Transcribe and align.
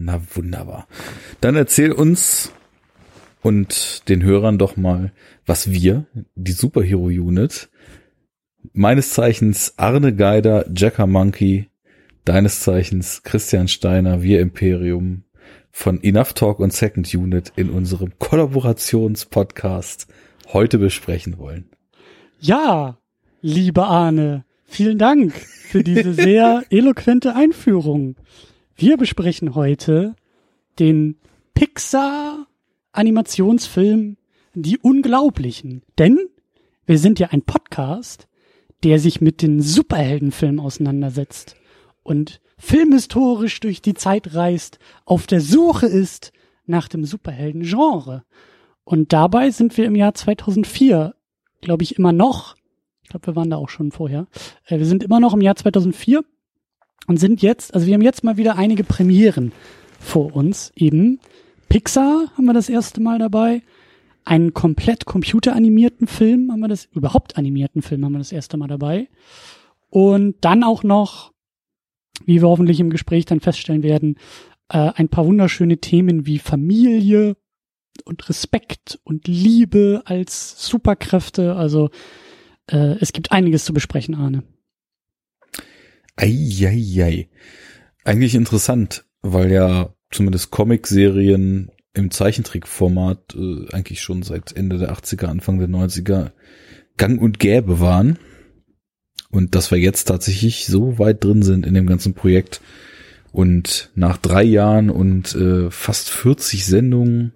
Na 0.00 0.22
wunderbar. 0.32 0.86
Dann 1.40 1.56
erzähl 1.56 1.90
uns 1.90 2.52
und 3.42 4.08
den 4.08 4.22
Hörern 4.22 4.56
doch 4.56 4.76
mal, 4.76 5.12
was 5.44 5.72
wir, 5.72 6.06
die 6.36 6.52
Superhero 6.52 7.06
Unit, 7.06 7.68
meines 8.72 9.12
Zeichens 9.12 9.74
Arne 9.76 10.14
Geider, 10.14 10.66
Jacker 10.72 11.08
Monkey, 11.08 11.68
deines 12.24 12.60
Zeichens 12.60 13.24
Christian 13.24 13.66
Steiner, 13.66 14.22
wir 14.22 14.40
Imperium 14.40 15.24
von 15.72 16.00
Enough 16.00 16.32
Talk 16.34 16.60
und 16.60 16.72
Second 16.72 17.12
Unit 17.12 17.52
in 17.56 17.68
unserem 17.68 18.16
Kollaborationspodcast 18.20 20.06
heute 20.52 20.78
besprechen 20.78 21.38
wollen. 21.38 21.70
Ja, 22.38 22.98
liebe 23.40 23.84
Arne, 23.84 24.44
vielen 24.64 24.98
Dank 24.98 25.34
für 25.34 25.82
diese 25.82 26.14
sehr 26.14 26.62
eloquente 26.70 27.34
Einführung. 27.34 28.14
Wir 28.80 28.96
besprechen 28.96 29.56
heute 29.56 30.14
den 30.78 31.16
Pixar 31.52 32.46
Animationsfilm 32.92 34.18
Die 34.54 34.78
Unglaublichen. 34.78 35.82
Denn 35.98 36.16
wir 36.86 37.00
sind 37.00 37.18
ja 37.18 37.30
ein 37.30 37.42
Podcast, 37.42 38.28
der 38.84 39.00
sich 39.00 39.20
mit 39.20 39.42
den 39.42 39.60
Superheldenfilmen 39.60 40.60
auseinandersetzt 40.60 41.56
und 42.04 42.40
filmhistorisch 42.56 43.58
durch 43.58 43.82
die 43.82 43.94
Zeit 43.94 44.36
reist, 44.36 44.78
auf 45.04 45.26
der 45.26 45.40
Suche 45.40 45.86
ist 45.86 46.32
nach 46.64 46.86
dem 46.86 47.04
Superhelden-Genre. 47.04 48.22
Und 48.84 49.12
dabei 49.12 49.50
sind 49.50 49.76
wir 49.76 49.86
im 49.86 49.96
Jahr 49.96 50.14
2004, 50.14 51.16
glaube 51.62 51.82
ich, 51.82 51.98
immer 51.98 52.12
noch, 52.12 52.54
ich 53.02 53.08
glaube, 53.08 53.26
wir 53.26 53.34
waren 53.34 53.50
da 53.50 53.56
auch 53.56 53.70
schon 53.70 53.90
vorher, 53.90 54.28
äh, 54.66 54.78
wir 54.78 54.86
sind 54.86 55.02
immer 55.02 55.18
noch 55.18 55.34
im 55.34 55.40
Jahr 55.40 55.56
2004 55.56 56.22
und 57.06 57.18
sind 57.18 57.42
jetzt, 57.42 57.74
also 57.74 57.86
wir 57.86 57.94
haben 57.94 58.02
jetzt 58.02 58.24
mal 58.24 58.36
wieder 58.36 58.56
einige 58.56 58.84
Premieren 58.84 59.52
vor 60.00 60.34
uns, 60.34 60.72
eben 60.76 61.20
Pixar 61.68 62.32
haben 62.36 62.44
wir 62.44 62.54
das 62.54 62.68
erste 62.68 63.00
Mal 63.00 63.18
dabei, 63.18 63.62
einen 64.24 64.52
komplett 64.52 65.06
computeranimierten 65.06 66.06
Film 66.06 66.52
haben 66.52 66.60
wir 66.60 66.68
das, 66.68 66.86
überhaupt 66.86 67.36
animierten 67.36 67.82
Film 67.82 68.04
haben 68.04 68.12
wir 68.12 68.18
das 68.18 68.32
erste 68.32 68.56
Mal 68.56 68.68
dabei 68.68 69.08
und 69.90 70.36
dann 70.42 70.64
auch 70.64 70.82
noch 70.82 71.32
wie 72.24 72.42
wir 72.42 72.48
hoffentlich 72.48 72.80
im 72.80 72.90
Gespräch 72.90 73.24
dann 73.26 73.40
feststellen 73.40 73.82
werden, 73.82 74.16
äh, 74.68 74.90
ein 74.94 75.08
paar 75.08 75.26
wunderschöne 75.26 75.78
Themen 75.78 76.26
wie 76.26 76.38
Familie 76.38 77.36
und 78.04 78.28
Respekt 78.28 78.98
und 79.04 79.26
Liebe 79.26 80.02
als 80.04 80.66
Superkräfte. 80.66 81.56
Also 81.56 81.90
äh, 82.70 82.96
es 83.00 83.12
gibt 83.12 83.32
einiges 83.32 83.64
zu 83.64 83.72
besprechen, 83.72 84.14
Arne. 84.14 84.42
Eieiei. 86.18 87.28
Eigentlich 88.04 88.34
interessant, 88.34 89.04
weil 89.22 89.50
ja 89.52 89.94
zumindest 90.10 90.50
Comic-Serien 90.50 91.70
im 91.94 92.10
Zeichentrickformat 92.10 93.34
äh, 93.34 93.72
eigentlich 93.72 94.00
schon 94.00 94.22
seit 94.22 94.56
Ende 94.56 94.78
der 94.78 94.92
80er, 94.92 95.26
Anfang 95.26 95.58
der 95.58 95.68
90er 95.68 96.32
gang 96.96 97.20
und 97.20 97.38
gäbe 97.38 97.80
waren. 97.80 98.18
Und 99.30 99.54
dass 99.54 99.70
wir 99.70 99.78
jetzt 99.78 100.04
tatsächlich 100.04 100.66
so 100.66 100.98
weit 100.98 101.22
drin 101.22 101.42
sind 101.42 101.66
in 101.66 101.74
dem 101.74 101.86
ganzen 101.86 102.14
Projekt 102.14 102.60
und 103.30 103.90
nach 103.94 104.16
drei 104.16 104.42
Jahren 104.42 104.88
und 104.90 105.34
äh, 105.34 105.70
fast 105.70 106.08
40 106.08 106.64
Sendungen 106.64 107.32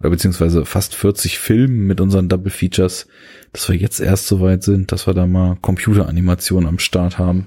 oder 0.00 0.10
beziehungsweise 0.10 0.64
fast 0.64 0.94
40 0.94 1.38
Filmen 1.38 1.86
mit 1.86 2.00
unseren 2.00 2.28
Double 2.28 2.50
Features, 2.50 3.06
dass 3.52 3.68
wir 3.68 3.76
jetzt 3.76 4.00
erst 4.00 4.26
so 4.26 4.40
weit 4.40 4.64
sind, 4.64 4.92
dass 4.92 5.06
wir 5.06 5.14
da 5.14 5.26
mal 5.26 5.56
Computeranimation 5.60 6.66
am 6.66 6.78
Start 6.78 7.18
haben. 7.18 7.46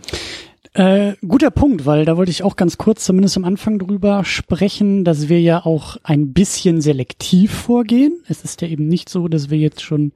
Äh, 0.74 1.14
guter 1.28 1.52
Punkt, 1.52 1.86
weil 1.86 2.06
da 2.06 2.18
wollte 2.18 2.32
ich 2.32 2.44
auch 2.44 2.56
ganz 2.56 2.78
kurz 2.78 3.06
zumindest 3.06 3.38
am 3.38 3.46
Anfang 3.46 3.78
drüber 3.78 4.26
sprechen, 4.26 5.04
dass 5.04 5.30
wir 5.30 5.40
ja 5.40 5.66
auch 5.66 5.98
ein 6.04 6.34
bisschen 6.34 6.82
selektiv 6.82 7.52
vorgehen. 7.54 8.24
Es 8.28 8.44
ist 8.44 8.62
ja 8.62 8.68
eben 8.68 8.88
nicht 8.88 9.08
so, 9.08 9.28
dass 9.28 9.50
wir 9.52 9.60
jetzt 9.60 9.84
schon 9.84 10.14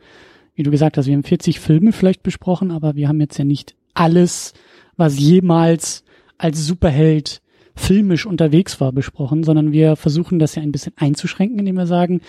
wie 0.57 0.63
du 0.63 0.71
gesagt 0.71 0.97
hast, 0.97 1.05
wir 1.05 1.13
haben 1.13 1.23
40 1.23 1.59
Filme 1.59 1.93
vielleicht 1.93 2.23
besprochen, 2.23 2.71
aber 2.71 2.95
wir 2.95 3.07
haben 3.07 3.21
jetzt 3.21 3.37
ja 3.37 3.45
nicht 3.45 3.75
alles, 3.93 4.53
was 4.97 5.19
jemals 5.19 6.03
als 6.39 6.65
Superheld 6.65 7.41
filmisch 7.75 8.25
unterwegs 8.25 8.81
war, 8.81 8.91
besprochen, 8.91 9.43
sondern 9.43 9.71
wir 9.71 9.95
versuchen 9.95 10.39
das 10.39 10.55
ja 10.55 10.63
ein 10.63 10.71
bisschen 10.71 10.93
einzuschränken, 10.95 11.59
indem 11.59 11.75
wir 11.75 11.85
sagen, 11.85 12.21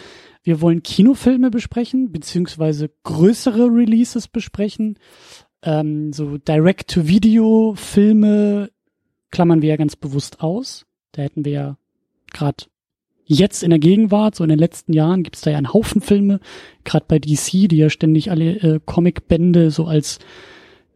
wir 0.43 0.61
wollen 0.61 0.83
Kinofilme 0.83 1.51
besprechen, 1.51 2.13
beziehungsweise 2.13 2.91
größere 3.03 3.65
Releases 3.65 4.29
besprechen. 4.29 4.99
Ähm, 5.63 6.13
so 6.13 6.39
Direct-to-Video-Filme 6.39 8.71
klammern 9.31 9.63
wir 9.63 9.71
ja 9.71 9.77
ganz 9.77 9.97
bewusst 9.97 10.41
aus. 10.41 10.87
Da 11.13 11.23
hätten 11.23 11.45
wir 11.45 11.53
ja 11.53 11.77
gerade 12.33 12.65
jetzt 13.25 13.63
in 13.63 13.71
der 13.71 13.79
Gegenwart, 13.79 14.35
so 14.35 14.43
in 14.43 14.51
den 14.51 14.59
letzten 14.59 14.93
Jahren, 14.93 15.23
gibt 15.23 15.37
es 15.37 15.43
da 15.43 15.51
ja 15.51 15.59
einen 15.59 15.73
Haufen 15.73 16.01
Filme, 16.01 16.41
gerade 16.85 17.05
bei 17.07 17.19
DC, 17.19 17.69
die 17.69 17.77
ja 17.77 17.91
ständig 17.91 18.31
alle 18.31 18.57
äh, 18.57 18.81
Comicbände 18.85 19.71
so 19.71 19.87
als 19.87 20.19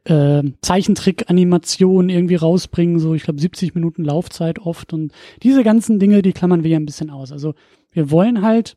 äh, 0.04 0.42
Zeichentrick-Animation 0.62 2.08
irgendwie 2.08 2.36
rausbringen, 2.36 2.98
so 2.98 3.14
ich 3.14 3.24
glaube 3.24 3.40
70 3.40 3.74
Minuten 3.74 4.04
Laufzeit 4.04 4.58
oft 4.58 4.92
und 4.92 5.12
diese 5.42 5.62
ganzen 5.62 5.98
Dinge, 5.98 6.22
die 6.22 6.32
klammern 6.32 6.64
wir 6.64 6.70
ja 6.70 6.78
ein 6.78 6.86
bisschen 6.86 7.10
aus. 7.10 7.32
Also 7.32 7.54
wir 7.92 8.10
wollen 8.10 8.42
halt 8.42 8.76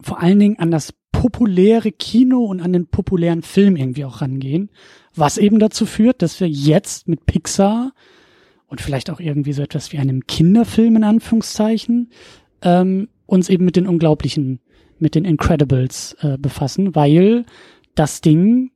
vor 0.00 0.20
allen 0.20 0.38
Dingen 0.38 0.58
an 0.58 0.70
das 0.70 0.94
populäre 1.12 1.92
Kino 1.92 2.44
und 2.44 2.60
an 2.60 2.72
den 2.72 2.86
populären 2.86 3.42
Film 3.42 3.76
irgendwie 3.76 4.04
auch 4.04 4.20
rangehen, 4.20 4.70
was 5.14 5.38
eben 5.38 5.58
dazu 5.58 5.86
führt, 5.86 6.22
dass 6.22 6.40
wir 6.40 6.48
jetzt 6.48 7.08
mit 7.08 7.26
Pixar 7.26 7.92
und 8.66 8.80
vielleicht 8.80 9.10
auch 9.10 9.20
irgendwie 9.20 9.52
so 9.52 9.62
etwas 9.62 9.92
wie 9.92 9.98
einem 9.98 10.26
Kinderfilm 10.26 10.96
in 10.96 11.04
Anführungszeichen 11.04 12.10
ähm, 12.62 13.08
uns 13.26 13.48
eben 13.48 13.64
mit 13.64 13.76
den 13.76 13.86
Unglaublichen, 13.86 14.60
mit 14.98 15.14
den 15.14 15.24
Incredibles 15.24 16.16
äh, 16.20 16.38
befassen, 16.38 16.94
weil 16.94 17.44
das 17.94 18.20
Ding 18.20 18.70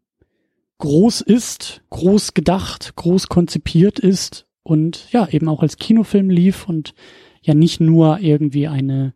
groß 0.78 1.20
ist, 1.20 1.82
groß 1.90 2.34
gedacht, 2.34 2.96
groß 2.96 3.28
konzipiert 3.28 3.98
ist 3.98 4.46
und 4.62 5.08
ja, 5.12 5.28
eben 5.28 5.48
auch 5.48 5.62
als 5.62 5.76
Kinofilm 5.76 6.28
lief 6.28 6.68
und 6.68 6.94
ja 7.42 7.54
nicht 7.54 7.80
nur 7.80 8.18
irgendwie 8.20 8.68
eine, 8.68 9.14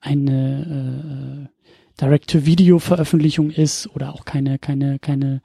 eine 0.00 1.48
äh, 1.50 1.59
Direct-to-Video-Veröffentlichung 2.00 3.50
ist 3.50 3.88
oder 3.94 4.14
auch 4.14 4.24
keine, 4.24 4.58
keine, 4.58 4.98
keine 4.98 5.42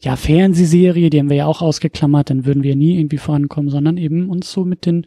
ja, 0.00 0.16
Fernsehserie, 0.16 1.10
die 1.10 1.18
haben 1.18 1.30
wir 1.30 1.36
ja 1.36 1.46
auch 1.46 1.62
ausgeklammert, 1.62 2.30
dann 2.30 2.44
würden 2.44 2.62
wir 2.62 2.76
nie 2.76 2.98
irgendwie 2.98 3.18
vorankommen, 3.18 3.70
sondern 3.70 3.96
eben 3.96 4.28
uns 4.28 4.52
so 4.52 4.64
mit 4.64 4.86
den 4.86 5.06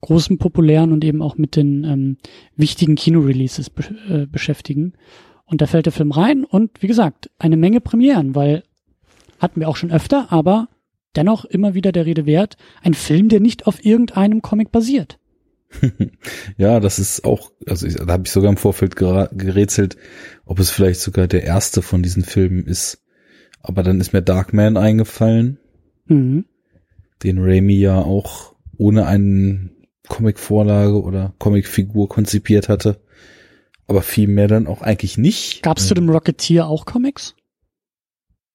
großen 0.00 0.38
populären 0.38 0.92
und 0.92 1.04
eben 1.04 1.22
auch 1.22 1.36
mit 1.36 1.56
den 1.56 1.84
ähm, 1.84 2.16
wichtigen 2.56 2.94
Kinoreleases 2.94 3.70
be 3.70 3.82
äh, 4.08 4.26
beschäftigen. 4.26 4.94
Und 5.44 5.60
da 5.60 5.66
fällt 5.66 5.86
der 5.86 5.92
Film 5.92 6.12
rein 6.12 6.44
und 6.44 6.82
wie 6.82 6.86
gesagt, 6.86 7.30
eine 7.38 7.56
Menge 7.56 7.80
Premieren, 7.80 8.34
weil 8.34 8.62
hatten 9.38 9.60
wir 9.60 9.68
auch 9.68 9.76
schon 9.76 9.90
öfter, 9.90 10.32
aber 10.32 10.68
dennoch 11.16 11.44
immer 11.44 11.74
wieder 11.74 11.92
der 11.92 12.06
Rede 12.06 12.26
wert, 12.26 12.56
ein 12.82 12.94
Film, 12.94 13.28
der 13.28 13.40
nicht 13.40 13.66
auf 13.66 13.84
irgendeinem 13.84 14.42
Comic 14.42 14.70
basiert. 14.72 15.18
ja, 16.56 16.80
das 16.80 16.98
ist 16.98 17.24
auch, 17.24 17.52
also 17.66 17.86
ich, 17.86 17.96
da 17.96 18.06
habe 18.06 18.24
ich 18.26 18.32
sogar 18.32 18.50
im 18.50 18.56
Vorfeld 18.56 18.96
gerätselt, 18.96 19.96
ob 20.44 20.58
es 20.58 20.70
vielleicht 20.70 21.00
sogar 21.00 21.26
der 21.26 21.44
erste 21.44 21.82
von 21.82 22.02
diesen 22.02 22.24
Filmen 22.24 22.66
ist. 22.66 23.02
Aber 23.60 23.82
dann 23.82 24.00
ist 24.00 24.12
mir 24.12 24.22
Darkman 24.22 24.76
eingefallen, 24.76 25.58
mhm. 26.06 26.44
den 27.22 27.38
Raimi 27.38 27.74
ja 27.74 27.98
auch 27.98 28.54
ohne 28.76 29.06
einen 29.06 29.76
Comicvorlage 30.08 31.02
oder 31.02 31.34
Comicfigur 31.38 32.08
konzipiert 32.08 32.68
hatte. 32.68 33.00
Aber 33.86 34.02
viel 34.02 34.28
mehr 34.28 34.48
dann 34.48 34.66
auch 34.66 34.82
eigentlich 34.82 35.18
nicht. 35.18 35.62
Gab 35.62 35.78
es 35.78 35.88
zu 35.88 35.94
dem 35.94 36.10
Rocketeer 36.10 36.66
auch 36.66 36.84
Comics? 36.84 37.34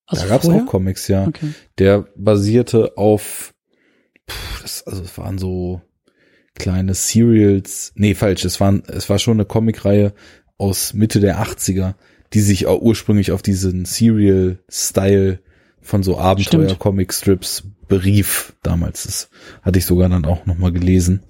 Also 0.05 0.23
da 0.23 0.29
gab 0.29 0.43
es 0.43 0.49
auch 0.49 0.65
Comics, 0.65 1.07
ja. 1.07 1.27
Okay. 1.27 1.53
Der 1.79 2.07
basierte 2.15 2.97
auf, 2.97 3.53
pff, 4.29 4.61
das, 4.61 4.83
also 4.85 5.01
es 5.01 5.17
waren 5.17 5.37
so 5.37 5.81
kleine 6.55 6.93
Serials. 6.93 7.91
Nee, 7.95 8.15
falsch, 8.15 8.45
es 8.45 8.59
waren, 8.59 8.83
es 8.87 9.09
war 9.09 9.19
schon 9.19 9.37
eine 9.37 9.45
Comicreihe 9.45 10.13
aus 10.57 10.93
Mitte 10.93 11.19
der 11.19 11.41
80er, 11.41 11.95
die 12.33 12.41
sich 12.41 12.67
auch 12.67 12.81
ursprünglich 12.81 13.31
auf 13.31 13.41
diesen 13.41 13.85
Serial-Style 13.85 15.39
von 15.81 16.03
so 16.03 16.17
Abenteuer-Comic-Strips 16.17 17.63
berief 17.87 18.53
damals. 18.63 19.03
Das 19.03 19.29
hatte 19.61 19.79
ich 19.79 19.85
sogar 19.85 20.09
dann 20.09 20.25
auch 20.25 20.45
nochmal 20.45 20.71
gelesen. 20.71 21.23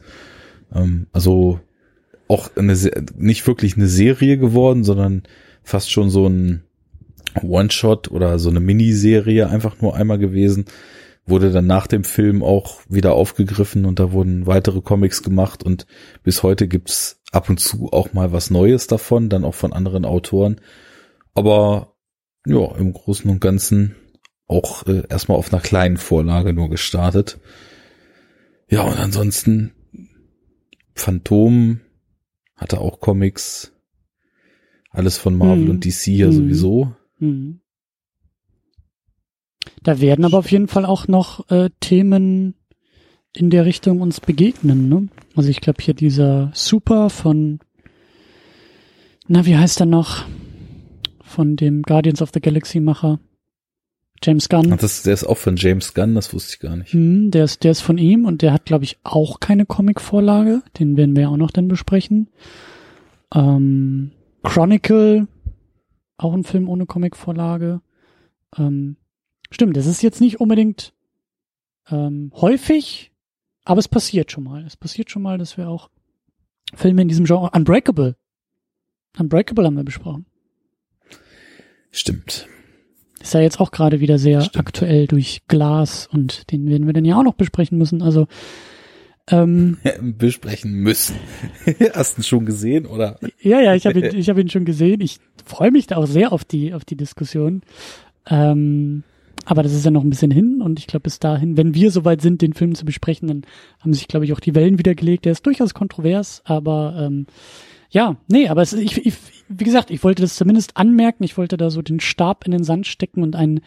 Ähm, 0.73 1.07
also 1.11 1.59
auch 2.27 2.55
eine, 2.55 2.75
nicht 3.17 3.45
wirklich 3.47 3.75
eine 3.75 3.87
Serie 3.87 4.37
geworden, 4.37 4.83
sondern 4.83 5.23
fast 5.63 5.91
schon 5.91 6.09
so 6.09 6.27
ein 6.27 6.63
One-Shot 7.41 8.11
oder 8.11 8.37
so 8.39 8.49
eine 8.49 8.59
Miniserie 8.59 9.49
einfach 9.49 9.81
nur 9.81 9.95
einmal 9.95 10.19
gewesen. 10.19 10.65
Wurde 11.25 11.51
dann 11.51 11.67
nach 11.67 11.87
dem 11.87 12.03
Film 12.03 12.43
auch 12.43 12.81
wieder 12.89 13.13
aufgegriffen 13.13 13.85
und 13.85 13.99
da 13.99 14.11
wurden 14.11 14.45
weitere 14.45 14.81
Comics 14.81 15.23
gemacht 15.23 15.63
und 15.63 15.87
bis 16.21 16.43
heute 16.43 16.67
gibt's 16.67 17.21
ab 17.31 17.49
und 17.49 17.59
zu 17.59 17.89
auch 17.91 18.13
mal 18.13 18.33
was 18.33 18.49
Neues 18.49 18.87
davon, 18.87 19.29
dann 19.29 19.45
auch 19.45 19.55
von 19.55 19.73
anderen 19.73 20.05
Autoren. 20.05 20.59
Aber 21.33 21.95
ja, 22.45 22.75
im 22.75 22.91
Großen 22.91 23.29
und 23.29 23.39
Ganzen 23.39 23.95
auch 24.47 24.85
äh, 24.85 25.03
erstmal 25.09 25.37
auf 25.37 25.51
einer 25.51 25.61
kleinen 25.61 25.97
Vorlage 25.97 26.53
nur 26.53 26.69
gestartet. 26.69 27.39
Ja, 28.69 28.81
und 28.81 28.99
ansonsten 28.99 29.71
Phantom 30.93 31.81
hatte 32.55 32.79
auch 32.79 32.99
Comics. 32.99 33.71
Alles 34.89 35.17
von 35.17 35.35
Marvel 35.35 35.65
hm. 35.65 35.69
und 35.71 35.85
DC 35.85 36.07
ja 36.07 36.27
hm. 36.27 36.33
sowieso. 36.33 36.95
Hm. 37.17 37.61
Da 39.81 39.99
werden 39.99 40.25
aber 40.25 40.39
auf 40.39 40.51
jeden 40.51 40.67
Fall 40.67 40.85
auch 40.85 41.07
noch 41.07 41.49
äh, 41.49 41.69
Themen 41.79 42.55
in 43.35 43.49
der 43.49 43.65
Richtung 43.65 44.01
uns 44.01 44.19
begegnen. 44.19 44.89
Ne? 44.89 45.07
Also 45.35 45.49
ich 45.49 45.61
glaube 45.61 45.81
hier 45.81 45.93
dieser 45.93 46.51
Super 46.53 47.09
von, 47.09 47.59
na 49.27 49.45
wie 49.45 49.57
heißt 49.57 49.79
er 49.79 49.85
noch, 49.85 50.25
von 51.23 51.55
dem 51.55 51.81
Guardians 51.81 52.21
of 52.21 52.29
the 52.33 52.41
Galaxy 52.41 52.79
Macher. 52.79 53.19
James 54.23 54.47
Gunn. 54.47 54.71
Ach, 54.71 54.77
das, 54.77 55.03
der 55.03 55.13
ist 55.13 55.25
auch 55.25 55.37
von 55.37 55.57
James 55.57 55.93
Gunn, 55.93 56.15
das 56.15 56.33
wusste 56.33 56.53
ich 56.53 56.59
gar 56.59 56.77
nicht. 56.77 56.93
Hm, 56.93 57.29
der 57.31 57.43
ist, 57.43 57.63
der 57.63 57.71
ist 57.71 57.81
von 57.81 57.97
ihm 57.97 58.25
und 58.25 58.41
der 58.41 58.53
hat, 58.53 58.65
glaube 58.65 58.85
ich, 58.85 58.97
auch 59.03 59.41
keine 59.41 59.65
Comic-Vorlage. 59.65 60.61
Den 60.79 60.95
werden 60.95 61.15
wir 61.15 61.29
auch 61.29 61.35
noch 61.35 61.51
dann 61.51 61.67
besprechen. 61.67 62.29
Ähm, 63.35 64.11
Chronicle, 64.43 65.27
auch 66.15 66.33
ein 66.33 66.45
Film 66.45 66.69
ohne 66.69 66.85
Comic-Vorlage. 66.85 67.81
Ähm, 68.57 68.95
stimmt, 69.53 69.77
das 69.77 69.85
ist 69.85 70.01
jetzt 70.01 70.21
nicht 70.21 70.39
unbedingt 70.39 70.93
ähm, 71.89 72.31
häufig, 72.35 73.11
aber 73.65 73.79
es 73.79 73.87
passiert 73.87 74.31
schon 74.31 74.43
mal. 74.43 74.65
Es 74.65 74.77
passiert 74.77 75.09
schon 75.09 75.21
mal, 75.21 75.37
dass 75.37 75.57
wir 75.57 75.69
auch 75.69 75.89
Filme 76.75 77.01
in 77.01 77.07
diesem 77.07 77.25
Genre, 77.25 77.51
Unbreakable. 77.53 78.15
Unbreakable 79.17 79.65
haben 79.65 79.75
wir 79.75 79.83
besprochen. 79.83 80.25
Stimmt. 81.91 82.47
Ist 83.21 83.33
ja 83.33 83.41
jetzt 83.41 83.59
auch 83.59 83.71
gerade 83.71 83.99
wieder 83.99 84.17
sehr 84.17 84.41
Stimmt. 84.41 84.57
aktuell 84.57 85.07
durch 85.07 85.43
Glas 85.47 86.07
und 86.07 86.51
den 86.51 86.67
werden 86.67 86.87
wir 86.87 86.93
dann 86.93 87.05
ja 87.05 87.17
auch 87.17 87.23
noch 87.23 87.35
besprechen 87.35 87.77
müssen. 87.77 88.01
Also 88.01 88.27
ähm, 89.29 89.77
besprechen 90.01 90.73
müssen. 90.73 91.15
Hast 91.93 92.17
du 92.17 92.21
ihn 92.21 92.25
schon 92.25 92.45
gesehen 92.45 92.85
oder? 92.85 93.19
Ja, 93.39 93.61
ja, 93.61 93.75
ich 93.75 93.85
habe 93.85 93.99
ihn, 93.99 94.05
ich 94.17 94.29
habe 94.29 94.41
ihn 94.41 94.49
schon 94.49 94.65
gesehen. 94.65 94.99
Ich 94.99 95.19
freue 95.45 95.71
mich 95.71 95.87
da 95.87 95.97
auch 95.97 96.07
sehr 96.07 96.33
auf 96.33 96.43
die 96.43 96.73
auf 96.73 96.83
die 96.83 96.97
Diskussion. 96.97 97.61
Ähm, 98.27 99.03
aber 99.45 99.63
das 99.63 99.73
ist 99.73 99.85
ja 99.85 99.91
noch 99.91 100.03
ein 100.03 100.09
bisschen 100.09 100.31
hin 100.31 100.61
und 100.61 100.79
ich 100.79 100.87
glaube 100.87 101.03
bis 101.03 101.19
dahin, 101.19 101.57
wenn 101.57 101.73
wir 101.73 101.91
soweit 101.91 102.21
sind, 102.21 102.41
den 102.41 102.53
Film 102.53 102.75
zu 102.75 102.85
besprechen, 102.85 103.27
dann 103.27 103.41
haben 103.79 103.93
sich 103.93 104.07
glaube 104.07 104.25
ich 104.25 104.33
auch 104.33 104.39
die 104.39 104.55
Wellen 104.55 104.79
wieder 104.79 104.95
gelegt. 104.95 105.25
Der 105.25 105.33
ist 105.33 105.45
durchaus 105.45 105.73
kontrovers, 105.73 106.41
aber 106.45 106.95
ähm, 106.97 107.25
ja, 107.89 108.17
nee, 108.27 108.47
aber 108.47 108.61
es, 108.61 108.73
ich, 108.73 109.05
ich, 109.05 109.13
wie 109.49 109.63
gesagt, 109.63 109.91
ich 109.91 110.03
wollte 110.03 110.23
das 110.23 110.35
zumindest 110.35 110.77
anmerken. 110.77 111.23
Ich 111.23 111.37
wollte 111.37 111.57
da 111.57 111.69
so 111.69 111.81
den 111.83 111.99
Stab 111.99 112.45
in 112.45 112.51
den 112.51 112.63
Sand 112.63 112.87
stecken 112.87 113.21
und 113.21 113.35
ein 113.35 113.59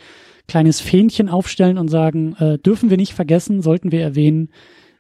kleines 0.49 0.81
Fähnchen 0.81 1.29
aufstellen 1.29 1.79
und 1.79 1.89
sagen, 1.89 2.35
äh, 2.39 2.59
dürfen 2.59 2.91
wir 2.91 2.97
nicht 2.97 3.15
vergessen, 3.15 3.63
sollten 3.63 3.93
wir 3.93 4.01
erwähnen, 4.01 4.49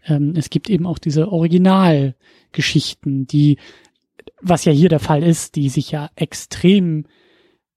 ähm, 0.06 0.34
es 0.36 0.50
gibt 0.50 0.70
eben 0.70 0.86
auch 0.86 0.98
diese 0.98 1.32
Originalgeschichten, 1.32 3.26
die, 3.26 3.58
was 4.40 4.64
ja 4.64 4.72
hier 4.72 4.88
der 4.88 5.00
Fall 5.00 5.22
ist, 5.22 5.56
die 5.56 5.68
sich 5.68 5.90
ja 5.90 6.10
extrem 6.14 7.06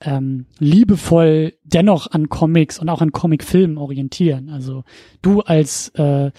ähm, 0.01 0.45
liebevoll 0.59 1.53
dennoch 1.63 2.11
an 2.11 2.29
Comics 2.29 2.79
und 2.79 2.89
auch 2.89 3.01
an 3.01 3.11
Comicfilmen 3.11 3.77
orientieren. 3.77 4.49
Also 4.49 4.83
du 5.21 5.41
als 5.41 5.89
äh, 5.95 6.31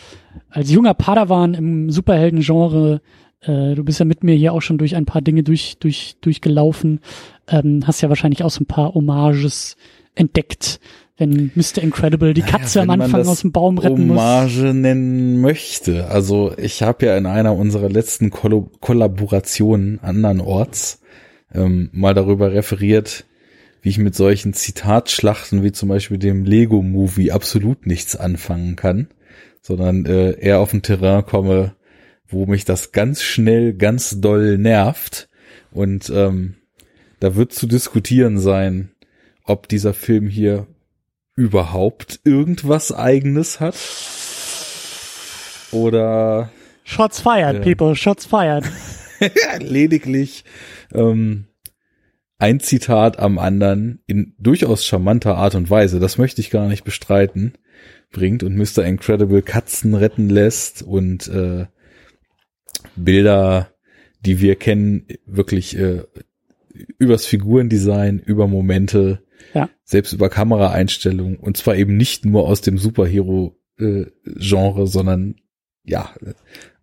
als 0.49 0.71
junger 0.71 0.95
Padawan 0.95 1.55
im 1.55 1.91
Superhelden-Genre 1.91 3.01
äh, 3.43 3.75
du 3.75 3.85
bist 3.85 3.99
ja 3.99 4.05
mit 4.05 4.23
mir 4.23 4.35
hier 4.35 4.53
auch 4.53 4.61
schon 4.61 4.79
durch 4.79 4.97
ein 4.97 5.07
paar 5.07 5.23
Dinge 5.23 5.43
durch, 5.43 5.79
durch, 5.79 6.17
durchgelaufen. 6.21 7.01
Ähm, 7.49 7.87
hast 7.87 8.01
ja 8.01 8.09
wahrscheinlich 8.09 8.43
auch 8.43 8.51
so 8.51 8.63
ein 8.63 8.67
paar 8.67 8.95
Hommages 8.95 9.77
entdeckt, 10.15 10.81
wenn 11.17 11.51
Mr. 11.55 11.83
Incredible 11.83 12.35
die 12.35 12.43
Katze 12.43 12.79
naja, 12.79 12.93
am 12.93 13.01
Anfang 13.01 13.27
aus 13.27 13.41
dem 13.41 13.53
Baum 13.53 13.79
retten 13.79 14.07
muss. 14.07 14.17
Hommage 14.19 14.75
nennen 14.75 15.41
möchte. 15.41 16.09
Also 16.09 16.53
ich 16.57 16.83
habe 16.83 17.07
ja 17.07 17.17
in 17.17 17.27
einer 17.27 17.55
unserer 17.55 17.89
letzten 17.89 18.31
Koll 18.31 18.67
Kollaborationen 18.81 20.01
andernorts 20.01 21.01
ähm, 21.53 21.91
mal 21.93 22.15
darüber 22.15 22.53
referiert, 22.53 23.25
wie 23.83 23.89
ich 23.89 23.99
mit 23.99 24.15
solchen 24.15 24.53
Zitatschlachten 24.53 25.63
wie 25.63 25.73
zum 25.73 25.89
Beispiel 25.89 26.19
dem 26.19 26.45
Lego-Movie 26.45 27.33
absolut 27.33 27.87
nichts 27.87 28.17
anfangen 28.17 28.77
kann, 28.77 29.09
sondern 29.63 30.07
äh, 30.07 30.33
eher 30.39 30.61
auf 30.61 30.73
ein 30.73 30.83
Terrain 30.83 31.25
komme, 31.25 31.75
wo 32.29 32.47
mich 32.47 32.65
das 32.65 32.93
ganz 32.93 33.23
schnell, 33.23 33.75
ganz 33.75 34.21
doll 34.21 34.59
nervt. 34.59 35.29
Und 35.73 36.11
ähm, 36.11 36.57
da 37.21 37.37
wird 37.37 37.53
zu 37.53 37.67
diskutieren 37.67 38.39
sein, 38.39 38.91
ob 39.45 39.69
dieser 39.69 39.95
Film 39.95 40.29
hier 40.29 40.67
überhaupt 41.35 42.21
irgendwas 42.25 42.93
eigenes 42.93 43.61
hat. 43.61 43.77
Oder 45.73 46.51
Shots 46.85 47.21
fired, 47.21 47.57
äh, 47.57 47.61
people, 47.61 47.95
shots 47.95 48.27
fired. 48.27 48.65
lediglich 49.61 50.45
ähm, 50.93 51.47
ein 52.41 52.59
Zitat 52.59 53.19
am 53.19 53.39
anderen 53.39 54.01
in 54.07 54.35
durchaus 54.39 54.85
charmanter 54.85 55.37
Art 55.37 55.55
und 55.55 55.69
Weise, 55.69 56.01
das 56.01 56.17
möchte 56.17 56.41
ich 56.41 56.51
gar 56.51 56.69
nicht 56.69 56.85
bestreiten, 56.85 57.53
bringt 58.11 58.43
und 58.43 58.57
Mr. 58.57 58.85
Incredible 58.85 59.43
Katzen 59.43 59.95
retten 59.95 60.31
lässt 60.31 60.83
und 60.83 61.29
äh, 61.29 61.67
Bilder, 62.97 63.71
die 64.25 64.41
wir 64.41 64.57
kennen, 64.57 65.07
wirklich 65.27 65.79
äh, 65.79 66.05
übers 66.99 67.27
Figurendesign, 67.27 68.19
über 68.19 68.49
Momente, 68.49 69.23
ja. 69.53 69.69
selbst 69.85 70.15
über 70.15 70.31
Kameraeinstellungen 70.31 71.37
und 71.37 71.59
zwar 71.59 71.77
eben 71.77 71.99
nicht 71.99 72.25
nur 72.25 72.49
aus 72.49 72.63
dem 72.63 72.79
Superhero-Genre, 72.79 74.83
äh, 74.83 74.87
sondern 74.87 75.37
ja, 75.85 76.11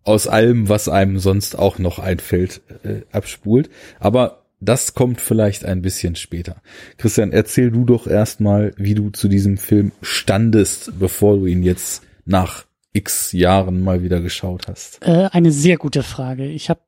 aus 0.04 0.28
allem, 0.28 0.68
was 0.68 0.88
einem 0.88 1.18
sonst 1.18 1.58
auch 1.58 1.80
noch 1.80 1.98
einfällt, 1.98 2.62
äh, 2.84 3.00
abspult. 3.10 3.70
Aber 3.98 4.47
das 4.60 4.94
kommt 4.94 5.20
vielleicht 5.20 5.64
ein 5.64 5.82
bisschen 5.82 6.16
später. 6.16 6.62
Christian, 6.96 7.32
erzähl 7.32 7.70
du 7.70 7.84
doch 7.84 8.06
erstmal, 8.06 8.72
wie 8.76 8.94
du 8.94 9.10
zu 9.10 9.28
diesem 9.28 9.56
Film 9.56 9.92
standest, 10.02 10.98
bevor 10.98 11.36
du 11.36 11.46
ihn 11.46 11.62
jetzt 11.62 12.02
nach 12.24 12.66
x 12.92 13.32
Jahren 13.32 13.82
mal 13.82 14.02
wieder 14.02 14.20
geschaut 14.20 14.66
hast? 14.68 15.00
Äh, 15.02 15.28
eine 15.32 15.52
sehr 15.52 15.76
gute 15.76 16.02
Frage. 16.02 16.46
Ich 16.46 16.70
habe, 16.70 16.80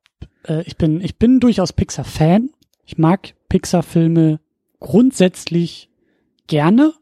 äh, 0.46 0.62
ich 0.62 0.76
bin, 0.76 1.00
ich 1.00 1.16
bin 1.16 1.40
durchaus 1.40 1.72
Pixar-Fan. 1.72 2.50
Ich 2.84 2.98
mag 2.98 3.34
Pixar-Filme 3.48 4.40
grundsätzlich 4.80 5.90
gerne. 6.46 6.94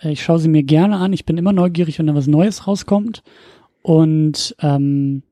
Äh, 0.00 0.12
ich 0.12 0.22
schaue 0.22 0.38
sie 0.38 0.48
mir 0.48 0.62
gerne 0.62 0.96
an. 0.96 1.12
Ich 1.12 1.26
bin 1.26 1.38
immer 1.38 1.52
neugierig, 1.52 1.98
wenn 1.98 2.06
da 2.06 2.14
was 2.14 2.26
Neues 2.28 2.66
rauskommt. 2.66 3.22
Und 3.82 4.54
ähm, 4.60 5.22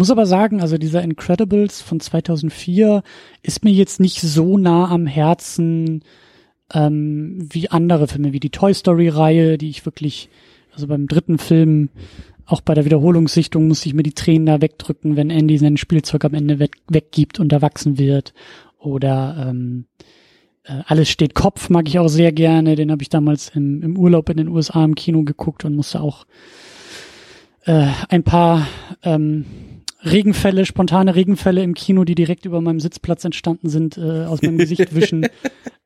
muss 0.00 0.10
aber 0.10 0.24
sagen, 0.24 0.62
also 0.62 0.78
dieser 0.78 1.02
Incredibles 1.02 1.82
von 1.82 2.00
2004 2.00 3.02
ist 3.42 3.64
mir 3.64 3.70
jetzt 3.70 4.00
nicht 4.00 4.22
so 4.22 4.56
nah 4.56 4.88
am 4.88 5.06
Herzen 5.06 6.02
ähm, 6.72 7.46
wie 7.52 7.68
andere 7.68 8.08
Filme, 8.08 8.32
wie 8.32 8.40
die 8.40 8.48
Toy 8.48 8.72
Story-Reihe, 8.72 9.58
die 9.58 9.68
ich 9.68 9.84
wirklich 9.84 10.30
also 10.72 10.86
beim 10.86 11.06
dritten 11.06 11.36
Film, 11.36 11.90
auch 12.46 12.62
bei 12.62 12.72
der 12.72 12.86
Wiederholungssichtung 12.86 13.68
musste 13.68 13.90
ich 13.90 13.94
mir 13.94 14.02
die 14.02 14.14
Tränen 14.14 14.46
da 14.46 14.62
wegdrücken, 14.62 15.16
wenn 15.16 15.28
Andy 15.28 15.58
sein 15.58 15.76
Spielzeug 15.76 16.24
am 16.24 16.32
Ende 16.32 16.58
weg, 16.58 16.76
weggibt 16.88 17.38
und 17.38 17.52
erwachsen 17.52 17.98
wird. 17.98 18.32
Oder 18.78 19.48
ähm, 19.50 19.84
äh, 20.64 20.80
Alles 20.86 21.10
steht 21.10 21.34
Kopf 21.34 21.68
mag 21.68 21.86
ich 21.88 21.98
auch 21.98 22.08
sehr 22.08 22.32
gerne. 22.32 22.74
Den 22.74 22.90
habe 22.90 23.02
ich 23.02 23.10
damals 23.10 23.50
im, 23.54 23.82
im 23.82 23.98
Urlaub 23.98 24.30
in 24.30 24.38
den 24.38 24.48
USA 24.48 24.82
im 24.82 24.94
Kino 24.94 25.24
geguckt 25.24 25.66
und 25.66 25.76
musste 25.76 26.00
auch 26.00 26.24
äh, 27.66 27.88
ein 28.08 28.22
paar 28.22 28.66
ähm, 29.02 29.44
Regenfälle, 30.02 30.64
spontane 30.66 31.14
Regenfälle 31.14 31.62
im 31.62 31.74
Kino, 31.74 32.04
die 32.04 32.14
direkt 32.14 32.46
über 32.46 32.60
meinem 32.60 32.80
Sitzplatz 32.80 33.24
entstanden 33.24 33.68
sind, 33.68 33.98
äh, 33.98 34.24
aus 34.24 34.42
meinem 34.42 34.58
Gesicht 34.58 34.94
wischen. 34.94 35.26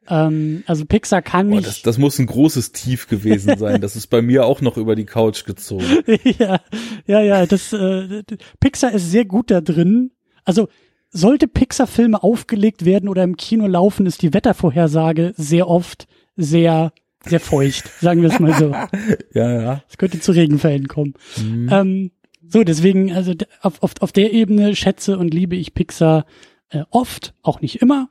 ähm, 0.09 0.63
also 0.67 0.85
Pixar 0.85 1.23
kann 1.23 1.49
mich. 1.49 1.59
Oh, 1.59 1.63
das, 1.63 1.83
das 1.83 1.99
muss 1.99 2.19
ein 2.19 2.27
großes 2.27 2.73
Tief 2.73 3.09
gewesen 3.09 3.57
sein. 3.59 3.81
Das 3.81 3.97
ist 3.97 4.09
bei 4.09 4.23
mir 4.23 4.47
auch 4.47 4.61
noch 4.61 4.77
über 4.77 4.95
die 4.95 5.07
Couch 5.07 5.45
gezogen. 5.45 5.85
ja, 6.39 6.61
ja, 7.07 7.21
ja. 7.21 7.47
Das 7.47 7.73
äh, 7.73 8.23
Pixar 8.61 8.93
ist 8.93 9.11
sehr 9.11 9.25
gut 9.25 9.51
da 9.51 9.61
drin. 9.61 10.13
Also 10.45 10.69
sollte 11.11 11.49
Pixar-Filme 11.49 12.23
aufgelegt 12.23 12.85
werden 12.85 13.09
oder 13.09 13.23
im 13.23 13.37
Kino 13.37 13.67
laufen, 13.67 14.07
ist 14.07 14.23
die 14.23 14.35
Wettervorhersage 14.35 15.33
sehr 15.37 15.69
oft 15.69 16.07
sehr 16.37 16.93
sehr 17.27 17.41
feucht, 17.41 17.91
sagen 18.01 18.21
wir 18.21 18.29
es 18.29 18.39
mal 18.39 18.53
so. 18.53 18.75
ja, 19.33 19.63
ja. 19.63 19.83
Es 19.89 19.97
könnte 19.97 20.21
zu 20.21 20.33
Regenfällen 20.33 20.89
kommen. 20.89 21.15
Mhm. 21.39 21.69
Ähm, 21.73 22.11
so, 22.49 22.65
deswegen, 22.65 23.13
also 23.13 23.33
auf, 23.63 23.83
auf, 23.83 23.93
auf 24.01 24.13
der 24.13 24.33
Ebene 24.33 24.77
schätze 24.77 25.19
und 25.19 25.33
liebe 25.33 25.57
ich 25.57 25.75
Pixar 25.75 26.27
äh, 26.71 26.85
oft, 26.91 27.35
auch 27.43 27.61
nicht 27.61 27.81
immer. 27.83 28.09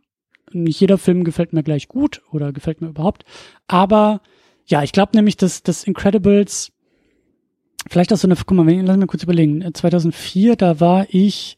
Nicht 0.51 0.79
jeder 0.79 0.97
Film 0.97 1.23
gefällt 1.23 1.53
mir 1.53 1.63
gleich 1.63 1.87
gut 1.87 2.21
oder 2.31 2.51
gefällt 2.51 2.81
mir 2.81 2.89
überhaupt. 2.89 3.23
Aber 3.67 4.21
ja, 4.65 4.83
ich 4.83 4.91
glaube 4.91 5.11
nämlich, 5.15 5.37
dass 5.37 5.63
das 5.63 5.83
Incredibles 5.83 6.71
vielleicht 7.89 8.13
auch 8.13 8.17
so 8.17 8.27
eine, 8.27 8.35
guck 8.35 8.51
mal, 8.51 8.69
lass 8.81 8.97
mich 8.97 9.07
kurz 9.07 9.23
überlegen. 9.23 9.73
2004, 9.73 10.55
da 10.55 10.79
war 10.79 11.07
ich, 11.09 11.57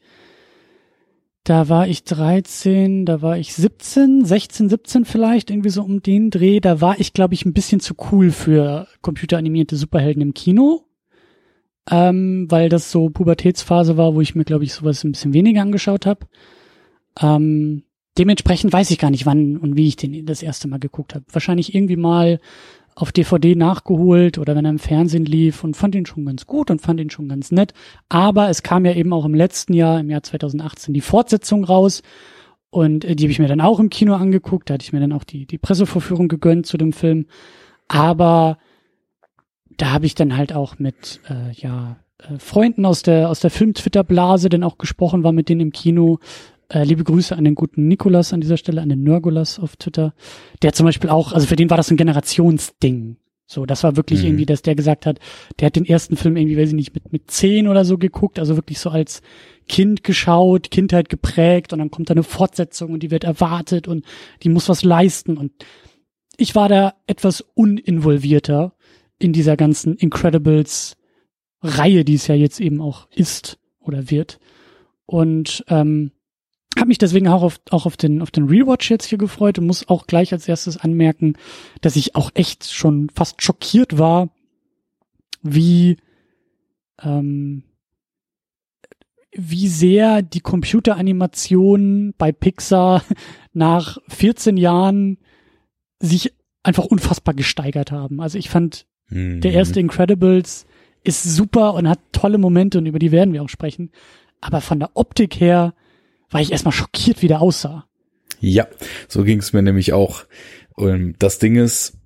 da 1.43 1.69
war 1.69 1.87
ich 1.87 2.03
13, 2.03 3.05
da 3.05 3.21
war 3.21 3.37
ich 3.37 3.53
17, 3.53 4.25
16, 4.25 4.69
17 4.69 5.05
vielleicht, 5.05 5.49
irgendwie 5.49 5.69
so 5.69 5.83
um 5.83 6.01
den 6.01 6.31
Dreh. 6.31 6.59
Da 6.59 6.81
war 6.81 6.99
ich, 6.99 7.13
glaube 7.13 7.33
ich, 7.33 7.45
ein 7.45 7.53
bisschen 7.53 7.79
zu 7.79 7.95
cool 8.11 8.31
für 8.31 8.87
computeranimierte 9.01 9.75
Superhelden 9.75 10.21
im 10.21 10.33
Kino. 10.33 10.85
Ähm, 11.89 12.47
weil 12.49 12.69
das 12.69 12.91
so 12.91 13.09
Pubertätsphase 13.09 13.97
war, 13.97 14.15
wo 14.15 14.21
ich 14.21 14.35
mir, 14.35 14.45
glaube 14.45 14.63
ich, 14.63 14.73
sowas 14.73 15.03
ein 15.03 15.11
bisschen 15.11 15.33
weniger 15.33 15.61
angeschaut 15.61 16.05
habe. 16.05 16.25
Ähm, 17.21 17.83
dementsprechend 18.17 18.73
weiß 18.73 18.91
ich 18.91 18.99
gar 18.99 19.11
nicht, 19.11 19.25
wann 19.25 19.57
und 19.57 19.75
wie 19.75 19.87
ich 19.87 19.95
den 19.95 20.25
das 20.25 20.41
erste 20.41 20.67
Mal 20.67 20.79
geguckt 20.79 21.15
habe. 21.15 21.25
Wahrscheinlich 21.31 21.75
irgendwie 21.75 21.97
mal 21.97 22.39
auf 22.95 23.11
DVD 23.11 23.55
nachgeholt 23.55 24.37
oder 24.37 24.55
wenn 24.55 24.65
er 24.65 24.71
im 24.71 24.79
Fernsehen 24.79 25.25
lief 25.25 25.65
und 25.65 25.75
fand 25.75 25.95
ihn 25.95 26.05
schon 26.05 26.25
ganz 26.25 26.47
gut 26.47 26.71
und 26.71 26.81
fand 26.81 26.99
ihn 27.01 27.09
schon 27.09 27.27
ganz 27.27 27.51
nett. 27.51 27.73
Aber 28.07 28.49
es 28.49 28.63
kam 28.63 28.85
ja 28.85 28.93
eben 28.93 29.11
auch 29.11 29.25
im 29.25 29.35
letzten 29.35 29.73
Jahr, 29.73 29.99
im 29.99 30.09
Jahr 30.09 30.23
2018, 30.23 30.93
die 30.93 31.01
Fortsetzung 31.01 31.65
raus. 31.65 32.01
Und 32.69 33.03
äh, 33.03 33.15
die 33.15 33.25
habe 33.25 33.31
ich 33.31 33.39
mir 33.39 33.47
dann 33.47 33.61
auch 33.61 33.79
im 33.79 33.89
Kino 33.89 34.15
angeguckt. 34.15 34.69
Da 34.69 34.75
hatte 34.75 34.83
ich 34.83 34.93
mir 34.93 35.01
dann 35.01 35.11
auch 35.11 35.25
die, 35.25 35.45
die 35.45 35.57
Pressevorführung 35.57 36.29
gegönnt 36.29 36.65
zu 36.65 36.77
dem 36.77 36.93
Film. 36.93 37.25
Aber 37.89 38.57
da 39.77 39.91
habe 39.91 40.05
ich 40.05 40.15
dann 40.15 40.37
halt 40.37 40.53
auch 40.53 40.79
mit 40.79 41.19
äh, 41.29 41.51
ja 41.53 41.97
äh, 42.19 42.39
Freunden 42.39 42.85
aus 42.85 43.01
der 43.01 43.29
aus 43.29 43.39
der 43.39 43.51
Film-Twitter-Blase 43.51 44.49
dann 44.49 44.63
auch 44.63 44.77
gesprochen, 44.77 45.23
war 45.23 45.31
mit 45.31 45.49
denen 45.49 45.61
im 45.61 45.71
Kino. 45.71 46.19
Äh, 46.67 46.83
liebe 46.83 47.03
Grüße 47.03 47.35
an 47.35 47.43
den 47.43 47.53
guten 47.53 47.87
Nikolas 47.87 48.33
an 48.33 48.41
dieser 48.41 48.57
Stelle, 48.57 48.81
an 48.81 48.89
den 48.89 49.03
Nörgulas 49.03 49.59
auf 49.59 49.75
Twitter. 49.77 50.13
Der 50.63 50.73
zum 50.73 50.87
Beispiel 50.87 51.11
auch, 51.11 51.31
also 51.31 51.45
für 51.45 51.55
den 51.55 51.69
war 51.69 51.77
das 51.77 51.91
ein 51.91 51.97
Generationsding. 51.97 53.17
So, 53.47 53.67
das 53.67 53.83
war 53.83 53.95
wirklich 53.95 54.21
mhm. 54.21 54.27
irgendwie, 54.27 54.45
dass 54.47 54.63
der 54.63 54.73
gesagt 54.73 55.05
hat, 55.05 55.19
der 55.59 55.67
hat 55.67 55.75
den 55.75 55.85
ersten 55.85 56.17
Film 56.17 56.35
irgendwie, 56.35 56.57
weiß 56.57 56.69
ich 56.69 56.75
nicht, 56.75 56.95
mit, 56.95 57.13
mit 57.13 57.29
zehn 57.29 57.67
oder 57.67 57.85
so 57.85 57.99
geguckt, 57.99 58.39
also 58.39 58.55
wirklich 58.55 58.79
so 58.79 58.89
als 58.89 59.21
Kind 59.67 60.03
geschaut, 60.03 60.71
Kindheit 60.71 61.09
geprägt 61.09 61.71
und 61.71 61.79
dann 61.79 61.91
kommt 61.91 62.09
da 62.09 62.13
eine 62.13 62.23
Fortsetzung 62.23 62.91
und 62.91 63.03
die 63.03 63.11
wird 63.11 63.23
erwartet 63.23 63.87
und 63.87 64.03
die 64.41 64.49
muss 64.49 64.69
was 64.69 64.83
leisten 64.83 65.37
und 65.37 65.51
ich 66.37 66.55
war 66.55 66.69
da 66.69 66.95
etwas 67.07 67.41
uninvolvierter 67.53 68.74
in 69.19 69.33
dieser 69.33 69.57
ganzen 69.57 69.95
Incredibles 69.95 70.95
Reihe, 71.61 72.05
die 72.05 72.15
es 72.15 72.27
ja 72.27 72.35
jetzt 72.35 72.59
eben 72.59 72.81
auch 72.81 73.07
ist 73.11 73.57
oder 73.79 74.11
wird. 74.11 74.39
Und 75.05 75.63
ähm, 75.67 76.11
habe 76.77 76.87
mich 76.89 76.97
deswegen 76.97 77.27
auch 77.27 77.41
auf, 77.41 77.59
auch 77.69 77.85
auf 77.85 77.97
den 77.97 78.21
auf 78.21 78.31
den 78.31 78.49
Rewatch 78.49 78.89
jetzt 78.89 79.05
hier 79.05 79.17
gefreut 79.17 79.57
und 79.57 79.65
muss 79.65 79.87
auch 79.87 80.07
gleich 80.07 80.33
als 80.33 80.47
erstes 80.47 80.77
anmerken, 80.77 81.37
dass 81.81 81.95
ich 81.95 82.15
auch 82.15 82.31
echt 82.33 82.69
schon 82.69 83.09
fast 83.09 83.41
schockiert 83.41 83.97
war, 83.97 84.29
wie 85.41 85.97
ähm, 87.01 87.63
wie 89.31 89.67
sehr 89.67 90.21
die 90.21 90.39
Computeranimation 90.39 92.13
bei 92.17 92.31
Pixar 92.31 93.03
nach 93.53 93.97
14 94.09 94.57
Jahren 94.57 95.17
sich 95.99 96.33
einfach 96.63 96.85
unfassbar 96.85 97.33
gesteigert 97.33 97.91
haben. 97.91 98.21
Also 98.21 98.37
ich 98.37 98.49
fand 98.49 98.85
Mhm. 99.09 99.41
Der 99.41 99.53
erste 99.53 99.79
Incredibles 99.79 100.65
ist 101.03 101.23
super 101.23 101.73
und 101.75 101.87
hat 101.87 101.99
tolle 102.11 102.37
Momente 102.37 102.77
und 102.77 102.85
über 102.85 102.99
die 102.99 103.11
werden 103.11 103.33
wir 103.33 103.43
auch 103.43 103.49
sprechen. 103.49 103.91
Aber 104.41 104.61
von 104.61 104.79
der 104.79 104.91
Optik 104.95 105.39
her 105.39 105.73
war 106.29 106.41
ich 106.41 106.51
erstmal 106.51 106.71
schockiert, 106.71 107.21
wie 107.21 107.27
der 107.27 107.41
aussah. 107.41 107.85
Ja, 108.39 108.67
so 109.07 109.23
ging 109.23 109.39
es 109.39 109.53
mir 109.53 109.61
nämlich 109.61 109.93
auch. 109.93 110.25
Und 110.73 111.15
das 111.19 111.39
Ding 111.39 111.55
ist, 111.55 111.97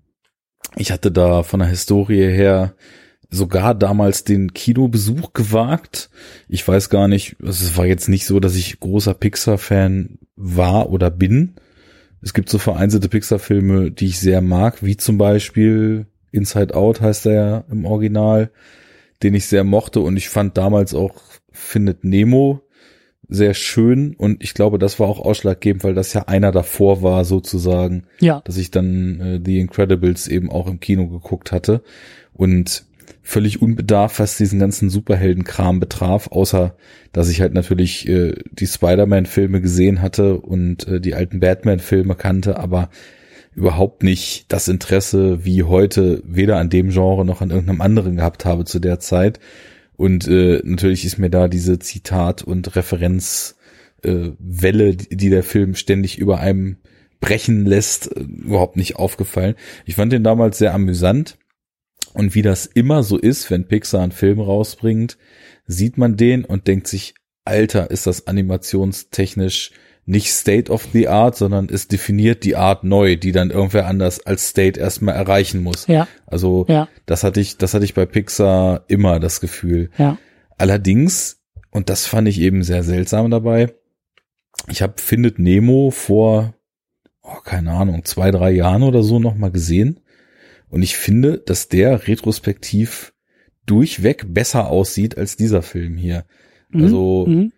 ich 0.75 0.91
hatte 0.91 1.11
da 1.11 1.43
von 1.43 1.59
der 1.59 1.69
Historie 1.69 2.27
her 2.27 2.75
sogar 3.29 3.75
damals 3.75 4.23
den 4.23 4.53
Kinobesuch 4.53 5.33
gewagt. 5.33 6.09
Ich 6.47 6.67
weiß 6.67 6.89
gar 6.89 7.07
nicht, 7.07 7.37
also 7.41 7.65
es 7.65 7.77
war 7.77 7.85
jetzt 7.85 8.09
nicht 8.09 8.25
so, 8.25 8.39
dass 8.39 8.55
ich 8.55 8.79
großer 8.79 9.13
Pixar-Fan 9.13 10.19
war 10.35 10.89
oder 10.89 11.09
bin. 11.09 11.55
Es 12.21 12.33
gibt 12.33 12.49
so 12.49 12.57
vereinzelte 12.57 13.07
Pixar-Filme, 13.07 13.91
die 13.91 14.07
ich 14.07 14.19
sehr 14.19 14.41
mag, 14.41 14.83
wie 14.83 14.97
zum 14.97 15.17
Beispiel 15.17 16.07
Inside 16.31 16.75
Out 16.75 17.01
heißt 17.01 17.25
er 17.25 17.33
ja 17.33 17.63
im 17.71 17.85
Original, 17.85 18.51
den 19.23 19.33
ich 19.33 19.47
sehr 19.47 19.63
mochte 19.63 19.99
und 19.99 20.17
ich 20.17 20.29
fand 20.29 20.57
damals 20.57 20.93
auch 20.93 21.15
Findet 21.51 22.03
Nemo 22.05 22.61
sehr 23.29 23.53
schön 23.53 24.15
und 24.15 24.43
ich 24.43 24.55
glaube, 24.55 24.79
das 24.79 24.99
war 24.99 25.07
auch 25.07 25.19
ausschlaggebend, 25.19 25.83
weil 25.83 25.93
das 25.93 26.13
ja 26.13 26.27
einer 26.27 26.51
davor 26.51 27.03
war 27.03 27.25
sozusagen, 27.25 28.03
ja. 28.19 28.41
dass 28.43 28.57
ich 28.57 28.71
dann 28.71 29.21
äh, 29.21 29.39
The 29.43 29.59
Incredibles 29.59 30.27
eben 30.27 30.51
auch 30.51 30.67
im 30.67 30.79
Kino 30.79 31.07
geguckt 31.07 31.51
hatte 31.51 31.83
und 32.33 32.85
völlig 33.21 33.61
unbedarft, 33.61 34.19
was 34.19 34.37
diesen 34.37 34.59
ganzen 34.59 34.89
Superheldenkram 34.89 35.79
betraf, 35.79 36.29
außer 36.31 36.75
dass 37.11 37.29
ich 37.29 37.41
halt 37.41 37.53
natürlich 37.53 38.07
äh, 38.07 38.33
die 38.51 38.65
Spider-Man-Filme 38.65 39.61
gesehen 39.61 40.01
hatte 40.01 40.37
und 40.37 40.87
äh, 40.87 40.99
die 40.99 41.13
alten 41.13 41.39
Batman-Filme 41.39 42.15
kannte, 42.15 42.57
aber 42.57 42.89
überhaupt 43.59 44.03
nicht 44.03 44.45
das 44.47 44.69
Interesse 44.69 45.43
wie 45.43 45.63
heute 45.63 46.23
weder 46.25 46.57
an 46.57 46.69
dem 46.69 46.89
Genre 46.89 47.25
noch 47.25 47.41
an 47.41 47.49
irgendeinem 47.51 47.81
anderen 47.81 48.15
gehabt 48.15 48.45
habe 48.45 48.63
zu 48.63 48.79
der 48.79 48.99
Zeit. 48.99 49.39
Und 49.97 50.27
äh, 50.29 50.61
natürlich 50.63 51.03
ist 51.03 51.17
mir 51.17 51.29
da 51.29 51.49
diese 51.49 51.77
Zitat- 51.77 52.41
und 52.41 52.75
Referenzwelle, 52.77 53.59
äh, 54.03 54.31
Welle, 54.39 54.95
die 54.95 55.29
der 55.29 55.43
Film 55.43 55.75
ständig 55.75 56.17
über 56.17 56.39
einem 56.39 56.77
brechen 57.19 57.65
lässt, 57.65 58.15
äh, 58.15 58.21
überhaupt 58.21 58.77
nicht 58.77 58.95
aufgefallen. 58.95 59.55
Ich 59.85 59.95
fand 59.95 60.13
den 60.13 60.23
damals 60.23 60.57
sehr 60.57 60.73
amüsant. 60.73 61.37
Und 62.13 62.33
wie 62.33 62.41
das 62.41 62.65
immer 62.65 63.03
so 63.03 63.17
ist, 63.17 63.51
wenn 63.51 63.67
Pixar 63.67 64.01
einen 64.01 64.13
Film 64.13 64.39
rausbringt, 64.39 65.17
sieht 65.67 65.97
man 65.97 66.15
den 66.15 66.45
und 66.45 66.67
denkt 66.67 66.87
sich, 66.87 67.13
Alter, 67.43 67.91
ist 67.91 68.07
das 68.07 68.25
animationstechnisch 68.25 69.71
nicht 70.09 70.31
State 70.31 70.71
of 70.71 70.87
the 70.91 71.07
Art, 71.07 71.35
sondern 71.37 71.69
es 71.69 71.87
definiert 71.87 72.43
die 72.43 72.55
Art 72.55 72.83
neu, 72.83 73.15
die 73.15 73.31
dann 73.31 73.51
irgendwer 73.51 73.85
anders 73.85 74.25
als 74.25 74.49
State 74.49 74.79
erstmal 74.79 75.13
erreichen 75.13 75.61
muss. 75.61 75.85
Ja. 75.85 76.07
Also 76.25 76.65
ja. 76.67 76.87
das 77.05 77.23
hatte 77.23 77.39
ich, 77.39 77.57
das 77.57 77.75
hatte 77.75 77.85
ich 77.85 77.93
bei 77.93 78.07
Pixar 78.07 78.85
immer 78.87 79.19
das 79.19 79.39
Gefühl. 79.39 79.91
Ja. 79.99 80.17
Allerdings, 80.57 81.43
und 81.69 81.89
das 81.89 82.07
fand 82.07 82.27
ich 82.27 82.41
eben 82.41 82.63
sehr 82.63 82.81
seltsam 82.81 83.29
dabei, 83.29 83.71
ich 84.67 84.81
habe 84.81 84.95
Findet 84.97 85.37
Nemo 85.37 85.91
vor, 85.91 86.55
oh, 87.21 87.41
keine 87.43 87.71
Ahnung, 87.71 88.03
zwei, 88.03 88.31
drei 88.31 88.49
Jahren 88.49 88.81
oder 88.81 89.03
so 89.03 89.19
nochmal 89.19 89.51
gesehen. 89.51 89.99
Und 90.69 90.81
ich 90.81 90.97
finde, 90.97 91.37
dass 91.37 91.69
der 91.69 92.07
retrospektiv 92.07 93.13
durchweg 93.67 94.25
besser 94.33 94.69
aussieht 94.69 95.19
als 95.19 95.35
dieser 95.35 95.61
Film 95.61 95.97
hier. 95.97 96.25
Mhm. 96.71 96.83
Also 96.83 97.25
mhm 97.27 97.51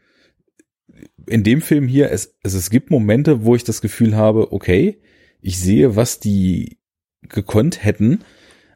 in 1.31 1.43
dem 1.43 1.61
Film 1.61 1.87
hier, 1.87 2.11
es, 2.11 2.37
es, 2.43 2.53
es 2.53 2.69
gibt 2.69 2.91
Momente, 2.91 3.43
wo 3.43 3.55
ich 3.55 3.63
das 3.63 3.81
Gefühl 3.81 4.15
habe, 4.15 4.51
okay, 4.51 5.01
ich 5.41 5.59
sehe, 5.59 5.95
was 5.95 6.19
die 6.19 6.77
gekonnt 7.21 7.83
hätten, 7.83 8.19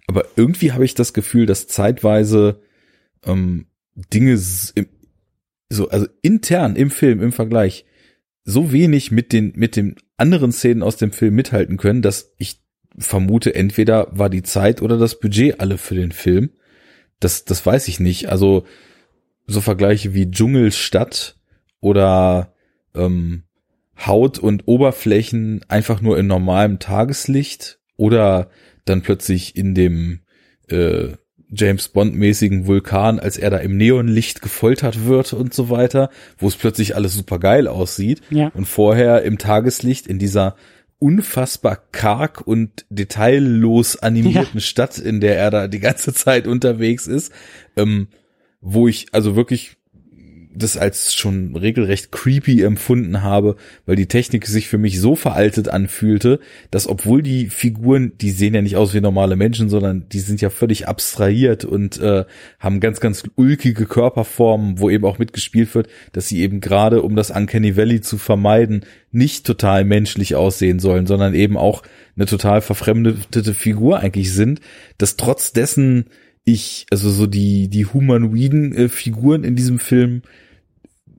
aber 0.07 0.25
irgendwie 0.35 0.71
habe 0.71 0.85
ich 0.85 0.95
das 0.95 1.13
Gefühl, 1.13 1.45
dass 1.45 1.67
zeitweise 1.67 2.61
ähm, 3.25 3.67
Dinge 3.95 4.37
so, 4.37 5.89
also 5.89 6.07
intern 6.21 6.75
im 6.75 6.91
Film, 6.91 7.21
im 7.21 7.31
Vergleich, 7.31 7.85
so 8.43 8.71
wenig 8.71 9.11
mit 9.11 9.33
den, 9.33 9.53
mit 9.55 9.75
den 9.75 9.95
anderen 10.17 10.51
Szenen 10.51 10.83
aus 10.83 10.97
dem 10.97 11.11
Film 11.11 11.35
mithalten 11.35 11.77
können, 11.77 12.01
dass 12.01 12.33
ich 12.37 12.61
vermute, 12.97 13.55
entweder 13.55 14.07
war 14.11 14.29
die 14.29 14.43
Zeit 14.43 14.81
oder 14.81 14.97
das 14.97 15.19
Budget 15.19 15.59
alle 15.59 15.77
für 15.77 15.95
den 15.95 16.11
Film. 16.11 16.51
Das, 17.19 17.45
das 17.45 17.65
weiß 17.65 17.87
ich 17.87 17.99
nicht. 17.99 18.29
Also, 18.29 18.65
so 19.47 19.61
Vergleiche 19.61 20.13
wie 20.13 20.29
Dschungelstadt 20.29 21.34
oder 21.85 22.51
ähm, 22.95 23.43
Haut 24.03 24.39
und 24.39 24.63
Oberflächen 24.65 25.61
einfach 25.67 26.01
nur 26.01 26.17
in 26.17 26.25
normalem 26.25 26.79
Tageslicht 26.79 27.77
oder 27.95 28.49
dann 28.85 29.03
plötzlich 29.03 29.55
in 29.55 29.75
dem 29.75 30.21
äh, 30.67 31.09
James 31.51 31.89
Bond 31.89 32.15
mäßigen 32.15 32.65
Vulkan, 32.65 33.19
als 33.19 33.37
er 33.37 33.51
da 33.51 33.57
im 33.57 33.77
Neonlicht 33.77 34.41
gefoltert 34.41 35.05
wird 35.05 35.33
und 35.33 35.53
so 35.53 35.69
weiter, 35.69 36.09
wo 36.39 36.47
es 36.47 36.55
plötzlich 36.55 36.95
alles 36.95 37.13
super 37.13 37.37
geil 37.37 37.67
aussieht 37.67 38.23
ja. 38.31 38.47
und 38.55 38.65
vorher 38.65 39.21
im 39.21 39.37
Tageslicht 39.37 40.07
in 40.07 40.17
dieser 40.17 40.55
unfassbar 40.97 41.77
karg 41.91 42.41
und 42.41 42.87
detaillos 42.89 43.95
animierten 43.97 44.55
ja. 44.55 44.59
Stadt, 44.59 44.97
in 44.97 45.21
der 45.21 45.37
er 45.37 45.51
da 45.51 45.67
die 45.67 45.79
ganze 45.79 46.15
Zeit 46.15 46.47
unterwegs 46.47 47.05
ist, 47.05 47.31
ähm, 47.77 48.07
wo 48.59 48.87
ich 48.87 49.09
also 49.11 49.35
wirklich 49.35 49.77
das 50.55 50.77
als 50.77 51.13
schon 51.13 51.55
regelrecht 51.55 52.11
creepy 52.11 52.63
empfunden 52.63 53.21
habe, 53.21 53.55
weil 53.85 53.95
die 53.95 54.07
Technik 54.07 54.47
sich 54.47 54.67
für 54.67 54.77
mich 54.77 54.99
so 54.99 55.15
veraltet 55.15 55.67
anfühlte, 55.67 56.39
dass 56.71 56.87
obwohl 56.87 57.21
die 57.21 57.47
Figuren, 57.47 58.13
die 58.19 58.31
sehen 58.31 58.53
ja 58.53 58.61
nicht 58.61 58.75
aus 58.75 58.93
wie 58.93 59.01
normale 59.01 59.35
Menschen, 59.35 59.69
sondern 59.69 60.07
die 60.09 60.19
sind 60.19 60.41
ja 60.41 60.49
völlig 60.49 60.87
abstrahiert 60.87 61.65
und 61.65 61.99
äh, 61.99 62.25
haben 62.59 62.79
ganz, 62.79 62.99
ganz 62.99 63.23
ulkige 63.35 63.85
Körperformen, 63.85 64.79
wo 64.79 64.89
eben 64.89 65.05
auch 65.05 65.19
mitgespielt 65.19 65.73
wird, 65.75 65.87
dass 66.13 66.27
sie 66.27 66.41
eben 66.41 66.61
gerade, 66.61 67.01
um 67.01 67.15
das 67.15 67.31
Uncanny 67.31 67.75
Valley 67.77 68.01
zu 68.01 68.17
vermeiden, 68.17 68.85
nicht 69.11 69.45
total 69.45 69.85
menschlich 69.85 70.35
aussehen 70.35 70.79
sollen, 70.79 71.07
sondern 71.07 71.33
eben 71.33 71.57
auch 71.57 71.83
eine 72.15 72.25
total 72.25 72.61
verfremdete 72.61 73.53
Figur 73.53 73.99
eigentlich 73.99 74.33
sind, 74.33 74.61
dass 74.97 75.17
trotz 75.17 75.53
dessen 75.53 76.05
ich, 76.45 76.85
also 76.91 77.09
so 77.09 77.25
die, 77.25 77.67
die 77.67 77.85
humanoiden 77.87 78.73
äh, 78.73 78.87
Figuren 78.87 79.43
in 79.43 79.55
diesem 79.55 79.79
Film 79.79 80.21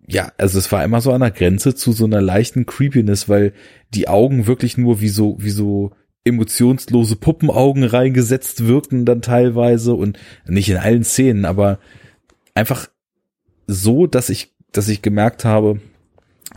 ja, 0.06 0.32
also 0.38 0.58
es 0.58 0.70
war 0.70 0.84
immer 0.84 1.00
so 1.00 1.12
an 1.12 1.20
der 1.20 1.30
Grenze 1.30 1.74
zu 1.74 1.92
so 1.92 2.04
einer 2.04 2.20
leichten 2.20 2.66
Creepiness, 2.66 3.28
weil 3.28 3.52
die 3.92 4.08
Augen 4.08 4.46
wirklich 4.46 4.78
nur 4.78 5.00
wie 5.00 5.08
so, 5.08 5.36
wie 5.40 5.50
so 5.50 5.92
emotionslose 6.24 7.16
Puppenaugen 7.16 7.84
reingesetzt 7.84 8.66
wirkten 8.66 9.04
dann 9.04 9.22
teilweise 9.22 9.94
und 9.94 10.18
nicht 10.46 10.68
in 10.68 10.76
allen 10.76 11.04
Szenen, 11.04 11.44
aber 11.44 11.78
einfach 12.54 12.88
so, 13.66 14.06
dass 14.06 14.28
ich, 14.28 14.54
dass 14.72 14.88
ich 14.88 15.02
gemerkt 15.02 15.44
habe, 15.44 15.80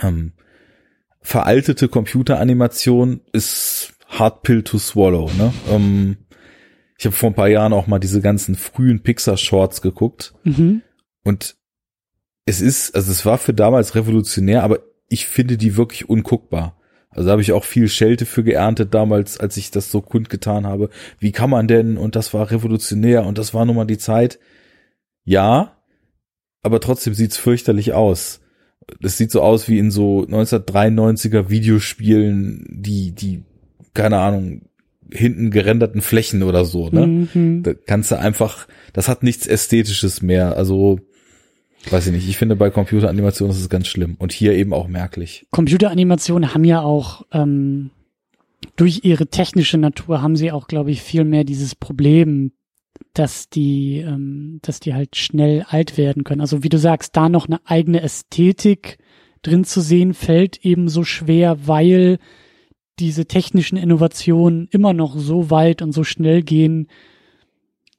ähm, 0.02 0.34
veraltete 1.22 1.88
Computeranimation 1.88 3.22
ist 3.32 3.94
hard 4.08 4.42
pill 4.44 4.64
to 4.64 4.80
swallow. 4.80 5.30
Ne? 5.38 5.54
Ähm, 5.70 6.18
ich 6.98 7.06
habe 7.06 7.16
vor 7.16 7.30
ein 7.30 7.36
paar 7.36 7.48
Jahren 7.48 7.74
auch 7.74 7.88
mal 7.88 8.00
diese 8.00 8.22
ganzen 8.22 8.56
frühen 8.56 9.02
Pixar-Shorts 9.02 9.82
geguckt 9.82 10.34
mhm. 10.44 10.82
und 11.24 11.59
es 12.46 12.62
ist, 12.62 12.96
also 12.96 13.12
es 13.12 13.26
war 13.26 13.38
für 13.38 13.54
damals 13.54 13.96
revolutionär, 13.96 14.64
aber 14.64 14.80
ich 15.08 15.28
finde 15.28 15.58
die 15.58 15.78
wirklich 15.78 16.10
unguckbar. 16.10 16.80
Also 17.12 17.28
da 17.28 17.32
habe 17.32 17.42
ich 17.42 17.52
auch 17.52 17.64
viel 17.64 17.88
Schelte 17.88 18.26
für 18.26 18.44
geerntet 18.44 18.94
damals, 18.94 19.40
als 19.40 19.58
ich 19.58 19.72
das 19.72 19.92
so 19.92 20.02
kundgetan 20.02 20.68
habe. 20.68 20.90
Wie 21.20 21.32
kann 21.32 21.50
man 21.50 21.68
denn? 21.68 21.98
Und 21.98 22.16
das 22.16 22.34
war 22.34 22.52
revolutionär 22.52 23.26
und 23.26 23.38
das 23.38 23.54
war 23.54 23.66
nun 23.66 23.76
mal 23.76 23.86
die 23.86 23.98
Zeit. 23.98 24.40
Ja, 25.24 25.78
aber 26.62 26.80
trotzdem 26.80 27.14
sieht's 27.14 27.38
fürchterlich 27.38 27.94
aus. 27.94 28.42
Das 29.02 29.18
sieht 29.18 29.32
so 29.32 29.42
aus 29.42 29.68
wie 29.68 29.80
in 29.80 29.92
so 29.92 30.22
1993er 30.22 31.50
Videospielen, 31.50 32.66
die, 32.70 33.12
die, 33.12 33.44
keine 33.94 34.20
Ahnung, 34.20 34.70
hinten 35.12 35.52
gerenderten 35.52 36.02
Flächen 36.02 36.44
oder 36.44 36.66
so, 36.66 36.90
ne? 36.90 37.28
Mhm. 37.34 37.64
Da 37.64 37.74
kannst 37.74 38.12
du 38.12 38.20
einfach, 38.20 38.68
das 38.94 39.08
hat 39.08 39.24
nichts 39.24 39.48
Ästhetisches 39.48 40.22
mehr. 40.22 40.56
Also, 40.56 41.00
weiß 41.90 42.08
ich 42.08 42.14
nicht. 42.14 42.28
Ich 42.28 42.38
finde 42.38 42.56
bei 42.56 42.70
Computeranimationen 42.70 43.56
ist 43.56 43.62
es 43.62 43.70
ganz 43.70 43.88
schlimm. 43.88 44.16
Und 44.20 44.32
hier 44.32 44.54
eben 44.54 44.74
auch 44.74 44.88
merklich. 44.88 45.48
Computeranimationen 45.52 46.54
haben 46.54 46.64
ja 46.64 46.82
auch, 46.82 47.26
ähm, 47.32 47.92
durch 48.76 49.02
ihre 49.04 49.28
technische 49.28 49.78
Natur 49.78 50.22
haben 50.22 50.36
sie 50.36 50.52
auch, 50.52 50.68
glaube 50.68 50.92
ich, 50.92 51.02
viel 51.02 51.24
mehr 51.24 51.44
dieses 51.44 51.76
Problem, 51.76 52.52
dass 53.14 53.50
die, 53.50 53.98
ähm, 53.98 54.60
dass 54.62 54.80
die 54.80 54.94
halt 54.94 55.16
schnell 55.16 55.66
alt 55.68 55.98
werden 55.98 56.24
können. 56.24 56.42
Also 56.42 56.64
wie 56.64 56.70
du 56.70 56.78
sagst, 56.78 57.16
da 57.16 57.30
noch 57.30 57.48
eine 57.48 57.60
eigene 57.66 58.02
Ästhetik 58.02 58.98
drin 59.42 59.64
zu 59.64 59.82
sehen, 59.82 60.14
fällt 60.14 60.64
eben 60.66 60.90
so 60.90 61.04
schwer, 61.04 61.68
weil 61.68 62.20
diese 63.00 63.26
technischen 63.26 63.78
Innovationen 63.78 64.68
immer 64.72 64.94
noch 64.94 65.18
so 65.18 65.50
weit 65.50 65.82
und 65.82 65.94
so 65.94 66.04
schnell 66.04 66.44
gehen. 66.44 66.88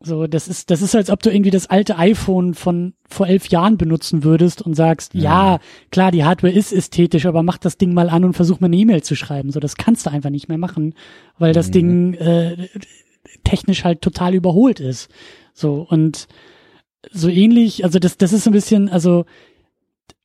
So, 0.02 0.26
das 0.26 0.48
ist, 0.48 0.70
das 0.70 0.80
ist, 0.80 0.94
als 0.94 1.10
ob 1.10 1.22
du 1.22 1.30
irgendwie 1.30 1.50
das 1.50 1.68
alte 1.68 1.98
iPhone 1.98 2.54
von 2.54 2.94
vor 3.06 3.26
elf 3.26 3.48
Jahren 3.48 3.76
benutzen 3.76 4.24
würdest 4.24 4.62
und 4.62 4.74
sagst, 4.74 5.14
ja. 5.14 5.22
ja, 5.54 5.60
klar, 5.90 6.10
die 6.10 6.24
Hardware 6.24 6.52
ist 6.52 6.72
ästhetisch, 6.72 7.26
aber 7.26 7.42
mach 7.42 7.58
das 7.58 7.76
Ding 7.76 7.92
mal 7.92 8.08
an 8.08 8.24
und 8.24 8.32
versuch 8.32 8.60
mal 8.60 8.66
eine 8.66 8.76
E-Mail 8.76 9.02
zu 9.02 9.14
schreiben. 9.14 9.50
So, 9.50 9.60
das 9.60 9.76
kannst 9.76 10.06
du 10.06 10.10
einfach 10.10 10.30
nicht 10.30 10.48
mehr 10.48 10.58
machen, 10.58 10.94
weil 11.38 11.52
das 11.52 11.68
mhm. 11.68 11.72
Ding 11.72 12.14
äh, 12.14 12.68
technisch 13.44 13.84
halt 13.84 14.00
total 14.00 14.34
überholt 14.34 14.80
ist. 14.80 15.10
So, 15.52 15.86
und 15.88 16.28
so 17.10 17.28
ähnlich, 17.28 17.84
also 17.84 17.98
das, 17.98 18.16
das 18.16 18.32
ist 18.32 18.46
ein 18.46 18.52
bisschen, 18.52 18.88
also 18.88 19.26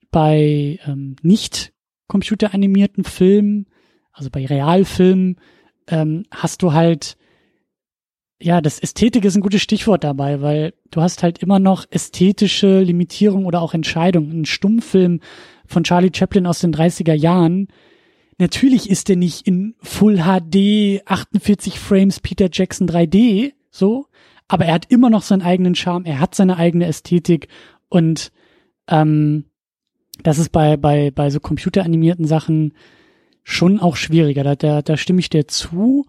bei 0.09 0.79
ähm, 0.85 1.17
nicht 1.21 1.73
computeranimierten 2.07 3.03
Filmen 3.03 3.67
also 4.15 4.29
bei 4.29 4.45
Realfilmen 4.45 5.35
ähm, 5.87 6.25
hast 6.31 6.63
du 6.63 6.73
halt, 6.73 7.17
ja, 8.41 8.61
das 8.61 8.79
Ästhetik 8.79 9.23
ist 9.25 9.35
ein 9.35 9.41
gutes 9.41 9.61
Stichwort 9.61 10.03
dabei, 10.03 10.41
weil 10.41 10.73
du 10.91 11.01
hast 11.01 11.23
halt 11.23 11.39
immer 11.39 11.59
noch 11.59 11.85
ästhetische 11.89 12.81
Limitierung 12.81 13.45
oder 13.45 13.61
auch 13.61 13.73
Entscheidungen. 13.73 14.41
Ein 14.41 14.45
Stummfilm 14.45 15.21
von 15.65 15.83
Charlie 15.83 16.11
Chaplin 16.13 16.45
aus 16.45 16.59
den 16.59 16.73
30er 16.73 17.13
Jahren, 17.13 17.69
natürlich 18.37 18.89
ist 18.89 19.09
der 19.09 19.15
nicht 19.15 19.47
in 19.47 19.75
Full 19.81 20.17
HD 20.17 21.01
48 21.05 21.79
Frames 21.79 22.19
Peter 22.19 22.49
Jackson 22.51 22.87
3D, 22.87 23.53
so, 23.71 24.07
aber 24.47 24.65
er 24.65 24.75
hat 24.75 24.91
immer 24.91 25.09
noch 25.09 25.23
seinen 25.23 25.41
eigenen 25.41 25.75
Charme, 25.75 26.05
er 26.05 26.19
hat 26.19 26.35
seine 26.35 26.57
eigene 26.57 26.85
Ästhetik 26.85 27.47
und 27.89 28.31
ähm, 28.87 29.45
das 30.23 30.37
ist 30.37 30.49
bei, 30.49 30.77
bei, 30.77 31.11
bei 31.11 31.29
so 31.29 31.39
computeranimierten 31.39 32.25
Sachen 32.25 32.73
schon 33.43 33.79
auch 33.79 33.95
schwieriger. 33.95 34.43
Da, 34.43 34.55
da, 34.55 34.81
da 34.81 34.97
stimme 34.97 35.19
ich 35.19 35.29
dir 35.29 35.47
zu. 35.47 36.05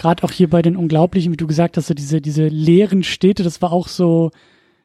Gerade 0.00 0.24
auch 0.24 0.32
hier 0.32 0.48
bei 0.48 0.62
den 0.62 0.76
Unglaublichen, 0.76 1.30
wie 1.30 1.36
du 1.36 1.46
gesagt 1.46 1.76
hast, 1.76 1.88
so 1.88 1.92
diese, 1.92 2.22
diese 2.22 2.48
leeren 2.48 3.02
Städte, 3.02 3.42
das 3.42 3.60
war 3.60 3.70
auch 3.70 3.86
so, 3.86 4.30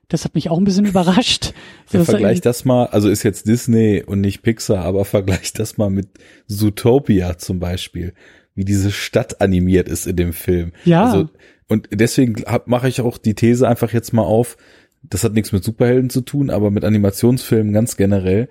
das 0.09 0.25
hat 0.25 0.35
mich 0.35 0.49
auch 0.49 0.57
ein 0.57 0.65
bisschen 0.65 0.85
überrascht. 0.87 1.53
So, 1.85 1.99
ja, 1.99 2.03
vergleich 2.03 2.41
das 2.41 2.65
mal, 2.65 2.87
also 2.87 3.07
ist 3.07 3.23
jetzt 3.23 3.47
Disney 3.47 4.03
und 4.05 4.19
nicht 4.19 4.41
Pixar, 4.41 4.83
aber 4.83 5.05
vergleich 5.05 5.53
das 5.53 5.77
mal 5.77 5.89
mit 5.89 6.09
Zootopia 6.47 7.37
zum 7.37 7.61
Beispiel, 7.61 8.13
wie 8.55 8.65
diese 8.65 8.91
Stadt 8.91 9.39
animiert 9.39 9.87
ist 9.87 10.05
in 10.05 10.17
dem 10.17 10.33
Film. 10.33 10.73
Ja. 10.83 11.05
Also, 11.05 11.29
und 11.69 11.87
deswegen 11.93 12.43
mache 12.65 12.89
ich 12.89 12.99
auch 12.99 13.17
die 13.17 13.35
These 13.35 13.69
einfach 13.69 13.93
jetzt 13.93 14.11
mal 14.11 14.23
auf, 14.23 14.57
das 15.01 15.23
hat 15.23 15.31
nichts 15.31 15.53
mit 15.53 15.63
Superhelden 15.63 16.09
zu 16.09 16.19
tun, 16.19 16.49
aber 16.49 16.71
mit 16.71 16.83
Animationsfilmen 16.83 17.71
ganz 17.71 17.95
generell, 17.95 18.49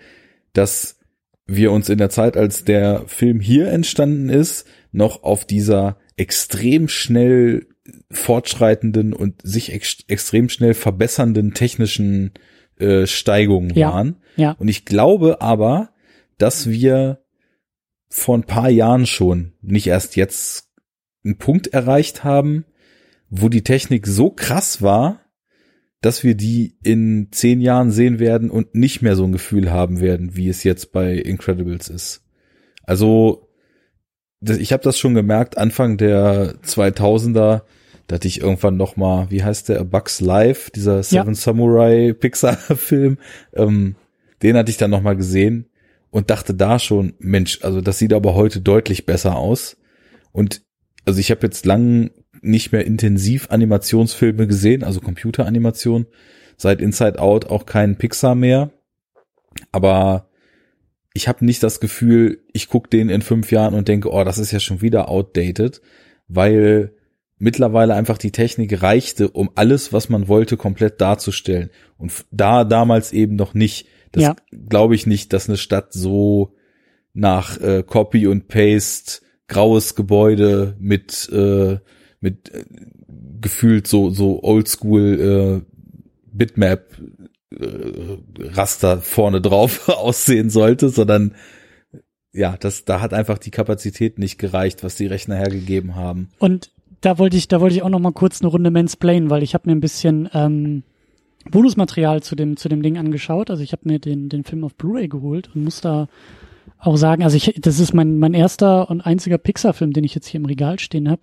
dass 0.55 0.98
wir 1.46 1.72
uns 1.72 1.90
in 1.90 1.98
der 1.98 2.09
Zeit, 2.09 2.38
als 2.38 2.64
der 2.64 3.03
Film 3.07 3.38
hier 3.40 3.68
entstanden 3.68 4.31
ist, 4.31 4.66
noch 4.92 5.24
auf 5.24 5.44
dieser 5.44 5.98
extrem 6.16 6.88
schnell 6.88 7.66
fortschreitenden 8.11 9.12
und 9.12 9.42
sich 9.42 9.72
ex 9.72 9.98
extrem 10.09 10.48
schnell 10.48 10.74
verbessernden 10.74 11.55
technischen 11.55 12.33
äh, 12.79 13.07
Steigungen 13.07 13.74
ja, 13.74 13.92
waren. 13.92 14.16
Ja. 14.37 14.53
Und 14.53 14.68
ich 14.68 14.85
glaube 14.85 15.40
aber, 15.40 15.90
dass 16.38 16.68
wir 16.68 17.24
vor 18.09 18.37
ein 18.37 18.44
paar 18.44 18.70
Jahren 18.70 19.07
schon, 19.07 19.55
nicht 19.61 19.87
erst 19.87 20.16
jetzt, 20.16 20.70
einen 21.24 21.38
Punkt 21.38 21.68
erreicht 21.68 22.22
haben, 22.22 22.64
wo 23.29 23.48
die 23.48 23.64
Technik 23.64 24.07
so 24.07 24.31
krass 24.31 24.83
war, 24.83 25.20
dass 26.00 26.22
wir 26.22 26.35
die 26.35 26.77
in 26.83 27.29
zehn 27.33 27.61
Jahren 27.61 27.90
sehen 27.90 28.18
werden 28.18 28.50
und 28.50 28.74
nicht 28.74 29.00
mehr 29.00 29.16
so 29.16 29.24
ein 29.24 29.33
Gefühl 29.33 29.70
haben 29.70 30.00
werden, 30.00 30.37
wie 30.37 30.48
es 30.48 30.62
jetzt 30.62 30.92
bei 30.92 31.14
Incredibles 31.14 31.88
ist. 31.88 32.22
Also 32.83 33.43
ich 34.48 34.72
habe 34.72 34.83
das 34.83 34.98
schon 34.98 35.14
gemerkt, 35.14 35.59
Anfang 35.59 35.96
der 35.96 36.54
2000er, 36.62 37.62
da 38.07 38.14
hatte 38.14 38.28
ich 38.28 38.40
irgendwann 38.40 38.76
noch 38.76 38.96
mal, 38.96 39.30
wie 39.30 39.42
heißt 39.42 39.68
der, 39.68 39.80
A 39.80 39.85
Bugs 39.85 40.20
Life, 40.20 40.70
dieser 40.70 41.02
Seven 41.02 41.28
ja. 41.28 41.35
Samurai 41.35 42.12
Pixar 42.12 42.57
Film, 42.76 43.18
ähm, 43.54 43.96
den 44.42 44.57
hatte 44.57 44.70
ich 44.70 44.76
dann 44.76 44.90
noch 44.90 45.02
mal 45.02 45.16
gesehen 45.16 45.66
und 46.11 46.30
dachte 46.30 46.54
da 46.54 46.78
schon, 46.78 47.14
Mensch, 47.18 47.61
also 47.62 47.80
das 47.80 47.98
sieht 47.98 48.12
aber 48.12 48.35
heute 48.35 48.61
deutlich 48.61 49.07
besser 49.07 49.37
aus. 49.37 49.76
Und 50.33 50.62
also 51.04 51.18
ich 51.18 51.30
habe 51.30 51.40
jetzt 51.44 51.66
lang 51.66 52.11
nicht 52.40 52.72
mehr 52.72 52.85
intensiv 52.87 53.50
Animationsfilme 53.50 54.46
gesehen, 54.46 54.85
also 54.85 55.00
Computeranimation. 55.00 56.07
Seit 56.57 56.80
Inside 56.80 57.18
Out 57.18 57.46
auch 57.46 57.66
kein 57.66 57.96
Pixar 57.96 58.35
mehr. 58.35 58.70
Aber 59.72 60.28
ich 61.14 61.29
habe 61.29 61.44
nicht 61.44 61.62
das 61.62 61.81
Gefühl, 61.81 62.42
ich 62.53 62.68
gucke 62.68 62.90
den 62.90 63.09
in 63.09 63.22
fünf 63.22 63.53
Jahren 63.53 63.74
und 63.74 63.88
denke, 63.88 64.11
oh, 64.11 64.24
das 64.24 64.38
ist 64.38 64.50
ja 64.50 64.61
schon 64.61 64.83
wieder 64.83 65.09
outdated, 65.09 65.81
weil 66.27 66.92
mittlerweile 67.38 67.94
einfach 67.94 68.18
die 68.18 68.33
Technik 68.33 68.83
reichte, 68.83 69.31
um 69.31 69.50
alles, 69.55 69.92
was 69.92 70.09
man 70.09 70.27
wollte, 70.27 70.57
komplett 70.57 71.00
darzustellen. 71.00 71.70
Und 71.98 72.12
da 72.33 72.64
damals 72.64 73.12
eben 73.12 73.37
noch 73.37 73.55
nicht. 73.55 73.87
Das 74.11 74.22
ja. 74.24 74.37
glaube 74.68 74.94
ich 74.96 75.07
nicht, 75.07 75.33
dass 75.33 75.48
eine 75.48 75.57
Stadt 75.57 75.92
so 75.92 76.55
nach 77.12 77.61
äh, 77.61 77.85
Copy 77.85 78.27
und 78.27 78.48
Paste 78.48 79.22
graues 79.46 79.94
Gebäude 79.94 80.77
mit 80.79 81.29
äh, 81.33 81.79
mit 82.20 82.53
äh, 82.53 82.64
gefühlt 83.40 83.87
so 83.87 84.11
so 84.11 84.42
Oldschool 84.42 85.62
äh, 85.62 85.74
Bitmap 86.33 86.96
äh, 87.50 88.18
Raster 88.38 89.00
vorne 89.00 89.40
drauf 89.40 89.88
aussehen 89.88 90.50
sollte, 90.50 90.88
sondern 90.88 91.35
ja, 92.33 92.57
das 92.59 92.85
da 92.85 93.00
hat 93.00 93.14
einfach 93.14 93.38
die 93.38 93.52
Kapazität 93.52 94.18
nicht 94.18 94.38
gereicht, 94.38 94.83
was 94.83 94.96
die 94.96 95.07
Rechner 95.07 95.37
hergegeben 95.37 95.94
haben. 95.94 96.30
Und 96.38 96.72
da 97.00 97.18
wollte 97.18 97.37
ich 97.37 97.48
da 97.48 97.61
wollte 97.61 97.76
ich 97.76 97.83
auch 97.83 97.88
noch 97.88 98.00
mal 98.00 98.12
kurz 98.12 98.40
eine 98.40 98.48
Runde 98.48 98.70
mansplainen, 98.70 99.30
weil 99.30 99.42
ich 99.42 99.54
habe 99.54 99.68
mir 99.68 99.76
ein 99.76 99.80
bisschen 99.80 100.28
ähm, 100.35 100.83
Bonusmaterial 101.50 102.22
zu 102.22 102.35
dem 102.35 102.57
zu 102.57 102.68
dem 102.68 102.83
Ding 102.83 102.98
angeschaut. 102.98 103.50
Also 103.50 103.62
ich 103.62 103.72
habe 103.72 103.83
mir 103.85 103.98
den 104.00 104.28
den 104.28 104.44
Film 104.44 104.64
auf 104.64 104.74
Blu-ray 104.74 105.09
geholt 105.09 105.50
und 105.54 105.64
muss 105.64 105.80
da 105.80 106.09
auch 106.78 106.96
sagen, 106.96 107.22
also 107.22 107.37
ich 107.37 107.54
das 107.61 107.78
ist 107.78 107.94
mein 107.94 108.18
mein 108.18 108.35
erster 108.35 108.90
und 108.90 109.00
einziger 109.00 109.38
Pixar 109.38 109.72
Film, 109.72 109.92
den 109.92 110.04
ich 110.04 110.14
jetzt 110.14 110.26
hier 110.26 110.40
im 110.40 110.46
Regal 110.46 110.78
stehen 110.80 111.09
habe. 111.09 111.22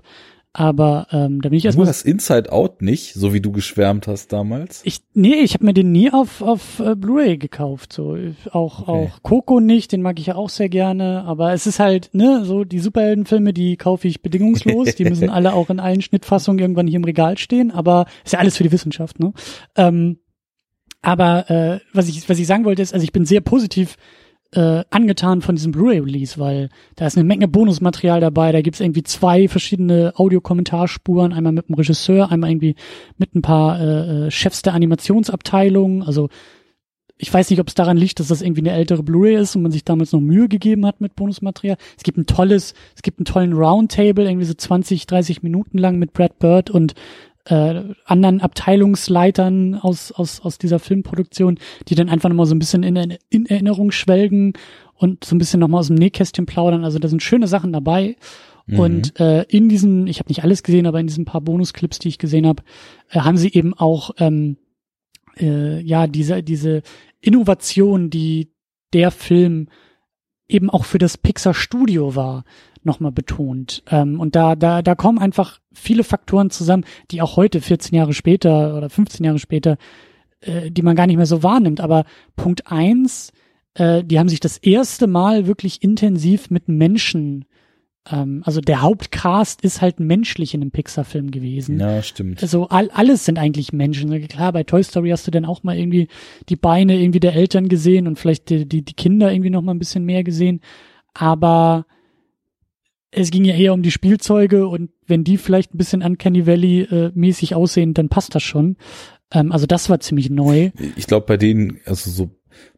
Aber 0.54 1.08
ähm, 1.12 1.42
da 1.42 1.48
bin 1.48 1.58
ich 1.58 1.66
erstmal. 1.66 1.86
Du 1.86 1.90
hast 1.90 2.02
Inside 2.02 2.52
Out 2.52 2.82
nicht, 2.82 3.14
so 3.14 3.34
wie 3.34 3.40
du 3.40 3.54
geschwärmt 3.54 4.08
hast 4.08 4.34
damals. 4.34 4.82
Ich 4.84 5.00
nee, 5.14 5.36
ich 5.36 5.54
habe 5.54 5.66
mir 5.66 5.74
den 5.74 5.94
nie 5.94 6.12
auf 6.12 6.42
auf 6.42 6.82
äh, 6.82 6.96
Blu-ray 6.96 7.38
gekauft. 7.38 7.94
So 7.94 8.18
auch 8.52 8.82
okay. 8.82 8.92
auch 8.92 9.24
Coco 9.24 9.62
nicht, 9.62 9.94
den 9.94 10.02
mag 10.02 10.20
ich 10.20 10.26
ja 10.26 10.36
auch 10.36 10.50
sehr 10.50 10.68
gerne. 10.68 11.24
Aber 11.26 11.54
es 11.54 11.68
ist 11.68 11.80
halt 11.80 12.10
ne 12.12 12.44
so 12.44 12.66
die 12.66 12.80
Superheldenfilme, 12.80 13.54
die 13.54 13.78
kaufe 13.78 14.10
ich 14.10 14.22
bedingungslos. 14.22 14.96
die 14.96 15.06
müssen 15.06 15.30
alle 15.32 15.54
auch 15.54 15.70
in 15.70 15.80
allen 15.80 16.02
Schnittfassungen 16.02 16.60
irgendwann 16.60 16.88
hier 16.88 16.98
im 16.98 17.06
Regal 17.06 17.38
stehen. 17.38 17.72
Aber 17.72 18.06
ist 18.26 18.34
ja 18.34 18.40
alles 18.40 18.58
für 18.58 18.64
die 18.64 18.74
Wissenschaft. 18.74 19.20
Ne. 19.20 19.32
Ähm, 19.78 20.18
aber 21.02 21.50
äh, 21.50 21.80
was 21.94 22.10
ich 22.10 22.28
was 22.28 22.40
ich 22.40 22.48
sagen 22.48 22.66
wollte 22.66 22.82
ist, 22.82 22.94
also 22.94 23.06
ich 23.06 23.14
bin 23.14 23.26
sehr 23.26 23.42
positiv 23.42 23.96
äh, 24.54 24.84
angetan 24.90 25.42
von 25.42 25.56
diesem 25.56 25.72
Blu-ray-Release, 25.72 26.38
weil 26.38 26.70
da 26.96 27.08
ist 27.08 27.18
eine 27.18 27.24
Menge 27.24 27.48
Bonusmaterial 27.48 28.20
dabei. 28.20 28.52
Da 28.52 28.62
gibt's 28.62 28.82
irgendwie 28.82 29.04
zwei 29.04 29.48
verschiedene 29.48 30.14
Audiokommentarspuren, 30.16 31.34
einmal 31.34 31.54
mit 31.54 31.70
dem 31.70 31.76
Regisseur, 31.76 32.32
einmal 32.32 32.52
irgendwie 32.52 32.76
mit 33.18 33.34
ein 33.34 33.42
paar 33.42 33.80
äh, 33.80 34.28
äh 34.28 34.32
Chefs 34.32 34.62
der 34.62 34.74
Animationsabteilung. 34.74 36.04
Also 36.04 36.30
ich 37.22 37.32
weiß 37.32 37.52
nicht, 37.52 37.60
ob 37.60 37.68
es 37.68 37.76
daran 37.76 37.98
liegt, 37.98 38.20
dass 38.20 38.30
das 38.30 38.42
irgendwie 38.42 38.62
eine 38.62 38.72
ältere 38.72 39.04
Blu-ray 39.04 39.36
ist 39.36 39.56
und 39.56 39.62
man 39.62 39.72
sich 39.72 39.86
damals 39.86 40.12
noch 40.12 40.20
Mühe 40.20 40.48
gegeben 40.48 40.88
hat 40.88 41.02
mit 41.02 41.16
Bonusmaterial. 41.16 41.78
Es 41.96 42.04
gibt 42.04 42.18
ein 42.18 42.26
tolles, 42.26 42.74
es 42.96 43.04
gibt 43.04 43.20
einen 43.20 43.26
tollen 43.26 43.54
Roundtable, 43.54 44.26
irgendwie 44.26 44.46
so 44.46 44.56
20, 44.56 45.06
30 45.06 45.44
Minuten 45.44 45.78
lang 45.78 46.00
mit 46.00 46.14
Brad 46.14 46.40
Bird 46.40 46.72
und 46.72 46.96
äh, 47.52 47.84
anderen 48.06 48.40
Abteilungsleitern 48.40 49.76
aus, 49.76 50.14
aus, 50.14 50.40
aus 50.40 50.58
dieser 50.58 50.80
Filmproduktion, 50.80 51.60
die 51.90 51.96
dann 51.96 52.08
einfach 52.08 52.30
nochmal 52.30 52.46
so 52.46 52.56
ein 52.56 52.60
bisschen 52.60 52.84
in, 52.84 53.18
in 53.30 53.46
Erinnerung 53.46 53.92
schwelgen 53.92 54.54
und 54.96 55.26
so 55.26 55.36
ein 55.36 55.38
bisschen 55.38 55.60
nochmal 55.60 55.82
aus 55.82 55.88
dem 55.88 55.98
Nähkästchen 55.98 56.46
plaudern. 56.46 56.86
Also 56.86 56.98
da 56.98 57.10
sind 57.10 57.22
schöne 57.22 57.48
Sachen 57.48 57.74
dabei. 57.74 58.16
Mhm. 58.68 58.80
Und 58.80 59.20
äh, 59.20 59.44
in 59.50 59.68
diesen, 59.68 60.08
ich 60.08 60.20
habe 60.20 60.30
nicht 60.30 60.44
alles 60.44 60.64
gesehen, 60.64 60.88
aber 60.88 61.02
in 61.02 61.08
diesen 61.08 61.26
paar 61.26 61.42
Bonusclips, 61.42 62.00
die 62.00 62.08
ich 62.08 62.20
gesehen 62.20 62.48
habe, 62.48 62.64
äh, 63.10 63.20
haben 63.20 63.38
sie 63.38 63.52
eben 63.52 63.74
auch 63.74 64.12
ähm, 64.18 64.56
äh, 65.38 65.82
ja 65.82 66.08
diese 66.08 66.44
diese 66.44 66.84
Innovation, 67.20 68.10
die 68.10 68.54
der 68.94 69.12
Film 69.12 69.68
eben 70.48 70.70
auch 70.70 70.86
für 70.86 71.00
das 71.00 71.18
Pixar 71.18 71.54
Studio 71.54 72.16
war, 72.16 72.46
nochmal 72.84 73.12
betont. 73.12 73.84
Ähm, 73.90 74.20
und 74.20 74.36
da, 74.36 74.56
da, 74.56 74.82
da 74.82 74.96
kommen 74.96 75.20
einfach 75.20 75.60
viele 75.74 76.04
Faktoren 76.04 76.50
zusammen, 76.50 76.86
die 77.12 77.22
auch 77.22 77.38
heute, 77.38 77.62
14 77.62 77.96
Jahre 77.96 78.14
später 78.14 78.76
oder 78.76 78.90
15 78.90 79.26
Jahre 79.26 79.40
später, 79.40 79.78
äh, 80.42 80.72
die 80.72 80.82
man 80.82 80.96
gar 80.96 81.08
nicht 81.08 81.18
mehr 81.18 81.26
so 81.26 81.44
wahrnimmt. 81.44 81.82
Aber 81.82 82.06
Punkt 82.36 82.72
eins, 82.72 83.32
äh, 83.76 84.04
die 84.04 84.20
haben 84.20 84.30
sich 84.30 84.40
das 84.40 84.58
erste 84.58 85.08
Mal 85.08 85.48
wirklich 85.48 85.84
intensiv 85.84 86.50
mit 86.50 86.68
Menschen 86.68 87.46
ähm, 88.10 88.42
also 88.46 88.62
der 88.62 88.82
Hauptcast 88.82 89.62
ist 89.62 89.82
halt 89.82 90.00
menschlich 90.00 90.54
in 90.54 90.62
einem 90.62 90.72
Pixar-Film 90.72 91.32
gewesen. 91.32 91.80
Ja, 91.80 92.02
stimmt. 92.02 92.42
Also 92.42 92.68
all, 92.70 92.90
alles 92.92 93.26
sind 93.26 93.38
eigentlich 93.38 93.74
Menschen. 93.74 94.28
Klar, 94.28 94.54
bei 94.54 94.64
Toy 94.64 94.84
Story 94.84 95.10
hast 95.10 95.28
du 95.28 95.32
dann 95.32 95.46
auch 95.46 95.64
mal 95.64 95.78
irgendwie 95.78 96.08
die 96.50 96.56
Beine 96.56 97.00
irgendwie 97.00 97.20
der 97.20 97.36
Eltern 97.36 97.68
gesehen 97.70 98.08
und 98.08 98.18
vielleicht 98.18 98.50
die, 98.50 98.68
die, 98.68 98.84
die 98.84 98.94
Kinder 98.94 99.32
irgendwie 99.32 99.52
noch 99.52 99.62
mal 99.62 99.74
ein 99.74 99.80
bisschen 99.80 100.06
mehr 100.06 100.24
gesehen. 100.24 100.62
Aber 101.14 101.86
es 103.12 103.30
ging 103.30 103.44
ja 103.44 103.56
eher 103.56 103.74
um 103.74 103.82
die 103.82 103.92
Spielzeuge 103.92 104.68
und 104.68 104.92
wenn 105.06 105.24
die 105.24 105.38
vielleicht 105.38 105.74
ein 105.74 105.78
bisschen 105.78 106.02
Uncanny 106.02 106.48
Valley 106.48 106.82
äh, 106.84 107.12
mäßig 107.14 107.56
aussehen, 107.56 107.94
dann 107.94 108.10
passt 108.10 108.34
das 108.36 108.44
schon. 108.44 108.78
Ähm, 109.32 109.52
also 109.52 109.66
das 109.66 109.90
war 109.90 110.00
ziemlich 110.00 110.30
neu. 110.30 110.72
Ich 110.96 111.08
glaube, 111.08 111.26
bei 111.26 111.38
denen, 111.38 111.80
also 111.86 112.10
so 112.10 112.32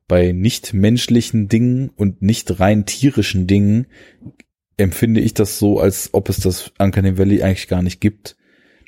bei 0.08 0.32
nicht 0.32 0.74
menschlichen 0.74 1.48
Dingen 1.48 1.90
und 1.96 2.22
nicht 2.22 2.60
rein 2.60 2.86
tierischen 2.86 3.48
Dingen 3.48 3.88
empfinde 4.78 5.22
ich 5.22 5.34
das 5.34 5.60
so, 5.60 5.80
als 5.80 6.10
ob 6.14 6.30
es 6.30 6.40
das 6.40 6.72
Uncanny 6.80 7.18
Valley 7.18 7.44
eigentlich 7.44 7.68
gar 7.68 7.84
nicht 7.84 8.02
gibt. 8.02 8.36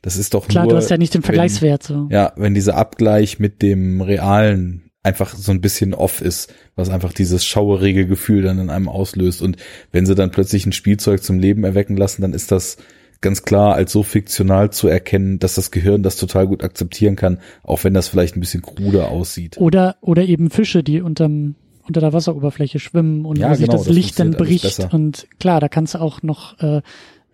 Das 0.02 0.18
ist 0.18 0.34
doch 0.34 0.48
Klar, 0.48 0.66
nur, 0.66 0.72
du 0.72 0.78
hast 0.78 0.90
ja 0.90 0.98
nicht 0.98 1.14
den 1.14 1.22
Vergleichswert 1.22 1.90
wenn, 1.90 1.96
so. 1.96 2.08
Ja, 2.12 2.34
wenn 2.36 2.54
dieser 2.54 2.76
Abgleich 2.76 3.40
mit 3.40 3.62
dem 3.62 4.02
realen 4.02 4.85
einfach 5.06 5.36
so 5.36 5.52
ein 5.52 5.62
bisschen 5.62 5.94
off 5.94 6.20
ist, 6.20 6.54
was 6.76 6.90
einfach 6.90 7.14
dieses 7.14 7.46
schauerige 7.46 8.08
Gefühl 8.08 8.42
dann 8.42 8.60
in 8.60 8.70
einem 8.70 8.90
auslöst. 8.90 9.42
Und 9.42 9.58
wenn 9.92 10.06
sie 10.06 10.16
dann 10.16 10.32
plötzlich 10.32 10.66
ein 10.66 10.74
Spielzeug 10.74 11.24
zum 11.24 11.40
Leben 11.40 11.64
erwecken 11.64 11.96
lassen, 11.96 12.24
dann 12.24 12.34
ist 12.34 12.52
das 12.52 12.78
ganz 13.22 13.44
klar 13.44 13.76
als 13.76 13.92
so 13.92 14.04
fiktional 14.04 14.72
zu 14.72 14.88
erkennen, 14.88 15.40
dass 15.40 15.56
das 15.56 15.72
Gehirn 15.72 16.04
das 16.04 16.18
total 16.18 16.48
gut 16.48 16.64
akzeptieren 16.64 17.16
kann, 17.16 17.40
auch 17.64 17.84
wenn 17.84 17.94
das 17.94 18.08
vielleicht 18.08 18.36
ein 18.36 18.40
bisschen 18.40 18.62
kruder 18.62 19.10
aussieht. 19.10 19.58
Oder, 19.58 19.96
oder 20.02 20.24
eben 20.24 20.50
Fische, 20.50 20.84
die 20.84 21.02
unterm 21.02 21.56
unter 21.88 22.02
der 22.02 22.14
Wasseroberfläche 22.14 22.80
schwimmen 22.80 23.26
und 23.26 23.38
ja, 23.38 23.52
wo 23.52 23.54
sich 23.54 23.66
genau, 23.66 23.78
das 23.78 23.86
das 23.86 23.96
Licht 23.96 24.20
dann 24.20 24.32
bricht. 24.32 24.92
Und 24.92 25.28
klar, 25.40 25.60
da 25.60 25.70
kannst 25.70 25.94
du 25.94 26.00
auch 26.00 26.24
noch, 26.24 26.60
äh, 26.60 26.82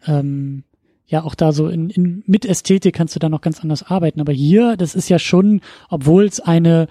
ähm, 0.05 0.63
ja, 1.07 1.23
auch 1.23 1.35
da 1.35 1.53
so 1.53 1.69
in, 1.69 1.89
in, 1.89 2.23
mit 2.25 2.45
Ästhetik 2.45 2.95
kannst 2.95 3.15
du 3.15 3.19
da 3.19 3.29
noch 3.29 3.39
ganz 3.39 3.61
anders 3.61 3.83
arbeiten. 3.83 4.19
Aber 4.19 4.33
hier, 4.33 4.75
das 4.75 4.93
ist 4.93 5.09
ja 5.09 5.19
schon, 5.19 5.61
obwohl 5.89 6.25
es 6.25 6.41
eine, 6.41 6.87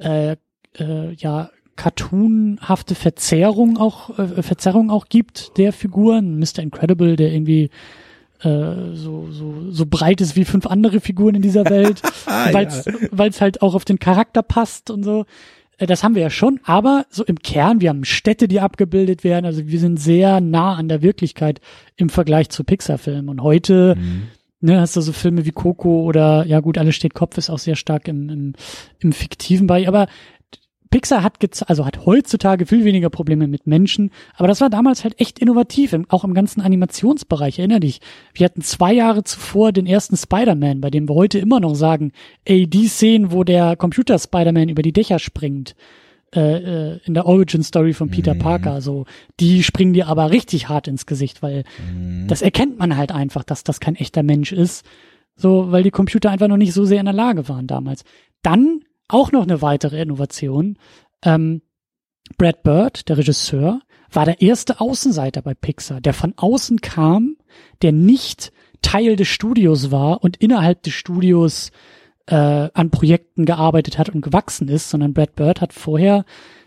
äh, 0.00 0.36
äh, 0.78 1.12
ja, 1.14 1.50
cartoonhafte 1.76 2.94
Verzerrung 2.94 3.78
auch, 3.78 4.18
äh, 4.18 4.42
Verzerrung 4.42 4.90
auch 4.90 5.06
gibt 5.08 5.56
der 5.56 5.72
Figuren. 5.72 6.38
Mr. 6.38 6.58
Incredible, 6.58 7.16
der 7.16 7.32
irgendwie 7.32 7.70
äh, 8.42 8.94
so, 8.94 9.28
so, 9.30 9.70
so 9.70 9.86
breit 9.86 10.20
ist 10.20 10.36
wie 10.36 10.44
fünf 10.44 10.66
andere 10.66 11.00
Figuren 11.00 11.34
in 11.34 11.42
dieser 11.42 11.64
Welt, 11.66 12.02
weil 12.26 12.66
es 12.66 12.84
ja. 13.38 13.40
halt 13.40 13.62
auch 13.62 13.74
auf 13.74 13.84
den 13.84 13.98
Charakter 13.98 14.42
passt 14.42 14.90
und 14.90 15.04
so. 15.04 15.26
Äh, 15.78 15.86
das 15.86 16.04
haben 16.04 16.14
wir 16.14 16.22
ja 16.22 16.30
schon, 16.30 16.60
aber 16.64 17.06
so 17.10 17.24
im 17.24 17.38
Kern, 17.40 17.80
wir 17.80 17.88
haben 17.88 18.04
Städte, 18.04 18.48
die 18.48 18.60
abgebildet 18.60 19.24
werden, 19.24 19.46
also 19.46 19.66
wir 19.66 19.80
sind 19.80 19.98
sehr 19.98 20.40
nah 20.40 20.74
an 20.74 20.88
der 20.88 21.02
Wirklichkeit 21.02 21.60
im 21.96 22.08
Vergleich 22.08 22.50
zu 22.50 22.64
Pixar-Filmen. 22.64 23.28
Und 23.28 23.42
heute, 23.42 23.96
mhm. 23.96 24.22
Ne, 24.60 24.80
hast 24.80 24.96
du 24.96 25.00
so 25.00 25.12
Filme 25.12 25.44
wie 25.44 25.52
Coco 25.52 26.02
oder, 26.02 26.46
ja 26.46 26.60
gut, 26.60 26.78
alles 26.78 26.94
steht 26.94 27.14
Kopf 27.14 27.38
ist 27.38 27.50
auch 27.50 27.58
sehr 27.58 27.76
stark 27.76 28.08
im, 28.08 28.28
im, 28.28 28.52
im 28.98 29.12
Fiktiven 29.12 29.66
bei, 29.66 29.86
aber 29.88 30.06
Pixar 30.90 31.22
hat 31.22 31.36
also 31.68 31.86
hat 31.86 32.04
heutzutage 32.04 32.66
viel 32.66 32.84
weniger 32.84 33.10
Probleme 33.10 33.46
mit 33.46 33.64
Menschen, 33.66 34.10
aber 34.34 34.48
das 34.48 34.60
war 34.60 34.70
damals 34.70 35.04
halt 35.04 35.20
echt 35.20 35.38
innovativ, 35.38 35.92
im, 35.92 36.04
auch 36.10 36.24
im 36.24 36.34
ganzen 36.34 36.60
Animationsbereich. 36.60 37.60
Erinner 37.60 37.78
dich, 37.78 38.00
wir 38.34 38.44
hatten 38.44 38.62
zwei 38.62 38.92
Jahre 38.92 39.22
zuvor 39.22 39.70
den 39.70 39.86
ersten 39.86 40.16
Spider-Man, 40.16 40.80
bei 40.80 40.90
dem 40.90 41.08
wir 41.08 41.14
heute 41.14 41.38
immer 41.38 41.60
noch 41.60 41.76
sagen, 41.76 42.10
ey, 42.44 42.66
die 42.66 42.88
Szenen, 42.88 43.30
wo 43.30 43.44
der 43.44 43.76
Computer 43.76 44.18
Spider-Man 44.18 44.68
über 44.68 44.82
die 44.82 44.92
Dächer 44.92 45.20
springt, 45.20 45.76
äh, 46.34 46.92
äh, 46.92 47.00
in 47.04 47.14
der 47.14 47.26
Origin 47.26 47.62
Story 47.62 47.92
von 47.92 48.10
Peter 48.10 48.34
mhm. 48.34 48.38
Parker, 48.38 48.80
so, 48.80 49.06
die 49.40 49.62
springen 49.62 49.92
dir 49.92 50.06
aber 50.06 50.30
richtig 50.30 50.68
hart 50.68 50.86
ins 50.86 51.06
Gesicht, 51.06 51.42
weil 51.42 51.64
mhm. 51.92 52.28
das 52.28 52.42
erkennt 52.42 52.78
man 52.78 52.96
halt 52.96 53.12
einfach, 53.12 53.42
dass 53.42 53.64
das 53.64 53.80
kein 53.80 53.96
echter 53.96 54.22
Mensch 54.22 54.52
ist, 54.52 54.84
so, 55.36 55.72
weil 55.72 55.82
die 55.82 55.90
Computer 55.90 56.30
einfach 56.30 56.48
noch 56.48 56.56
nicht 56.56 56.72
so 56.72 56.84
sehr 56.84 57.00
in 57.00 57.06
der 57.06 57.14
Lage 57.14 57.48
waren 57.48 57.66
damals. 57.66 58.04
Dann 58.42 58.84
auch 59.08 59.32
noch 59.32 59.42
eine 59.42 59.60
weitere 59.60 60.00
Innovation. 60.00 60.78
Ähm, 61.24 61.62
Brad 62.38 62.62
Bird, 62.62 63.08
der 63.08 63.18
Regisseur, 63.18 63.80
war 64.12 64.24
der 64.24 64.40
erste 64.40 64.80
Außenseiter 64.80 65.42
bei 65.42 65.54
Pixar, 65.54 66.00
der 66.00 66.14
von 66.14 66.34
außen 66.36 66.80
kam, 66.80 67.36
der 67.82 67.92
nicht 67.92 68.52
Teil 68.82 69.16
des 69.16 69.28
Studios 69.28 69.90
war 69.90 70.22
und 70.22 70.36
innerhalb 70.36 70.82
des 70.82 70.94
Studios 70.94 71.70
äh, 72.30 72.70
an 72.72 72.90
Projekten 72.90 73.44
gearbeitet 73.44 73.98
hat 73.98 74.08
und 74.08 74.22
gewachsen 74.22 74.68
ist, 74.68 74.88
sondern 74.88 75.12
Brad 75.12 75.34
Bird 75.34 75.60
hat 75.60 75.72
vorher 75.72 76.24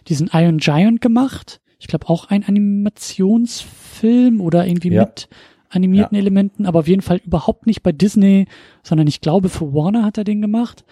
diesen 0.07 0.29
Iron 0.33 0.57
Giant 0.57 0.99
gemacht. 1.01 1.61
Ich 1.79 1.87
glaube 1.87 2.09
auch 2.09 2.29
ein 2.29 2.43
Animationsfilm 2.43 4.41
oder 4.41 4.67
irgendwie 4.67 4.91
ja. 4.91 5.03
mit 5.03 5.29
animierten 5.69 6.15
ja. 6.15 6.21
Elementen, 6.21 6.65
aber 6.65 6.79
auf 6.79 6.87
jeden 6.87 7.01
Fall 7.01 7.21
überhaupt 7.25 7.65
nicht 7.65 7.81
bei 7.81 7.93
Disney, 7.93 8.47
sondern 8.83 9.07
ich 9.07 9.21
glaube 9.21 9.49
für 9.49 9.73
Warner 9.73 10.03
hat 10.03 10.17
er 10.17 10.25
den 10.25 10.41
gemacht. 10.41 10.83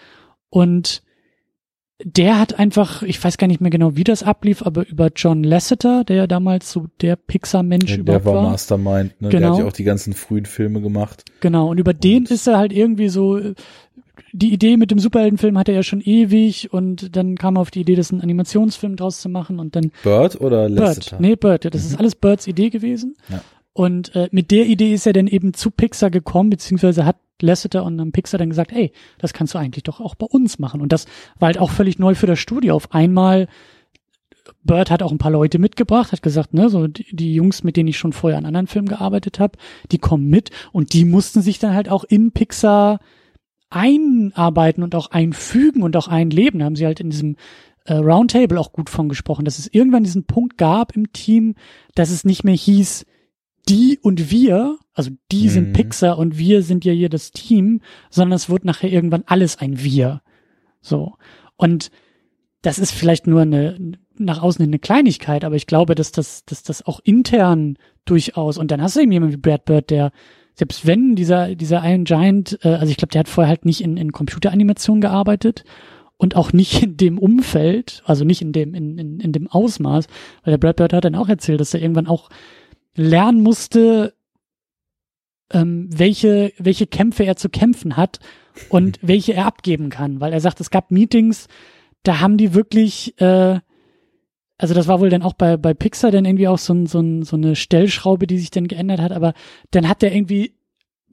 Und 0.49 1.03
der 2.03 2.39
hat 2.39 2.57
einfach, 2.57 3.03
ich 3.03 3.23
weiß 3.23 3.37
gar 3.37 3.47
nicht 3.47 3.61
mehr 3.61 3.69
genau, 3.69 3.95
wie 3.95 4.03
das 4.03 4.23
ablief, 4.23 4.63
aber 4.63 4.87
über 4.87 5.09
John 5.15 5.43
Lasseter, 5.43 6.03
der 6.03 6.15
ja 6.15 6.27
damals 6.27 6.71
so 6.71 6.87
der 7.01 7.15
Pixar-Mensch 7.15 7.91
ja, 7.91 7.97
überhaupt 7.97 8.25
war. 8.25 8.33
Der 8.33 8.41
war 8.43 8.49
Mastermind, 8.51 9.21
ne? 9.21 9.29
Genau. 9.29 9.39
Der 9.39 9.51
hat 9.51 9.59
ja 9.59 9.65
auch 9.65 9.73
die 9.73 9.83
ganzen 9.83 10.13
frühen 10.13 10.45
Filme 10.45 10.81
gemacht. 10.81 11.25
Genau, 11.41 11.69
und 11.69 11.77
über 11.77 11.91
und 11.91 12.03
den 12.03 12.25
ist 12.25 12.47
er 12.47 12.57
halt 12.57 12.73
irgendwie 12.73 13.09
so, 13.09 13.39
die 14.31 14.53
Idee 14.53 14.77
mit 14.77 14.91
dem 14.91 14.99
Superheldenfilm 14.99 15.57
hatte 15.57 15.71
er 15.71 15.77
ja 15.77 15.83
schon 15.83 16.01
ewig 16.01 16.71
und 16.73 17.15
dann 17.15 17.35
kam 17.37 17.57
er 17.57 17.61
auf 17.61 17.71
die 17.71 17.81
Idee, 17.81 17.95
das 17.95 18.11
einen 18.11 18.21
Animationsfilm 18.21 18.95
draus 18.95 19.21
zu 19.21 19.29
machen 19.29 19.59
und 19.59 19.75
dann. 19.75 19.91
Bird 20.03 20.39
oder 20.39 20.69
Lasseter? 20.69 21.17
Bird, 21.17 21.21
nee, 21.21 21.35
Bird, 21.35 21.65
das 21.65 21.83
mhm. 21.83 21.87
ist 21.89 21.99
alles 21.99 22.15
Birds 22.15 22.47
Idee 22.47 22.69
gewesen. 22.69 23.15
Ja. 23.29 23.41
Und 23.73 24.15
äh, 24.15 24.27
mit 24.31 24.51
der 24.51 24.65
Idee 24.65 24.93
ist 24.93 25.07
er 25.07 25.13
dann 25.13 25.27
eben 25.27 25.53
zu 25.53 25.71
Pixar 25.71 26.09
gekommen, 26.09 26.49
beziehungsweise 26.49 27.05
hat 27.05 27.17
Lasseter 27.41 27.83
und 27.83 27.97
dann 27.97 28.11
Pixar 28.11 28.37
dann 28.37 28.49
gesagt, 28.49 28.71
ey, 28.73 28.91
das 29.17 29.33
kannst 29.33 29.53
du 29.53 29.57
eigentlich 29.57 29.83
doch 29.83 29.99
auch 29.99 30.15
bei 30.15 30.25
uns 30.25 30.59
machen. 30.59 30.81
Und 30.81 30.91
das 30.91 31.05
war 31.39 31.47
halt 31.47 31.57
auch 31.57 31.69
völlig 31.69 31.97
neu 31.97 32.15
für 32.15 32.27
das 32.27 32.39
Studio. 32.39 32.75
Auf 32.75 32.93
einmal, 32.93 33.47
Bird 34.63 34.91
hat 34.91 35.01
auch 35.01 35.11
ein 35.11 35.17
paar 35.17 35.31
Leute 35.31 35.57
mitgebracht, 35.57 36.11
hat 36.11 36.21
gesagt, 36.21 36.53
ne, 36.53 36.69
so 36.69 36.87
die, 36.87 37.15
die 37.15 37.33
Jungs, 37.33 37.63
mit 37.63 37.77
denen 37.77 37.89
ich 37.89 37.97
schon 37.97 38.13
vorher 38.13 38.37
an 38.37 38.45
anderen 38.45 38.67
Filmen 38.67 38.89
gearbeitet 38.89 39.39
habe, 39.39 39.57
die 39.91 39.99
kommen 39.99 40.29
mit 40.29 40.51
und 40.71 40.93
die 40.93 41.05
mussten 41.05 41.41
sich 41.41 41.57
dann 41.57 41.73
halt 41.73 41.89
auch 41.89 42.03
in 42.03 42.31
Pixar 42.31 42.99
einarbeiten 43.71 44.83
und 44.83 44.93
auch 44.95 45.11
einfügen 45.11 45.81
und 45.81 45.97
auch 45.97 46.07
einleben. 46.07 46.59
Da 46.59 46.65
haben 46.65 46.75
sie 46.75 46.85
halt 46.85 46.99
in 46.99 47.09
diesem 47.09 47.35
äh, 47.85 47.95
Roundtable 47.95 48.59
auch 48.59 48.73
gut 48.73 48.89
von 48.89 49.09
gesprochen, 49.09 49.45
dass 49.45 49.59
es 49.59 49.67
irgendwann 49.71 50.03
diesen 50.03 50.25
Punkt 50.25 50.57
gab 50.57 50.95
im 50.95 51.11
Team, 51.13 51.55
dass 51.95 52.11
es 52.11 52.25
nicht 52.25 52.43
mehr 52.43 52.55
hieß, 52.55 53.05
die 53.67 53.99
und 54.01 54.31
wir, 54.31 54.77
also 54.93 55.11
die 55.31 55.45
mhm. 55.45 55.49
sind 55.49 55.73
Pixar 55.73 56.17
und 56.17 56.37
wir 56.37 56.63
sind 56.63 56.85
ja 56.85 56.93
hier 56.93 57.09
das 57.09 57.31
Team, 57.31 57.81
sondern 58.09 58.35
es 58.35 58.49
wird 58.49 58.65
nachher 58.65 58.91
irgendwann 58.91 59.23
alles 59.25 59.57
ein 59.57 59.83
Wir. 59.83 60.21
So. 60.81 61.13
Und 61.57 61.91
das 62.61 62.79
ist 62.79 62.91
vielleicht 62.91 63.27
nur 63.27 63.41
eine, 63.41 63.97
nach 64.17 64.41
außen 64.41 64.63
eine 64.63 64.79
Kleinigkeit, 64.79 65.43
aber 65.43 65.55
ich 65.55 65.67
glaube, 65.67 65.95
dass 65.95 66.11
das, 66.11 66.45
dass 66.45 66.63
das 66.63 66.85
auch 66.85 66.99
intern 67.03 67.77
durchaus, 68.05 68.57
und 68.57 68.71
dann 68.71 68.81
hast 68.81 68.95
du 68.95 69.01
eben 69.01 69.11
jemanden 69.11 69.35
wie 69.35 69.41
Brad 69.41 69.65
Bird, 69.65 69.89
der, 69.89 70.11
selbst 70.61 70.85
wenn 70.85 71.15
dieser, 71.15 71.55
dieser 71.55 71.83
Iron 71.83 72.03
Giant, 72.03 72.59
äh, 72.61 72.67
also 72.67 72.91
ich 72.91 72.97
glaube, 72.97 73.11
der 73.11 73.21
hat 73.21 73.27
vorher 73.27 73.49
halt 73.49 73.65
nicht 73.65 73.81
in, 73.81 73.97
in 73.97 74.11
Computeranimation 74.11 75.01
gearbeitet 75.01 75.63
und 76.17 76.35
auch 76.35 76.53
nicht 76.53 76.83
in 76.83 76.97
dem 76.97 77.17
Umfeld, 77.17 78.03
also 78.05 78.25
nicht 78.25 78.43
in 78.43 78.53
dem, 78.53 78.75
in, 78.75 78.99
in, 78.99 79.19
in 79.19 79.31
dem 79.31 79.47
Ausmaß, 79.47 80.05
weil 80.43 80.51
der 80.51 80.59
Brad 80.59 80.75
Bird 80.75 80.93
hat 80.93 81.03
dann 81.03 81.15
auch 81.15 81.29
erzählt, 81.29 81.59
dass 81.59 81.73
er 81.73 81.81
irgendwann 81.81 82.05
auch 82.05 82.29
lernen 82.93 83.41
musste, 83.41 84.13
ähm, 85.51 85.89
welche, 85.91 86.53
welche 86.59 86.85
Kämpfe 86.85 87.23
er 87.23 87.37
zu 87.37 87.49
kämpfen 87.49 87.97
hat 87.97 88.19
und 88.69 88.99
welche 89.01 89.33
er 89.33 89.47
abgeben 89.47 89.89
kann. 89.89 90.21
Weil 90.21 90.31
er 90.31 90.41
sagt, 90.41 90.59
es 90.59 90.69
gab 90.69 90.91
Meetings, 90.91 91.47
da 92.03 92.19
haben 92.19 92.37
die 92.37 92.53
wirklich, 92.53 93.19
äh, 93.19 93.61
also 94.61 94.75
das 94.75 94.87
war 94.87 94.99
wohl 94.99 95.09
dann 95.09 95.23
auch 95.23 95.33
bei, 95.33 95.57
bei 95.57 95.73
Pixar 95.73 96.11
dann 96.11 96.23
irgendwie 96.23 96.47
auch 96.47 96.59
so, 96.59 96.85
so, 96.85 97.23
so 97.23 97.35
eine 97.35 97.55
Stellschraube, 97.55 98.27
die 98.27 98.37
sich 98.37 98.51
dann 98.51 98.67
geändert 98.67 99.01
hat, 99.01 99.11
aber 99.11 99.33
dann 99.71 99.89
hat 99.89 100.03
der 100.03 100.13
irgendwie 100.13 100.53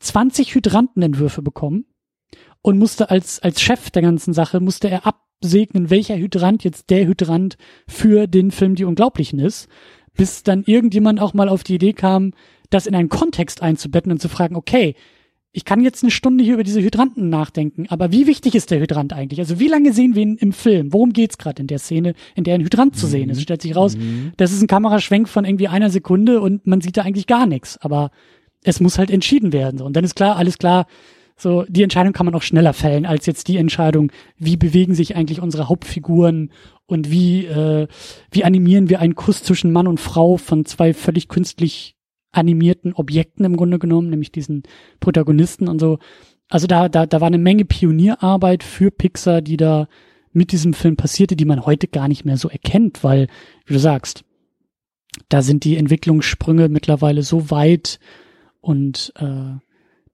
20 0.00 0.54
Hydrantenentwürfe 0.54 1.40
bekommen 1.40 1.86
und 2.60 2.78
musste 2.78 3.08
als, 3.08 3.40
als 3.40 3.62
Chef 3.62 3.90
der 3.90 4.02
ganzen 4.02 4.34
Sache, 4.34 4.60
musste 4.60 4.90
er 4.90 5.06
absegnen, 5.06 5.88
welcher 5.88 6.18
Hydrant 6.18 6.62
jetzt 6.62 6.90
der 6.90 7.06
Hydrant 7.06 7.56
für 7.88 8.26
den 8.26 8.50
Film 8.50 8.74
Die 8.74 8.84
Unglaublichen 8.84 9.38
ist, 9.38 9.68
bis 10.14 10.42
dann 10.42 10.64
irgendjemand 10.64 11.18
auch 11.18 11.32
mal 11.32 11.48
auf 11.48 11.64
die 11.64 11.76
Idee 11.76 11.94
kam, 11.94 12.34
das 12.68 12.86
in 12.86 12.94
einen 12.94 13.08
Kontext 13.08 13.62
einzubetten 13.62 14.12
und 14.12 14.20
zu 14.20 14.28
fragen, 14.28 14.56
okay, 14.56 14.94
ich 15.52 15.64
kann 15.64 15.80
jetzt 15.80 16.02
eine 16.04 16.10
Stunde 16.10 16.44
hier 16.44 16.54
über 16.54 16.64
diese 16.64 16.82
Hydranten 16.82 17.30
nachdenken, 17.30 17.86
aber 17.88 18.12
wie 18.12 18.26
wichtig 18.26 18.54
ist 18.54 18.70
der 18.70 18.80
Hydrant 18.80 19.12
eigentlich? 19.12 19.40
Also 19.40 19.58
wie 19.58 19.68
lange 19.68 19.92
sehen 19.92 20.14
wir 20.14 20.22
ihn 20.22 20.36
im 20.36 20.52
Film? 20.52 20.92
Worum 20.92 21.12
geht's 21.12 21.38
gerade 21.38 21.62
in 21.62 21.66
der 21.66 21.78
Szene, 21.78 22.14
in 22.34 22.44
der 22.44 22.54
ein 22.54 22.60
Hydrant 22.60 22.96
zu 22.96 23.06
sehen 23.06 23.30
ist? 23.30 23.38
Es 23.38 23.42
stellt 23.44 23.62
sich 23.62 23.74
raus, 23.74 23.96
mhm. 23.96 24.32
das 24.36 24.52
ist 24.52 24.62
ein 24.62 24.66
Kameraschwenk 24.66 25.28
von 25.28 25.44
irgendwie 25.44 25.68
einer 25.68 25.90
Sekunde 25.90 26.40
und 26.40 26.66
man 26.66 26.80
sieht 26.80 26.96
da 26.96 27.02
eigentlich 27.02 27.26
gar 27.26 27.46
nichts, 27.46 27.78
aber 27.78 28.10
es 28.62 28.80
muss 28.80 28.98
halt 28.98 29.10
entschieden 29.10 29.52
werden. 29.52 29.80
Und 29.80 29.94
dann 29.96 30.04
ist 30.04 30.16
klar, 30.16 30.36
alles 30.36 30.58
klar, 30.58 30.86
so 31.36 31.64
die 31.68 31.82
Entscheidung 31.82 32.12
kann 32.12 32.26
man 32.26 32.34
auch 32.34 32.42
schneller 32.42 32.72
fällen 32.72 33.06
als 33.06 33.24
jetzt 33.26 33.48
die 33.48 33.56
Entscheidung, 33.56 34.12
wie 34.36 34.56
bewegen 34.56 34.94
sich 34.94 35.16
eigentlich 35.16 35.40
unsere 35.40 35.68
Hauptfiguren 35.68 36.50
und 36.86 37.10
wie, 37.10 37.46
äh, 37.46 37.86
wie 38.30 38.44
animieren 38.44 38.90
wir 38.90 39.00
einen 39.00 39.14
Kuss 39.14 39.42
zwischen 39.42 39.72
Mann 39.72 39.86
und 39.86 40.00
Frau 40.00 40.36
von 40.36 40.64
zwei 40.64 40.92
völlig 40.92 41.28
künstlich 41.28 41.94
animierten 42.38 42.92
Objekten 42.94 43.44
im 43.44 43.56
Grunde 43.56 43.78
genommen, 43.78 44.10
nämlich 44.10 44.32
diesen 44.32 44.62
Protagonisten 45.00 45.68
und 45.68 45.80
so. 45.80 45.98
Also 46.48 46.66
da, 46.66 46.88
da, 46.88 47.06
da 47.06 47.20
war 47.20 47.26
eine 47.26 47.38
Menge 47.38 47.64
Pionierarbeit 47.64 48.62
für 48.62 48.90
Pixar, 48.90 49.42
die 49.42 49.56
da 49.56 49.88
mit 50.32 50.52
diesem 50.52 50.72
Film 50.72 50.96
passierte, 50.96 51.36
die 51.36 51.44
man 51.44 51.66
heute 51.66 51.88
gar 51.88 52.08
nicht 52.08 52.24
mehr 52.24 52.36
so 52.36 52.48
erkennt, 52.48 53.04
weil, 53.04 53.28
wie 53.66 53.74
du 53.74 53.78
sagst, 53.78 54.24
da 55.28 55.42
sind 55.42 55.64
die 55.64 55.76
Entwicklungssprünge 55.76 56.68
mittlerweile 56.68 57.22
so 57.22 57.50
weit 57.50 57.98
und 58.60 59.12
äh, 59.16 59.58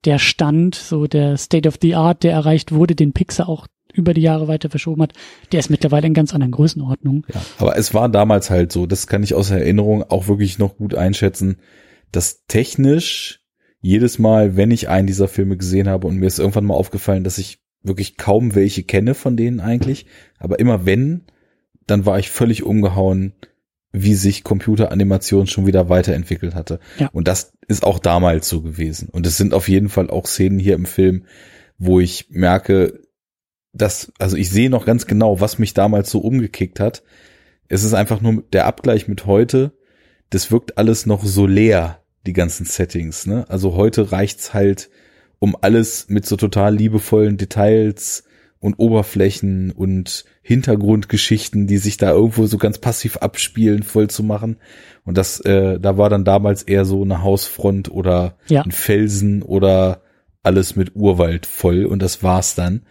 der 0.05 0.19
Stand, 0.19 0.75
so 0.75 1.07
der 1.07 1.37
State 1.37 1.69
of 1.69 1.79
the 1.81 1.95
Art, 1.95 2.23
der 2.23 2.33
erreicht 2.33 2.73
wurde, 2.73 2.95
den 2.95 3.13
Pixar 3.13 3.49
auch 3.49 3.67
über 3.93 4.13
die 4.13 4.23
Jahre 4.23 4.49
weiter 4.49 4.71
verschoben 4.71 5.03
hat, 5.03 5.13
der 5.53 5.61
ist 5.61 5.71
mittlerweile 5.71 6.07
in 6.07 6.15
ganz 6.15 6.35
anderen 6.35 6.51
Größenordnungen. 6.51 7.25
Ja, 7.33 7.41
aber 7.59 7.77
es 7.79 7.95
war 7.95 8.09
damals 8.09 8.51
halt 8.51 8.73
so, 8.73 8.87
das 8.87 9.07
kann 9.07 9.23
ich 9.23 9.35
aus 9.35 9.51
Erinnerung 9.51 10.03
auch 10.03 10.27
wirklich 10.27 10.59
noch 10.59 10.77
gut 10.77 10.95
einschätzen 10.95 11.59
dass 12.15 12.47
technisch 12.47 13.41
jedes 13.81 14.19
Mal, 14.19 14.57
wenn 14.57 14.71
ich 14.71 14.89
einen 14.89 15.07
dieser 15.07 15.29
Filme 15.29 15.57
gesehen 15.57 15.89
habe 15.89 16.07
und 16.07 16.17
mir 16.17 16.27
ist 16.27 16.39
irgendwann 16.39 16.65
mal 16.65 16.75
aufgefallen, 16.75 17.25
dass 17.25 17.39
ich 17.39 17.59
wirklich 17.83 18.17
kaum 18.17 18.55
welche 18.55 18.83
kenne 18.83 19.15
von 19.15 19.37
denen 19.37 19.61
eigentlich, 19.61 20.07
aber 20.39 20.59
immer 20.59 20.87
wenn, 20.87 21.25
dann 21.87 22.07
war 22.07 22.19
ich 22.19 22.31
völlig 22.31 22.63
umgehauen, 22.63 23.35
wie 23.93 24.15
sich 24.15 24.43
Computeranimation 24.43 25.47
schon 25.47 25.67
wieder 25.67 25.89
weiterentwickelt 25.89 26.55
hatte. 26.55 26.81
Ja. 26.99 27.09
Und 27.13 27.29
das 27.29 27.53
ist 27.69 27.85
auch 27.85 27.99
damals 27.99 28.49
so 28.49 28.63
gewesen. 28.63 29.09
Und 29.11 29.27
es 29.27 29.37
sind 29.37 29.55
auf 29.55 29.69
jeden 29.69 29.89
Fall 29.89 30.09
auch 30.09 30.27
Szenen 30.27 30.59
hier 30.59 30.75
im 30.75 30.87
Film, 30.87 31.27
wo 31.79 32.01
ich 32.01 32.31
merke, 32.31 33.03
dass, 33.73 34.13
also 34.19 34.37
ich 34.37 34.51
sehe 34.51 34.71
noch 34.71 34.87
ganz 34.87 35.07
genau, 35.07 35.41
was 35.41 35.59
mich 35.59 35.75
damals 35.75 36.11
so 36.11 36.21
umgekickt 36.21 36.81
hat. 36.81 37.03
Es 37.69 37.85
ist 37.85 37.95
einfach 37.95 38.21
nur 38.21 38.43
der 38.53 38.67
Abgleich 38.67 39.09
mit 39.09 39.27
heute. 39.27 39.77
Das 40.31 40.51
wirkt 40.51 40.79
alles 40.79 41.07
noch 41.07 41.25
so 41.25 41.47
leer 41.47 42.04
die 42.27 42.33
ganzen 42.33 42.67
Settings. 42.67 43.27
Ne? 43.27 43.45
Also 43.49 43.75
heute 43.75 44.13
reicht's 44.13 44.55
halt, 44.55 44.91
um 45.39 45.57
alles 45.61 46.07
mit 46.09 46.27
so 46.27 46.37
total 46.37 46.75
liebevollen 46.75 47.37
Details 47.37 48.25
und 48.61 48.75
Oberflächen 48.79 49.73
und 49.73 50.25
Hintergrundgeschichten, 50.41 51.67
die 51.67 51.77
sich 51.77 51.99
da 51.99 52.13
irgendwo 52.13 52.47
so 52.47 52.57
ganz 52.57 52.79
passiv 52.79 53.19
abspielen, 53.19 53.83
voll 53.83 54.09
zu 54.09 54.23
machen. 54.23 54.57
Und 55.05 55.19
das, 55.19 55.41
äh, 55.41 55.79
da 55.79 55.99
war 55.99 56.09
dann 56.09 56.25
damals 56.25 56.63
eher 56.63 56.87
so 56.87 57.03
eine 57.03 57.23
Hausfront 57.23 57.91
oder 57.91 58.39
ja. 58.49 58.63
ein 58.63 58.73
Felsen 58.73 59.43
oder 59.43 60.01
alles 60.43 60.77
mit 60.77 60.97
Urwald 60.97 61.45
voll 61.45 61.85
und 61.85 62.01
das 62.01 62.23
war's 62.23 62.55
dann. 62.55 62.87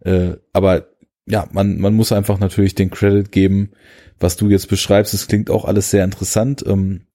Äh, 0.00 0.34
aber 0.52 0.88
ja, 1.26 1.48
man, 1.50 1.78
man 1.80 1.94
muss 1.94 2.12
einfach 2.12 2.38
natürlich 2.38 2.76
den 2.76 2.90
Credit 2.90 3.32
geben, 3.32 3.72
was 4.20 4.36
du 4.36 4.48
jetzt 4.48 4.68
beschreibst. 4.68 5.12
Es 5.12 5.26
klingt 5.26 5.50
auch 5.50 5.64
alles 5.64 5.90
sehr 5.90 6.04
interessant 6.04 6.64
ähm, 6.66 7.06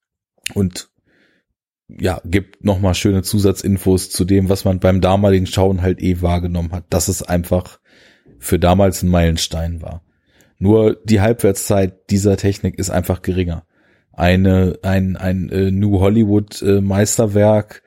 und 0.54 0.91
ja, 2.00 2.22
gibt 2.26 2.64
nochmal 2.64 2.94
schöne 2.96 3.24
Zusatzinfos 3.24 4.10
zu 4.10 4.26
dem, 4.26 4.50
was 4.50 4.66
man 4.66 4.80
beim 4.80 5.02
damaligen 5.02 5.48
Schauen 5.48 5.82
halt 5.82 6.02
eh 6.02 6.22
wahrgenommen 6.22 6.72
hat, 6.72 6.86
dass 6.90 7.08
es 7.08 7.24
einfach 7.24 7.80
für 8.40 8.60
damals 8.60 9.04
ein 9.04 9.10
Meilenstein 9.10 9.82
war. 9.82 10.04
Nur 10.58 10.98
die 11.04 11.22
Halbwertszeit 11.22 12.10
dieser 12.10 12.38
Technik 12.38 12.78
ist 12.78 12.90
einfach 12.90 13.22
geringer. 13.22 13.66
Eine, 14.14 14.80
ein, 14.84 15.18
ein 15.18 15.50
äh, 15.50 15.72
New 15.72 16.00
Hollywood 16.00 16.62
äh, 16.62 16.82
Meisterwerk 16.82 17.82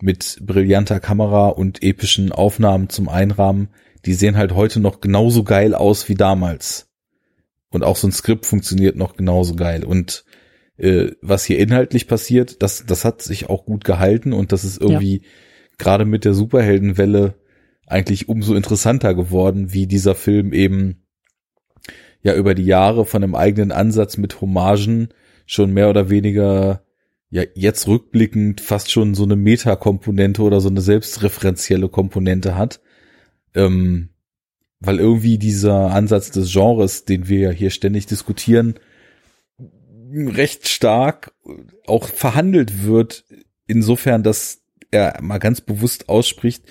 mit 0.00 0.38
brillanter 0.40 1.00
Kamera 1.00 1.48
und 1.48 1.82
epischen 1.82 2.32
Aufnahmen 2.32 2.88
zum 2.88 3.08
Einrahmen, 3.08 3.68
die 4.04 4.14
sehen 4.14 4.36
halt 4.36 4.54
heute 4.54 4.80
noch 4.80 5.00
genauso 5.00 5.44
geil 5.44 5.74
aus 5.74 6.08
wie 6.08 6.14
damals. 6.14 6.88
Und 7.70 7.84
auch 7.84 7.96
so 7.96 8.08
ein 8.08 8.12
Skript 8.12 8.46
funktioniert 8.46 8.96
noch 8.96 9.16
genauso 9.16 9.54
geil. 9.54 9.84
Und 9.84 10.24
äh, 10.80 11.12
was 11.20 11.44
hier 11.44 11.58
inhaltlich 11.58 12.08
passiert, 12.08 12.62
das, 12.62 12.84
das 12.86 13.04
hat 13.04 13.22
sich 13.22 13.48
auch 13.48 13.64
gut 13.64 13.84
gehalten 13.84 14.32
und 14.32 14.52
das 14.52 14.64
ist 14.64 14.80
irgendwie 14.80 15.18
ja. 15.18 15.28
gerade 15.78 16.04
mit 16.04 16.24
der 16.24 16.34
Superheldenwelle 16.34 17.34
eigentlich 17.86 18.28
umso 18.28 18.54
interessanter 18.54 19.14
geworden, 19.14 19.72
wie 19.72 19.86
dieser 19.86 20.14
Film 20.14 20.52
eben 20.52 21.06
ja 22.22 22.34
über 22.34 22.54
die 22.54 22.64
Jahre 22.64 23.04
von 23.04 23.22
einem 23.22 23.34
eigenen 23.34 23.72
Ansatz 23.72 24.16
mit 24.16 24.40
Hommagen 24.40 25.08
schon 25.46 25.72
mehr 25.72 25.90
oder 25.90 26.10
weniger 26.10 26.84
ja 27.30 27.42
jetzt 27.54 27.86
rückblickend 27.86 28.60
fast 28.60 28.90
schon 28.90 29.14
so 29.14 29.24
eine 29.24 29.36
Metakomponente 29.36 30.42
oder 30.42 30.60
so 30.60 30.68
eine 30.68 30.80
selbstreferenzielle 30.80 31.88
Komponente 31.88 32.56
hat. 32.56 32.80
Ähm, 33.54 34.10
weil 34.80 34.98
irgendwie 34.98 35.36
dieser 35.36 35.90
Ansatz 35.90 36.30
des 36.30 36.52
Genres, 36.52 37.04
den 37.04 37.28
wir 37.28 37.38
ja 37.40 37.50
hier 37.50 37.70
ständig 37.70 38.06
diskutieren, 38.06 38.74
recht 40.12 40.68
stark 40.68 41.32
auch 41.86 42.08
verhandelt 42.08 42.84
wird, 42.84 43.24
insofern, 43.66 44.22
dass 44.22 44.62
er 44.90 45.18
mal 45.22 45.38
ganz 45.38 45.60
bewusst 45.60 46.08
ausspricht, 46.08 46.64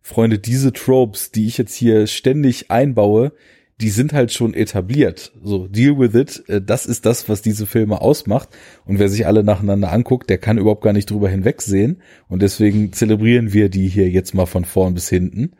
Freunde, 0.00 0.38
diese 0.38 0.72
Tropes, 0.72 1.30
die 1.30 1.46
ich 1.46 1.58
jetzt 1.58 1.74
hier 1.74 2.06
ständig 2.06 2.70
einbaue, 2.70 3.32
die 3.80 3.90
sind 3.90 4.12
halt 4.12 4.32
schon 4.32 4.54
etabliert. 4.54 5.32
So, 5.42 5.66
deal 5.66 5.98
with 5.98 6.14
it. 6.14 6.48
Äh, 6.48 6.60
das 6.60 6.86
ist 6.86 7.04
das, 7.06 7.28
was 7.28 7.42
diese 7.42 7.66
Filme 7.66 8.00
ausmacht. 8.00 8.48
Und 8.84 8.98
wer 8.98 9.08
sich 9.08 9.26
alle 9.26 9.42
nacheinander 9.42 9.92
anguckt, 9.92 10.30
der 10.30 10.38
kann 10.38 10.58
überhaupt 10.58 10.82
gar 10.82 10.92
nicht 10.92 11.10
drüber 11.10 11.28
hinwegsehen. 11.28 12.02
Und 12.28 12.42
deswegen 12.42 12.92
zelebrieren 12.92 13.52
wir 13.52 13.68
die 13.68 13.88
hier 13.88 14.08
jetzt 14.08 14.34
mal 14.34 14.46
von 14.46 14.64
vorn 14.64 14.94
bis 14.94 15.08
hinten. 15.08 15.52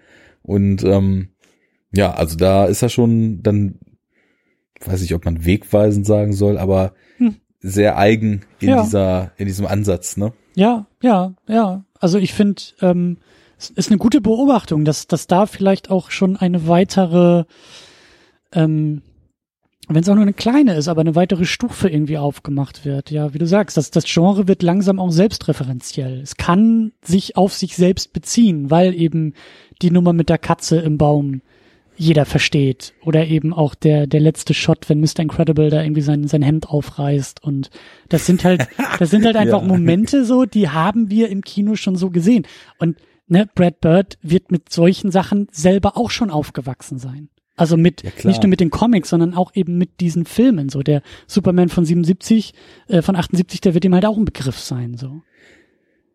Und 0.43 0.85
ähm, 0.85 1.29
ja, 1.93 2.13
also 2.13 2.37
da 2.37 2.67
ist 2.67 2.83
er 2.83 2.89
schon 2.89 3.43
dann 3.43 3.79
weiß 4.87 5.03
ich, 5.03 5.15
ob 5.15 5.25
man 5.25 5.45
wegweisend 5.45 6.07
sagen 6.07 6.33
soll, 6.33 6.59
aber 6.59 6.95
hm. 7.19 7.37
sehr 7.61 7.99
eigen 7.99 8.43
in 8.61 8.71
ja. 8.71 8.83
dieser, 8.83 9.33
in 9.37 9.47
diesem 9.47 9.67
Ansatz, 9.67 10.17
ne? 10.17 10.33
Ja, 10.55 10.87
ja, 11.03 11.35
ja. 11.49 11.85
Also 11.99 12.19
ich 12.19 12.35
finde, 12.35 12.63
ähm, 12.81 13.19
es 13.59 13.71
ist 13.71 13.91
eine 13.91 13.99
gute 13.99 14.21
Beobachtung, 14.21 14.85
dass, 14.85 15.07
dass 15.07 15.27
da 15.27 15.47
vielleicht 15.47 15.91
auch 15.91 16.11
schon 16.11 16.37
eine 16.37 16.67
weitere, 16.67 17.45
ähm, 18.53 19.03
wenn 19.89 20.03
es 20.03 20.09
auch 20.09 20.15
nur 20.15 20.23
eine 20.23 20.33
kleine 20.33 20.75
ist, 20.75 20.89
aber 20.89 21.01
eine 21.01 21.15
weitere 21.15 21.45
Stufe 21.45 21.89
irgendwie 21.89 22.19
aufgemacht 22.19 22.85
wird. 22.85 23.11
Ja, 23.11 23.35
wie 23.35 23.39
du 23.39 23.47
sagst, 23.47 23.77
das, 23.77 23.91
das 23.91 24.05
Genre 24.05 24.49
wird 24.49 24.63
langsam 24.63 24.99
auch 24.99 25.11
selbstreferenziell. 25.11 26.21
Es 26.21 26.37
kann 26.37 26.93
sich 27.03 27.37
auf 27.37 27.55
sich 27.55 27.77
selbst 27.77 28.13
beziehen, 28.13 28.71
weil 28.71 28.95
eben 28.95 29.35
die 29.81 29.91
Nummer 29.91 30.13
mit 30.13 30.29
der 30.29 30.39
Katze 30.39 30.79
im 30.81 30.99
Baum 30.99 31.43
jeder 32.03 32.25
versteht. 32.27 32.95
Oder 33.05 33.27
eben 33.27 33.53
auch 33.53 33.75
der, 33.75 34.07
der 34.07 34.21
letzte 34.21 34.55
Shot, 34.55 34.89
wenn 34.89 35.01
Mr. 35.01 35.21
Incredible 35.21 35.71
da 35.71 35.83
irgendwie 35.83 36.03
sein, 36.03 36.27
sein 36.27 36.43
Hemd 36.43 36.69
aufreißt. 36.69 37.43
Und 37.43 37.71
das 38.09 38.27
sind 38.27 38.45
halt, 38.45 38.67
das 38.99 39.11
sind 39.11 39.25
halt 39.25 39.37
einfach 39.37 39.63
ja. 39.63 39.69
Momente 39.69 40.25
so, 40.25 40.45
die 40.45 40.69
haben 40.69 41.11
wir 41.11 41.29
im 41.29 41.43
Kino 41.43 41.77
schon 41.77 41.97
so 41.97 42.11
gesehen. 42.11 42.47
Und 42.79 42.99
ne, 43.29 43.49
Brad 43.55 43.81
Bird 43.81 44.19
wird 44.23 44.51
mit 44.51 44.71
solchen 44.73 45.11
Sachen 45.11 45.49
selber 45.53 45.97
auch 45.97 46.11
schon 46.11 46.31
aufgewachsen 46.31 46.99
sein. 46.99 47.29
Also 47.55 47.77
mit, 47.77 48.03
ja, 48.03 48.11
nicht 48.25 48.43
nur 48.43 48.49
mit 48.49 48.61
den 48.61 48.71
Comics, 48.71 49.11
sondern 49.11 49.35
auch 49.35 49.55
eben 49.55 49.77
mit 49.77 50.01
diesen 50.01 50.25
Filmen. 50.25 50.69
So 50.69 50.83
der 50.83 51.03
Superman 51.27 51.69
von 51.69 51.85
77, 51.85 52.55
äh, 52.89 53.03
von 53.03 53.15
78, 53.15 53.61
der 53.61 53.75
wird 53.75 53.85
ihm 53.85 53.95
halt 53.95 54.07
auch 54.07 54.17
ein 54.17 54.25
Begriff 54.25 54.59
sein, 54.59 54.97
so. 54.97 55.23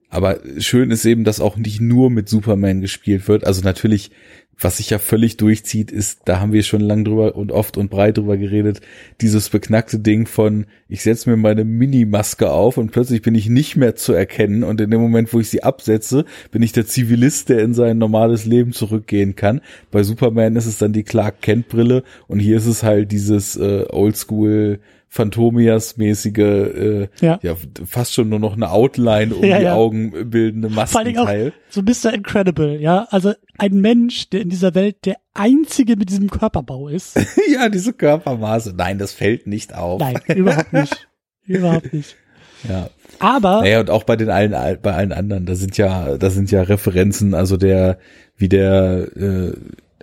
aber 0.10 0.39
schön 0.58 0.89
ist 0.89 1.06
eben, 1.06 1.23
dass 1.23 1.39
auch 1.39 1.56
nicht 1.58 1.80
nur 1.80 2.10
mit 2.10 2.28
Superman 2.28 2.82
gespielt 2.82 3.28
wird. 3.28 3.45
Also 3.45 3.62
natürlich 3.62 4.10
was 4.59 4.77
sich 4.77 4.89
ja 4.89 4.97
völlig 4.97 5.37
durchzieht, 5.37 5.91
ist, 5.91 6.21
da 6.25 6.39
haben 6.39 6.51
wir 6.51 6.63
schon 6.63 6.81
lang 6.81 7.05
drüber 7.05 7.35
und 7.35 7.51
oft 7.51 7.77
und 7.77 7.89
breit 7.89 8.17
drüber 8.17 8.37
geredet, 8.37 8.81
dieses 9.21 9.49
beknackte 9.49 9.99
Ding 9.99 10.25
von, 10.25 10.65
ich 10.89 11.03
setze 11.03 11.29
mir 11.29 11.37
meine 11.37 11.63
Minimaske 11.63 12.51
auf 12.51 12.77
und 12.77 12.91
plötzlich 12.91 13.21
bin 13.21 13.35
ich 13.35 13.49
nicht 13.49 13.75
mehr 13.75 13.95
zu 13.95 14.13
erkennen 14.13 14.63
und 14.63 14.81
in 14.81 14.89
dem 14.89 15.01
Moment, 15.01 15.31
wo 15.33 15.39
ich 15.39 15.49
sie 15.49 15.63
absetze, 15.63 16.25
bin 16.51 16.63
ich 16.63 16.71
der 16.71 16.87
Zivilist, 16.87 17.49
der 17.49 17.59
in 17.59 17.73
sein 17.75 17.99
normales 17.99 18.45
Leben 18.45 18.71
zurückgehen 18.73 19.35
kann. 19.35 19.61
Bei 19.91 20.01
Superman 20.01 20.55
ist 20.55 20.65
es 20.65 20.79
dann 20.79 20.93
die 20.93 21.03
Clark 21.03 21.41
Kent 21.41 21.69
Brille 21.69 22.03
und 22.27 22.39
hier 22.39 22.57
ist 22.57 22.67
es 22.67 22.81
halt 22.81 23.11
dieses 23.11 23.57
äh, 23.57 23.85
Oldschool 23.89 24.79
Phantomias-mäßige, 25.09 26.37
äh, 26.37 27.07
ja. 27.21 27.39
ja. 27.41 27.55
fast 27.85 28.13
schon 28.13 28.29
nur 28.29 28.39
noch 28.39 28.53
eine 28.53 28.71
Outline 28.71 29.33
um 29.33 29.43
ja, 29.45 29.57
die 29.57 29.63
ja. 29.63 29.73
Augen 29.73 30.29
bildende 30.29 30.69
Maskenteil. 30.69 31.53
so 31.69 31.81
Mr. 31.81 32.13
Incredible, 32.13 32.79
ja. 32.79 33.07
Also 33.09 33.33
ein 33.57 33.79
Mensch, 33.79 34.29
der 34.29 34.41
in 34.41 34.49
dieser 34.49 34.75
Welt 34.75 35.05
der 35.05 35.17
einzige 35.33 35.95
mit 35.95 36.09
diesem 36.09 36.29
Körperbau 36.29 36.89
ist. 36.89 37.17
ja, 37.51 37.69
diese 37.69 37.93
Körpermaße. 37.93 38.73
Nein, 38.75 38.97
das 38.97 39.13
fällt 39.13 39.47
nicht 39.47 39.73
auf. 39.73 39.99
Nein, 39.99 40.19
überhaupt 40.35 40.73
nicht. 40.73 41.07
überhaupt 41.45 41.93
nicht. 41.93 42.15
Ja. 42.67 42.89
Aber. 43.19 43.61
Naja, 43.61 43.79
und 43.81 43.91
auch 43.91 44.03
bei 44.03 44.15
den 44.15 44.31
allen, 44.31 44.51
bei 44.81 44.93
allen 44.93 45.11
anderen, 45.11 45.45
da 45.45 45.53
sind 45.53 45.77
ja, 45.77 46.17
da 46.17 46.31
sind 46.31 46.49
ja 46.49 46.63
Referenzen, 46.63 47.35
also 47.35 47.55
der, 47.55 47.99
wie 48.35 48.49
der, 48.49 49.15
äh, 49.15 49.53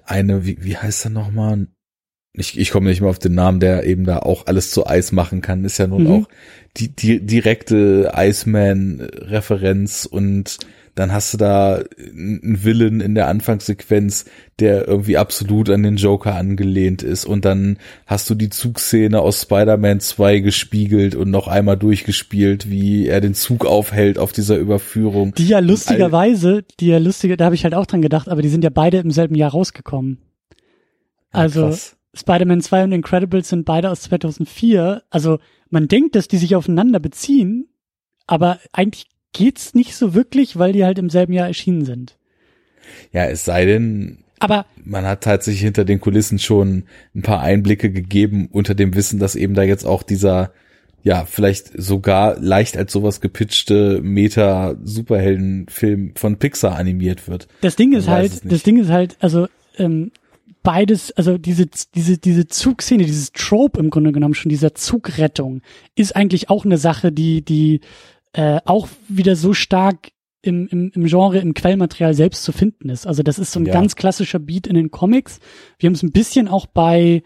eine, 0.05 0.47
wie, 0.47 0.59
wie 0.61 0.77
heißt 0.77 1.07
er 1.07 1.11
nochmal? 1.11 1.67
Ich, 2.37 2.59
ich 2.59 2.71
komme 2.71 2.91
nicht 2.91 3.01
mehr 3.01 3.11
auf 3.11 3.19
den 3.19 3.35
Namen, 3.35 3.61
der 3.61 3.85
eben 3.85 4.05
da 4.05 4.19
auch 4.19 4.47
alles 4.47 4.71
zu 4.71 4.87
Eis 4.87 5.13
machen 5.13 5.41
kann, 5.41 5.65
ist 5.65 5.79
ja 5.79 5.87
nun 5.87 6.05
mhm. 6.05 6.11
auch 6.11 6.29
die, 6.77 6.89
die 6.89 7.25
direkte 7.25 8.13
Iceman-Referenz 8.15 10.07
und 10.07 10.59
dann 10.97 11.13
hast 11.13 11.35
du 11.35 11.39
da 11.39 11.83
einen 11.97 12.65
Villain 12.65 13.01
in 13.01 13.17
der 13.17 13.27
Anfangssequenz, 13.27 14.27
der 14.61 14.87
irgendwie 14.87 15.17
absolut 15.17 15.69
an 15.71 15.83
den 15.83 15.97
Joker 15.97 16.37
angelehnt 16.37 17.03
ist 17.03 17.25
und 17.25 17.45
dann 17.45 17.79
hast 18.07 18.31
du 18.31 18.35
die 18.37 18.51
Zugszene 18.51 19.21
aus 19.21 19.43
Spider-Man 19.43 20.01
2 20.01 20.39
gespiegelt 20.41 21.17
und 21.17 21.31
noch 21.31 21.49
einmal 21.49 21.77
durchgespielt, 21.77 22.71
wie 22.71 23.09
er 23.09 23.21
den 23.21 23.35
Zug 23.35 23.67
aufhält 23.67 24.19
auf 24.19 24.33
dieser 24.33 24.57
Überführung. 24.57 25.35
Die 25.35 25.49
ja 25.49 25.59
lustigerweise, 25.59 26.65
die 26.79 26.89
ja 26.89 26.99
lustige, 26.99 27.37
da 27.37 27.47
habe 27.47 27.57
ich 27.57 27.65
halt 27.65 27.75
auch 27.75 27.87
dran 27.87 28.03
gedacht, 28.03 28.29
aber 28.29 28.43
die 28.43 28.49
sind 28.49 28.63
ja 28.63 28.71
beide 28.71 28.99
im 28.99 29.11
selben 29.11 29.35
Jahr 29.35 29.51
rausgekommen. 29.51 30.19
Also, 31.33 31.71
ja, 31.71 31.77
Spider-Man 32.15 32.61
2 32.61 32.85
und 32.85 32.93
Incredibles 32.93 33.49
sind 33.49 33.65
beide 33.65 33.91
aus 33.91 34.03
2004. 34.03 35.03
Also 35.11 35.39
man 35.71 35.89
denkt, 35.89 36.15
dass 36.15 36.29
die 36.29 36.37
sich 36.37 36.57
aufeinander 36.57 37.01
beziehen, 37.01 37.69
aber 38.27 38.59
eigentlich 38.73 39.07
geht's 39.33 39.75
nicht 39.75 39.97
so 39.97 40.15
wirklich, 40.15 40.59
weil 40.59 40.73
die 40.73 40.85
halt 40.85 40.99
im 40.99 41.11
selben 41.11 41.33
Jahr 41.33 41.49
erschienen 41.49 41.85
sind. 41.85 42.17
Ja, 43.13 43.25
es 43.25 43.45
sei 43.45 43.65
denn, 43.65 44.19
aber 44.39 44.67
man 44.85 45.07
hat 45.07 45.23
tatsächlich 45.23 45.63
hinter 45.63 45.85
den 45.85 46.01
Kulissen 46.01 46.39
schon 46.39 46.85
ein 47.15 47.23
paar 47.23 47.41
Einblicke 47.41 47.91
gegeben 47.91 48.49
unter 48.53 48.75
dem 48.75 48.95
Wissen, 48.95 49.19
dass 49.19 49.37
eben 49.37 49.55
da 49.55 49.63
jetzt 49.63 49.85
auch 49.85 50.03
dieser 50.03 50.53
ja, 51.05 51.25
vielleicht 51.27 51.81
sogar 51.81 52.41
leicht 52.41 52.77
als 52.79 52.93
sowas 52.93 53.21
gepitchte 53.21 54.01
Meta-Superhelden-Film 54.03 56.15
von 56.17 56.39
Pixar 56.39 56.77
animiert 56.77 57.29
wird. 57.29 57.47
Das 57.61 57.77
Ding 57.77 57.93
ist 57.93 58.09
halt, 58.09 58.51
das 58.51 58.63
Ding 58.63 58.79
ist 58.79 58.89
halt, 58.89 59.19
also 59.21 59.47
ähm, 59.77 60.13
beides, 60.65 61.13
also 61.13 61.39
diese, 61.39 61.67
diese, 61.95 62.19
diese 62.19 62.49
Zugszene, 62.49 63.05
dieses 63.05 63.31
Trope 63.31 63.79
im 63.79 63.91
Grunde 63.91 64.11
genommen 64.11 64.35
schon, 64.35 64.49
dieser 64.49 64.75
Zugrettung, 64.75 65.61
ist 65.95 66.17
eigentlich 66.17 66.51
auch 66.51 66.65
eine 66.65 66.79
Sache, 66.79 67.13
die, 67.13 67.45
die 67.45 67.81
äh, 68.33 68.59
auch 68.65 68.89
wieder 69.09 69.37
so 69.37 69.55
stark 69.55 70.11
im, 70.43 70.67
im, 70.67 70.91
im 70.95 71.05
Genre, 71.05 71.39
im 71.39 71.55
Quellmaterial 71.55 72.15
selbst 72.15 72.43
zu 72.43 72.53
finden 72.53 72.89
ist. 72.89 73.07
Also 73.07 73.23
das 73.23 73.39
ist 73.39 73.53
so 73.53 73.61
ein 73.61 73.67
ja. 73.67 73.73
ganz 73.73 73.95
klassischer 73.95 74.39
Beat 74.39 74.67
in 74.67 74.75
den 74.75 74.91
Comics. 74.91 75.39
Wir 75.79 75.87
haben 75.87 75.95
es 75.95 76.03
ein 76.03 76.13
bisschen 76.13 76.49
auch 76.49 76.67
bei, 76.67 77.23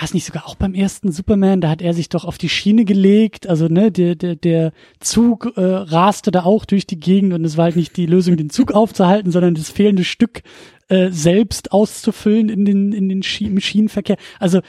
weiß 0.00 0.14
nicht, 0.14 0.24
sogar 0.24 0.46
auch 0.46 0.54
beim 0.54 0.74
ersten 0.74 1.10
Superman, 1.12 1.60
da 1.60 1.68
hat 1.68 1.82
er 1.82 1.94
sich 1.94 2.08
doch 2.08 2.24
auf 2.24 2.38
die 2.38 2.48
Schiene 2.48 2.84
gelegt. 2.84 3.48
Also, 3.48 3.68
ne, 3.68 3.90
der, 3.90 4.14
der, 4.14 4.36
der 4.36 4.72
Zug 5.00 5.52
äh, 5.56 5.60
raste 5.60 6.30
da 6.30 6.44
auch 6.44 6.64
durch 6.64 6.86
die 6.86 7.00
Gegend 7.00 7.32
und 7.32 7.44
es 7.44 7.56
war 7.56 7.64
halt 7.64 7.76
nicht 7.76 7.96
die 7.96 8.06
Lösung, 8.06 8.36
den 8.36 8.50
Zug 8.50 8.72
aufzuhalten, 8.72 9.30
sondern 9.30 9.54
das 9.54 9.70
fehlende 9.70 10.04
Stück 10.04 10.42
äh, 10.88 11.10
selbst 11.10 11.72
auszufüllen 11.72 12.48
in 12.48 12.64
den, 12.64 12.92
in 12.92 13.08
den 13.08 13.22
Schien 13.22 13.52
im 13.52 13.60
Schienenverkehr. 13.60 14.16
Also, 14.38 14.60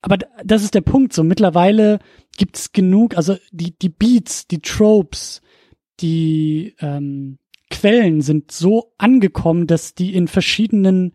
aber 0.00 0.18
das 0.44 0.62
ist 0.62 0.74
der 0.74 0.80
Punkt. 0.80 1.12
So 1.12 1.24
mittlerweile 1.24 2.00
gibt's 2.36 2.72
genug, 2.72 3.16
also 3.16 3.36
die, 3.50 3.76
die 3.78 3.88
Beats, 3.88 4.46
die 4.46 4.60
Tropes, 4.60 5.40
die 6.00 6.74
ähm, 6.80 7.38
Quellen 7.70 8.20
sind 8.20 8.50
so 8.52 8.92
angekommen, 8.98 9.66
dass 9.66 9.94
die 9.94 10.14
in 10.14 10.28
verschiedenen 10.28 11.12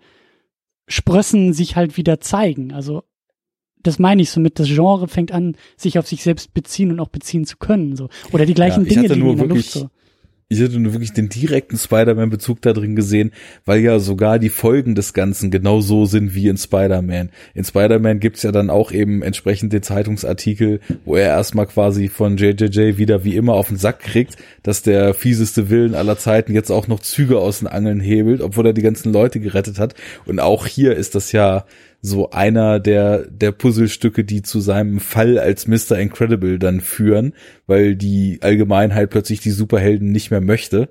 Sprössen 0.87 1.53
sich 1.53 1.75
halt 1.75 1.97
wieder 1.97 2.19
zeigen. 2.19 2.73
Also 2.73 3.03
das 3.83 3.99
meine 3.99 4.21
ich 4.21 4.31
so 4.31 4.39
mit, 4.39 4.59
das 4.59 4.67
Genre 4.67 5.07
fängt 5.07 5.31
an, 5.31 5.55
sich 5.75 5.99
auf 5.99 6.07
sich 6.07 6.23
selbst 6.23 6.53
beziehen 6.53 6.91
und 6.91 6.99
auch 6.99 7.09
beziehen 7.09 7.45
zu 7.45 7.57
können. 7.57 7.95
So. 7.95 8.09
Oder 8.31 8.45
die 8.45 8.53
gleichen 8.53 8.85
ja, 8.85 8.89
Dinge 8.89 9.13
liegen 9.13 9.29
in 9.29 9.37
der 9.37 9.47
Luft. 9.47 9.69
So 9.71 9.89
ich 10.49 10.61
hätte 10.61 10.79
nur 10.79 10.93
wirklich 10.93 11.11
den 11.11 11.27
direkten 11.27 11.77
Spider-Man-Bezug 11.77 12.61
da 12.61 12.71
drin 12.71 12.95
gesehen, 12.95 13.31
weil 13.65 13.81
ja 13.81 13.99
sogar 13.99 14.39
die 14.39 14.49
Folgen 14.49 14.95
des 14.95 15.13
Ganzen 15.13 15.51
genau 15.51 15.81
so 15.81 16.05
sind 16.05 16.35
wie 16.35 16.47
in 16.47 16.57
Spider-Man. 16.57 17.31
In 17.53 17.63
Spider-Man 17.65 18.21
gibt's 18.21 18.43
ja 18.43 18.53
dann 18.53 18.69
auch 18.69 18.93
eben 18.93 19.23
entsprechende 19.23 19.81
Zeitungsartikel, 19.81 20.79
wo 21.03 21.17
er 21.17 21.27
erstmal 21.27 21.67
quasi 21.67 22.07
von 22.07 22.37
JJJ 22.37 22.97
wieder 22.97 23.25
wie 23.25 23.35
immer 23.35 23.55
auf 23.55 23.67
den 23.67 23.77
Sack 23.77 23.99
kriegt, 23.99 24.37
dass 24.63 24.81
der 24.81 25.13
fieseste 25.13 25.69
Willen 25.69 25.95
aller 25.95 26.17
Zeiten 26.17 26.53
jetzt 26.53 26.71
auch 26.71 26.87
noch 26.87 27.01
Züge 27.01 27.39
aus 27.39 27.59
den 27.59 27.67
Angeln 27.67 27.99
hebelt, 27.99 28.39
obwohl 28.39 28.67
er 28.67 28.73
die 28.73 28.81
ganzen 28.81 29.11
Leute 29.11 29.41
gerettet 29.41 29.79
hat. 29.79 29.95
Und 30.25 30.39
auch 30.39 30.65
hier 30.65 30.95
ist 30.95 31.15
das 31.15 31.33
ja 31.33 31.65
so 32.01 32.29
einer 32.29 32.79
der, 32.79 33.27
der 33.27 33.51
Puzzlestücke, 33.51 34.23
die 34.23 34.41
zu 34.41 34.59
seinem 34.59 34.99
Fall 34.99 35.39
als 35.39 35.67
Mr. 35.67 35.97
Incredible 35.97 36.59
dann 36.59 36.81
führen, 36.81 37.33
weil 37.65 37.95
die 37.95 38.39
Allgemeinheit 38.41 39.09
plötzlich 39.09 39.39
die 39.39 39.51
Superhelden 39.51 40.11
nicht 40.11 40.31
mehr 40.31 40.41
möchte. 40.41 40.89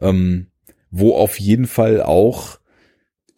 Ähm, 0.00 0.48
wo 0.90 1.14
auf 1.14 1.40
jeden 1.40 1.66
Fall 1.66 2.02
auch 2.02 2.58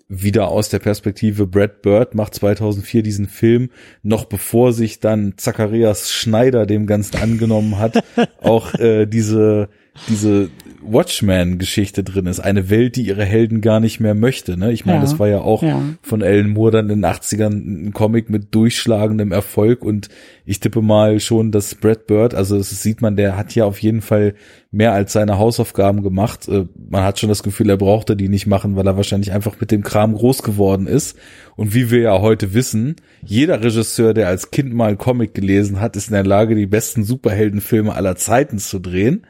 wieder 0.09 0.49
aus 0.49 0.69
der 0.69 0.81
Perspektive 0.81 1.47
Brad 1.47 1.83
Bird 1.83 2.15
macht 2.15 2.35
2004 2.35 3.03
diesen 3.03 3.29
Film, 3.29 3.71
noch 4.03 4.27
bevor 4.27 4.73
sich 4.73 5.01
dann 5.01 5.35
Zacharias 5.37 6.13
Schneider 6.13 6.67
dem 6.67 6.87
Ganzen 6.87 7.17
angenommen 7.17 7.79
hat, 7.79 8.05
auch 8.43 8.75
äh, 8.75 9.07
diese 9.07 9.69
diese 10.09 10.51
Watchman-Geschichte 10.87 12.05
drin 12.05 12.27
ist. 12.27 12.41
Eine 12.41 12.69
Welt, 12.69 12.97
die 12.97 13.07
ihre 13.07 13.25
Helden 13.25 13.61
gar 13.61 13.81
nicht 13.81 14.01
mehr 14.01 14.15
möchte. 14.15 14.57
Ne? 14.59 14.73
Ich 14.73 14.85
meine, 14.85 14.99
ja, 14.99 15.03
das 15.03 15.19
war 15.19 15.29
ja 15.29 15.41
auch 15.41 15.63
ja. 15.63 15.81
von 16.03 16.23
Alan 16.23 16.51
Moore 16.51 16.73
dann 16.73 16.91
in 16.91 17.01
den 17.01 17.11
80ern 17.11 17.87
ein 17.89 17.93
Comic 17.93 18.29
mit 18.29 18.55
durchschlagendem 18.55 19.33
Erfolg 19.33 19.83
und 19.85 20.09
ich 20.45 20.61
tippe 20.61 20.83
mal 20.83 21.21
schon, 21.21 21.53
dass 21.53 21.75
Brad 21.75 22.07
Bird, 22.07 22.35
also 22.35 22.59
das 22.59 22.83
sieht 22.83 23.01
man, 23.01 23.17
der 23.17 23.37
hat 23.37 23.55
ja 23.55 23.65
auf 23.65 23.79
jeden 23.81 24.03
Fall 24.03 24.35
mehr 24.71 24.93
als 24.93 25.13
seine 25.15 25.39
Hausaufgaben 25.39 26.03
gemacht. 26.03 26.49
Äh, 26.49 26.67
man 26.91 27.05
hat 27.05 27.19
schon 27.19 27.29
das 27.31 27.43
Gefühl, 27.43 27.71
er 27.71 27.77
brauchte 27.77 28.17
die 28.17 28.29
nicht 28.29 28.47
machen, 28.47 28.77
weil 28.77 28.87
er 28.87 28.97
wahrscheinlich 28.97 29.33
einfach 29.33 29.59
mit 29.61 29.71
dem 29.71 29.83
Kram 29.83 30.15
groß 30.15 30.43
geworden 30.43 30.87
ist. 30.87 31.17
Und 31.57 31.75
wie 31.75 31.91
wir 31.91 32.01
ja 32.01 32.21
heute 32.21 32.53
wissen, 32.53 32.97
jeder 33.25 33.63
Regisseur, 33.63 34.13
der 34.13 34.29
als 34.29 34.51
Kind 34.51 34.75
mal 34.75 34.97
Comic 34.97 35.33
gelesen 35.33 35.81
hat, 35.81 35.97
ist 35.97 36.09
in 36.09 36.15
der 36.15 36.25
Lage, 36.25 36.55
die 36.57 36.67
besten 36.67 37.05
Superheldenfilme 37.05 37.95
aller 37.95 38.17
Zeiten 38.17 38.59
zu 38.59 38.81
drehen. 38.81 39.25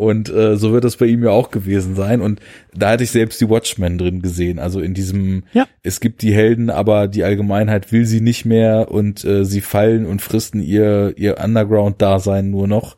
Und 0.00 0.30
äh, 0.30 0.56
so 0.56 0.72
wird 0.72 0.84
das 0.84 0.96
bei 0.96 1.04
ihm 1.04 1.22
ja 1.22 1.28
auch 1.28 1.50
gewesen 1.50 1.94
sein. 1.94 2.22
Und 2.22 2.40
da 2.74 2.92
hatte 2.92 3.04
ich 3.04 3.10
selbst 3.10 3.38
die 3.38 3.50
Watchmen 3.50 3.98
drin 3.98 4.22
gesehen. 4.22 4.58
Also 4.58 4.80
in 4.80 4.94
diesem, 4.94 5.42
ja. 5.52 5.66
es 5.82 6.00
gibt 6.00 6.22
die 6.22 6.32
Helden, 6.32 6.70
aber 6.70 7.06
die 7.06 7.22
Allgemeinheit 7.22 7.92
will 7.92 8.06
sie 8.06 8.22
nicht 8.22 8.46
mehr 8.46 8.90
und 8.90 9.22
äh, 9.26 9.44
sie 9.44 9.60
fallen 9.60 10.06
und 10.06 10.22
fristen 10.22 10.62
ihr, 10.62 11.12
ihr 11.18 11.38
Underground-Dasein 11.38 12.48
nur 12.50 12.66
noch. 12.66 12.96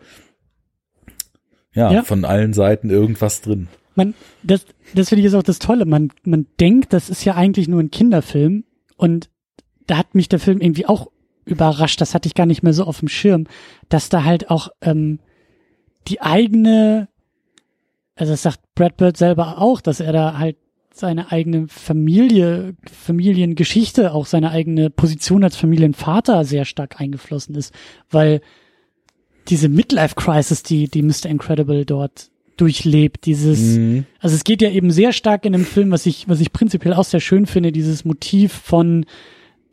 Ja, 1.75 1.91
ja, 1.91 2.03
von 2.05 2.25
allen 2.25 2.53
Seiten 2.53 2.89
irgendwas 2.89 3.41
drin. 3.41 3.67
Man, 3.97 4.15
das, 4.45 4.65
das 4.95 5.09
finde 5.09 5.21
ich 5.21 5.25
jetzt 5.25 5.35
auch 5.35 5.43
das 5.43 5.59
Tolle. 5.59 5.87
Man, 5.87 6.13
man 6.23 6.47
denkt, 6.61 6.93
das 6.93 7.11
ist 7.11 7.25
ja 7.25 7.35
eigentlich 7.35 7.67
nur 7.67 7.81
ein 7.81 7.91
Kinderfilm. 7.91 8.63
Und 8.97 9.29
da 9.89 9.99
hat 9.99 10.15
mich 10.15 10.29
der 10.29 10.39
Film 10.39 10.61
irgendwie 10.61 10.87
auch 10.87 11.09
überrascht. 11.47 12.01
Das 12.01 12.15
hatte 12.15 12.29
ich 12.29 12.37
gar 12.37 12.47
nicht 12.47 12.63
mehr 12.63 12.75
so 12.75 12.85
auf 12.85 13.01
dem 13.01 13.09
Schirm, 13.09 13.49
dass 13.89 14.09
da 14.09 14.23
halt 14.23 14.51
auch 14.51 14.69
ähm, 14.83 15.19
die 16.09 16.21
eigene, 16.21 17.09
also 18.15 18.33
das 18.33 18.43
sagt 18.43 18.61
Brad 18.75 18.97
Bird 18.97 19.17
selber 19.17 19.59
auch, 19.59 19.81
dass 19.81 20.01
er 20.01 20.13
da 20.13 20.39
halt 20.39 20.57
seine 20.95 21.33
eigene 21.33 21.69
Familie, 21.69 22.75
Familiengeschichte, 22.91 24.13
auch 24.13 24.27
seine 24.27 24.51
eigene 24.51 24.91
Position 24.91 25.45
als 25.45 25.57
Familienvater 25.57 26.45
sehr 26.45 26.65
stark 26.65 27.01
eingeflossen 27.01 27.55
ist, 27.55 27.73
weil 28.11 28.41
diese 29.49 29.69
Midlife-Crisis, 29.69 30.63
die, 30.63 30.89
die 30.89 31.03
Mr. 31.03 31.27
Incredible 31.27 31.85
dort 31.85 32.31
durchlebt, 32.57 33.27
dieses, 33.27 33.79
mhm. 33.79 34.05
also 34.21 34.37
es 34.37 34.45
geht 34.45 34.63
ja 34.63 34.71
eben 34.71 34.91
sehr 34.91 35.13
stark 35.13 35.45
in 35.45 35.53
dem 35.53 35.65
Film, 35.65 35.91
was 35.91 36.07
ich, 36.07 36.29
was 36.29 36.41
ich 36.41 36.53
prinzipiell 36.53 36.95
auch 36.95 37.05
sehr 37.05 37.21
schön 37.21 37.47
finde, 37.47 37.73
dieses 37.73 38.05
Motiv 38.05 38.53
von, 38.53 39.07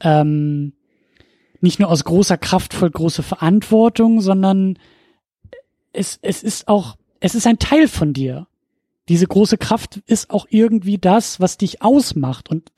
ähm, 0.02 0.74
nicht 1.62 1.80
nur 1.80 1.90
aus 1.90 2.06
großer 2.06 2.38
Kraft 2.38 2.74
voll 2.74 2.90
große 2.90 3.22
Verantwortung, 3.22 4.22
sondern 4.22 4.80
es, 5.94 6.20
es 6.22 6.44
ist 6.44 6.68
auch, 6.68 6.98
es 7.20 7.36
ist 7.36 7.48
ein 7.48 7.60
Teil 7.60 7.88
von 7.88 8.14
dir. 8.14 8.48
Diese 9.08 9.26
große 9.26 9.58
Kraft 9.58 10.02
ist 10.06 10.30
auch 10.30 10.46
irgendwie 10.50 10.98
das, 10.98 11.40
was 11.40 11.58
dich 11.58 11.82
ausmacht. 11.82 12.50
Und 12.50 12.70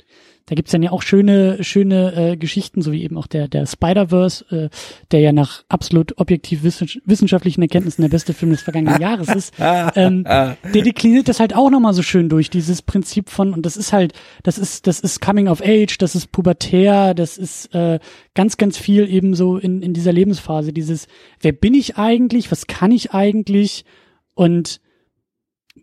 da 0.51 0.55
gibt's 0.55 0.73
dann 0.73 0.83
ja 0.83 0.91
auch 0.91 1.01
schöne, 1.01 1.63
schöne 1.63 2.33
äh, 2.33 2.35
Geschichten, 2.35 2.81
so 2.81 2.91
wie 2.91 3.03
eben 3.03 3.17
auch 3.17 3.27
der, 3.27 3.47
der 3.47 3.65
Spider-Verse, 3.65 4.43
äh, 4.53 4.69
der 5.11 5.21
ja 5.21 5.31
nach 5.31 5.63
absolut 5.69 6.17
objektiv 6.17 6.63
wissenschaftlichen 6.63 7.61
Erkenntnissen 7.61 8.01
der 8.01 8.09
beste 8.09 8.33
Film 8.33 8.51
des 8.51 8.61
vergangenen 8.61 8.99
Jahres 9.01 9.29
ist. 9.29 9.53
ähm, 9.95 10.25
der 10.25 10.57
dekliniert 10.83 11.29
das 11.29 11.39
halt 11.39 11.55
auch 11.55 11.69
nochmal 11.69 11.93
so 11.93 12.01
schön 12.01 12.27
durch, 12.27 12.49
dieses 12.49 12.81
Prinzip 12.81 13.29
von, 13.29 13.53
und 13.53 13.65
das 13.65 13.77
ist 13.77 13.93
halt, 13.93 14.11
das 14.43 14.57
ist, 14.57 14.87
das 14.87 14.99
ist 14.99 15.21
Coming 15.21 15.47
of 15.47 15.61
Age, 15.61 15.97
das 15.97 16.15
ist 16.15 16.33
pubertär, 16.33 17.13
das 17.13 17.37
ist 17.37 17.73
äh, 17.73 17.99
ganz, 18.35 18.57
ganz 18.57 18.77
viel 18.77 19.09
eben 19.09 19.35
so 19.35 19.55
in, 19.55 19.81
in 19.81 19.93
dieser 19.93 20.11
Lebensphase, 20.11 20.73
dieses, 20.73 21.07
wer 21.39 21.53
bin 21.53 21.73
ich 21.73 21.95
eigentlich, 21.95 22.51
was 22.51 22.67
kann 22.67 22.91
ich 22.91 23.13
eigentlich? 23.13 23.85
Und 24.33 24.81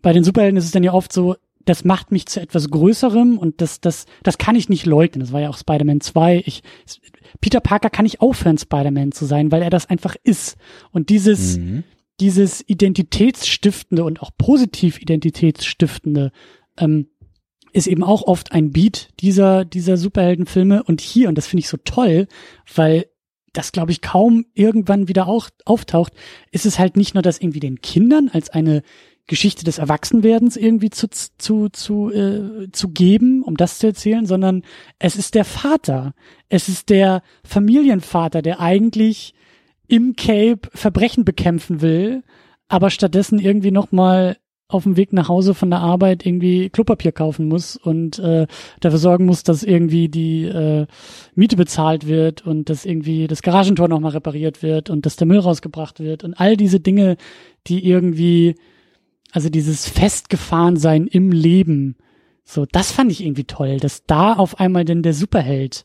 bei 0.03 0.13
den 0.13 0.23
Superhelden 0.23 0.57
ist 0.57 0.65
es 0.65 0.71
dann 0.71 0.83
ja 0.83 0.93
oft 0.93 1.11
so, 1.11 1.37
das 1.69 1.85
macht 1.85 2.11
mich 2.11 2.25
zu 2.25 2.41
etwas 2.41 2.71
Größerem 2.71 3.37
und 3.37 3.61
das, 3.61 3.79
das, 3.79 4.07
das 4.23 4.39
kann 4.39 4.55
ich 4.55 4.69
nicht 4.69 4.87
leugnen. 4.87 5.19
Das 5.19 5.31
war 5.31 5.39
ja 5.39 5.49
auch 5.49 5.57
Spider-Man 5.57 6.01
2. 6.01 6.41
Ich, 6.47 6.63
Peter 7.41 7.59
Parker 7.59 7.91
kann 7.91 8.03
nicht 8.03 8.21
aufhören, 8.21 8.57
Spider-Man 8.57 9.11
zu 9.11 9.25
sein, 9.25 9.51
weil 9.51 9.61
er 9.61 9.69
das 9.69 9.87
einfach 9.87 10.15
ist. 10.23 10.57
Und 10.91 11.09
dieses, 11.09 11.59
mhm. 11.59 11.83
dieses 12.19 12.67
identitätsstiftende 12.67 14.03
und 14.03 14.23
auch 14.23 14.31
positiv 14.35 14.99
identitätsstiftende, 14.99 16.31
ähm, 16.77 17.09
ist 17.71 17.85
eben 17.85 18.03
auch 18.03 18.23
oft 18.23 18.51
ein 18.51 18.71
Beat 18.71 19.09
dieser, 19.19 19.63
dieser 19.63 19.97
Superheldenfilme. 19.97 20.81
Und 20.81 21.01
hier, 21.01 21.29
und 21.29 21.37
das 21.37 21.45
finde 21.45 21.59
ich 21.59 21.69
so 21.69 21.77
toll, 21.77 22.27
weil 22.73 23.05
das, 23.53 23.71
glaube 23.71 23.91
ich, 23.91 24.01
kaum 24.01 24.45
irgendwann 24.55 25.07
wieder 25.07 25.27
auch 25.27 25.49
auftaucht, 25.65 26.13
ist 26.51 26.65
es 26.65 26.79
halt 26.79 26.97
nicht 26.97 27.13
nur, 27.13 27.21
dass 27.21 27.39
irgendwie 27.39 27.59
den 27.59 27.81
Kindern 27.81 28.27
als 28.33 28.49
eine 28.49 28.81
Geschichte 29.29 29.63
des 29.63 29.77
Erwachsenwerdens 29.77 30.57
irgendwie 30.57 30.89
zu, 30.89 31.07
zu, 31.09 31.69
zu, 31.69 32.11
äh, 32.11 32.71
zu 32.71 32.89
geben, 32.89 33.43
um 33.43 33.55
das 33.55 33.77
zu 33.79 33.87
erzählen, 33.87 34.25
sondern 34.25 34.63
es 34.97 35.15
ist 35.15 35.35
der 35.35 35.45
Vater. 35.45 36.13
Es 36.49 36.67
ist 36.67 36.89
der 36.89 37.21
Familienvater, 37.45 38.41
der 38.41 38.59
eigentlich 38.59 39.33
im 39.87 40.15
Cape 40.15 40.69
Verbrechen 40.73 41.25
bekämpfen 41.25 41.81
will, 41.81 42.23
aber 42.67 42.89
stattdessen 42.89 43.39
irgendwie 43.39 43.71
nochmal 43.71 44.37
auf 44.67 44.83
dem 44.83 44.97
Weg 44.97 45.13
nach 45.13 45.29
Hause 45.29 45.53
von 45.53 45.69
der 45.69 45.79
Arbeit 45.79 46.25
irgendwie 46.25 46.69
Klopapier 46.69 47.11
kaufen 47.11 47.47
muss 47.47 47.75
und 47.75 48.17
äh, 48.19 48.47
dafür 48.79 48.99
sorgen 48.99 49.25
muss, 49.25 49.43
dass 49.43 49.63
irgendwie 49.63 50.09
die 50.09 50.45
äh, 50.45 50.85
Miete 51.35 51.55
bezahlt 51.55 52.07
wird 52.07 52.45
und 52.45 52.69
dass 52.69 52.85
irgendwie 52.85 53.27
das 53.27 53.41
Garagentor 53.41 53.87
nochmal 53.87 54.11
repariert 54.11 54.63
wird 54.63 54.89
und 54.89 55.05
dass 55.05 55.15
der 55.15 55.27
Müll 55.27 55.39
rausgebracht 55.39 55.99
wird 55.99 56.23
und 56.23 56.35
all 56.35 56.57
diese 56.57 56.79
Dinge, 56.79 57.17
die 57.67 57.83
irgendwie 57.87 58.55
also 59.31 59.49
dieses 59.49 59.87
Festgefahrensein 59.87 61.07
im 61.07 61.31
Leben, 61.31 61.95
so, 62.43 62.65
das 62.65 62.91
fand 62.91 63.11
ich 63.11 63.23
irgendwie 63.23 63.43
toll, 63.43 63.77
dass 63.77 64.05
da 64.05 64.33
auf 64.33 64.59
einmal 64.59 64.83
denn 64.83 65.03
der 65.03 65.13
Superheld 65.13 65.83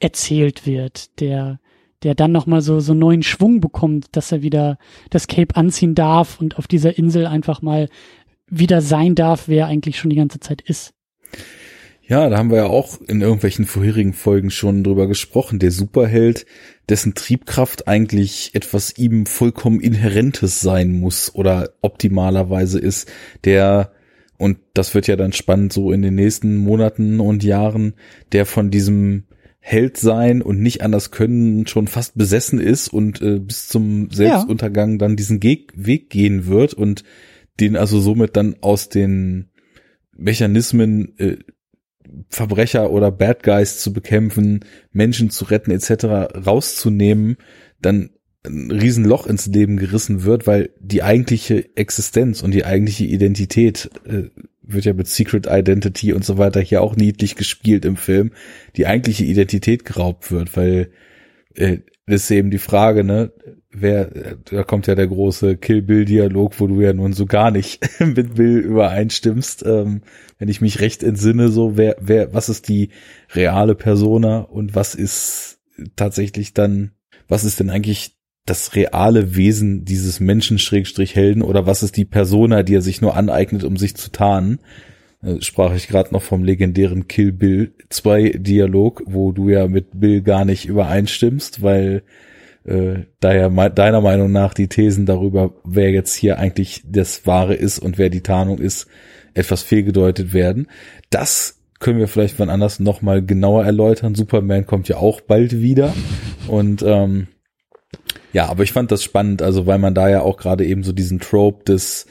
erzählt 0.00 0.66
wird, 0.66 1.20
der, 1.20 1.60
der 2.02 2.14
dann 2.14 2.32
nochmal 2.32 2.62
so, 2.62 2.80
so 2.80 2.94
neuen 2.94 3.22
Schwung 3.22 3.60
bekommt, 3.60 4.08
dass 4.16 4.32
er 4.32 4.42
wieder 4.42 4.78
das 5.10 5.28
Cape 5.28 5.54
anziehen 5.54 5.94
darf 5.94 6.40
und 6.40 6.58
auf 6.58 6.66
dieser 6.66 6.98
Insel 6.98 7.26
einfach 7.26 7.62
mal 7.62 7.88
wieder 8.48 8.82
sein 8.82 9.14
darf, 9.14 9.46
wer 9.46 9.66
eigentlich 9.66 9.98
schon 9.98 10.10
die 10.10 10.16
ganze 10.16 10.40
Zeit 10.40 10.62
ist. 10.62 10.94
Ja, 12.10 12.28
da 12.28 12.38
haben 12.38 12.50
wir 12.50 12.56
ja 12.56 12.66
auch 12.66 13.00
in 13.06 13.20
irgendwelchen 13.20 13.66
vorherigen 13.66 14.14
Folgen 14.14 14.50
schon 14.50 14.82
drüber 14.82 15.06
gesprochen. 15.06 15.60
Der 15.60 15.70
Superheld, 15.70 16.44
dessen 16.88 17.14
Triebkraft 17.14 17.86
eigentlich 17.86 18.50
etwas 18.52 18.98
ihm 18.98 19.26
vollkommen 19.26 19.78
Inhärentes 19.78 20.60
sein 20.60 20.90
muss 20.90 21.32
oder 21.32 21.70
optimalerweise 21.82 22.80
ist, 22.80 23.08
der, 23.44 23.92
und 24.38 24.58
das 24.74 24.92
wird 24.92 25.06
ja 25.06 25.14
dann 25.14 25.32
spannend 25.32 25.72
so 25.72 25.92
in 25.92 26.02
den 26.02 26.16
nächsten 26.16 26.56
Monaten 26.56 27.20
und 27.20 27.44
Jahren, 27.44 27.94
der 28.32 28.44
von 28.44 28.72
diesem 28.72 29.26
Held 29.60 29.96
sein 29.96 30.42
und 30.42 30.60
nicht 30.60 30.82
anders 30.82 31.12
können 31.12 31.68
schon 31.68 31.86
fast 31.86 32.18
besessen 32.18 32.58
ist 32.58 32.88
und 32.88 33.22
äh, 33.22 33.38
bis 33.38 33.68
zum 33.68 34.10
Selbstuntergang 34.10 34.92
ja. 34.92 34.98
dann 34.98 35.14
diesen 35.14 35.38
Ge 35.38 35.68
Weg 35.74 36.10
gehen 36.10 36.46
wird 36.46 36.74
und 36.74 37.04
den 37.60 37.76
also 37.76 38.00
somit 38.00 38.36
dann 38.36 38.56
aus 38.62 38.88
den 38.88 39.50
Mechanismen 40.16 41.16
äh, 41.18 41.36
Verbrecher 42.28 42.90
oder 42.90 43.10
Bad 43.10 43.42
Guys 43.42 43.80
zu 43.80 43.92
bekämpfen, 43.92 44.64
Menschen 44.92 45.30
zu 45.30 45.44
retten 45.44 45.70
etc. 45.70 46.04
rauszunehmen, 46.46 47.36
dann 47.80 48.10
ein 48.44 48.70
Riesenloch 48.70 49.26
ins 49.26 49.46
Leben 49.46 49.76
gerissen 49.76 50.24
wird, 50.24 50.46
weil 50.46 50.70
die 50.80 51.02
eigentliche 51.02 51.76
Existenz 51.76 52.42
und 52.42 52.52
die 52.52 52.64
eigentliche 52.64 53.04
Identität 53.04 53.90
äh, 54.06 54.30
wird 54.62 54.84
ja 54.84 54.92
mit 54.92 55.08
Secret 55.08 55.46
Identity 55.50 56.12
und 56.12 56.24
so 56.24 56.38
weiter 56.38 56.60
hier 56.60 56.82
auch 56.82 56.96
niedlich 56.96 57.36
gespielt 57.36 57.84
im 57.84 57.96
Film, 57.96 58.32
die 58.76 58.86
eigentliche 58.86 59.24
Identität 59.24 59.84
geraubt 59.84 60.30
wird, 60.30 60.56
weil 60.56 60.90
das 61.54 62.22
ist 62.22 62.30
eben 62.30 62.50
die 62.50 62.58
Frage, 62.58 63.04
ne, 63.04 63.32
wer, 63.70 64.36
da 64.50 64.62
kommt 64.64 64.86
ja 64.86 64.94
der 64.94 65.06
große 65.06 65.56
Kill 65.56 65.82
Bill 65.82 66.04
Dialog, 66.04 66.58
wo 66.58 66.66
du 66.66 66.80
ja 66.80 66.92
nun 66.92 67.12
so 67.12 67.26
gar 67.26 67.50
nicht 67.50 67.80
mit 68.00 68.34
Bill 68.34 68.58
übereinstimmst, 68.58 69.64
ähm, 69.64 70.02
wenn 70.38 70.48
ich 70.48 70.60
mich 70.60 70.80
recht 70.80 71.02
entsinne, 71.02 71.48
so 71.48 71.76
wer, 71.76 71.96
wer, 72.00 72.34
was 72.34 72.48
ist 72.48 72.68
die 72.68 72.90
reale 73.34 73.74
Persona 73.74 74.40
und 74.40 74.74
was 74.74 74.94
ist 74.94 75.60
tatsächlich 75.96 76.54
dann, 76.54 76.92
was 77.28 77.44
ist 77.44 77.60
denn 77.60 77.70
eigentlich 77.70 78.16
das 78.46 78.74
reale 78.74 79.36
Wesen 79.36 79.84
dieses 79.84 80.18
Menschen 80.18 80.58
Schrägstrich 80.58 81.14
Helden 81.14 81.42
oder 81.42 81.66
was 81.66 81.82
ist 81.82 81.96
die 81.96 82.04
Persona, 82.04 82.62
die 82.62 82.74
er 82.74 82.82
sich 82.82 83.00
nur 83.00 83.16
aneignet, 83.16 83.64
um 83.64 83.76
sich 83.76 83.94
zu 83.96 84.10
tarnen? 84.10 84.60
Äh, 85.22 85.40
sprach 85.40 85.74
ich 85.74 85.88
gerade 85.88 86.12
noch 86.12 86.22
vom 86.22 86.44
legendären 86.44 87.08
Kill 87.08 87.32
Bill 87.32 87.72
2 87.90 88.36
Dialog, 88.38 89.02
wo 89.06 89.32
du 89.32 89.48
ja 89.48 89.68
mit 89.68 90.00
Bill 90.00 90.22
gar 90.22 90.44
nicht 90.44 90.66
übereinstimmst, 90.66 91.62
weil 91.62 92.02
äh, 92.64 93.00
daher 93.20 93.50
deiner 93.70 94.00
Meinung 94.00 94.32
nach 94.32 94.54
die 94.54 94.68
Thesen 94.68 95.06
darüber, 95.06 95.54
wer 95.64 95.90
jetzt 95.90 96.14
hier 96.14 96.38
eigentlich 96.38 96.82
das 96.86 97.26
Wahre 97.26 97.54
ist 97.54 97.78
und 97.78 97.98
wer 97.98 98.10
die 98.10 98.22
Tarnung 98.22 98.58
ist, 98.58 98.86
etwas 99.34 99.62
fehlgedeutet 99.62 100.32
werden. 100.32 100.68
Das 101.10 101.60
können 101.78 101.98
wir 101.98 102.08
vielleicht 102.08 102.38
wann 102.38 102.50
anders 102.50 102.80
nochmal 102.80 103.24
genauer 103.24 103.64
erläutern. 103.64 104.14
Superman 104.14 104.66
kommt 104.66 104.88
ja 104.88 104.96
auch 104.96 105.20
bald 105.20 105.60
wieder. 105.60 105.94
Und 106.46 106.82
ähm, 106.82 107.28
ja, 108.32 108.48
aber 108.48 108.62
ich 108.62 108.72
fand 108.72 108.92
das 108.92 109.02
spannend, 109.02 109.42
also 109.42 109.66
weil 109.66 109.78
man 109.78 109.94
da 109.94 110.08
ja 110.08 110.20
auch 110.22 110.36
gerade 110.36 110.64
eben 110.64 110.82
so 110.82 110.92
diesen 110.92 111.20
Trope 111.20 111.64
des 111.64 112.06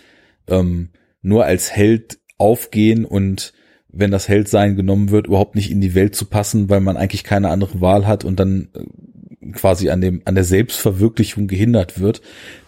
ähm, 0.47 0.89
nur 1.21 1.45
als 1.45 1.71
Held 1.71 2.18
aufgehen 2.39 3.05
und 3.05 3.53
wenn 3.91 4.11
das 4.11 4.27
Heldsein 4.27 4.75
genommen 4.75 5.09
wird, 5.09 5.27
überhaupt 5.27 5.55
nicht 5.55 5.71
in 5.71 5.81
die 5.81 5.95
Welt 5.95 6.15
zu 6.15 6.25
passen, 6.25 6.69
weil 6.69 6.79
man 6.79 6.97
eigentlich 6.97 7.23
keine 7.23 7.49
andere 7.49 7.81
Wahl 7.81 8.07
hat 8.07 8.23
und 8.23 8.39
dann 8.39 8.69
äh, 8.73 9.51
quasi 9.51 9.89
an 9.89 10.01
dem 10.01 10.21
an 10.25 10.35
der 10.35 10.43
Selbstverwirklichung 10.43 11.47
gehindert 11.47 11.99
wird, 11.99 12.21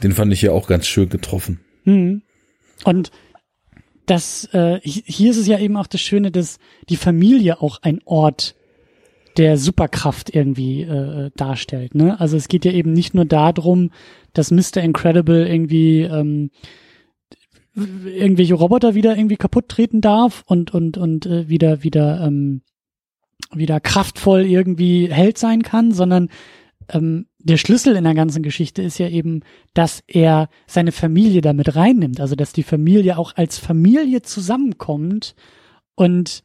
den 0.04 0.14
fand 0.14 0.34
ich 0.34 0.42
ja 0.42 0.52
auch 0.52 0.68
ganz 0.68 0.88
schön 0.88 1.10
getroffen. 1.10 1.60
Hm. 1.84 2.22
Und 2.84 3.12
das 4.06 4.46
äh, 4.54 4.80
hier 4.84 5.32
ist 5.32 5.38
es 5.38 5.48
ja 5.48 5.60
eben 5.60 5.78
auch 5.78 5.88
das 5.88 6.02
Schöne, 6.02 6.32
dass 6.32 6.58
die 6.90 6.98
Familie 6.98 7.62
auch 7.62 7.82
ein 7.82 8.02
Ort 8.06 8.56
der 9.38 9.58
Superkraft 9.58 10.34
irgendwie 10.36 10.82
äh, 10.82 11.32
darstellt. 11.36 11.96
Ne? 11.96 12.20
Also 12.20 12.36
es 12.36 12.48
geht 12.48 12.66
ja 12.66 12.72
eben 12.72 12.92
nicht 12.92 13.14
nur 13.14 13.26
darum, 13.26 13.92
dass 14.34 14.52
Mr. 14.52 14.78
Incredible 14.78 15.48
irgendwie 15.48 16.02
ähm, 16.02 16.52
irgendwelche 17.74 18.54
Roboter 18.54 18.96
wieder 18.96 19.16
irgendwie 19.16 19.38
kaputt 19.38 19.70
treten 19.70 20.02
darf 20.02 20.44
und 20.46 20.74
und 20.74 20.98
und 20.98 21.26
äh, 21.26 21.48
wieder 21.48 21.84
wieder 21.84 22.22
ähm, 22.26 22.62
wieder 23.54 23.80
kraftvoll 23.80 24.42
irgendwie 24.42 25.12
Held 25.12 25.38
sein 25.38 25.64
kann, 25.64 25.92
sondern 25.92 26.30
ähm, 26.90 27.28
der 27.40 27.58
Schlüssel 27.58 27.96
in 27.96 28.04
der 28.04 28.14
ganzen 28.14 28.44
Geschichte 28.44 28.82
ist 28.82 28.98
ja 29.00 29.08
eben, 29.08 29.42
dass 29.74 30.04
er 30.08 30.50
seine 30.68 30.92
Familie 30.92 31.42
damit 31.42 31.76
reinnimmt, 31.76 32.20
also 32.20 32.36
dass 32.36 32.54
die 32.54 32.64
Familie 32.64 33.18
auch 33.18 33.36
als 33.36 33.58
Familie 33.58 34.22
zusammenkommt 34.22 35.36
und 35.96 36.44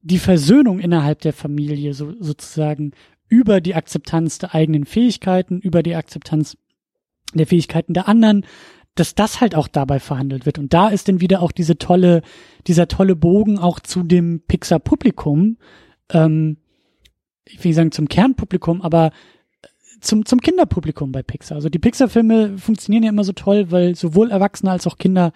die 0.00 0.18
Versöhnung 0.18 0.80
innerhalb 0.80 1.20
der 1.20 1.32
Familie 1.32 1.94
so, 1.94 2.12
sozusagen 2.18 2.92
über 3.28 3.60
die 3.60 3.74
Akzeptanz 3.74 4.38
der 4.38 4.54
eigenen 4.54 4.84
Fähigkeiten, 4.84 5.60
über 5.60 5.82
die 5.82 5.94
Akzeptanz 5.94 6.56
der 7.34 7.46
Fähigkeiten 7.46 7.94
der 7.94 8.08
anderen 8.08 8.44
dass 8.94 9.14
das 9.14 9.40
halt 9.40 9.54
auch 9.54 9.68
dabei 9.68 10.00
verhandelt 10.00 10.46
wird. 10.46 10.58
Und 10.58 10.74
da 10.74 10.88
ist 10.88 11.08
dann 11.08 11.20
wieder 11.20 11.42
auch 11.42 11.52
diese 11.52 11.78
tolle, 11.78 12.22
dieser 12.66 12.88
tolle 12.88 13.16
Bogen 13.16 13.58
auch 13.58 13.80
zu 13.80 14.02
dem 14.02 14.42
Pixar-Publikum, 14.46 15.56
ähm, 16.10 16.58
ich 17.44 17.62
will 17.62 17.70
nicht 17.70 17.76
sagen 17.76 17.92
zum 17.92 18.08
Kernpublikum, 18.08 18.82
aber 18.82 19.10
zum, 20.00 20.26
zum 20.26 20.40
Kinderpublikum 20.40 21.12
bei 21.12 21.22
Pixar. 21.22 21.56
Also 21.56 21.68
die 21.68 21.78
Pixar-Filme 21.78 22.58
funktionieren 22.58 23.04
ja 23.04 23.10
immer 23.10 23.24
so 23.24 23.32
toll, 23.32 23.70
weil 23.70 23.94
sowohl 23.94 24.30
Erwachsene 24.30 24.70
als 24.70 24.86
auch 24.86 24.98
Kinder 24.98 25.32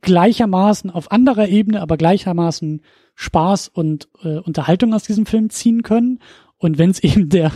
gleichermaßen 0.00 0.90
auf 0.90 1.10
anderer 1.10 1.48
Ebene, 1.48 1.80
aber 1.80 1.96
gleichermaßen 1.96 2.82
Spaß 3.14 3.68
und 3.68 4.08
äh, 4.22 4.38
Unterhaltung 4.38 4.94
aus 4.94 5.04
diesem 5.04 5.26
Film 5.26 5.50
ziehen 5.50 5.82
können. 5.82 6.20
Und 6.56 6.78
wenn 6.78 6.90
es 6.90 7.00
eben 7.02 7.28
der 7.28 7.52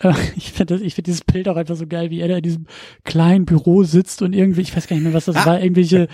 ich 0.36 0.52
finde 0.52 0.76
ich 0.76 0.94
finde 0.94 1.06
dieses 1.06 1.22
Bild 1.22 1.48
auch 1.48 1.56
einfach 1.56 1.76
so 1.76 1.86
geil, 1.86 2.10
wie 2.10 2.20
er 2.20 2.28
da 2.28 2.36
in 2.36 2.42
diesem 2.42 2.66
kleinen 3.04 3.44
Büro 3.44 3.84
sitzt 3.84 4.22
und 4.22 4.32
irgendwie, 4.32 4.62
ich 4.62 4.76
weiß 4.76 4.86
gar 4.86 4.96
nicht 4.96 5.04
mehr, 5.04 5.14
was 5.14 5.26
das 5.26 5.36
ah. 5.36 5.46
war, 5.46 5.62
irgendwelche 5.62 6.08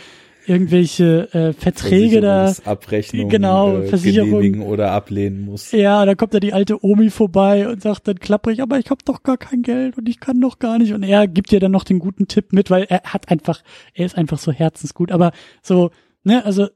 irgendwelche 0.46 1.32
äh, 1.32 1.52
Verträge 1.52 2.20
da, 2.20 2.52
Abrechnungen 2.64 3.28
genau, 3.28 3.76
äh, 3.76 3.86
Versicherung 3.86 4.62
oder 4.62 4.90
ablehnen 4.92 5.44
muss. 5.44 5.70
Ja, 5.70 6.04
da 6.04 6.14
kommt 6.14 6.34
da 6.34 6.40
die 6.40 6.52
alte 6.52 6.82
Omi 6.84 7.10
vorbei 7.10 7.68
und 7.68 7.82
sagt 7.82 8.08
dann 8.08 8.18
klapprig, 8.18 8.60
aber 8.60 8.78
ich 8.78 8.90
habe 8.90 9.04
doch 9.04 9.22
gar 9.22 9.36
kein 9.36 9.62
Geld 9.62 9.98
und 9.98 10.08
ich 10.08 10.18
kann 10.18 10.40
doch 10.40 10.58
gar 10.58 10.78
nicht 10.78 10.92
und 10.92 11.02
er 11.02 11.28
gibt 11.28 11.50
dir 11.50 11.60
dann 11.60 11.72
noch 11.72 11.84
den 11.84 11.98
guten 11.98 12.26
Tipp 12.26 12.52
mit, 12.52 12.70
weil 12.70 12.84
er 12.84 13.02
hat 13.04 13.30
einfach, 13.30 13.62
er 13.94 14.06
ist 14.06 14.16
einfach 14.16 14.38
so 14.38 14.50
herzensgut, 14.50 15.12
aber 15.12 15.32
so, 15.62 15.90
ne, 16.24 16.44
also 16.44 16.68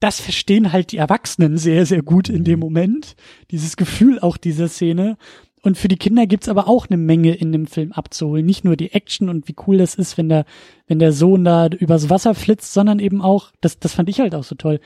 das 0.00 0.20
verstehen 0.20 0.72
halt 0.72 0.92
die 0.92 0.98
Erwachsenen 0.98 1.58
sehr, 1.58 1.84
sehr 1.84 2.02
gut 2.02 2.28
in 2.28 2.44
dem 2.44 2.60
mhm. 2.60 2.66
Moment. 2.66 3.16
Dieses 3.50 3.76
Gefühl 3.76 4.20
auch 4.20 4.36
dieser 4.36 4.68
Szene. 4.68 5.16
Und 5.62 5.76
für 5.76 5.88
die 5.88 5.96
Kinder 5.96 6.26
gibt's 6.26 6.48
aber 6.48 6.68
auch 6.68 6.86
eine 6.88 6.96
Menge 6.96 7.34
in 7.34 7.52
dem 7.52 7.66
Film 7.66 7.92
abzuholen. 7.92 8.46
Nicht 8.46 8.64
nur 8.64 8.76
die 8.76 8.92
Action 8.92 9.28
und 9.28 9.48
wie 9.48 9.56
cool 9.66 9.78
das 9.78 9.94
ist, 9.94 10.16
wenn 10.16 10.28
der, 10.28 10.44
wenn 10.86 10.98
der 10.98 11.12
Sohn 11.12 11.44
da 11.44 11.66
übers 11.66 12.10
Wasser 12.10 12.34
flitzt, 12.34 12.72
sondern 12.72 12.98
eben 13.00 13.20
auch, 13.20 13.50
das, 13.60 13.78
das 13.78 13.94
fand 13.94 14.08
ich 14.08 14.20
halt 14.20 14.34
auch 14.34 14.44
so 14.44 14.54
toll, 14.54 14.80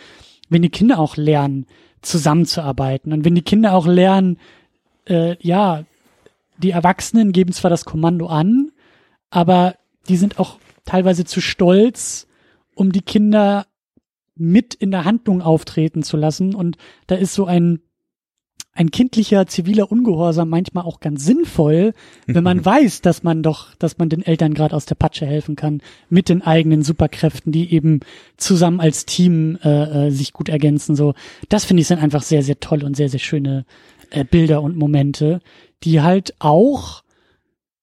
wenn 0.48 0.62
die 0.62 0.70
Kinder 0.70 0.98
auch 0.98 1.16
lernen, 1.16 1.66
zusammenzuarbeiten. 2.00 3.12
Und 3.12 3.24
wenn 3.24 3.34
die 3.34 3.42
Kinder 3.42 3.74
auch 3.74 3.86
lernen, 3.86 4.38
äh, 5.06 5.36
ja, 5.40 5.84
die 6.58 6.70
Erwachsenen 6.70 7.32
geben 7.32 7.52
zwar 7.52 7.70
das 7.70 7.84
Kommando 7.84 8.26
an, 8.26 8.70
aber 9.30 9.76
die 10.08 10.16
sind 10.16 10.38
auch 10.38 10.58
teilweise 10.84 11.24
zu 11.24 11.40
stolz, 11.40 12.26
um 12.74 12.92
die 12.92 13.02
Kinder 13.02 13.66
mit 14.34 14.74
in 14.74 14.90
der 14.90 15.04
Handlung 15.04 15.42
auftreten 15.42 16.02
zu 16.02 16.16
lassen. 16.16 16.54
Und 16.54 16.76
da 17.06 17.14
ist 17.14 17.34
so 17.34 17.46
ein 17.46 17.80
ein 18.74 18.90
kindlicher 18.90 19.46
ziviler 19.46 19.92
Ungehorsam 19.92 20.48
manchmal 20.48 20.84
auch 20.84 21.00
ganz 21.00 21.24
sinnvoll, 21.24 21.92
wenn 22.26 22.42
man 22.42 22.64
weiß, 22.64 23.02
dass 23.02 23.22
man 23.22 23.42
doch, 23.42 23.74
dass 23.74 23.98
man 23.98 24.08
den 24.08 24.22
Eltern 24.22 24.54
gerade 24.54 24.74
aus 24.74 24.86
der 24.86 24.94
Patsche 24.94 25.26
helfen 25.26 25.56
kann 25.56 25.82
mit 26.08 26.30
den 26.30 26.40
eigenen 26.40 26.82
Superkräften, 26.82 27.52
die 27.52 27.72
eben 27.72 28.00
zusammen 28.38 28.80
als 28.80 29.04
Team 29.04 29.58
äh, 29.62 30.06
äh, 30.06 30.10
sich 30.10 30.32
gut 30.32 30.48
ergänzen. 30.48 30.96
So, 30.96 31.12
das 31.50 31.66
finde 31.66 31.82
ich 31.82 31.86
sind 31.86 32.02
einfach 32.02 32.22
sehr 32.22 32.42
sehr 32.42 32.60
toll 32.60 32.82
und 32.82 32.96
sehr 32.96 33.10
sehr 33.10 33.20
schöne 33.20 33.66
äh, 34.10 34.24
Bilder 34.24 34.62
und 34.62 34.76
Momente, 34.76 35.40
die 35.84 36.00
halt 36.00 36.34
auch, 36.38 37.02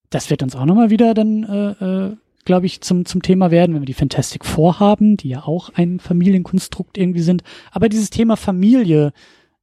das 0.10 0.32
wird 0.32 0.42
uns 0.42 0.56
auch 0.56 0.66
nochmal 0.66 0.90
wieder 0.90 1.14
dann 1.14 1.44
äh, 1.44 2.08
äh, 2.08 2.16
glaube 2.46 2.66
ich, 2.66 2.82
zum, 2.82 3.06
zum 3.06 3.22
Thema 3.22 3.52
werden, 3.52 3.76
wenn 3.76 3.84
wir 3.84 3.86
die 3.86 3.94
Fantastic 3.94 4.44
Four 4.44 4.80
haben, 4.80 5.18
die 5.18 5.30
ja 5.30 5.44
auch 5.44 5.70
ein 5.76 6.00
Familienkonstrukt 6.00 6.98
irgendwie 6.98 7.22
sind. 7.22 7.44
Aber 7.70 7.90
dieses 7.90 8.10
Thema 8.10 8.38
Familie 8.38 9.14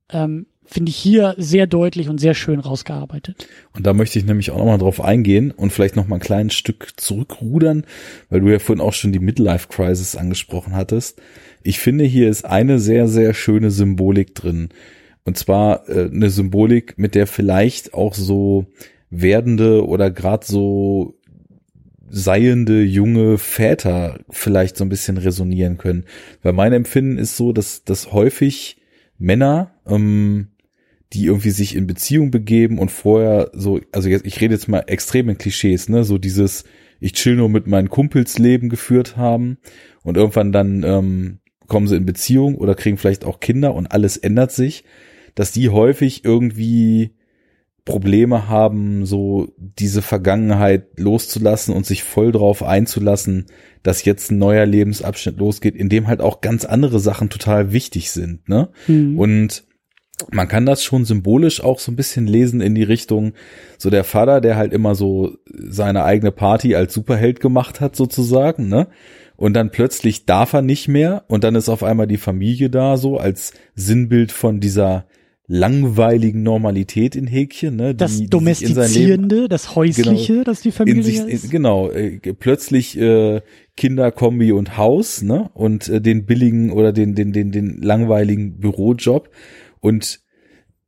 ähm, 0.08 0.46
finde 0.66 0.90
ich 0.90 0.96
hier 0.96 1.34
sehr 1.38 1.66
deutlich 1.66 2.08
und 2.08 2.18
sehr 2.18 2.34
schön 2.34 2.60
rausgearbeitet. 2.60 3.48
Und 3.74 3.86
da 3.86 3.94
möchte 3.94 4.18
ich 4.18 4.24
nämlich 4.24 4.50
auch 4.50 4.58
nochmal 4.58 4.78
drauf 4.78 5.00
eingehen 5.00 5.50
und 5.50 5.72
vielleicht 5.72 5.96
nochmal 5.96 6.18
ein 6.18 6.22
kleines 6.22 6.54
Stück 6.54 6.92
zurückrudern, 6.96 7.84
weil 8.28 8.40
du 8.40 8.48
ja 8.48 8.58
vorhin 8.58 8.84
auch 8.84 8.92
schon 8.92 9.12
die 9.12 9.18
Midlife 9.18 9.68
Crisis 9.68 10.16
angesprochen 10.16 10.74
hattest. 10.74 11.20
Ich 11.62 11.78
finde, 11.78 12.04
hier 12.04 12.28
ist 12.28 12.44
eine 12.44 12.78
sehr, 12.78 13.08
sehr 13.08 13.34
schöne 13.34 13.70
Symbolik 13.70 14.34
drin. 14.34 14.68
Und 15.24 15.36
zwar 15.36 15.88
äh, 15.88 16.06
eine 16.06 16.30
Symbolik, 16.30 16.98
mit 16.98 17.14
der 17.14 17.26
vielleicht 17.26 17.94
auch 17.94 18.14
so 18.14 18.66
werdende 19.10 19.86
oder 19.86 20.10
gerade 20.10 20.46
so 20.46 21.18
seiende 22.08 22.82
junge 22.82 23.36
Väter 23.38 24.20
vielleicht 24.30 24.76
so 24.76 24.84
ein 24.84 24.88
bisschen 24.88 25.18
resonieren 25.18 25.78
können. 25.78 26.04
Weil 26.42 26.52
mein 26.52 26.72
Empfinden 26.72 27.18
ist 27.18 27.36
so, 27.36 27.52
dass, 27.52 27.84
dass 27.84 28.12
häufig 28.12 28.78
Männer 29.18 29.72
ähm, 29.86 30.48
die 31.12 31.26
irgendwie 31.26 31.50
sich 31.50 31.76
in 31.76 31.86
Beziehung 31.86 32.30
begeben 32.30 32.78
und 32.78 32.90
vorher 32.90 33.50
so, 33.52 33.80
also 33.92 34.08
jetzt, 34.08 34.26
ich 34.26 34.40
rede 34.40 34.54
jetzt 34.54 34.68
mal 34.68 34.84
extrem 34.86 35.28
in 35.28 35.38
Klischees, 35.38 35.88
ne, 35.88 36.04
so 36.04 36.18
dieses, 36.18 36.64
ich 37.00 37.12
chill 37.12 37.36
nur 37.36 37.48
mit 37.48 37.66
meinen 37.66 37.90
Kumpels 37.90 38.38
Leben 38.38 38.68
geführt 38.68 39.16
haben 39.16 39.58
und 40.02 40.16
irgendwann 40.16 40.52
dann 40.52 40.82
ähm, 40.82 41.38
kommen 41.68 41.86
sie 41.86 41.96
in 41.96 42.06
Beziehung 42.06 42.56
oder 42.56 42.74
kriegen 42.74 42.96
vielleicht 42.96 43.24
auch 43.24 43.40
Kinder 43.40 43.74
und 43.74 43.86
alles 43.92 44.16
ändert 44.16 44.52
sich, 44.52 44.84
dass 45.34 45.52
die 45.52 45.68
häufig 45.68 46.24
irgendwie 46.24 47.12
Probleme 47.84 48.48
haben, 48.48 49.06
so 49.06 49.54
diese 49.56 50.02
Vergangenheit 50.02 50.98
loszulassen 50.98 51.72
und 51.72 51.86
sich 51.86 52.02
voll 52.02 52.32
drauf 52.32 52.64
einzulassen, 52.64 53.46
dass 53.84 54.04
jetzt 54.04 54.32
ein 54.32 54.38
neuer 54.38 54.66
Lebensabschnitt 54.66 55.38
losgeht, 55.38 55.76
in 55.76 55.88
dem 55.88 56.08
halt 56.08 56.20
auch 56.20 56.40
ganz 56.40 56.64
andere 56.64 56.98
Sachen 56.98 57.30
total 57.30 57.72
wichtig 57.72 58.10
sind, 58.10 58.48
ne? 58.48 58.70
Mhm. 58.88 59.16
Und 59.16 59.64
man 60.30 60.48
kann 60.48 60.64
das 60.64 60.82
schon 60.82 61.04
symbolisch 61.04 61.62
auch 61.62 61.78
so 61.78 61.92
ein 61.92 61.96
bisschen 61.96 62.26
lesen 62.26 62.60
in 62.60 62.74
die 62.74 62.82
Richtung, 62.82 63.34
so 63.78 63.90
der 63.90 64.04
Vater, 64.04 64.40
der 64.40 64.56
halt 64.56 64.72
immer 64.72 64.94
so 64.94 65.36
seine 65.52 66.04
eigene 66.04 66.32
Party 66.32 66.74
als 66.74 66.94
Superheld 66.94 67.40
gemacht 67.40 67.80
hat, 67.80 67.96
sozusagen, 67.96 68.68
ne? 68.68 68.88
Und 69.36 69.52
dann 69.52 69.70
plötzlich 69.70 70.24
darf 70.24 70.54
er 70.54 70.62
nicht 70.62 70.88
mehr 70.88 71.24
und 71.28 71.44
dann 71.44 71.54
ist 71.54 71.68
auf 71.68 71.82
einmal 71.82 72.06
die 72.06 72.16
Familie 72.16 72.70
da, 72.70 72.96
so 72.96 73.18
als 73.18 73.52
Sinnbild 73.74 74.32
von 74.32 74.60
dieser 74.60 75.06
langweiligen 75.48 76.42
Normalität 76.42 77.14
in 77.14 77.26
Häkchen, 77.26 77.76
ne? 77.76 77.94
Die, 77.94 77.98
das 77.98 78.20
Domestizierende, 78.26 79.36
Leben, 79.36 79.48
das 79.48 79.76
Häusliche, 79.76 80.32
genau, 80.32 80.44
das 80.44 80.60
die 80.62 80.72
Familie 80.72 81.02
sich, 81.02 81.18
ist. 81.20 81.50
Genau, 81.50 81.90
äh, 81.90 82.18
plötzlich 82.18 82.98
äh, 82.98 83.42
Kinder, 83.76 84.10
Kombi 84.10 84.52
und 84.52 84.76
Haus, 84.76 85.22
ne? 85.22 85.50
Und 85.54 85.88
äh, 85.88 86.00
den 86.00 86.26
billigen 86.26 86.72
oder 86.72 86.92
den, 86.92 87.14
den, 87.14 87.32
den, 87.32 87.52
den 87.52 87.80
langweiligen 87.82 88.58
Bürojob. 88.58 89.28
Und 89.86 90.18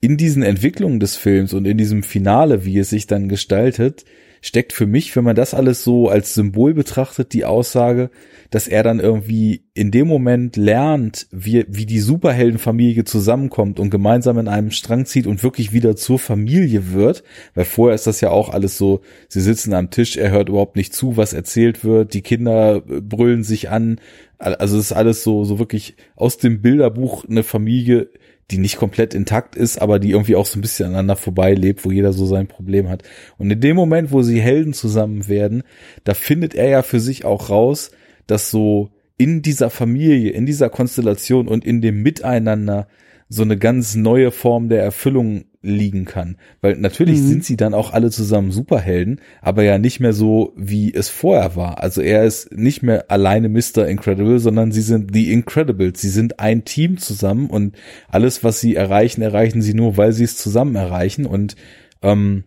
in 0.00 0.16
diesen 0.16 0.42
Entwicklungen 0.42 0.98
des 0.98 1.14
Films 1.14 1.54
und 1.54 1.66
in 1.66 1.78
diesem 1.78 2.02
Finale, 2.02 2.64
wie 2.64 2.80
es 2.80 2.90
sich 2.90 3.06
dann 3.06 3.28
gestaltet, 3.28 4.04
steckt 4.40 4.72
für 4.72 4.86
mich, 4.88 5.14
wenn 5.14 5.22
man 5.22 5.36
das 5.36 5.54
alles 5.54 5.84
so 5.84 6.08
als 6.08 6.34
Symbol 6.34 6.74
betrachtet, 6.74 7.32
die 7.32 7.44
Aussage, 7.44 8.10
dass 8.50 8.66
er 8.66 8.82
dann 8.82 8.98
irgendwie 8.98 9.66
in 9.72 9.92
dem 9.92 10.08
Moment 10.08 10.56
lernt, 10.56 11.28
wie, 11.30 11.64
wie 11.68 11.86
die 11.86 12.00
Superheldenfamilie 12.00 13.04
zusammenkommt 13.04 13.78
und 13.78 13.90
gemeinsam 13.90 14.36
in 14.38 14.48
einem 14.48 14.72
Strang 14.72 15.06
zieht 15.06 15.28
und 15.28 15.44
wirklich 15.44 15.72
wieder 15.72 15.94
zur 15.94 16.18
Familie 16.18 16.92
wird, 16.92 17.22
weil 17.54 17.64
vorher 17.64 17.94
ist 17.94 18.08
das 18.08 18.20
ja 18.20 18.30
auch 18.30 18.48
alles 18.48 18.78
so, 18.78 19.02
sie 19.28 19.40
sitzen 19.40 19.74
am 19.74 19.90
Tisch, 19.90 20.16
er 20.16 20.32
hört 20.32 20.48
überhaupt 20.48 20.74
nicht 20.74 20.92
zu, 20.92 21.16
was 21.16 21.34
erzählt 21.34 21.84
wird, 21.84 22.14
die 22.14 22.22
Kinder 22.22 22.80
brüllen 22.80 23.44
sich 23.44 23.70
an, 23.70 24.00
also 24.38 24.78
es 24.78 24.86
ist 24.86 24.92
alles 24.92 25.22
so, 25.22 25.44
so 25.44 25.58
wirklich 25.58 25.96
aus 26.14 26.38
dem 26.38 26.62
Bilderbuch 26.62 27.24
eine 27.24 27.42
Familie, 27.42 28.10
die 28.50 28.58
nicht 28.58 28.78
komplett 28.78 29.12
intakt 29.12 29.56
ist, 29.56 29.80
aber 29.80 29.98
die 29.98 30.10
irgendwie 30.10 30.36
auch 30.36 30.46
so 30.46 30.58
ein 30.58 30.62
bisschen 30.62 30.86
aneinander 30.86 31.16
vorbeilebt, 31.16 31.84
wo 31.84 31.90
jeder 31.90 32.12
so 32.12 32.24
sein 32.24 32.46
Problem 32.46 32.88
hat. 32.88 33.02
Und 33.36 33.50
in 33.50 33.60
dem 33.60 33.76
Moment, 33.76 34.10
wo 34.10 34.22
sie 34.22 34.40
Helden 34.40 34.72
zusammen 34.72 35.28
werden, 35.28 35.62
da 36.04 36.14
findet 36.14 36.54
er 36.54 36.68
ja 36.68 36.82
für 36.82 37.00
sich 37.00 37.24
auch 37.24 37.50
raus, 37.50 37.90
dass 38.26 38.50
so 38.50 38.90
in 39.18 39.42
dieser 39.42 39.68
Familie, 39.68 40.30
in 40.30 40.46
dieser 40.46 40.70
Konstellation 40.70 41.48
und 41.48 41.64
in 41.64 41.82
dem 41.82 42.02
Miteinander 42.02 42.88
so 43.28 43.42
eine 43.42 43.58
ganz 43.58 43.94
neue 43.94 44.30
Form 44.30 44.68
der 44.68 44.82
Erfüllung 44.82 45.44
liegen 45.60 46.04
kann. 46.04 46.36
Weil 46.60 46.76
natürlich 46.76 47.20
mhm. 47.20 47.26
sind 47.26 47.44
sie 47.44 47.56
dann 47.56 47.74
auch 47.74 47.92
alle 47.92 48.10
zusammen 48.10 48.52
Superhelden, 48.52 49.20
aber 49.42 49.64
ja 49.64 49.78
nicht 49.78 50.00
mehr 50.00 50.12
so, 50.12 50.52
wie 50.56 50.94
es 50.94 51.08
vorher 51.08 51.56
war. 51.56 51.82
Also 51.82 52.00
er 52.00 52.24
ist 52.24 52.52
nicht 52.52 52.82
mehr 52.82 53.10
alleine 53.10 53.48
Mr. 53.48 53.86
Incredible, 53.86 54.38
sondern 54.38 54.72
sie 54.72 54.82
sind 54.82 55.10
The 55.12 55.32
Incredibles. 55.32 56.00
Sie 56.00 56.08
sind 56.08 56.40
ein 56.40 56.64
Team 56.64 56.96
zusammen 56.98 57.50
und 57.50 57.76
alles, 58.08 58.44
was 58.44 58.60
sie 58.60 58.76
erreichen, 58.76 59.20
erreichen 59.20 59.60
sie 59.60 59.74
nur, 59.74 59.96
weil 59.96 60.12
sie 60.12 60.24
es 60.24 60.36
zusammen 60.36 60.76
erreichen. 60.76 61.26
Und 61.26 61.56
ähm, 62.02 62.44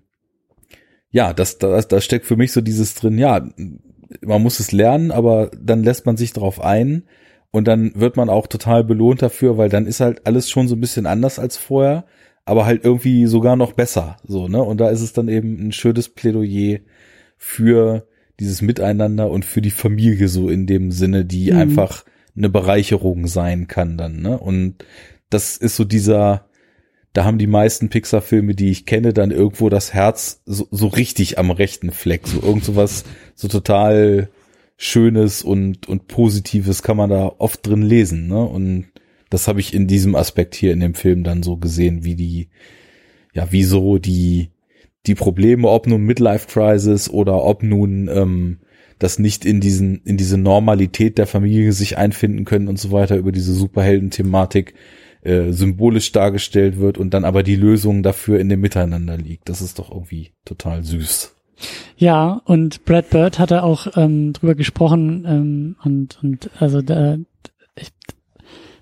ja, 1.11 1.34
das, 1.34 1.57
das, 1.57 1.89
da 1.89 2.01
steckt 2.01 2.25
für 2.25 2.38
mich 2.38 2.53
so 2.53 2.61
dieses 2.61 2.95
drin, 2.95 3.17
ja, 3.17 3.47
man 4.21 4.41
muss 4.41 4.59
es 4.59 4.71
lernen, 4.71 5.11
aber 5.11 5.51
dann 5.61 5.84
lässt 5.84 6.05
man 6.05 6.17
sich 6.17 6.34
darauf 6.34 6.61
ein 6.61 7.03
und 7.51 7.67
dann 7.67 7.91
wird 7.95 8.17
man 8.17 8.29
auch 8.29 8.47
total 8.47 8.83
belohnt 8.83 9.21
dafür, 9.21 9.57
weil 9.57 9.69
dann 9.69 9.85
ist 9.85 9.99
halt 9.99 10.25
alles 10.25 10.49
schon 10.49 10.67
so 10.67 10.75
ein 10.75 10.81
bisschen 10.81 11.05
anders 11.05 11.39
als 11.39 11.57
vorher 11.57 12.05
aber 12.45 12.65
halt 12.65 12.83
irgendwie 12.83 13.27
sogar 13.27 13.55
noch 13.55 13.73
besser, 13.73 14.17
so, 14.27 14.47
ne? 14.47 14.61
Und 14.61 14.79
da 14.79 14.89
ist 14.89 15.01
es 15.01 15.13
dann 15.13 15.27
eben 15.27 15.67
ein 15.67 15.71
schönes 15.71 16.09
Plädoyer 16.09 16.79
für 17.37 18.07
dieses 18.39 18.61
Miteinander 18.61 19.29
und 19.29 19.45
für 19.45 19.61
die 19.61 19.71
Familie 19.71 20.27
so 20.27 20.49
in 20.49 20.65
dem 20.65 20.91
Sinne, 20.91 21.25
die 21.25 21.51
mhm. 21.51 21.57
einfach 21.57 22.03
eine 22.35 22.49
Bereicherung 22.49 23.27
sein 23.27 23.67
kann 23.67 23.97
dann, 23.97 24.21
ne? 24.21 24.37
Und 24.37 24.83
das 25.29 25.57
ist 25.57 25.75
so 25.75 25.85
dieser, 25.85 26.45
da 27.13 27.23
haben 27.25 27.37
die 27.37 27.47
meisten 27.47 27.89
Pixar-Filme, 27.89 28.55
die 28.55 28.71
ich 28.71 28.85
kenne, 28.85 29.13
dann 29.13 29.31
irgendwo 29.31 29.69
das 29.69 29.93
Herz 29.93 30.41
so, 30.45 30.67
so 30.71 30.87
richtig 30.87 31.37
am 31.37 31.51
rechten 31.51 31.91
Fleck, 31.91 32.27
so 32.27 32.41
irgend 32.41 32.65
sowas 32.65 33.05
so 33.35 33.47
total 33.47 34.29
Schönes 34.84 35.43
und, 35.43 35.88
und 35.88 36.07
Positives 36.07 36.82
kann 36.82 36.97
man 36.97 37.11
da 37.11 37.32
oft 37.38 37.67
drin 37.67 37.84
lesen, 37.84 38.27
ne? 38.27 38.43
Und 38.43 38.88
das 39.29 39.47
habe 39.47 39.59
ich 39.59 39.75
in 39.75 39.86
diesem 39.86 40.15
Aspekt 40.15 40.55
hier 40.55 40.73
in 40.73 40.79
dem 40.79 40.95
Film 40.95 41.23
dann 41.23 41.43
so 41.43 41.57
gesehen, 41.57 42.03
wie 42.03 42.15
die, 42.15 42.49
ja, 43.32 43.45
wieso 43.51 43.99
die, 43.99 44.49
die 45.05 45.13
Probleme, 45.13 45.69
ob 45.69 45.86
nun 45.86 46.01
Midlife 46.01 46.47
Crisis 46.47 47.11
oder 47.11 47.43
ob 47.43 47.61
nun 47.61 48.09
ähm, 48.11 48.57
das 48.97 49.19
nicht 49.19 49.45
in 49.45 49.61
diesen, 49.61 50.01
in 50.03 50.17
diese 50.17 50.39
Normalität 50.39 51.19
der 51.19 51.27
Familie 51.27 51.73
sich 51.73 51.99
einfinden 51.99 52.43
können 52.43 52.67
und 52.67 52.79
so 52.79 52.91
weiter, 52.91 53.17
über 53.17 53.32
diese 53.32 53.53
Superhelden-Thematik 53.53 54.73
äh, 55.21 55.51
symbolisch 55.51 56.11
dargestellt 56.11 56.79
wird 56.79 56.97
und 56.97 57.13
dann 57.13 57.23
aber 57.23 57.43
die 57.43 57.55
Lösung 57.55 58.01
dafür 58.01 58.39
in 58.39 58.49
dem 58.49 58.61
Miteinander 58.61 59.15
liegt. 59.15 59.47
Das 59.47 59.61
ist 59.61 59.77
doch 59.77 59.91
irgendwie 59.91 60.32
total 60.43 60.84
süß. 60.84 61.36
Ja, 61.97 62.41
und 62.45 62.86
Brad 62.86 63.09
Bird 63.09 63.39
hatte 63.39 63.64
auch 63.64 63.88
ähm, 63.95 64.34
drüber 64.34 64.55
gesprochen 64.55 65.26
ähm, 65.28 65.76
und 65.84 66.20
und 66.24 66.49
also 66.59 66.82
da, 66.82 67.18
ich, 67.76 67.89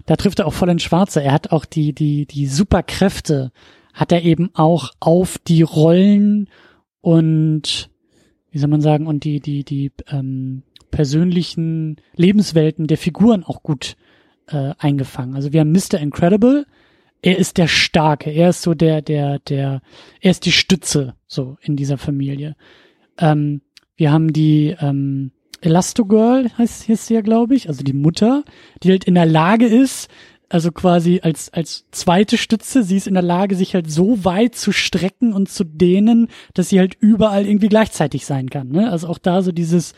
da 0.06 0.16
trifft 0.16 0.40
er 0.40 0.48
auch 0.48 0.54
voll 0.54 0.70
ins 0.70 0.84
Schwarze. 0.84 1.22
Er 1.24 1.34
hat 1.34 1.52
auch 1.52 1.66
die 1.66 1.94
die 1.94 2.26
die 2.26 2.48
Superkräfte 2.48 3.52
hat 3.94 4.12
er 4.12 4.24
eben 4.24 4.52
auch 4.54 4.92
auf 5.00 5.38
die 5.40 5.62
Rollen 5.62 6.48
und 7.02 7.90
wie 8.52 8.58
soll 8.58 8.70
man 8.70 8.82
sagen 8.82 9.08
und 9.08 9.24
die 9.24 9.40
die 9.40 9.64
die 9.64 9.92
ähm, 10.10 10.64
persönlichen 10.92 11.98
Lebenswelten 12.16 12.88
der 12.88 12.98
Figuren 12.98 13.44
auch 13.44 13.62
gut 13.62 13.96
äh, 14.48 14.74
eingefangen. 14.78 15.36
Also 15.36 15.54
wir 15.54 15.62
haben 15.62 15.72
Mr. 15.72 16.00
Incredible, 16.00 16.66
er 17.22 17.38
ist 17.38 17.58
der 17.58 17.68
Starke, 17.68 18.32
er 18.32 18.50
ist 18.50 18.62
so 18.62 18.74
der, 18.74 19.02
der, 19.02 19.40
der, 19.40 19.82
er 20.22 20.32
ist 20.32 20.46
die 20.46 20.52
Stütze 20.52 21.16
so 21.28 21.58
in 21.62 21.76
dieser 21.76 21.98
Familie. 21.98 22.56
Ähm, 23.18 23.62
wir 23.96 24.12
haben 24.12 24.32
die 24.32 24.76
ähm, 24.80 25.32
Elastigirl, 25.62 26.50
heißt, 26.58 26.88
heißt 26.88 27.08
sie 27.08 27.16
ja, 27.16 27.22
glaube 27.22 27.56
ich, 27.56 27.68
also 27.68 27.84
die 27.84 27.94
Mutter, 27.94 28.44
die 28.82 28.92
halt 28.92 29.04
in 29.04 29.16
der 29.16 29.26
Lage 29.26 29.66
ist, 29.66 30.10
also 30.48 30.72
quasi 30.72 31.20
als, 31.22 31.54
als 31.54 31.86
zweite 31.92 32.38
Stütze, 32.38 32.84
sie 32.84 32.98
ist 32.98 33.08
in 33.08 33.14
der 33.14 33.24
Lage, 33.24 33.56
sich 33.56 33.76
halt 33.76 33.92
so 33.92 34.26
weit 34.26 34.56
zu 34.56 34.72
strecken 34.72 35.34
und 35.34 35.50
zu 35.50 35.64
dehnen, 35.64 36.28
dass 36.56 36.70
sie 36.70 36.80
halt 36.80 36.96
überall 37.00 37.46
irgendwie 37.46 37.70
gleichzeitig 37.70 38.26
sein 38.26 38.50
kann. 38.50 38.70
Ne? 38.70 38.90
Also 38.90 39.08
auch 39.08 39.20
da 39.20 39.44
so 39.44 39.52
dieses, 39.52 39.94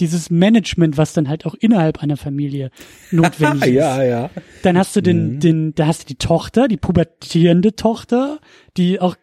dieses 0.00 0.30
Management, 0.30 0.96
was 0.96 1.12
dann 1.12 1.28
halt 1.28 1.46
auch 1.46 1.54
innerhalb 1.54 2.02
einer 2.02 2.16
Familie 2.16 2.70
notwendig 3.10 3.62
ist. 3.68 3.74
ja, 3.74 4.02
ja. 4.02 4.30
Dann 4.62 4.78
hast 4.78 4.96
du 4.96 5.00
den, 5.00 5.34
mhm. 5.34 5.40
den, 5.40 5.74
da 5.74 5.86
hast 5.86 6.02
du 6.02 6.06
die 6.06 6.16
Tochter, 6.16 6.68
die 6.68 6.76
pubertierende 6.76 7.76
Tochter, 7.76 8.40
die 8.76 9.00
auch 9.00 9.16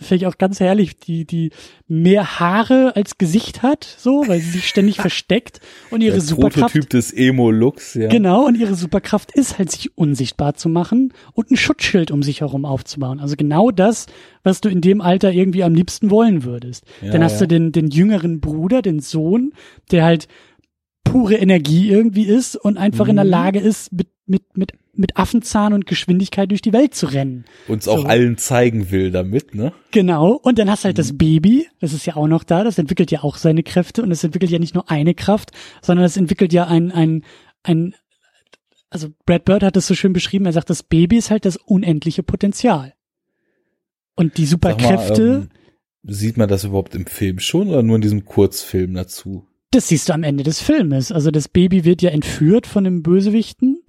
finde 0.00 0.16
ich 0.16 0.26
auch 0.26 0.38
ganz 0.38 0.60
herrlich, 0.60 0.98
die, 0.98 1.24
die 1.24 1.50
mehr 1.88 2.38
Haare 2.38 2.94
als 2.96 3.18
Gesicht 3.18 3.62
hat, 3.62 3.84
so, 3.84 4.24
weil 4.26 4.40
sie 4.40 4.50
sich 4.50 4.68
ständig 4.68 4.96
versteckt 5.00 5.60
und 5.90 6.02
ihre 6.02 6.16
Der 6.16 6.22
Superkraft. 6.22 6.72
Prototyp 6.72 6.90
des 6.90 7.12
Emo-Looks, 7.12 7.94
ja. 7.94 8.08
Genau, 8.08 8.46
und 8.46 8.56
ihre 8.56 8.74
Superkraft 8.74 9.32
ist 9.34 9.58
halt, 9.58 9.70
sich 9.70 9.96
unsichtbar 9.96 10.54
zu 10.54 10.68
machen 10.68 11.12
und 11.32 11.50
ein 11.50 11.56
Schutzschild 11.56 12.10
um 12.10 12.22
sich 12.22 12.40
herum 12.40 12.64
aufzubauen. 12.64 13.20
Also 13.20 13.36
genau 13.36 13.70
das, 13.70 14.06
was 14.42 14.60
du 14.60 14.68
in 14.68 14.80
dem 14.80 15.00
Alter 15.00 15.32
irgendwie 15.32 15.64
am 15.64 15.74
liebsten 15.74 16.10
wollen 16.10 16.44
würdest. 16.44 16.84
Ja, 17.02 17.12
Dann 17.12 17.24
hast 17.24 17.34
ja. 17.34 17.40
du 17.40 17.48
den, 17.48 17.72
den 17.72 17.88
jüngeren 17.88 18.40
Bruder, 18.40 18.82
den 18.82 19.00
Sohn, 19.00 19.52
der 19.90 20.04
halt 20.04 20.28
pure 21.04 21.34
Energie 21.36 21.88
irgendwie 21.90 22.24
ist 22.24 22.56
und 22.56 22.76
einfach 22.76 23.04
mhm. 23.04 23.10
in 23.10 23.16
der 23.16 23.24
mhm. 23.24 23.30
Lage 23.30 23.60
ist, 23.60 23.92
mit, 23.92 24.08
mit, 24.26 24.56
mit 24.56 24.72
mit 24.98 25.16
Affenzahn 25.16 25.72
und 25.72 25.86
Geschwindigkeit 25.86 26.50
durch 26.50 26.62
die 26.62 26.72
Welt 26.72 26.94
zu 26.94 27.06
rennen. 27.06 27.44
Uns 27.68 27.84
so. 27.84 27.92
auch 27.92 28.04
allen 28.04 28.38
zeigen 28.38 28.90
will 28.90 29.10
damit, 29.10 29.54
ne? 29.54 29.72
Genau. 29.90 30.32
Und 30.32 30.58
dann 30.58 30.70
hast 30.70 30.84
du 30.84 30.86
halt 30.86 30.96
mhm. 30.96 31.02
das 31.02 31.18
Baby, 31.18 31.68
das 31.80 31.92
ist 31.92 32.06
ja 32.06 32.16
auch 32.16 32.26
noch 32.26 32.44
da, 32.44 32.64
das 32.64 32.78
entwickelt 32.78 33.10
ja 33.10 33.22
auch 33.22 33.36
seine 33.36 33.62
Kräfte 33.62 34.02
und 34.02 34.10
es 34.10 34.24
entwickelt 34.24 34.50
ja 34.50 34.58
nicht 34.58 34.74
nur 34.74 34.90
eine 34.90 35.14
Kraft, 35.14 35.52
sondern 35.82 36.04
es 36.04 36.16
entwickelt 36.16 36.52
ja 36.52 36.66
ein, 36.66 36.92
ein, 36.92 37.24
ein, 37.62 37.94
also 38.90 39.08
Brad 39.24 39.44
Bird 39.44 39.62
hat 39.62 39.76
es 39.76 39.86
so 39.86 39.94
schön 39.94 40.12
beschrieben, 40.12 40.46
er 40.46 40.52
sagt, 40.52 40.70
das 40.70 40.82
Baby 40.82 41.16
ist 41.16 41.30
halt 41.30 41.44
das 41.44 41.56
unendliche 41.56 42.22
Potenzial. 42.22 42.94
Und 44.14 44.38
die 44.38 44.46
Superkräfte. 44.46 45.22
Mal, 45.22 45.34
ähm, 45.36 45.48
sieht 46.02 46.36
man 46.36 46.48
das 46.48 46.64
überhaupt 46.64 46.94
im 46.94 47.06
Film 47.06 47.38
schon 47.38 47.68
oder 47.68 47.82
nur 47.82 47.96
in 47.96 48.02
diesem 48.02 48.24
Kurzfilm 48.24 48.94
dazu? 48.94 49.46
Das 49.70 49.88
siehst 49.88 50.08
du 50.08 50.14
am 50.14 50.22
Ende 50.22 50.44
des 50.44 50.60
Filmes. 50.60 51.12
Also 51.12 51.30
das 51.30 51.48
Baby 51.48 51.84
wird 51.84 52.00
ja 52.00 52.10
entführt 52.10 52.66
von 52.66 52.84
dem 52.84 53.02
Bösewichten 53.02 53.82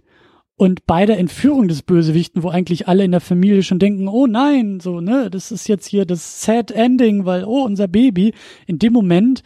und 0.58 0.88
bei 0.88 1.06
der 1.06 1.20
Entführung 1.20 1.68
des 1.68 1.84
Bösewichten, 1.84 2.42
wo 2.42 2.50
eigentlich 2.50 2.88
alle 2.88 3.04
in 3.04 3.12
der 3.12 3.22
Familie 3.22 3.62
schon 3.62 3.78
denken, 3.78 4.08
oh 4.08 4.26
nein, 4.26 4.80
so, 4.80 5.02
ne, 5.02 5.30
das 5.30 5.52
ist 5.52 5.68
jetzt 5.68 5.86
hier 5.86 6.06
das 6.06 6.42
Sad 6.42 6.72
Ending, 6.72 7.26
weil, 7.26 7.46
oh, 7.46 7.64
unser 7.64 7.88
Baby, 7.88 8.34
in 8.66 8.80
dem 8.80 8.92
Moment 8.92 9.44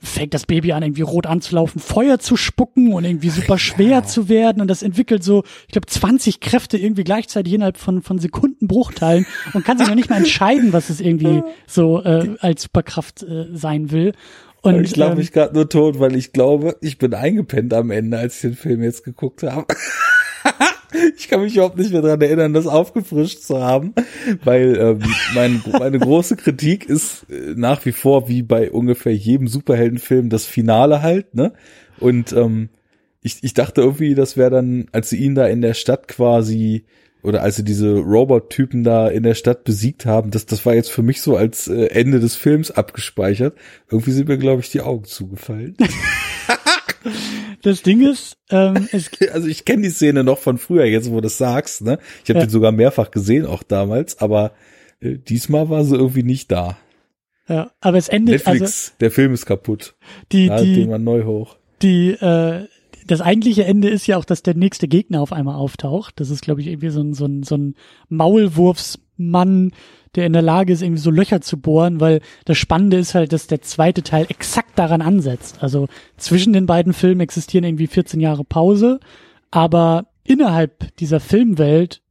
fängt 0.00 0.32
das 0.34 0.46
Baby 0.46 0.72
an, 0.72 0.84
irgendwie 0.84 1.02
rot 1.02 1.26
anzulaufen, 1.26 1.80
Feuer 1.80 2.20
zu 2.20 2.36
spucken 2.36 2.92
und 2.92 3.04
irgendwie 3.04 3.28
super 3.28 3.58
schwer 3.58 3.88
ja. 3.88 4.04
zu 4.04 4.28
werden 4.28 4.62
und 4.62 4.68
das 4.68 4.84
entwickelt 4.84 5.24
so, 5.24 5.42
ich 5.66 5.72
glaube, 5.72 5.88
20 5.88 6.38
Kräfte 6.38 6.78
irgendwie 6.78 7.04
gleichzeitig 7.04 7.52
innerhalb 7.52 7.76
von, 7.76 8.00
von 8.00 8.18
Sekundenbruchteilen 8.20 9.26
und 9.52 9.64
kann 9.64 9.78
sich 9.78 9.88
noch 9.88 9.96
nicht 9.96 10.10
mal 10.10 10.16
entscheiden, 10.16 10.72
was 10.72 10.90
es 10.90 11.00
irgendwie 11.00 11.42
so 11.66 12.02
äh, 12.04 12.36
als 12.38 12.62
Superkraft 12.62 13.24
äh, 13.24 13.48
sein 13.52 13.90
will. 13.90 14.12
Und 14.62 14.84
ich 14.84 14.92
glaube 14.92 15.12
ähm, 15.12 15.18
mich 15.18 15.32
gerade 15.32 15.54
nur 15.54 15.68
tot, 15.68 15.98
weil 15.98 16.14
ich 16.14 16.32
glaube, 16.32 16.76
ich 16.80 16.96
bin 16.98 17.12
eingepennt 17.14 17.74
am 17.74 17.90
Ende, 17.90 18.16
als 18.16 18.36
ich 18.36 18.42
den 18.42 18.54
Film 18.54 18.82
jetzt 18.84 19.02
geguckt 19.02 19.42
habe. 19.42 19.66
ich 21.16 21.28
kann 21.28 21.40
mich 21.40 21.54
überhaupt 21.54 21.78
nicht 21.78 21.92
mehr 21.92 22.02
dran 22.02 22.20
erinnern, 22.20 22.52
das 22.52 22.66
aufgefrischt 22.66 23.40
zu 23.42 23.62
haben, 23.62 23.94
weil 24.44 24.76
ähm, 24.76 25.02
mein, 25.34 25.62
meine 25.78 25.98
große 25.98 26.36
Kritik 26.36 26.86
ist 26.86 27.26
äh, 27.30 27.54
nach 27.56 27.84
wie 27.84 27.92
vor 27.92 28.28
wie 28.28 28.42
bei 28.42 28.70
ungefähr 28.70 29.14
jedem 29.14 29.48
Superheldenfilm 29.48 30.28
das 30.28 30.46
Finale 30.46 31.02
halt, 31.02 31.34
ne? 31.34 31.52
Und 31.98 32.32
ähm, 32.32 32.68
ich, 33.22 33.38
ich 33.42 33.54
dachte 33.54 33.80
irgendwie, 33.80 34.14
das 34.14 34.36
wäre 34.36 34.50
dann, 34.50 34.86
als 34.92 35.10
sie 35.10 35.18
ihn 35.18 35.34
da 35.34 35.46
in 35.46 35.62
der 35.62 35.74
Stadt 35.74 36.08
quasi 36.08 36.84
oder 37.22 37.42
als 37.42 37.56
sie 37.56 37.64
diese 37.64 37.98
Robot-Typen 37.98 38.82
da 38.82 39.06
in 39.08 39.22
der 39.22 39.34
Stadt 39.34 39.62
besiegt 39.62 40.06
haben, 40.06 40.32
das, 40.32 40.44
das 40.46 40.66
war 40.66 40.74
jetzt 40.74 40.90
für 40.90 41.02
mich 41.02 41.20
so 41.20 41.36
als 41.36 41.68
äh, 41.68 41.86
Ende 41.86 42.18
des 42.18 42.34
Films 42.34 42.72
abgespeichert. 42.72 43.56
Irgendwie 43.88 44.10
sind 44.10 44.28
mir, 44.28 44.38
glaube 44.38 44.60
ich, 44.60 44.70
die 44.70 44.80
Augen 44.80 45.04
zugefallen. 45.04 45.76
Das 47.62 47.82
Ding 47.82 48.00
ist, 48.00 48.36
ähm, 48.50 48.88
es 48.92 49.10
also 49.32 49.48
ich 49.48 49.64
kenne 49.64 49.82
die 49.82 49.90
Szene 49.90 50.24
noch 50.24 50.38
von 50.38 50.58
früher, 50.58 50.84
jetzt 50.84 51.10
wo 51.10 51.16
du 51.16 51.22
das 51.22 51.38
sagst, 51.38 51.82
ne? 51.82 51.98
Ich 52.24 52.30
habe 52.30 52.40
ja. 52.40 52.46
den 52.46 52.50
sogar 52.50 52.72
mehrfach 52.72 53.10
gesehen, 53.10 53.46
auch 53.46 53.62
damals, 53.62 54.18
aber 54.20 54.52
äh, 55.00 55.18
diesmal 55.18 55.68
war 55.68 55.84
sie 55.84 55.96
irgendwie 55.96 56.22
nicht 56.22 56.50
da. 56.50 56.76
Ja, 57.48 57.72
aber 57.80 57.98
es 57.98 58.08
endet 58.08 58.46
Netflix, 58.46 58.62
also, 58.62 58.92
der 59.00 59.10
Film 59.10 59.32
ist 59.34 59.46
kaputt. 59.46 59.94
Die, 60.30 60.46
da 60.46 60.60
die, 60.60 60.74
den 60.74 60.90
man 60.90 61.04
neu 61.04 61.24
hoch. 61.24 61.56
Die, 61.82 62.10
äh, 62.10 62.66
das 63.06 63.20
eigentliche 63.20 63.64
Ende 63.64 63.88
ist 63.88 64.06
ja 64.06 64.16
auch, 64.16 64.24
dass 64.24 64.42
der 64.42 64.54
nächste 64.54 64.86
Gegner 64.86 65.20
auf 65.20 65.32
einmal 65.32 65.56
auftaucht. 65.56 66.20
Das 66.20 66.30
ist, 66.30 66.42
glaube 66.42 66.60
ich, 66.60 66.68
irgendwie 66.68 66.90
so 66.90 67.00
ein, 67.00 67.14
so 67.14 67.26
ein, 67.26 67.42
so 67.42 67.56
ein 67.56 67.74
Maulwurfsmann, 68.08 69.72
der 70.14 70.26
in 70.26 70.32
der 70.32 70.42
Lage 70.42 70.72
ist, 70.72 70.82
irgendwie 70.82 71.00
so 71.00 71.10
Löcher 71.10 71.40
zu 71.40 71.58
bohren, 71.58 72.00
weil 72.00 72.20
das 72.44 72.58
Spannende 72.58 72.98
ist 72.98 73.14
halt, 73.14 73.32
dass 73.32 73.46
der 73.46 73.62
zweite 73.62 74.02
Teil 74.02 74.26
exakt 74.28 74.78
daran 74.78 75.02
ansetzt. 75.02 75.62
Also 75.62 75.88
zwischen 76.16 76.52
den 76.52 76.66
beiden 76.66 76.92
Filmen 76.92 77.20
existieren 77.20 77.64
irgendwie 77.64 77.86
14 77.86 78.20
Jahre 78.20 78.44
Pause, 78.44 79.00
aber 79.50 80.06
innerhalb 80.24 80.94
dieser 80.96 81.20
Filmwelt 81.20 82.02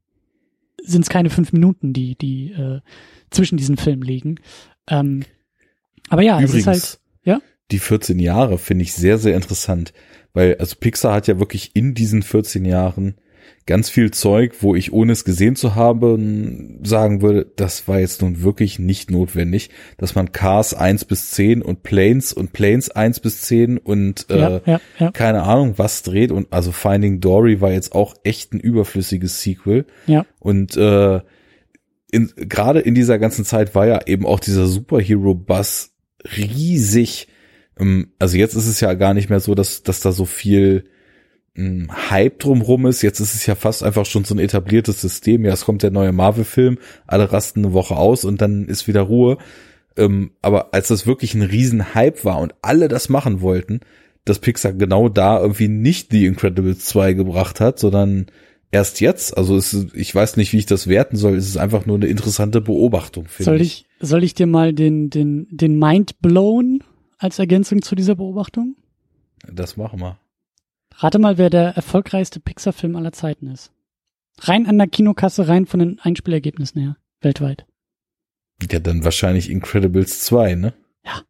sind 0.83 1.03
es 1.03 1.09
keine 1.09 1.29
fünf 1.29 1.53
Minuten, 1.53 1.93
die, 1.93 2.15
die 2.15 2.51
äh, 2.51 2.81
zwischen 3.29 3.57
diesen 3.57 3.77
Filmen 3.77 4.01
liegen. 4.01 4.39
Ähm, 4.87 5.23
aber 6.09 6.23
ja, 6.23 6.41
Übrigens, 6.41 6.53
es 6.53 6.59
ist 6.59 6.67
halt, 6.67 6.99
ja. 7.23 7.41
Die 7.71 7.79
14 7.79 8.19
Jahre 8.19 8.57
finde 8.57 8.83
ich 8.83 8.93
sehr, 8.93 9.17
sehr 9.17 9.35
interessant, 9.35 9.93
weil 10.33 10.57
also 10.57 10.75
Pixar 10.79 11.13
hat 11.13 11.27
ja 11.27 11.39
wirklich 11.39 11.75
in 11.75 11.93
diesen 11.93 12.23
14 12.23 12.65
Jahren 12.65 13.15
ganz 13.65 13.89
viel 13.89 14.11
Zeug, 14.11 14.55
wo 14.61 14.75
ich 14.75 14.91
ohne 14.91 15.11
es 15.13 15.23
gesehen 15.23 15.55
zu 15.55 15.75
haben 15.75 16.79
sagen 16.83 17.21
würde, 17.21 17.51
das 17.55 17.87
war 17.87 17.99
jetzt 17.99 18.21
nun 18.21 18.41
wirklich 18.41 18.79
nicht 18.79 19.11
notwendig, 19.11 19.69
dass 19.97 20.15
man 20.15 20.31
Cars 20.31 20.73
1 20.73 21.05
bis 21.05 21.31
10 21.31 21.61
und 21.61 21.83
Planes 21.83 22.33
und 22.33 22.53
Planes 22.53 22.89
1 22.89 23.19
bis 23.19 23.41
10 23.43 23.77
und 23.77 24.29
äh, 24.29 24.61
ja, 24.65 24.81
ja, 24.97 25.11
keine 25.11 25.43
Ahnung 25.43 25.75
was 25.77 26.03
dreht 26.03 26.31
und 26.31 26.47
also 26.51 26.71
Finding 26.71 27.21
Dory 27.21 27.61
war 27.61 27.71
jetzt 27.71 27.93
auch 27.93 28.15
echt 28.23 28.53
ein 28.53 28.59
überflüssiges 28.59 29.41
Sequel. 29.41 29.85
Ja. 30.07 30.25
Und 30.39 30.75
äh, 30.75 31.21
in, 32.11 32.33
gerade 32.35 32.79
in 32.81 32.93
dieser 32.93 33.19
ganzen 33.19 33.45
Zeit 33.45 33.73
war 33.73 33.87
ja 33.87 34.01
eben 34.05 34.25
auch 34.25 34.39
dieser 34.39 34.67
Superhero-Bass 34.67 35.93
riesig. 36.37 37.27
Ähm, 37.79 38.11
also 38.19 38.37
jetzt 38.37 38.55
ist 38.55 38.67
es 38.67 38.81
ja 38.81 38.93
gar 38.95 39.13
nicht 39.13 39.29
mehr 39.29 39.39
so, 39.39 39.55
dass, 39.55 39.83
dass 39.83 40.01
da 40.01 40.11
so 40.11 40.25
viel 40.25 40.90
Hype 41.57 42.39
drumrum 42.39 42.85
ist. 42.85 43.01
Jetzt 43.01 43.19
ist 43.19 43.35
es 43.35 43.45
ja 43.45 43.55
fast 43.55 43.83
einfach 43.83 44.05
schon 44.05 44.23
so 44.23 44.33
ein 44.33 44.39
etabliertes 44.39 45.01
System. 45.01 45.43
Ja, 45.43 45.51
es 45.51 45.65
kommt 45.65 45.83
der 45.83 45.91
neue 45.91 46.13
Marvel-Film, 46.13 46.77
alle 47.07 47.31
rasten 47.31 47.65
eine 47.65 47.73
Woche 47.73 47.97
aus 47.97 48.23
und 48.23 48.41
dann 48.41 48.65
ist 48.65 48.87
wieder 48.87 49.01
Ruhe. 49.01 49.37
Ähm, 49.97 50.31
aber 50.41 50.73
als 50.73 50.87
das 50.87 51.05
wirklich 51.05 51.33
ein 51.33 51.41
riesen 51.41 51.93
Hype 51.93 52.23
war 52.23 52.39
und 52.39 52.53
alle 52.61 52.87
das 52.87 53.09
machen 53.09 53.41
wollten, 53.41 53.81
dass 54.23 54.39
Pixar 54.39 54.73
genau 54.73 55.09
da 55.09 55.41
irgendwie 55.41 55.67
nicht 55.67 56.11
The 56.11 56.25
Incredibles 56.25 56.85
2 56.85 57.13
gebracht 57.13 57.59
hat, 57.59 57.79
sondern 57.79 58.27
erst 58.71 59.01
jetzt. 59.01 59.35
Also 59.37 59.57
es, 59.57 59.87
ich 59.93 60.13
weiß 60.15 60.37
nicht, 60.37 60.53
wie 60.53 60.57
ich 60.59 60.65
das 60.65 60.87
werten 60.87 61.17
soll. 61.17 61.35
Es 61.35 61.47
ist 61.47 61.57
einfach 61.57 61.85
nur 61.85 61.97
eine 61.97 62.07
interessante 62.07 62.61
Beobachtung. 62.61 63.25
Soll 63.37 63.59
ich, 63.59 63.85
ich, 63.99 64.07
soll 64.07 64.23
ich 64.23 64.33
dir 64.33 64.47
mal 64.47 64.73
den, 64.73 65.09
den, 65.09 65.47
den 65.51 65.77
Mind 65.77 66.21
blown 66.21 66.83
als 67.17 67.39
Ergänzung 67.39 67.81
zu 67.81 67.95
dieser 67.95 68.15
Beobachtung? 68.15 68.77
Das 69.51 69.75
machen 69.75 69.99
wir. 69.99 70.17
Rate 71.01 71.17
mal, 71.17 71.39
wer 71.39 71.49
der 71.49 71.75
erfolgreichste 71.75 72.39
Pixar-Film 72.39 72.95
aller 72.95 73.11
Zeiten 73.11 73.47
ist. 73.47 73.71
Rein 74.39 74.67
an 74.67 74.77
der 74.77 74.87
Kinokasse, 74.87 75.47
rein 75.47 75.65
von 75.65 75.79
den 75.79 75.99
Einspielergebnissen 75.99 76.79
her, 76.79 76.97
weltweit. 77.21 77.65
Ja, 78.69 78.77
dann 78.77 79.03
wahrscheinlich 79.03 79.49
Incredibles 79.49 80.21
2, 80.21 80.55
ne? 80.55 80.73
Ja. 81.03 81.23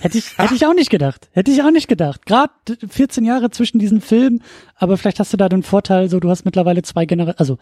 Hätte 0.00 0.18
ich, 0.18 0.38
hätte 0.38 0.54
ich 0.54 0.64
auch 0.64 0.74
nicht 0.74 0.90
gedacht. 0.90 1.28
Hätte 1.32 1.50
ich 1.50 1.62
auch 1.62 1.72
nicht 1.72 1.88
gedacht. 1.88 2.24
Gerade 2.24 2.52
14 2.88 3.24
Jahre 3.24 3.50
zwischen 3.50 3.80
diesen 3.80 4.00
Filmen, 4.00 4.44
aber 4.76 4.96
vielleicht 4.96 5.18
hast 5.18 5.32
du 5.32 5.36
da 5.36 5.48
den 5.48 5.64
Vorteil, 5.64 6.08
so 6.08 6.20
du 6.20 6.30
hast 6.30 6.44
mittlerweile 6.44 6.82
zwei 6.82 7.04
Generationen, 7.04 7.38
also 7.40 7.58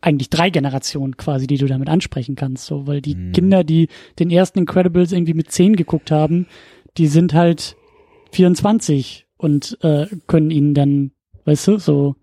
eigentlich 0.00 0.30
drei 0.30 0.48
Generationen 0.48 1.18
quasi, 1.18 1.46
die 1.46 1.58
du 1.58 1.66
damit 1.66 1.90
ansprechen 1.90 2.34
kannst, 2.34 2.64
so, 2.64 2.86
weil 2.86 3.02
die 3.02 3.14
mhm. 3.14 3.32
Kinder, 3.32 3.62
die 3.62 3.88
den 4.18 4.30
ersten 4.30 4.60
Incredibles 4.60 5.12
irgendwie 5.12 5.34
mit 5.34 5.52
zehn 5.52 5.76
geguckt 5.76 6.10
haben, 6.10 6.46
die 6.96 7.08
sind 7.08 7.34
halt 7.34 7.76
24 8.32 9.26
und 9.40 9.78
äh, 9.82 10.06
können 10.26 10.50
ihn 10.50 10.74
dann, 10.74 11.12
weißt 11.44 11.68
du, 11.68 11.78
so 11.78 12.16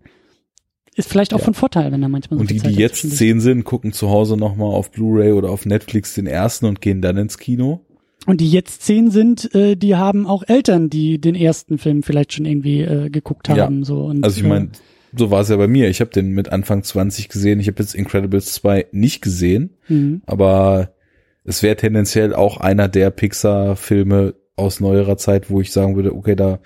ist 0.98 1.08
vielleicht 1.08 1.32
auch 1.32 1.38
ja. 1.38 1.44
von 1.44 1.54
Vorteil, 1.54 1.92
wenn 1.92 2.02
er 2.02 2.08
manchmal 2.08 2.38
so 2.38 2.40
Und 2.40 2.50
die, 2.50 2.58
die 2.58 2.74
jetzt 2.74 3.08
zehn 3.16 3.40
sind, 3.40 3.64
gucken 3.64 3.92
zu 3.92 4.10
Hause 4.10 4.36
nochmal 4.36 4.74
auf 4.74 4.90
Blu-ray 4.90 5.30
oder 5.32 5.50
auf 5.50 5.64
Netflix 5.64 6.14
den 6.14 6.26
ersten 6.26 6.66
und 6.66 6.80
gehen 6.80 7.00
dann 7.00 7.16
ins 7.16 7.38
Kino. 7.38 7.82
Und 8.26 8.40
die 8.40 8.50
jetzt 8.50 8.82
zehn 8.82 9.10
sind, 9.10 9.54
äh, 9.54 9.76
die 9.76 9.94
haben 9.94 10.26
auch 10.26 10.42
Eltern, 10.46 10.90
die 10.90 11.20
den 11.20 11.36
ersten 11.36 11.78
Film 11.78 12.02
vielleicht 12.02 12.32
schon 12.32 12.46
irgendwie 12.46 12.80
äh, 12.80 13.10
geguckt 13.10 13.48
haben. 13.48 13.78
Ja. 13.78 13.84
So. 13.84 14.06
Und, 14.06 14.24
also 14.24 14.40
ich 14.40 14.46
meine, 14.46 14.66
äh, 14.66 15.16
so 15.16 15.30
war 15.30 15.40
es 15.40 15.48
ja 15.48 15.56
bei 15.56 15.68
mir. 15.68 15.88
Ich 15.88 16.00
habe 16.00 16.10
den 16.10 16.30
mit 16.32 16.50
Anfang 16.50 16.82
20 16.82 17.28
gesehen. 17.28 17.60
Ich 17.60 17.68
habe 17.68 17.80
jetzt 17.80 17.94
Incredibles 17.94 18.52
2 18.54 18.86
nicht 18.90 19.22
gesehen, 19.22 19.70
mhm. 19.86 20.22
aber 20.26 20.94
es 21.44 21.62
wäre 21.62 21.76
tendenziell 21.76 22.34
auch 22.34 22.58
einer 22.58 22.88
der 22.88 23.10
Pixar-Filme 23.10 24.34
aus 24.56 24.80
neuerer 24.80 25.16
Zeit, 25.16 25.48
wo 25.48 25.60
ich 25.60 25.72
sagen 25.72 25.94
würde, 25.96 26.14
okay, 26.14 26.34
da 26.34 26.58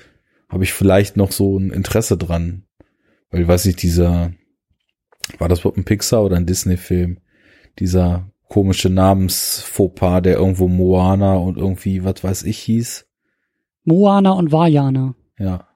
habe 0.53 0.64
ich 0.64 0.72
vielleicht 0.74 1.16
noch 1.16 1.32
so 1.32 1.59
ein 1.59 1.70
Interesse 1.70 2.18
dran. 2.18 2.64
Weil, 3.30 3.48
weiß 3.48 3.64
ich, 3.66 3.76
dieser, 3.76 4.32
war 5.38 5.48
das 5.48 5.61
überhaupt 5.61 5.78
ein 5.78 5.84
Pixar 5.84 6.22
oder 6.22 6.36
ein 6.36 6.46
Disney-Film? 6.46 7.20
Dieser 7.78 8.30
komische 8.48 8.90
Namensfauxpas, 8.90 10.20
der 10.20 10.36
irgendwo 10.36 10.68
Moana 10.68 11.36
und 11.36 11.57
irgendwie, 11.57 12.05
was 12.05 12.22
weiß 12.22 12.42
ich, 12.42 12.59
hieß. 12.59 13.09
Moana 13.84 14.32
und 14.32 14.53
Vajana. 14.53 15.14
Ja. 15.38 15.68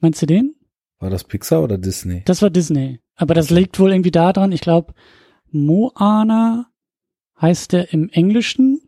Meinst 0.00 0.22
du 0.22 0.26
den? 0.26 0.54
War 0.98 1.10
das 1.10 1.24
Pixar 1.24 1.62
oder 1.62 1.76
Disney? 1.76 2.22
Das 2.24 2.40
war 2.40 2.48
Disney. 2.48 3.00
Aber 3.16 3.34
das 3.34 3.50
liegt 3.50 3.78
wohl 3.78 3.92
irgendwie 3.92 4.10
daran, 4.10 4.50
ich 4.50 4.62
glaube, 4.62 4.94
Moana 5.50 6.70
heißt 7.38 7.74
der 7.74 7.92
im 7.92 8.08
Englischen. 8.08 8.80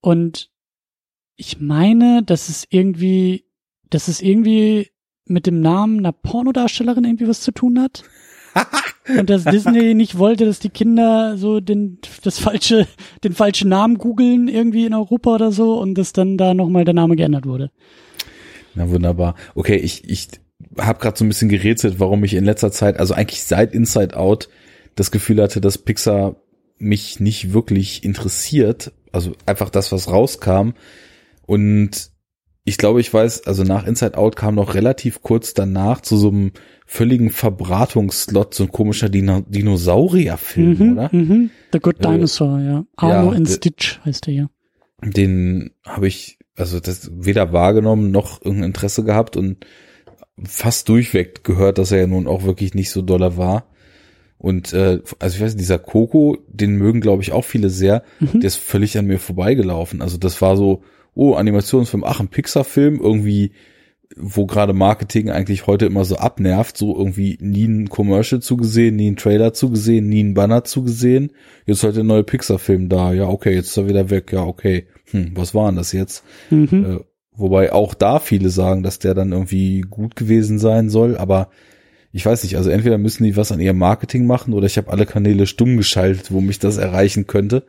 Und 0.00 0.50
ich 1.38 1.60
meine, 1.60 2.22
dass 2.22 2.50
es 2.50 2.66
irgendwie, 2.68 3.46
dass 3.88 4.08
es 4.08 4.20
irgendwie 4.20 4.90
mit 5.24 5.46
dem 5.46 5.60
Namen 5.60 6.00
einer 6.00 6.12
Pornodarstellerin 6.12 7.04
irgendwie 7.04 7.28
was 7.28 7.40
zu 7.40 7.52
tun 7.52 7.80
hat. 7.80 8.02
und 9.08 9.30
dass 9.30 9.44
Disney 9.44 9.94
nicht 9.94 10.18
wollte, 10.18 10.44
dass 10.44 10.58
die 10.58 10.68
Kinder 10.68 11.36
so 11.38 11.60
den 11.60 11.98
das 12.24 12.40
falsche 12.40 12.88
den 13.22 13.34
falschen 13.34 13.68
Namen 13.68 13.98
googeln 13.98 14.48
irgendwie 14.48 14.84
in 14.84 14.94
Europa 14.94 15.34
oder 15.34 15.52
so 15.52 15.78
und 15.78 15.94
dass 15.94 16.12
dann 16.12 16.38
da 16.38 16.54
nochmal 16.54 16.84
der 16.84 16.94
Name 16.94 17.14
geändert 17.14 17.46
wurde. 17.46 17.70
Na 18.74 18.90
wunderbar. 18.90 19.36
Okay, 19.54 19.76
ich 19.76 20.08
ich 20.10 20.28
habe 20.76 20.98
gerade 20.98 21.16
so 21.16 21.24
ein 21.24 21.28
bisschen 21.28 21.50
gerätselt, 21.50 22.00
warum 22.00 22.24
ich 22.24 22.34
in 22.34 22.44
letzter 22.44 22.72
Zeit, 22.72 22.98
also 22.98 23.14
eigentlich 23.14 23.44
seit 23.44 23.74
Inside 23.74 24.16
Out, 24.16 24.48
das 24.96 25.12
Gefühl 25.12 25.40
hatte, 25.40 25.60
dass 25.60 25.78
Pixar 25.78 26.36
mich 26.78 27.20
nicht 27.20 27.52
wirklich 27.52 28.02
interessiert. 28.02 28.92
Also 29.12 29.34
einfach 29.46 29.70
das, 29.70 29.92
was 29.92 30.10
rauskam. 30.10 30.70
Und 31.48 32.10
ich 32.64 32.76
glaube, 32.76 33.00
ich 33.00 33.12
weiß, 33.12 33.46
also 33.46 33.64
nach 33.64 33.86
Inside 33.86 34.18
Out 34.18 34.36
kam 34.36 34.54
noch 34.54 34.74
relativ 34.74 35.22
kurz 35.22 35.54
danach 35.54 36.02
zu 36.02 36.18
so 36.18 36.28
einem 36.28 36.52
völligen 36.84 37.30
Verbratungsslot, 37.30 38.52
so 38.52 38.64
ein 38.64 38.70
komischer 38.70 39.08
Dino 39.08 39.40
Dinosaurierfilm, 39.48 40.78
mhm, 40.78 40.92
oder? 40.92 41.08
Mhm. 41.10 41.50
The 41.72 41.78
Good 41.78 42.00
äh, 42.00 42.12
Dinosaur, 42.12 42.58
äh, 42.58 42.66
ja. 42.66 42.84
Arlo 42.96 43.30
ja, 43.30 43.36
and 43.38 43.48
Stitch 43.48 43.98
heißt 44.04 44.26
der 44.26 44.34
ja. 44.34 44.50
Den 45.02 45.70
habe 45.86 46.06
ich 46.06 46.38
also 46.54 46.80
das 46.80 47.10
weder 47.14 47.54
wahrgenommen 47.54 48.10
noch 48.10 48.42
irgendein 48.42 48.68
Interesse 48.68 49.02
gehabt 49.02 49.38
und 49.38 49.64
fast 50.44 50.90
durchweg 50.90 51.44
gehört, 51.44 51.78
dass 51.78 51.92
er 51.92 52.00
ja 52.00 52.06
nun 52.06 52.26
auch 52.26 52.42
wirklich 52.42 52.74
nicht 52.74 52.90
so 52.90 53.00
doller 53.00 53.38
war. 53.38 53.70
Und 54.36 54.74
äh, 54.74 55.00
also 55.18 55.36
ich 55.36 55.42
weiß, 55.42 55.56
dieser 55.56 55.78
Coco, 55.78 56.36
den 56.46 56.76
mögen 56.76 57.00
glaube 57.00 57.22
ich 57.22 57.32
auch 57.32 57.46
viele 57.46 57.70
sehr. 57.70 58.02
Mhm. 58.20 58.40
Der 58.40 58.48
ist 58.48 58.56
völlig 58.56 58.98
an 58.98 59.06
mir 59.06 59.18
vorbeigelaufen. 59.18 60.02
Also 60.02 60.18
das 60.18 60.42
war 60.42 60.54
so, 60.54 60.82
oh, 61.18 61.34
Animationsfilm, 61.34 62.04
ach, 62.04 62.20
ein 62.20 62.28
Pixar-Film, 62.28 63.00
irgendwie, 63.02 63.50
wo 64.16 64.46
gerade 64.46 64.72
Marketing 64.72 65.30
eigentlich 65.30 65.66
heute 65.66 65.86
immer 65.86 66.04
so 66.04 66.16
abnervt, 66.16 66.76
so 66.76 66.96
irgendwie 66.96 67.36
nie 67.40 67.66
ein 67.66 67.88
Commercial 67.88 68.40
zugesehen, 68.40 68.94
nie 68.94 69.10
ein 69.10 69.16
Trailer 69.16 69.52
zugesehen, 69.52 70.08
nie 70.08 70.22
ein 70.22 70.34
Banner 70.34 70.62
zugesehen. 70.62 71.32
Jetzt 71.66 71.82
heute 71.82 72.00
ein 72.00 72.06
neuer 72.06 72.22
Pixar-Film 72.22 72.88
da, 72.88 73.12
ja, 73.12 73.26
okay, 73.26 73.52
jetzt 73.52 73.70
ist 73.70 73.76
er 73.76 73.88
wieder 73.88 74.10
weg, 74.10 74.32
ja, 74.32 74.44
okay. 74.44 74.86
Hm, 75.10 75.32
was 75.34 75.56
war 75.56 75.68
denn 75.68 75.76
das 75.76 75.90
jetzt? 75.90 76.22
Mhm. 76.50 76.84
Äh, 76.84 76.98
wobei 77.32 77.72
auch 77.72 77.94
da 77.94 78.20
viele 78.20 78.50
sagen, 78.50 78.84
dass 78.84 79.00
der 79.00 79.14
dann 79.14 79.32
irgendwie 79.32 79.80
gut 79.80 80.14
gewesen 80.14 80.60
sein 80.60 80.88
soll, 80.88 81.18
aber 81.18 81.50
ich 82.12 82.24
weiß 82.24 82.44
nicht, 82.44 82.56
also 82.56 82.70
entweder 82.70 82.96
müssen 82.96 83.24
die 83.24 83.36
was 83.36 83.50
an 83.50 83.60
ihrem 83.60 83.78
Marketing 83.78 84.24
machen 84.24 84.54
oder 84.54 84.66
ich 84.66 84.76
habe 84.76 84.90
alle 84.90 85.04
Kanäle 85.04 85.48
stumm 85.48 85.76
geschaltet, 85.76 86.32
wo 86.32 86.40
mich 86.40 86.60
das 86.60 86.76
erreichen 86.76 87.26
könnte. 87.26 87.64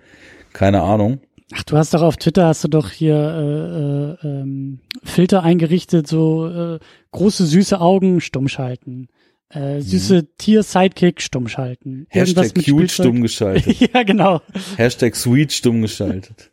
Keine 0.54 0.82
Ahnung. 0.82 1.20
Ach, 1.52 1.64
du 1.64 1.78
hast 1.78 1.94
doch 1.94 2.02
auf 2.02 2.18
Twitter 2.18 2.46
hast 2.46 2.64
du 2.64 2.68
doch 2.68 2.92
hier 2.92 4.18
äh, 4.24 4.28
äh, 4.28 4.30
ähm, 4.30 4.80
Filter 5.04 5.42
eingerichtet, 5.44 6.08
so 6.08 6.48
äh, 6.48 6.80
große 7.12 7.46
süße 7.46 7.82
Augen 7.82 8.22
stumm 8.22 8.48
schalten. 8.48 9.08
Äh, 9.50 9.82
süße 9.82 10.22
mhm. 10.22 10.28
Tier-Sidekick 10.38 11.22
stumm 11.22 11.48
schalten. 11.48 12.06
Hashtag 12.10 12.54
cute 12.54 12.92
stumm 12.92 13.24
geschaltet. 13.24 13.80
ja, 13.94 14.04
genau. 14.04 14.42
Hashtag 14.78 15.16
sweet 15.16 15.52
stumm 15.52 15.82
geschaltet. 15.82 16.52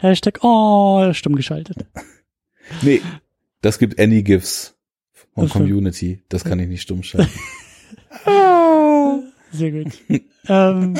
Hashtag 0.00 0.38
oh 0.42 1.12
stumm 1.12 1.36
geschaltet. 1.36 1.76
nee, 2.80 3.02
das 3.60 3.78
gibt 3.78 4.00
Any 4.00 4.22
GIFs 4.22 4.74
von 5.34 5.44
okay. 5.44 5.52
Community. 5.52 6.22
Das 6.30 6.44
kann 6.44 6.58
ich 6.60 6.68
nicht 6.68 6.80
stumm 6.80 7.02
schalten. 7.02 7.30
Sehr 9.52 9.72
gut. 9.72 9.92
ähm, 10.46 10.94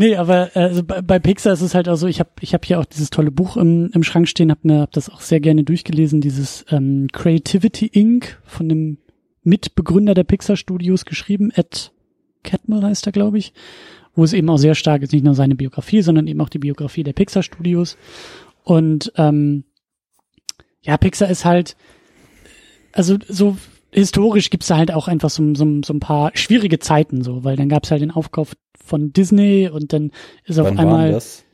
Nee, 0.00 0.14
aber 0.14 0.54
äh, 0.54 0.60
also 0.60 0.84
bei, 0.84 1.02
bei 1.02 1.18
Pixar 1.18 1.52
ist 1.54 1.60
es 1.60 1.74
halt 1.74 1.88
auch 1.88 1.96
so, 1.96 2.06
ich 2.06 2.20
habe 2.20 2.30
ich 2.40 2.54
hab 2.54 2.64
hier 2.64 2.78
auch 2.78 2.84
dieses 2.84 3.10
tolle 3.10 3.32
Buch 3.32 3.56
im, 3.56 3.90
im 3.92 4.04
Schrank 4.04 4.28
stehen, 4.28 4.52
habe 4.52 4.60
mir 4.62 4.82
hab 4.82 4.92
das 4.92 5.10
auch 5.10 5.20
sehr 5.20 5.40
gerne 5.40 5.64
durchgelesen, 5.64 6.20
dieses 6.20 6.64
ähm, 6.70 7.08
Creativity 7.12 7.86
Inc. 7.86 8.40
von 8.44 8.68
dem 8.68 8.98
Mitbegründer 9.42 10.14
der 10.14 10.22
Pixar 10.22 10.56
Studios 10.56 11.04
geschrieben, 11.04 11.50
Ed 11.52 11.90
Catmull 12.44 12.84
heißt 12.84 13.06
er, 13.06 13.12
glaube 13.12 13.38
ich, 13.38 13.52
wo 14.14 14.22
es 14.22 14.34
eben 14.34 14.48
auch 14.50 14.58
sehr 14.58 14.76
stark 14.76 15.02
ist, 15.02 15.12
nicht 15.12 15.24
nur 15.24 15.34
seine 15.34 15.56
Biografie, 15.56 16.02
sondern 16.02 16.28
eben 16.28 16.40
auch 16.42 16.48
die 16.48 16.60
Biografie 16.60 17.02
der 17.02 17.12
Pixar 17.12 17.42
Studios. 17.42 17.96
Und 18.62 19.12
ähm, 19.16 19.64
ja, 20.80 20.96
Pixar 20.96 21.28
ist 21.28 21.44
halt, 21.44 21.76
also 22.92 23.16
so 23.26 23.56
historisch 23.90 24.50
gibt's 24.50 24.68
da 24.68 24.76
halt 24.76 24.92
auch 24.92 25.08
einfach 25.08 25.30
so, 25.30 25.54
so, 25.54 25.80
so 25.84 25.92
ein 25.92 26.00
paar 26.00 26.30
schwierige 26.34 26.78
Zeiten 26.78 27.22
so, 27.22 27.44
weil 27.44 27.56
dann 27.56 27.68
gab's 27.68 27.90
halt 27.90 28.02
den 28.02 28.10
Aufkauf 28.10 28.54
von 28.84 29.12
Disney 29.12 29.68
und 29.72 29.92
dann 29.92 30.10
ist 30.44 30.58
Wann 30.58 30.66
auf 30.66 30.78
einmal. 30.78 31.12
Das? 31.12 31.44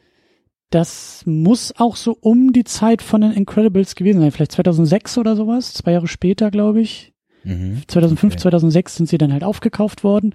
das 0.71 1.23
muss 1.25 1.73
auch 1.77 1.95
so 1.95 2.17
um 2.21 2.53
die 2.53 2.65
Zeit 2.65 3.01
von 3.01 3.21
den 3.21 3.33
Incredibles 3.33 3.95
gewesen 3.95 4.21
sein, 4.21 4.33
vielleicht 4.33 4.53
2006 4.53 5.19
oder 5.19 5.37
sowas, 5.37 5.73
zwei 5.73 5.93
Jahre 5.93 6.09
später, 6.09 6.51
glaube 6.51 6.81
ich. 6.81 7.13
Mhm, 7.45 7.83
2005, 7.87 8.33
okay. 8.33 8.43
2006 8.43 8.97
sind 8.97 9.09
sie 9.09 9.19
dann 9.19 9.33
halt 9.33 9.45
aufgekauft 9.45 10.03
worden, 10.03 10.35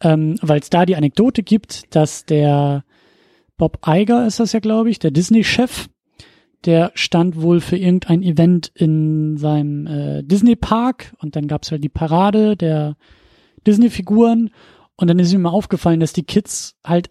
ähm, 0.00 0.36
weil 0.42 0.60
es 0.60 0.70
da 0.70 0.86
die 0.86 0.94
Anekdote 0.94 1.42
gibt, 1.42 1.94
dass 1.94 2.24
der 2.24 2.84
Bob 3.56 3.78
Iger 3.86 4.26
ist 4.26 4.38
das 4.38 4.52
ja, 4.52 4.60
glaube 4.60 4.90
ich, 4.90 5.00
der 5.00 5.10
Disney-Chef, 5.10 5.88
der 6.64 6.92
stand 6.94 7.40
wohl 7.40 7.60
für 7.60 7.76
irgendein 7.76 8.22
Event 8.22 8.70
in 8.74 9.36
seinem 9.36 9.86
äh, 9.86 10.22
Disney-Park 10.22 11.14
und 11.18 11.36
dann 11.36 11.48
gab's 11.48 11.70
halt 11.70 11.82
die 11.82 11.88
Parade 11.88 12.56
der 12.56 12.96
Disney-Figuren 13.66 14.50
und 14.96 15.08
dann 15.08 15.18
ist 15.18 15.32
ihm 15.32 15.42
mal 15.42 15.50
aufgefallen, 15.50 16.00
dass 16.00 16.12
die 16.12 16.24
Kids 16.24 16.76
halt, 16.84 17.10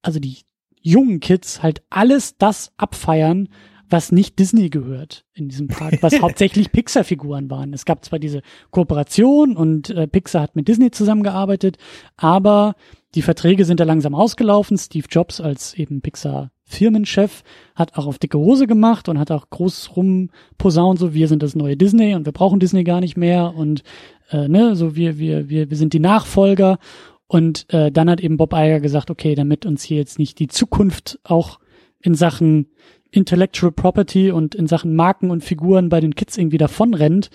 also 0.00 0.18
die 0.18 0.38
jungen 0.80 1.20
Kids 1.20 1.62
halt 1.62 1.82
alles 1.90 2.36
das 2.38 2.72
abfeiern, 2.76 3.48
was 3.92 4.10
nicht 4.10 4.38
Disney 4.38 4.70
gehört 4.70 5.26
in 5.34 5.48
diesem 5.48 5.68
Park, 5.68 5.98
was 6.00 6.18
hauptsächlich 6.22 6.72
Pixar-Figuren 6.72 7.50
waren. 7.50 7.74
Es 7.74 7.84
gab 7.84 8.04
zwar 8.04 8.18
diese 8.18 8.40
Kooperation 8.70 9.54
und 9.54 9.90
äh, 9.90 10.08
Pixar 10.08 10.42
hat 10.42 10.56
mit 10.56 10.66
Disney 10.66 10.90
zusammengearbeitet, 10.90 11.76
aber 12.16 12.74
die 13.14 13.22
Verträge 13.22 13.66
sind 13.66 13.78
da 13.78 13.84
langsam 13.84 14.14
ausgelaufen. 14.14 14.78
Steve 14.78 15.06
Jobs 15.10 15.40
als 15.40 15.74
eben 15.74 16.00
Pixar 16.00 16.50
Firmenchef 16.72 17.42
hat 17.74 17.96
auch 17.96 18.06
auf 18.06 18.18
dicke 18.18 18.38
Hose 18.38 18.66
gemacht 18.66 19.08
und 19.08 19.18
hat 19.18 19.30
auch 19.30 19.50
groß 19.50 19.96
rumposaunt, 19.96 20.98
so 20.98 21.14
wir 21.14 21.28
sind 21.28 21.42
das 21.42 21.54
neue 21.54 21.76
Disney 21.76 22.14
und 22.14 22.24
wir 22.24 22.32
brauchen 22.32 22.60
Disney 22.60 22.84
gar 22.84 23.00
nicht 23.00 23.16
mehr 23.16 23.54
und 23.54 23.82
äh, 24.30 24.48
ne, 24.48 24.74
so 24.74 24.96
wir, 24.96 25.18
wir, 25.18 25.48
wir, 25.48 25.70
wir 25.70 25.76
sind 25.76 25.92
die 25.92 26.00
Nachfolger. 26.00 26.78
Und 27.26 27.72
äh, 27.72 27.90
dann 27.90 28.10
hat 28.10 28.20
eben 28.20 28.36
Bob 28.36 28.52
Iger 28.52 28.80
gesagt, 28.80 29.10
okay, 29.10 29.34
damit 29.34 29.64
uns 29.64 29.82
hier 29.82 29.96
jetzt 29.96 30.18
nicht 30.18 30.38
die 30.38 30.48
Zukunft 30.48 31.18
auch 31.24 31.60
in 32.00 32.14
Sachen 32.14 32.66
Intellectual 33.10 33.72
Property 33.72 34.30
und 34.30 34.54
in 34.54 34.66
Sachen 34.66 34.94
Marken 34.96 35.30
und 35.30 35.42
Figuren 35.42 35.88
bei 35.88 36.00
den 36.00 36.14
Kids 36.14 36.36
irgendwie 36.36 36.58
davonrennt, 36.58 37.30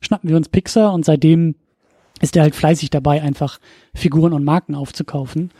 schnappen 0.00 0.30
wir 0.30 0.36
uns 0.36 0.48
Pixar 0.48 0.94
und 0.94 1.04
seitdem 1.04 1.54
ist 2.20 2.36
er 2.36 2.42
halt 2.42 2.54
fleißig 2.54 2.90
dabei, 2.90 3.20
einfach 3.20 3.58
Figuren 3.94 4.32
und 4.32 4.44
Marken 4.44 4.74
aufzukaufen. 4.74 5.50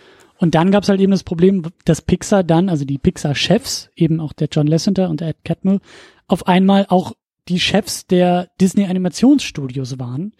Und 0.42 0.56
dann 0.56 0.72
gab 0.72 0.82
es 0.82 0.88
halt 0.88 1.00
eben 1.00 1.12
das 1.12 1.22
Problem, 1.22 1.62
dass 1.84 2.02
Pixar 2.02 2.42
dann, 2.42 2.68
also 2.68 2.84
die 2.84 2.98
Pixar-Chefs, 2.98 3.90
eben 3.94 4.18
auch 4.18 4.32
der 4.32 4.48
John 4.50 4.66
Lasseter 4.66 5.08
und 5.08 5.20
der 5.20 5.28
Ed 5.28 5.44
Catmull, 5.44 5.78
auf 6.26 6.48
einmal 6.48 6.86
auch 6.88 7.12
die 7.48 7.60
Chefs 7.60 8.08
der 8.08 8.48
Disney-Animationsstudios 8.60 10.00
waren, 10.00 10.32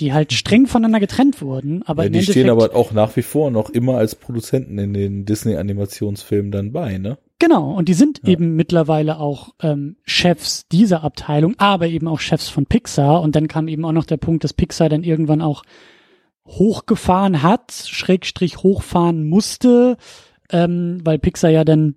die 0.00 0.12
halt 0.12 0.32
streng 0.32 0.66
voneinander 0.66 0.98
getrennt 0.98 1.40
wurden. 1.40 1.84
Aber 1.84 2.02
ja, 2.02 2.08
die 2.08 2.24
stehen 2.24 2.50
aber 2.50 2.74
auch 2.74 2.90
nach 2.90 3.14
wie 3.14 3.22
vor 3.22 3.52
noch 3.52 3.70
immer 3.70 3.96
als 3.96 4.16
Produzenten 4.16 4.76
in 4.76 4.92
den 4.92 5.24
Disney-Animationsfilmen 5.24 6.50
dann 6.50 6.72
bei, 6.72 6.98
ne? 6.98 7.18
Genau, 7.38 7.74
und 7.74 7.88
die 7.88 7.94
sind 7.94 8.22
ja. 8.24 8.30
eben 8.30 8.56
mittlerweile 8.56 9.20
auch 9.20 9.54
ähm, 9.62 9.94
Chefs 10.02 10.66
dieser 10.66 11.04
Abteilung, 11.04 11.54
aber 11.58 11.86
eben 11.86 12.08
auch 12.08 12.18
Chefs 12.18 12.48
von 12.48 12.66
Pixar. 12.66 13.22
Und 13.22 13.36
dann 13.36 13.46
kam 13.46 13.68
eben 13.68 13.84
auch 13.84 13.92
noch 13.92 14.06
der 14.06 14.16
Punkt, 14.16 14.42
dass 14.42 14.52
Pixar 14.52 14.88
dann 14.88 15.04
irgendwann 15.04 15.42
auch 15.42 15.62
hochgefahren 16.46 17.42
hat, 17.42 17.72
Schrägstrich 17.72 18.58
hochfahren 18.58 19.28
musste, 19.28 19.96
ähm, 20.50 21.00
weil 21.02 21.18
Pixar 21.18 21.50
ja 21.50 21.64
dann 21.64 21.96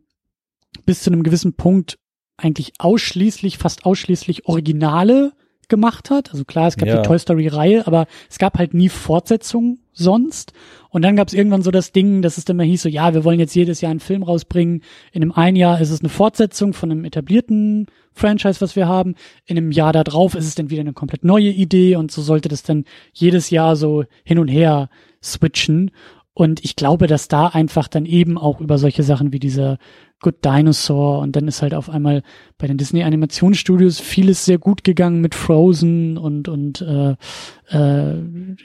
bis 0.85 1.03
zu 1.03 1.11
einem 1.11 1.23
gewissen 1.23 1.53
Punkt 1.55 1.99
eigentlich 2.37 2.73
ausschließlich, 2.79 3.57
fast 3.57 3.85
ausschließlich 3.85 4.45
Originale 4.45 5.33
gemacht 5.68 6.09
hat. 6.09 6.32
Also 6.32 6.45
klar, 6.45 6.68
es 6.68 6.78
gab 6.78 6.88
ja. 6.88 7.01
die 7.01 7.07
Toy 7.07 7.20
Story 7.20 7.47
Reihe, 7.47 7.86
aber 7.88 8.07
es 8.30 8.38
gab 8.38 8.57
halt 8.57 8.74
nie 8.74 8.89
Fortsetzungen 8.89 9.80
sonst. 9.93 10.53
Und 10.89 11.01
dann 11.01 11.15
gab 11.15 11.28
es 11.28 11.34
irgendwann 11.34 11.61
so 11.61 11.72
das 11.72 11.91
Ding, 11.91 12.22
dass 12.22 12.38
es 12.38 12.45
dann 12.45 12.57
mal 12.57 12.65
hieß, 12.65 12.84
so 12.84 12.89
ja, 12.89 13.13
wir 13.13 13.24
wollen 13.24 13.39
jetzt 13.39 13.55
jedes 13.55 13.82
Jahr 13.82 13.91
einen 13.91 13.99
Film 13.99 14.24
rausbringen. 14.24 14.82
In 15.11 15.22
einem 15.22 15.32
einen 15.32 15.57
Jahr 15.57 15.82
ist 15.82 15.91
es 15.91 16.01
eine 16.01 16.09
Fortsetzung 16.09 16.74
von 16.74 16.91
einem 16.91 17.05
etablierten 17.05 17.88
Franchise, 18.13 18.61
was 18.61 18.76
wir 18.76 18.88
haben. 18.88 19.15
In 19.45 19.57
einem 19.57 19.72
Jahr 19.72 19.93
darauf 19.93 20.36
ist 20.36 20.47
es 20.47 20.55
dann 20.55 20.70
wieder 20.70 20.82
eine 20.82 20.93
komplett 20.93 21.24
neue 21.24 21.49
Idee 21.49 21.95
und 21.95 22.11
so 22.11 22.22
sollte 22.22 22.49
das 22.49 22.63
dann 22.63 22.86
jedes 23.13 23.49
Jahr 23.49 23.76
so 23.76 24.05
hin 24.24 24.39
und 24.39 24.47
her 24.47 24.89
switchen. 25.22 25.91
Und 26.34 26.63
ich 26.63 26.76
glaube, 26.76 27.07
dass 27.07 27.28
da 27.28 27.47
einfach 27.47 27.88
dann 27.88 28.05
eben 28.05 28.38
auch 28.38 28.61
über 28.61 28.78
solche 28.78 29.01
Sachen 29.01 29.34
wie 29.34 29.39
diese 29.39 29.80
Good 30.20 30.43
Dinosaur 30.43 31.20
und 31.20 31.36
dann 31.36 31.47
ist 31.47 31.61
halt 31.61 31.74
auf 31.76 31.89
einmal 31.89 32.24
bei 32.57 32.65
den 32.65 32.78
Disney 32.78 33.03
Animationsstudios 33.03 33.99
vieles 33.99 34.45
sehr 34.45 34.57
gut 34.57 34.84
gegangen 34.84 35.22
mit 35.22 35.36
Frozen 35.36 36.18
und 36.18 36.47
und 36.47 36.82
äh, 36.82 37.15
äh, 37.70 38.15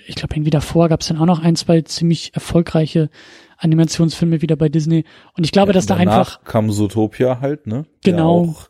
ich 0.07 0.15
glaube 0.15 0.35
irgendwie 0.35 0.51
davor 0.51 0.89
gab 0.89 1.03
es 1.03 1.09
dann 1.09 1.19
auch 1.19 1.27
noch 1.27 1.41
ein 1.41 1.57
zwei 1.57 1.83
ziemlich 1.83 2.35
erfolgreiche 2.35 3.11
Animationsfilme 3.59 4.43
wieder 4.43 4.57
bei 4.57 4.69
Disney. 4.69 5.05
Und 5.37 5.45
ich 5.45 5.53
glaube, 5.53 5.71
ja, 5.71 5.75
dass 5.75 5.87
da 5.87 5.97
einfach 5.97 6.43
kam 6.45 6.71
Zootopia 6.71 7.41
halt 7.41 7.67
ne? 7.67 7.87
Genau. 8.03 8.45
Der 8.45 8.53
auch 8.53 8.69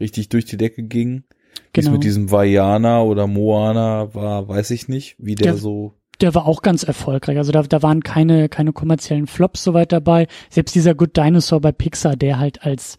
richtig 0.00 0.28
durch 0.28 0.44
die 0.44 0.56
Decke 0.56 0.82
ging. 0.82 1.24
Genau. 1.72 1.90
mit 1.90 2.04
diesem 2.04 2.30
Vajana 2.30 3.02
oder 3.02 3.26
Moana 3.26 4.14
war 4.14 4.48
weiß 4.48 4.70
ich 4.70 4.88
nicht 4.88 5.16
wie 5.18 5.34
der, 5.34 5.52
der 5.52 5.56
so 5.56 5.94
der 6.20 6.34
war 6.34 6.46
auch 6.46 6.62
ganz 6.62 6.82
erfolgreich. 6.82 7.38
Also 7.38 7.52
da, 7.52 7.62
da 7.62 7.82
waren 7.82 8.02
keine, 8.02 8.48
keine 8.48 8.72
kommerziellen 8.72 9.26
Flops 9.26 9.64
soweit 9.64 9.92
dabei. 9.92 10.26
Selbst 10.50 10.74
dieser 10.74 10.94
Good 10.94 11.16
Dinosaur 11.16 11.60
bei 11.60 11.72
Pixar, 11.72 12.16
der 12.16 12.38
halt 12.38 12.64
als 12.64 12.98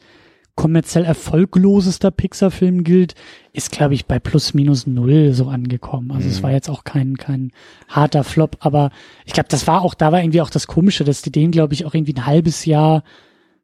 kommerziell 0.55 1.03
erfolglosester 1.03 2.11
Pixar-Film 2.11 2.83
gilt, 2.83 3.15
ist, 3.51 3.71
glaube 3.71 3.93
ich, 3.93 4.05
bei 4.05 4.19
plus 4.19 4.53
minus 4.53 4.87
null 4.87 5.33
so 5.33 5.47
angekommen. 5.47 6.11
Also 6.11 6.25
mhm. 6.25 6.31
es 6.31 6.43
war 6.43 6.51
jetzt 6.51 6.69
auch 6.69 6.85
kein, 6.85 7.17
kein 7.17 7.51
harter 7.89 8.23
Flop, 8.23 8.57
aber 8.61 8.91
ich 9.25 9.33
glaube, 9.33 9.49
das 9.49 9.67
war 9.67 9.81
auch, 9.81 9.93
da 9.93 10.11
war 10.11 10.21
irgendwie 10.21 10.41
auch 10.41 10.49
das 10.49 10.67
Komische, 10.67 11.03
dass 11.03 11.21
die 11.21 11.31
den, 11.31 11.51
glaube 11.51 11.73
ich, 11.73 11.85
auch 11.85 11.93
irgendwie 11.93 12.13
ein 12.13 12.25
halbes 12.25 12.65
Jahr 12.65 13.03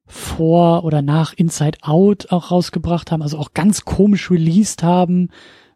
vor 0.05 0.83
oder 0.83 1.01
nach 1.01 1.33
Inside 1.33 1.79
Out 1.83 2.31
auch 2.31 2.51
rausgebracht 2.51 3.11
haben, 3.11 3.21
also 3.21 3.37
auch 3.37 3.53
ganz 3.53 3.85
komisch 3.85 4.29
released 4.29 4.83
haben 4.83 5.29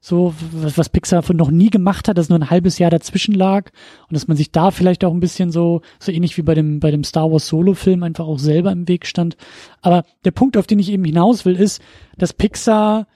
so 0.06 0.36
was, 0.52 0.78
was 0.78 0.90
Pixar 0.90 1.24
noch 1.34 1.50
nie 1.50 1.72
gemacht 1.72 2.08
hat, 2.08 2.20
dass 2.20 2.30
nur 2.30 2.38
ein 2.38 2.52
halbes 2.52 2.78
Jahr 2.78 2.92
dazwischen 2.92 3.34
lag 3.34 3.72
und 4.08 4.14
dass 4.14 4.28
man 4.28 4.38
sich 4.38 4.52
da 4.52 4.70
vielleicht 4.70 5.04
auch 5.04 5.12
ein 5.12 5.20
bisschen 5.20 5.50
so 5.50 5.82
so 6.00 6.12
ähnlich 6.12 6.38
wie 6.38 6.44
bei 6.44 6.54
dem 6.54 6.80
bei 6.80 6.92
dem 6.92 7.04
Star 7.04 7.32
Wars 7.32 7.48
Solo 7.48 7.74
Film 7.74 8.04
einfach 8.04 8.28
auch 8.28 8.38
selber 8.38 8.72
im 8.72 8.88
Weg 8.88 9.08
stand. 9.08 9.36
Aber 9.82 10.04
der 10.24 10.30
Punkt, 10.30 10.58
auf 10.58 10.68
den 10.68 10.78
ich 10.78 10.92
eben 10.92 11.04
hinaus 11.04 11.44
will, 11.44 11.56
ist, 11.56 11.82
dass 12.20 12.34
Pixar 12.34 13.08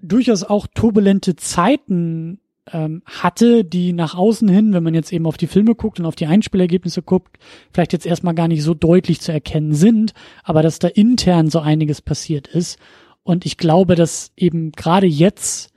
durchaus 0.00 0.44
auch 0.44 0.68
turbulente 0.68 1.34
Zeiten 1.34 2.38
ähm, 2.72 3.02
hatte, 3.04 3.64
die 3.64 3.92
nach 3.92 4.14
außen 4.14 4.48
hin, 4.48 4.72
wenn 4.72 4.84
man 4.84 4.94
jetzt 4.94 5.12
eben 5.12 5.26
auf 5.26 5.38
die 5.38 5.48
Filme 5.48 5.74
guckt 5.74 5.98
und 5.98 6.06
auf 6.06 6.14
die 6.14 6.26
Einspielergebnisse 6.26 7.02
guckt, 7.02 7.36
vielleicht 7.72 7.92
jetzt 7.92 8.06
erstmal 8.06 8.36
gar 8.36 8.46
nicht 8.46 8.62
so 8.62 8.74
deutlich 8.74 9.20
zu 9.20 9.32
erkennen 9.32 9.74
sind, 9.74 10.12
aber 10.44 10.62
dass 10.62 10.78
da 10.78 10.86
intern 10.86 11.50
so 11.50 11.58
einiges 11.58 12.00
passiert 12.00 12.46
ist. 12.46 12.78
Und 13.24 13.44
ich 13.44 13.56
glaube, 13.56 13.96
dass 13.96 14.30
eben 14.36 14.70
gerade 14.70 15.08
jetzt 15.08 15.69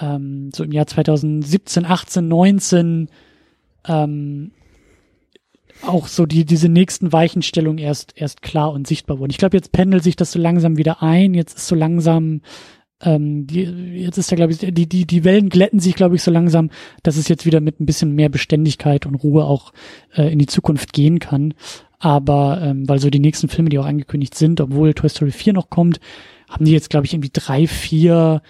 ähm, 0.00 0.50
so 0.54 0.64
im 0.64 0.72
Jahr 0.72 0.86
2017, 0.86 1.84
18, 1.84 2.28
19 2.28 3.08
ähm, 3.86 4.52
auch 5.82 6.06
so 6.06 6.26
die 6.26 6.44
diese 6.44 6.68
nächsten 6.68 7.12
Weichenstellungen 7.12 7.78
erst 7.78 8.12
erst 8.16 8.42
klar 8.42 8.72
und 8.72 8.86
sichtbar 8.86 9.18
wurden. 9.18 9.30
Ich 9.30 9.38
glaube, 9.38 9.56
jetzt 9.56 9.72
pendelt 9.72 10.04
sich 10.04 10.16
das 10.16 10.32
so 10.32 10.38
langsam 10.38 10.76
wieder 10.76 11.02
ein. 11.02 11.34
Jetzt 11.34 11.56
ist 11.56 11.66
so 11.66 11.74
langsam 11.74 12.42
ähm, 13.02 13.46
die, 13.46 13.62
jetzt 13.62 14.18
ist 14.18 14.30
ja 14.30 14.36
glaube 14.36 14.52
ich 14.52 14.58
die 14.58 14.88
die 14.88 15.06
die 15.06 15.24
Wellen 15.24 15.48
glätten 15.48 15.80
sich 15.80 15.94
glaube 15.94 16.14
ich 16.14 16.22
so 16.22 16.30
langsam, 16.30 16.70
dass 17.02 17.16
es 17.16 17.28
jetzt 17.28 17.46
wieder 17.46 17.60
mit 17.60 17.80
ein 17.80 17.86
bisschen 17.86 18.14
mehr 18.14 18.28
Beständigkeit 18.28 19.06
und 19.06 19.16
Ruhe 19.16 19.44
auch 19.44 19.72
äh, 20.14 20.32
in 20.32 20.38
die 20.38 20.46
Zukunft 20.46 20.92
gehen 20.92 21.18
kann. 21.18 21.54
Aber 21.98 22.60
ähm, 22.62 22.88
weil 22.88 22.98
so 22.98 23.10
die 23.10 23.20
nächsten 23.20 23.48
Filme, 23.48 23.70
die 23.70 23.78
auch 23.78 23.86
angekündigt 23.86 24.34
sind, 24.34 24.60
obwohl 24.60 24.94
Toy 24.94 25.08
Story 25.08 25.30
4 25.32 25.52
noch 25.52 25.70
kommt, 25.70 26.00
haben 26.48 26.64
die 26.64 26.72
jetzt 26.72 26.90
glaube 26.90 27.06
ich 27.06 27.14
irgendwie 27.14 27.30
drei, 27.32 27.66
vier 27.66 28.42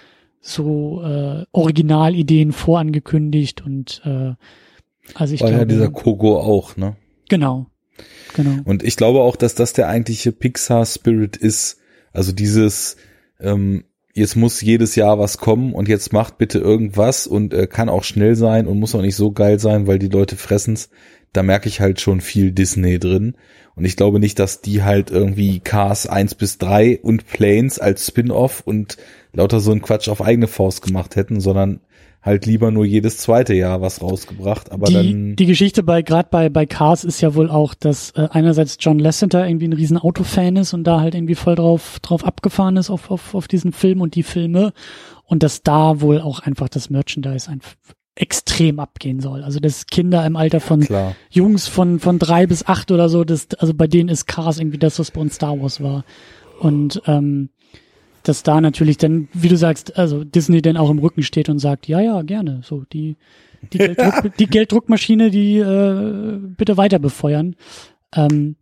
so 0.43 1.03
äh, 1.03 1.47
Originalideen 1.53 2.53
vorangekündigt 2.53 3.64
und 3.64 4.03
äh, 4.05 4.34
also 5.14 5.34
ich 5.34 5.40
War 5.40 5.49
glaube, 5.49 5.62
ja 5.62 5.64
dieser 5.64 5.90
Kogo 5.90 6.38
auch, 6.38 6.76
ne? 6.76 6.97
Genau. 7.28 7.66
Genau. 8.34 8.61
Und 8.64 8.82
ich 8.82 8.97
glaube 8.97 9.20
auch, 9.20 9.36
dass 9.36 9.55
das 9.55 9.72
der 9.72 9.88
eigentliche 9.88 10.32
Pixar 10.32 10.84
Spirit 10.84 11.36
ist. 11.36 11.78
Also 12.12 12.32
dieses 12.32 12.97
ähm, 13.40 13.84
jetzt 14.14 14.36
muss 14.36 14.61
jedes 14.61 14.97
Jahr 14.97 15.18
was 15.18 15.38
kommen 15.38 15.72
und 15.72 15.88
jetzt 15.88 16.12
macht 16.12 16.38
bitte 16.38 16.59
irgendwas 16.59 17.26
und 17.26 17.55
äh, 17.55 17.66
kann 17.66 17.88
auch 17.88 18.05
schnell 18.05 18.34
sein 18.34 18.66
und 18.66 18.78
muss 18.78 18.95
auch 18.95 19.03
nicht 19.03 19.16
so 19.16 19.32
geil 19.32 19.59
sein, 19.59 19.86
weil 19.86 19.99
die 19.99 20.09
Leute 20.09 20.36
fressen's. 20.36 20.90
Da 21.32 21.43
merke 21.43 21.68
ich 21.68 21.80
halt 21.80 22.01
schon 22.01 22.20
viel 22.20 22.53
Disney 22.53 22.99
drin. 22.99 23.36
Und 23.74 23.86
ich 23.86 23.97
glaube 23.97 24.20
nicht, 24.20 24.38
dass 24.38 24.61
die 24.61 24.82
halt 24.82 25.11
irgendwie 25.11 25.61
Cars 25.61 26.07
1 26.07 26.34
bis 26.34 26.59
3 26.59 27.01
und 27.01 27.26
Planes 27.26 27.78
als 27.78 28.07
Spin-off 28.07 28.61
und 28.61 28.99
lauter 29.33 29.61
so 29.61 29.72
ein 29.72 29.83
Quatsch 29.83 30.09
auf 30.09 30.22
eigene 30.22 30.47
Faust 30.47 30.83
gemacht 30.83 31.16
hätten, 31.16 31.41
sondern 31.41 31.80
halt 32.22 32.47
lieber 32.47 32.70
nur 32.70 32.85
jedes 32.85 33.18
zweite 33.18 33.53
Jahr 33.55 33.80
was 33.80 34.01
rausgebracht. 34.01 34.70
Aber 34.70 34.87
die, 34.87 34.95
dann 34.95 35.37
die 35.37 35.47
Geschichte 35.47 35.83
bei 35.83 36.03
gerade 36.03 36.28
bei 36.30 36.49
bei 36.49 36.66
Cars 36.66 37.05
ist 37.05 37.20
ja 37.20 37.35
wohl 37.35 37.51
auch, 37.51 37.74
dass 37.74 38.12
äh, 38.12 38.28
einerseits 38.30 38.76
John 38.80 38.99
Lasseter 38.99 39.47
irgendwie 39.47 39.66
ein 39.66 39.72
riesen 39.72 39.99
Autofan 39.99 40.57
ist 40.57 40.72
und 40.72 40.85
da 40.85 41.01
halt 41.01 41.14
irgendwie 41.14 41.35
voll 41.35 41.57
drauf 41.57 41.99
drauf 42.01 42.24
abgefahren 42.24 42.76
ist 42.76 42.91
auf 42.91 43.11
auf 43.11 43.35
auf 43.35 43.49
diesen 43.49 43.72
Film 43.72 44.01
und 44.01 44.14
die 44.14 44.22
Filme 44.22 44.72
und 45.24 45.43
dass 45.43 45.62
da 45.62 46.01
wohl 46.01 46.20
auch 46.20 46.41
einfach 46.41 46.68
das 46.68 46.91
Merchandise 46.91 47.51
einfach 47.51 47.74
extrem 48.14 48.78
abgehen 48.78 49.20
soll. 49.20 49.43
Also 49.43 49.59
das 49.59 49.87
Kinder 49.87 50.24
im 50.24 50.37
Alter 50.37 50.61
von 50.61 50.80
Klar. 50.80 51.16
Jungs 51.30 51.66
von 51.66 51.99
von 51.99 52.18
drei 52.20 52.47
bis 52.47 52.66
acht 52.66 52.93
oder 52.93 53.09
so, 53.09 53.24
das 53.24 53.49
also 53.59 53.74
bei 53.74 53.89
denen 53.89 54.09
ist 54.09 54.26
Cars 54.26 54.59
irgendwie 54.59 54.78
das, 54.78 54.99
was 55.01 55.11
bei 55.11 55.20
uns 55.20 55.35
Star 55.35 55.61
Wars 55.61 55.83
war. 55.83 56.05
Und 56.61 57.03
ähm, 57.07 57.49
dass 58.23 58.43
da 58.43 58.61
natürlich 58.61 58.99
dann, 58.99 59.29
wie 59.33 59.49
du 59.49 59.57
sagst, 59.57 59.97
also 59.99 60.25
Disney 60.25 60.62
dann 60.62 60.77
auch 60.77 60.91
im 60.91 60.99
Rücken 60.99 61.23
steht 61.23 61.49
und 61.49 61.59
sagt, 61.59 61.89
ja, 61.89 62.01
ja, 62.01 62.23
gerne, 62.23 62.61
so 62.62 62.85
die 62.93 63.16
die, 63.73 63.79
Gelddruck, 63.79 64.37
die 64.37 64.47
Gelddruckmaschine, 64.47 65.31
die 65.31 65.59
äh, 65.59 66.39
bitte 66.41 66.77
weiter 66.77 66.99
befeuern. 66.99 67.57
Ähm, 68.14 68.57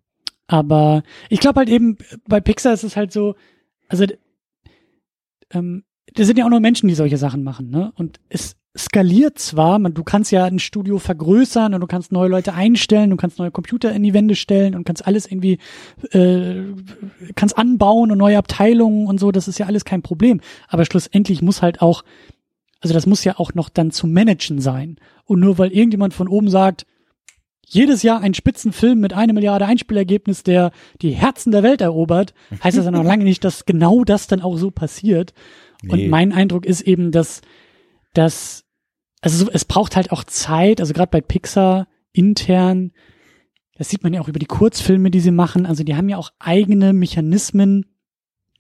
aber 0.47 1.03
ich 1.29 1.41
glaube 1.41 1.61
halt 1.61 1.69
eben 1.69 1.97
bei 2.27 2.41
Pixar 2.41 2.73
ist 2.73 2.85
es 2.85 2.97
halt 2.97 3.13
so, 3.13 3.37
also 3.89 4.05
ähm, 5.53 5.85
das 6.15 6.27
sind 6.27 6.39
ja 6.39 6.45
auch 6.45 6.51
nur 6.51 6.61
Menschen, 6.61 6.89
die 6.89 6.95
solche 6.95 7.17
Sachen 7.17 7.43
machen, 7.43 7.71
ne? 7.71 7.93
Und 7.97 8.21
es 8.29 8.57
skaliert 8.77 9.39
zwar, 9.39 9.79
man, 9.79 9.95
du 9.95 10.05
kannst 10.05 10.31
ja 10.31 10.45
ein 10.45 10.61
Studio 10.61 10.99
vergrößern 10.99 11.75
und 11.75 11.81
du 11.81 11.87
kannst 11.87 12.13
neue 12.13 12.29
Leute 12.29 12.55
einstellen, 12.55 13.11
du 13.11 13.17
kannst 13.17 13.39
neue 13.39 13.51
Computer 13.51 13.93
in 13.93 14.03
die 14.03 14.15
Wände 14.15 14.37
stellen 14.37 14.77
und 14.77 14.85
kannst 14.85 15.07
alles 15.07 15.27
irgendwie, 15.27 15.59
äh, 16.13 16.73
kannst 17.35 17.59
anbauen 17.59 18.13
und 18.13 18.19
neue 18.19 18.39
Abteilungen 18.39 19.07
und 19.07 19.19
so, 19.19 19.33
das 19.33 19.49
ist 19.49 19.59
ja 19.59 19.67
alles 19.67 19.85
kein 19.85 20.03
Problem. 20.03 20.41
Aber 20.69 20.85
schlussendlich 20.85 21.43
muss 21.43 21.63
halt 21.63 21.83
auch, 21.83 22.05
also 22.81 22.95
das 22.95 23.07
muss 23.07 23.25
ja 23.25 23.39
auch 23.39 23.55
noch 23.55 23.69
dann 23.69 23.91
zu 23.91 24.07
managen 24.07 24.61
sein. 24.61 24.97
Und 25.25 25.41
nur 25.41 25.59
weil 25.59 25.73
irgendjemand 25.73 26.15
von 26.15 26.29
oben 26.29 26.49
sagt, 26.49 26.87
jedes 27.67 28.03
Jahr 28.03 28.21
ein 28.21 28.35
Spitzenfilm 28.35 28.99
mit 28.99 29.13
einer 29.13 29.33
Milliarde 29.33 29.65
Einspielergebnis, 29.67 30.43
der 30.43 30.73
die 31.03 31.11
Herzen 31.11 31.53
der 31.53 31.63
Welt 31.63 31.81
erobert, 31.81 32.35
heißt 32.63 32.77
das 32.77 32.85
ja 32.85 32.91
noch 32.91 33.05
lange 33.05 33.25
nicht, 33.25 33.45
dass 33.45 33.65
genau 33.65 34.05
das 34.05 34.27
dann 34.27 34.43
auch 34.43 34.57
so 34.57 34.71
passiert. 34.71 35.33
Nee. 35.83 35.93
Und 35.93 36.09
mein 36.11 36.33
Eindruck 36.33 36.67
ist 36.67 36.83
eben, 36.83 37.11
dass 37.11 37.41
dass, 38.15 38.65
also 39.21 39.51
es 39.51 39.65
braucht 39.65 39.97
halt 39.97 40.13
auch 40.13 40.25
Zeit, 40.25 40.81
also 40.81 40.93
gerade 40.93 41.11
bei 41.11 41.21
Pixar 41.21 41.89
intern, 42.13 42.93
das 43.77 43.89
sieht 43.89 44.03
man 44.03 44.13
ja 44.13 44.21
auch 44.21 44.29
über 44.29 44.39
die 44.39 44.47
Kurzfilme, 44.47 45.11
die 45.11 45.21
sie 45.21 45.31
machen, 45.31 45.67
also 45.67 45.85
die 45.85 45.95
haben 45.95 46.09
ja 46.09 46.19
auch 46.19 46.31
eigene 46.39 46.93
Mechanismen, 46.93 47.87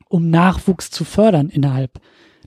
um 0.08 0.30
Nachwuchs 0.30 0.90
zu 0.90 1.04
fördern 1.04 1.50
innerhalb 1.50 2.00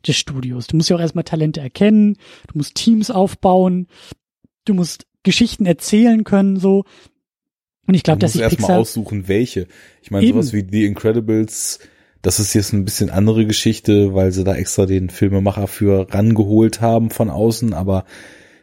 des 0.05 0.17
Studios. 0.17 0.67
Du 0.67 0.75
musst 0.75 0.89
ja 0.89 0.95
auch 0.95 1.01
erstmal 1.01 1.23
Talente 1.23 1.61
erkennen, 1.61 2.17
du 2.47 2.57
musst 2.57 2.75
Teams 2.75 3.09
aufbauen, 3.11 3.87
du 4.65 4.73
musst 4.73 5.05
Geschichten 5.23 5.65
erzählen 5.65 6.23
können, 6.23 6.57
so. 6.57 6.83
Und 7.85 7.93
ich 7.93 8.03
glaube, 8.03 8.19
dass 8.19 8.35
ich 8.35 8.41
erstmal 8.41 8.79
aussuchen, 8.79 9.27
welche. 9.27 9.67
Ich 10.01 10.11
meine, 10.11 10.27
sowas 10.27 10.53
wie 10.53 10.65
The 10.69 10.85
Incredibles 10.85 11.79
das 12.23 12.39
ist 12.39 12.53
jetzt 12.53 12.73
ein 12.73 12.85
bisschen 12.85 13.11
andere 13.11 13.45
Geschichte, 13.45 14.15
weil 14.15 14.31
sie 14.31 14.43
da 14.43 14.55
extra 14.55 14.87
den 14.87 15.09
Filmemacher 15.09 15.67
für 15.67 16.07
rangeholt 16.11 16.81
haben 16.81 17.11
von 17.11 17.29
außen, 17.29 17.73
aber 17.73 18.05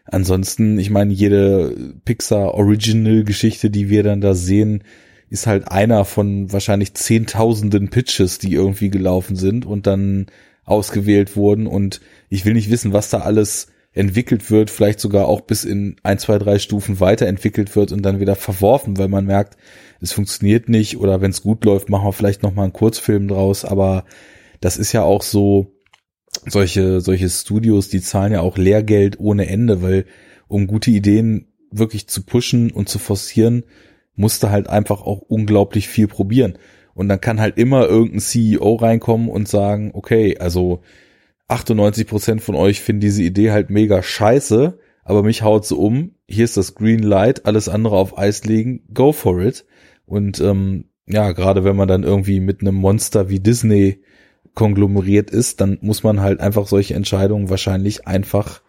ansonsten, 0.07 0.79
ich 0.79 0.91
meine, 0.91 1.13
jede 1.13 1.95
Pixar 2.05 2.55
Original 2.55 3.23
Geschichte, 3.23 3.71
die 3.71 3.91
wir 3.91 4.03
dann 4.03 4.23
da 4.23 4.35
sehen, 4.35 4.83
ist 5.29 5.47
halt 5.47 5.71
einer 5.71 6.05
von 6.07 6.51
wahrscheinlich 6.53 6.95
zehntausenden 6.95 7.91
Pitches, 7.91 8.39
die 8.39 8.53
irgendwie 8.55 8.91
gelaufen 8.91 9.37
sind 9.37 9.67
und 9.67 9.87
dann 9.87 10.27
ausgewählt 10.65 11.37
wurden. 11.37 11.67
Und 11.67 12.01
ich 12.31 12.45
will 12.45 12.55
nicht 12.55 12.71
wissen, 12.71 12.93
was 12.93 13.11
da 13.11 13.19
alles 13.19 13.69
entwickelt 13.93 14.51
wird, 14.51 14.71
vielleicht 14.71 15.01
sogar 15.01 15.27
auch 15.27 15.41
bis 15.41 15.65
in 15.65 15.97
ein, 16.03 16.19
zwei, 16.19 16.39
drei 16.39 16.59
Stufen 16.59 17.01
weiterentwickelt 17.01 17.75
wird 17.75 17.91
und 17.91 18.03
dann 18.03 18.21
wieder 18.21 18.37
verworfen, 18.37 18.99
weil 18.99 19.09
man 19.09 19.27
merkt, 19.27 19.57
es 20.01 20.13
funktioniert 20.13 20.69
nicht 20.69 20.99
oder 20.99 21.21
wenn 21.21 21.33
es 21.33 21.43
gut 21.43 21.65
läuft, 21.65 21.89
machen 21.89 22.07
wir 22.07 22.13
vielleicht 22.13 22.43
noch 22.43 22.55
mal 22.55 22.65
einen 22.65 22.73
Kurzfilm 22.73 23.27
draus, 23.29 23.65
aber 23.65 24.05
das 24.61 24.77
ist 24.77 24.93
ja 24.93 25.03
auch 25.03 25.23
so 25.23 25.75
solche 26.47 27.01
solche 27.01 27.29
Studios, 27.29 27.89
die 27.89 28.01
zahlen 28.01 28.33
ja 28.33 28.41
auch 28.41 28.57
Lehrgeld 28.57 29.19
ohne 29.19 29.49
Ende, 29.49 29.83
weil 29.83 30.07
um 30.47 30.69
gute 30.69 30.91
Ideen 30.93 31.49
wirklich 31.73 32.09
zu 32.09 32.23
pushen 32.23 32.71
und 32.71 32.89
zu 32.89 32.99
forcieren, 32.99 33.65
musste 34.15 34.51
halt 34.51 34.69
einfach 34.69 35.03
auch 35.03 35.21
unglaublich 35.21 35.89
viel 35.89 36.09
probieren. 36.09 36.59
Und 36.95 37.09
dann 37.09 37.21
kann 37.21 37.41
halt 37.41 37.57
immer 37.57 37.87
irgendein 37.87 38.21
CEO 38.21 38.75
reinkommen 38.75 39.29
und 39.29 39.49
sagen, 39.49 39.91
okay, 39.95 40.37
also 40.39 40.83
98 41.51 42.07
Prozent 42.07 42.43
von 42.43 42.55
euch 42.55 42.81
finden 42.81 43.01
diese 43.01 43.23
Idee 43.23 43.51
halt 43.51 43.71
mega 43.71 44.03
scheiße, 44.03 44.79
aber 45.05 45.23
mich 45.23 45.43
haut 45.43 45.67
sie 45.67 45.77
um. 45.77 46.15
Hier 46.29 46.45
ist 46.45 46.57
das 46.57 46.75
Green 46.75 47.03
Light, 47.03 47.47
alles 47.47 47.69
andere 47.69 47.97
auf 47.97 48.17
Eis 48.17 48.45
legen, 48.45 48.85
go 48.95 49.13
for 49.13 49.41
it. 49.41 49.65
Und 50.07 50.41
ähm, 50.41 50.87
ja, 51.07 51.33
gerade 51.33 51.65
wenn 51.65 51.77
man 51.77 51.89
dann 51.89 52.05
irgendwie 52.05 52.41
mit 52.41 52.61
einem 52.61 52.77
Monster 52.77 53.29
wie 53.29 53.41
Disney 53.41 54.03
konglomeriert 54.55 55.31
ist, 55.31 55.61
dann 55.61 55.79
muss 55.81 56.03
man 56.03 56.21
halt 56.21 56.41
einfach 56.41 56.67
solche 56.67 56.95
Entscheidungen 56.95 57.51
wahrscheinlich 57.51 58.07
einfach 58.07 58.63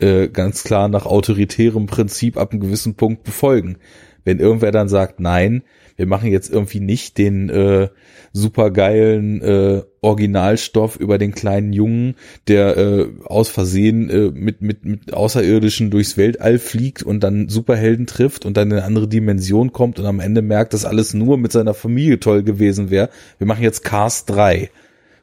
äh, 0.00 0.28
ganz 0.28 0.64
klar 0.64 0.88
nach 0.88 1.06
autoritärem 1.06 1.86
Prinzip 1.86 2.36
ab 2.36 2.52
einem 2.52 2.60
gewissen 2.60 2.94
Punkt 2.94 3.24
befolgen. 3.24 3.78
Wenn 4.24 4.38
irgendwer 4.38 4.72
dann 4.72 4.88
sagt, 4.88 5.20
nein, 5.20 5.62
wir 5.96 6.06
machen 6.06 6.30
jetzt 6.30 6.50
irgendwie 6.50 6.80
nicht 6.80 7.18
den 7.18 7.48
äh, 7.48 7.88
supergeilen 8.32 9.40
äh, 9.42 9.82
Originalstoff 10.00 10.96
über 10.96 11.18
den 11.18 11.32
kleinen 11.32 11.72
Jungen, 11.72 12.14
der 12.46 12.76
äh, 12.76 13.08
aus 13.24 13.48
Versehen 13.48 14.08
äh, 14.10 14.30
mit, 14.30 14.62
mit, 14.62 14.84
mit 14.84 15.12
Außerirdischen 15.12 15.90
durchs 15.90 16.16
Weltall 16.16 16.58
fliegt 16.58 17.02
und 17.02 17.20
dann 17.20 17.48
Superhelden 17.48 18.06
trifft 18.06 18.46
und 18.46 18.56
dann 18.56 18.70
in 18.70 18.76
eine 18.76 18.84
andere 18.84 19.08
Dimension 19.08 19.72
kommt 19.72 19.98
und 19.98 20.06
am 20.06 20.20
Ende 20.20 20.42
merkt, 20.42 20.72
dass 20.72 20.84
alles 20.84 21.14
nur 21.14 21.36
mit 21.36 21.52
seiner 21.52 21.74
Familie 21.74 22.20
toll 22.20 22.42
gewesen 22.42 22.90
wäre. 22.90 23.10
Wir 23.38 23.46
machen 23.46 23.62
jetzt 23.62 23.84
Cars 23.84 24.24
3. 24.26 24.70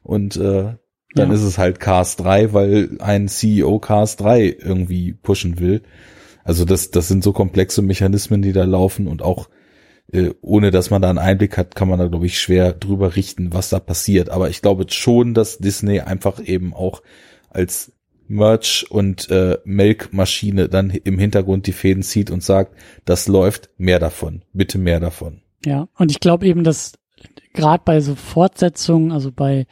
Und 0.04 0.36
äh, 0.38 0.76
dann 1.16 1.30
ja. 1.30 1.34
ist 1.34 1.44
es 1.44 1.58
halt 1.58 1.80
Cars 1.80 2.18
3, 2.18 2.54
weil 2.54 2.90
ein 3.00 3.28
CEO 3.28 3.80
Cars 3.80 4.18
3 4.18 4.58
irgendwie 4.60 5.14
pushen 5.14 5.60
will. 5.60 5.82
Also 6.44 6.66
das, 6.66 6.92
das 6.92 7.08
sind 7.08 7.24
so 7.24 7.32
komplexe 7.34 7.82
Mechanismen, 7.82 8.42
die 8.42 8.54
da 8.54 8.66
laufen 8.66 9.08
und 9.08 9.22
auch 9.24 9.50
äh, 10.16 10.34
ohne 10.42 10.72
dass 10.72 10.90
man 10.90 11.02
da 11.02 11.10
einen 11.10 11.18
Einblick 11.18 11.58
hat, 11.58 11.76
kann 11.76 11.90
man 11.90 12.00
da, 12.00 12.08
glaube 12.08 12.26
ich, 12.26 12.40
schwer 12.40 12.72
drüber 12.72 13.16
richten, 13.16 13.54
was 13.54 13.70
da 13.70 13.80
passiert. 13.80 14.30
Aber 14.30 14.50
ich 14.50 14.62
glaube 14.62 14.86
schon, 14.90 15.34
dass 15.34 15.58
Disney 15.58 16.00
einfach 16.00 16.40
eben 16.44 16.74
auch 16.74 17.02
als 17.50 17.92
Merch 18.28 18.88
und 18.90 19.30
äh, 19.30 19.58
Melkmaschine 19.66 20.70
dann 20.70 20.90
im 20.90 21.20
Hintergrund 21.20 21.68
die 21.68 21.74
Fäden 21.74 22.02
zieht 22.02 22.32
und 22.32 22.44
sagt, 22.44 22.76
das 23.04 23.28
läuft, 23.28 23.70
mehr 23.78 24.00
davon, 24.00 24.44
bitte 24.54 24.78
mehr 24.78 25.00
davon. 25.00 25.42
Ja, 25.66 25.90
und 25.98 26.12
ich 26.12 26.20
glaube 26.20 26.48
eben, 26.48 26.64
dass 26.64 26.94
gerade 27.54 27.84
bei 27.86 28.00
so 28.00 28.16
Fortsetzungen, 28.16 29.12
also 29.12 29.32
bei 29.32 29.68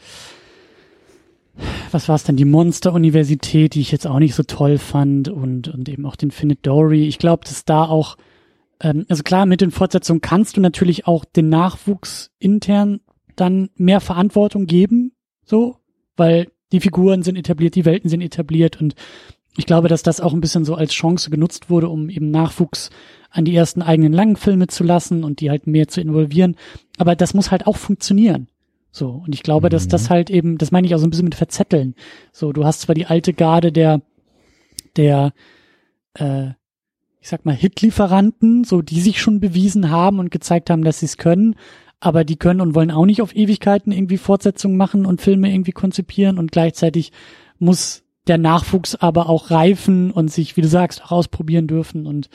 was 1.91 2.09
war 2.09 2.15
es 2.15 2.23
denn, 2.23 2.35
die 2.35 2.45
Monster-Universität, 2.45 3.75
die 3.75 3.81
ich 3.81 3.91
jetzt 3.91 4.07
auch 4.07 4.17
nicht 4.17 4.33
so 4.33 4.41
toll 4.41 4.79
fand 4.79 5.29
und, 5.29 5.67
und 5.67 5.87
eben 5.87 6.05
auch 6.07 6.15
den 6.15 6.31
Findet 6.31 6.65
Dory. 6.65 7.07
Ich 7.07 7.19
glaube, 7.19 7.43
dass 7.45 7.63
da 7.63 7.85
auch 7.85 8.17
ähm, 8.80 9.05
also 9.09 9.24
klar, 9.24 9.45
mit 9.45 9.61
den 9.61 9.71
Fortsetzungen 9.71 10.21
kannst 10.21 10.57
du 10.57 10.61
natürlich 10.61 11.07
auch 11.07 11.26
den 11.26 11.49
Nachwuchs 11.49 12.32
intern 12.39 13.01
dann 13.36 13.69
mehr 13.76 13.99
Verantwortung 13.99 14.67
geben, 14.67 15.13
so, 15.43 15.78
weil 16.15 16.47
die 16.71 16.80
Figuren 16.80 17.24
sind 17.24 17.36
etabliert, 17.36 17.76
die 17.76 17.86
Welten 17.86 18.09
sind 18.09 18.21
etabliert 18.21 18.80
und 18.80 18.95
ich 19.55 19.65
glaube, 19.65 19.88
dass 19.88 20.01
das 20.01 20.19
auch 20.19 20.34
ein 20.34 20.41
bisschen 20.41 20.65
so 20.65 20.76
als 20.76 20.93
Chance 20.93 21.30
genutzt 21.30 21.69
wurde, 21.69 21.89
um 21.89 22.09
eben 22.09 22.32
Nachwuchs 22.32 22.89
an 23.30 23.45
die 23.45 23.55
ersten 23.55 23.82
eigenen 23.82 24.13
langen 24.13 24.36
Filme 24.36 24.67
zu 24.67 24.84
lassen 24.84 25.24
und 25.24 25.41
die 25.41 25.49
halt 25.49 25.67
mehr 25.67 25.88
zu 25.88 26.01
involvieren. 26.01 26.55
Aber 26.97 27.15
das 27.15 27.34
muss 27.34 27.51
halt 27.51 27.67
auch 27.67 27.78
funktionieren. 27.78 28.47
So. 28.91 29.09
Und 29.26 29.34
ich 29.34 29.43
glaube, 29.43 29.67
mhm. 29.67 29.71
dass 29.71 29.88
das 29.88 30.05
mhm. 30.05 30.09
halt 30.09 30.30
eben, 30.30 30.57
das 30.57 30.71
meine 30.71 30.88
ich 30.88 30.95
auch 30.95 30.99
so 30.99 31.05
ein 31.05 31.11
bisschen 31.11 31.26
mit 31.26 31.36
Verzetteln. 31.36 31.95
So, 32.32 32.51
du 32.51 32.65
hast 32.65 32.82
zwar 32.82 32.95
die 32.95 33.05
alte 33.05 33.34
Garde 33.34 33.71
der, 33.71 34.01
der, 34.95 35.34
äh, 36.15 36.51
ich 37.24 37.30
sag 37.30 37.45
mal, 37.45 37.55
Hitlieferanten, 37.55 38.65
so 38.65 38.82
die 38.82 38.99
sich 38.99 39.21
schon 39.21 39.39
bewiesen 39.39 39.89
haben 39.89 40.19
und 40.19 40.30
gezeigt 40.30 40.69
haben, 40.69 40.84
dass 40.84 40.99
sie 40.99 41.05
es 41.05 41.15
können, 41.15 41.55
aber 42.01 42.26
die 42.26 42.36
können 42.36 42.59
und 42.59 42.76
wollen 42.76 42.91
auch 42.91 43.05
nicht 43.05 43.21
auf 43.21 43.34
Ewigkeiten 43.34 43.93
irgendwie 43.93 44.17
Fortsetzungen 44.17 44.76
machen 44.76 45.05
und 45.05 45.21
Filme 45.21 45.49
irgendwie 45.49 45.71
konzipieren 45.71 46.38
und 46.38 46.51
gleichzeitig 46.51 47.13
muss 47.59 48.03
der 48.28 48.38
Nachwuchs 48.38 48.95
aber 48.95 49.30
auch 49.30 49.51
reifen 49.51 50.11
und 50.11 50.34
sich, 50.34 50.57
wie 50.57 50.61
du 50.61 50.67
sagst, 50.67 51.01
auch 51.01 51.13
ausprobieren 51.13 51.65
dürfen 51.65 52.07
und 52.07 52.28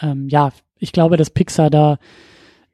ähm, 0.00 0.28
ja, 0.28 0.50
ich 0.80 0.90
glaube, 0.90 1.16
dass 1.16 1.30
Pixar 1.30 1.70
da 1.70 1.98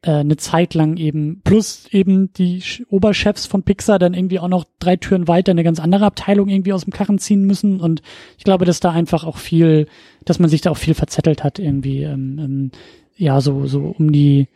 äh, 0.02 0.12
eine 0.12 0.36
Zeit 0.36 0.74
lang 0.74 0.96
eben, 0.96 1.42
plus 1.44 1.86
eben 1.90 2.32
die 2.32 2.62
Oberchefs 2.88 3.46
von 3.46 3.62
Pixar 3.62 3.98
dann 3.98 4.14
irgendwie 4.14 4.38
auch 4.38 4.48
noch 4.48 4.64
drei 4.78 4.96
Türen 4.96 5.28
weiter 5.28 5.52
eine 5.52 5.64
ganz 5.64 5.78
andere 5.78 6.06
Abteilung 6.06 6.48
irgendwie 6.48 6.72
aus 6.72 6.84
dem 6.84 6.92
Karren 6.92 7.18
ziehen 7.18 7.44
müssen. 7.44 7.80
Und 7.80 8.02
ich 8.38 8.44
glaube, 8.44 8.64
dass 8.64 8.80
da 8.80 8.90
einfach 8.90 9.24
auch 9.24 9.36
viel, 9.36 9.86
dass 10.24 10.38
man 10.38 10.48
sich 10.48 10.62
da 10.62 10.70
auch 10.70 10.78
viel 10.78 10.94
verzettelt 10.94 11.44
hat 11.44 11.58
irgendwie. 11.58 12.02
Ähm, 12.02 12.38
ähm, 12.38 12.70
ja, 13.16 13.40
so, 13.42 13.66
so 13.66 13.94
um 13.98 14.12
die, 14.12 14.48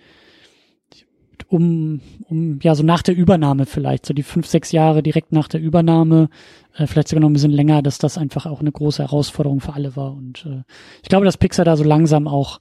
um, 1.48 2.00
um, 2.28 2.58
ja, 2.62 2.74
so 2.74 2.82
nach 2.82 3.02
der 3.02 3.14
Übernahme 3.14 3.66
vielleicht, 3.66 4.06
so 4.06 4.14
die 4.14 4.22
fünf, 4.22 4.46
sechs 4.46 4.72
Jahre 4.72 5.02
direkt 5.02 5.32
nach 5.32 5.48
der 5.48 5.60
Übernahme, 5.60 6.30
äh, 6.74 6.86
vielleicht 6.86 7.08
sogar 7.08 7.20
noch 7.20 7.28
ein 7.28 7.34
bisschen 7.34 7.50
länger, 7.50 7.82
dass 7.82 7.98
das 7.98 8.16
einfach 8.16 8.46
auch 8.46 8.60
eine 8.60 8.72
große 8.72 9.02
Herausforderung 9.02 9.60
für 9.60 9.74
alle 9.74 9.94
war. 9.96 10.12
Und 10.14 10.46
äh, 10.46 10.62
ich 11.02 11.10
glaube, 11.10 11.26
dass 11.26 11.36
Pixar 11.36 11.66
da 11.66 11.76
so 11.76 11.84
langsam 11.84 12.26
auch 12.26 12.60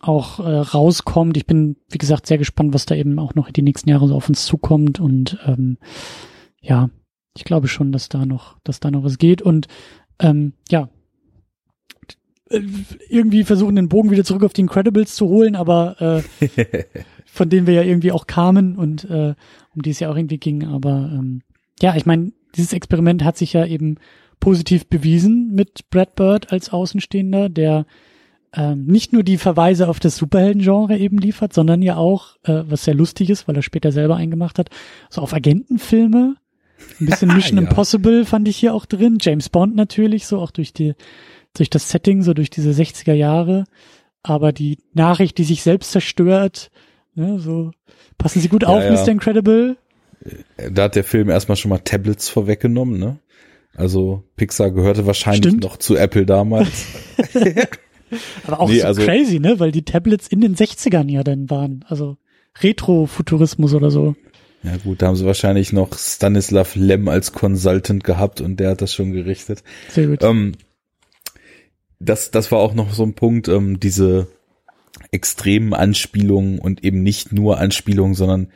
auch 0.00 0.40
äh, 0.40 0.56
rauskommt. 0.56 1.36
Ich 1.36 1.46
bin, 1.46 1.76
wie 1.90 1.98
gesagt, 1.98 2.26
sehr 2.26 2.38
gespannt, 2.38 2.74
was 2.74 2.86
da 2.86 2.94
eben 2.94 3.18
auch 3.18 3.34
noch 3.34 3.50
die 3.50 3.62
nächsten 3.62 3.88
Jahre 3.88 4.08
so 4.08 4.14
auf 4.14 4.28
uns 4.28 4.44
zukommt. 4.46 4.98
Und 4.98 5.38
ähm, 5.46 5.78
ja, 6.60 6.90
ich 7.36 7.44
glaube 7.44 7.68
schon, 7.68 7.92
dass 7.92 8.08
da 8.08 8.24
noch, 8.24 8.58
dass 8.64 8.80
da 8.80 8.90
noch 8.90 9.04
was 9.04 9.18
geht. 9.18 9.42
Und 9.42 9.68
ähm, 10.18 10.54
ja, 10.70 10.88
irgendwie 13.08 13.44
versuchen, 13.44 13.76
den 13.76 13.88
Bogen 13.88 14.10
wieder 14.10 14.24
zurück 14.24 14.42
auf 14.42 14.52
die 14.52 14.62
Incredibles 14.62 15.14
zu 15.14 15.28
holen, 15.28 15.54
aber 15.54 16.24
äh, 16.40 16.84
von 17.26 17.48
denen 17.48 17.66
wir 17.66 17.74
ja 17.74 17.82
irgendwie 17.82 18.10
auch 18.10 18.26
kamen 18.26 18.76
und 18.76 19.04
äh, 19.04 19.34
um 19.74 19.82
die 19.82 19.90
es 19.90 20.00
ja 20.00 20.10
auch 20.10 20.16
irgendwie 20.16 20.38
ging. 20.38 20.64
Aber 20.64 21.10
ähm, 21.12 21.42
ja, 21.80 21.94
ich 21.94 22.06
meine, 22.06 22.32
dieses 22.56 22.72
Experiment 22.72 23.22
hat 23.24 23.36
sich 23.36 23.52
ja 23.52 23.64
eben 23.64 23.96
positiv 24.40 24.88
bewiesen 24.88 25.52
mit 25.52 25.90
Brad 25.90 26.16
Bird 26.16 26.52
als 26.52 26.70
Außenstehender, 26.70 27.48
der 27.48 27.86
ähm, 28.54 28.86
nicht 28.86 29.12
nur 29.12 29.22
die 29.22 29.38
Verweise 29.38 29.88
auf 29.88 30.00
das 30.00 30.16
Superhelden-Genre 30.16 30.96
eben 30.98 31.18
liefert, 31.18 31.52
sondern 31.52 31.82
ja 31.82 31.96
auch, 31.96 32.36
äh, 32.44 32.62
was 32.66 32.84
sehr 32.84 32.94
lustig 32.94 33.30
ist, 33.30 33.46
weil 33.46 33.56
er 33.56 33.62
später 33.62 33.92
selber 33.92 34.16
eingemacht 34.16 34.58
hat, 34.58 34.70
so 35.08 35.20
auf 35.20 35.32
Agentenfilme. 35.32 36.36
Ein 37.00 37.06
bisschen 37.06 37.28
Mission 37.34 37.58
ja. 37.58 37.68
Impossible 37.68 38.24
fand 38.24 38.48
ich 38.48 38.56
hier 38.56 38.74
auch 38.74 38.86
drin. 38.86 39.18
James 39.20 39.48
Bond 39.48 39.76
natürlich, 39.76 40.26
so 40.26 40.40
auch 40.40 40.50
durch 40.50 40.72
die, 40.72 40.94
durch 41.54 41.70
das 41.70 41.90
Setting, 41.90 42.22
so 42.22 42.34
durch 42.34 42.50
diese 42.50 42.70
60er 42.70 43.12
Jahre. 43.12 43.64
Aber 44.22 44.52
die 44.52 44.78
Nachricht, 44.94 45.38
die 45.38 45.44
sich 45.44 45.62
selbst 45.62 45.92
zerstört, 45.92 46.70
ne, 47.14 47.38
so, 47.38 47.70
passen 48.18 48.40
Sie 48.40 48.48
gut 48.48 48.62
ja, 48.62 48.68
auf, 48.68 48.82
ja. 48.82 48.92
Mr. 48.92 49.08
Incredible. 49.08 49.76
Äh, 50.56 50.72
da 50.72 50.84
hat 50.84 50.96
der 50.96 51.04
Film 51.04 51.30
erstmal 51.30 51.56
schon 51.56 51.70
mal 51.70 51.78
Tablets 51.78 52.28
vorweggenommen, 52.28 52.98
ne? 52.98 53.18
Also 53.76 54.24
Pixar 54.36 54.72
gehörte 54.72 55.06
wahrscheinlich 55.06 55.44
Stimmt. 55.44 55.62
noch 55.62 55.76
zu 55.76 55.94
Apple 55.94 56.26
damals. 56.26 56.86
Aber 58.46 58.60
auch 58.60 58.68
nee, 58.68 58.80
so 58.80 58.86
also, 58.86 59.02
crazy, 59.02 59.40
ne? 59.40 59.58
Weil 59.58 59.72
die 59.72 59.84
Tablets 59.84 60.28
in 60.28 60.40
den 60.40 60.56
60ern 60.56 61.10
ja 61.10 61.22
dann 61.22 61.50
waren. 61.50 61.84
Also 61.88 62.16
Retro-Futurismus 62.60 63.74
oder 63.74 63.90
so. 63.90 64.16
Ja 64.62 64.76
gut, 64.76 65.00
da 65.00 65.06
haben 65.06 65.16
sie 65.16 65.24
wahrscheinlich 65.24 65.72
noch 65.72 65.96
Stanislav 65.96 66.74
Lem 66.74 67.08
als 67.08 67.32
Consultant 67.32 68.04
gehabt 68.04 68.40
und 68.40 68.60
der 68.60 68.70
hat 68.70 68.82
das 68.82 68.92
schon 68.92 69.12
gerichtet. 69.12 69.62
Sehr 69.88 70.06
gut. 70.06 70.22
Ähm, 70.22 70.52
das, 71.98 72.30
das 72.30 72.52
war 72.52 72.58
auch 72.58 72.74
noch 72.74 72.92
so 72.92 73.02
ein 73.02 73.14
Punkt, 73.14 73.48
ähm, 73.48 73.80
diese 73.80 74.28
extremen 75.12 75.72
Anspielungen 75.72 76.58
und 76.58 76.84
eben 76.84 77.02
nicht 77.02 77.32
nur 77.32 77.58
Anspielungen, 77.58 78.14
sondern 78.14 78.52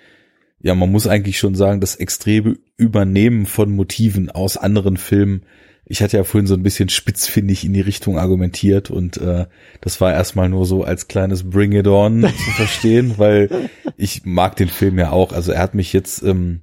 ja, 0.61 0.75
man 0.75 0.91
muss 0.91 1.07
eigentlich 1.07 1.39
schon 1.39 1.55
sagen, 1.55 1.81
das 1.81 1.97
extreme 1.97 2.57
Übernehmen 2.77 3.47
von 3.47 3.75
Motiven 3.75 4.31
aus 4.31 4.57
anderen 4.57 4.97
Filmen 4.97 5.45
ich 5.87 6.03
hatte 6.03 6.17
ja 6.17 6.25
vorhin 6.25 6.47
so 6.47 6.55
ein 6.55 6.63
bisschen 6.63 6.89
spitzfindig 6.89 7.65
in 7.65 7.75
die 7.75 7.81
Richtung 7.81 8.19
argumentiert 8.19 8.91
und 8.91 9.19
äh, 9.19 9.47
das 9.81 10.01
war 10.01 10.13
erstmal 10.13 10.49
nur 10.49 10.65
so 10.65 10.83
als 10.83 11.09
kleines 11.09 11.49
Bring 11.51 11.73
It 11.73 11.87
On 11.87 12.23
zu 12.23 12.51
verstehen, 12.57 13.15
weil 13.19 13.71
ich 13.97 14.25
mag 14.25 14.57
den 14.57 14.69
Film 14.69 14.99
ja 14.99 15.11
auch. 15.11 15.33
Also 15.33 15.53
er 15.53 15.61
hat 15.61 15.75
mich 15.75 15.93
jetzt, 15.93 16.23
ähm, 16.23 16.63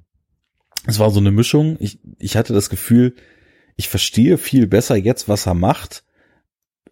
es 0.86 0.98
war 0.98 1.10
so 1.10 1.20
eine 1.20 1.30
Mischung. 1.30 1.76
Ich, 1.78 2.00
ich 2.18 2.36
hatte 2.36 2.52
das 2.52 2.68
Gefühl, 2.68 3.14
ich 3.76 3.88
verstehe 3.88 4.38
viel 4.38 4.66
besser 4.66 4.96
jetzt, 4.96 5.28
was 5.28 5.46
er 5.46 5.54
macht, 5.54 6.04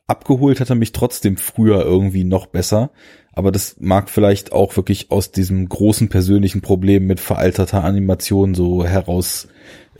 abgeholt 0.07 0.61
hat 0.61 0.71
er 0.71 0.77
mich 0.77 0.93
trotzdem 0.93 1.37
früher 1.37 1.83
irgendwie 1.83 2.25
noch 2.25 2.47
besser. 2.47 2.91
Aber 3.33 3.53
das 3.53 3.77
mag 3.79 4.11
vielleicht 4.11 4.53
auch 4.53 4.77
wirklich 4.77 5.11
aus 5.11 5.31
diesem 5.31 5.69
großen 5.69 6.09
persönlichen 6.09 6.63
Problem 6.63 7.07
mit 7.07 7.21
veralterter 7.21 7.85
Animation 7.85 8.55
so 8.55 8.85
heraus 8.85 9.49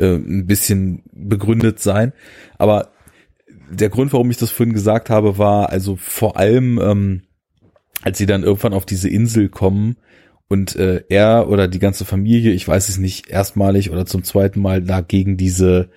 äh, 0.01 0.17
ein 0.17 0.47
bisschen 0.47 1.03
begründet 1.13 1.81
sein. 1.81 2.13
Aber 2.59 2.93
der 3.71 3.89
Grund, 3.89 4.13
warum 4.13 4.31
ich 4.31 4.37
das 4.37 4.51
vorhin 4.51 4.75
gesagt 4.75 5.11
habe, 5.11 5.39
war 5.39 5.71
also 5.71 5.97
vor 5.97 6.37
allem, 6.37 6.81
ähm, 6.83 7.23
als 8.03 8.19
sie 8.19 8.27
dann 8.27 8.43
irgendwann 8.43 8.73
auf 8.73 8.87
diese 8.87 9.09
Insel 9.09 9.49
kommen 9.49 9.97
und 10.49 10.75
äh, 10.77 11.05
er 11.09 11.49
oder 11.49 11.69
die 11.69 11.79
ganze 11.79 12.05
Familie, 12.05 12.53
ich 12.53 12.67
weiß 12.67 12.89
es 12.89 12.99
nicht, 12.99 13.29
erstmalig 13.29 13.91
oder 13.91 14.07
zum 14.07 14.25
zweiten 14.25 14.61
Mal 14.61 14.83
da 14.83 15.01
gegen 15.01 15.37
diese 15.37 15.91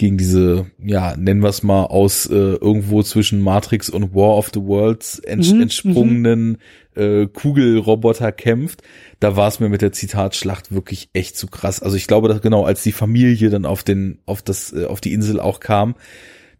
gegen 0.00 0.16
diese, 0.16 0.64
ja, 0.82 1.14
nennen 1.14 1.42
wir 1.42 1.50
es 1.50 1.62
mal, 1.62 1.84
aus 1.84 2.24
äh, 2.24 2.32
irgendwo 2.34 3.02
zwischen 3.02 3.42
Matrix 3.42 3.90
und 3.90 4.14
War 4.14 4.38
of 4.38 4.50
the 4.54 4.62
Worlds 4.62 5.18
ents 5.18 5.52
mhm, 5.52 5.60
entsprungenen 5.60 6.58
mhm. 6.94 7.02
äh, 7.02 7.26
Kugelroboter 7.26 8.32
kämpft. 8.32 8.82
Da 9.20 9.36
war 9.36 9.48
es 9.48 9.60
mir 9.60 9.68
mit 9.68 9.82
der 9.82 9.92
Zitatschlacht 9.92 10.72
wirklich 10.72 11.10
echt 11.12 11.36
zu 11.36 11.48
krass. 11.48 11.82
Also 11.82 11.98
ich 11.98 12.06
glaube, 12.06 12.28
dass 12.28 12.40
genau 12.40 12.64
als 12.64 12.82
die 12.82 12.92
Familie 12.92 13.50
dann 13.50 13.66
auf 13.66 13.82
den, 13.82 14.20
auf 14.24 14.40
das, 14.40 14.72
äh, 14.72 14.86
auf 14.86 15.02
die 15.02 15.12
Insel 15.12 15.38
auch 15.38 15.60
kam, 15.60 15.96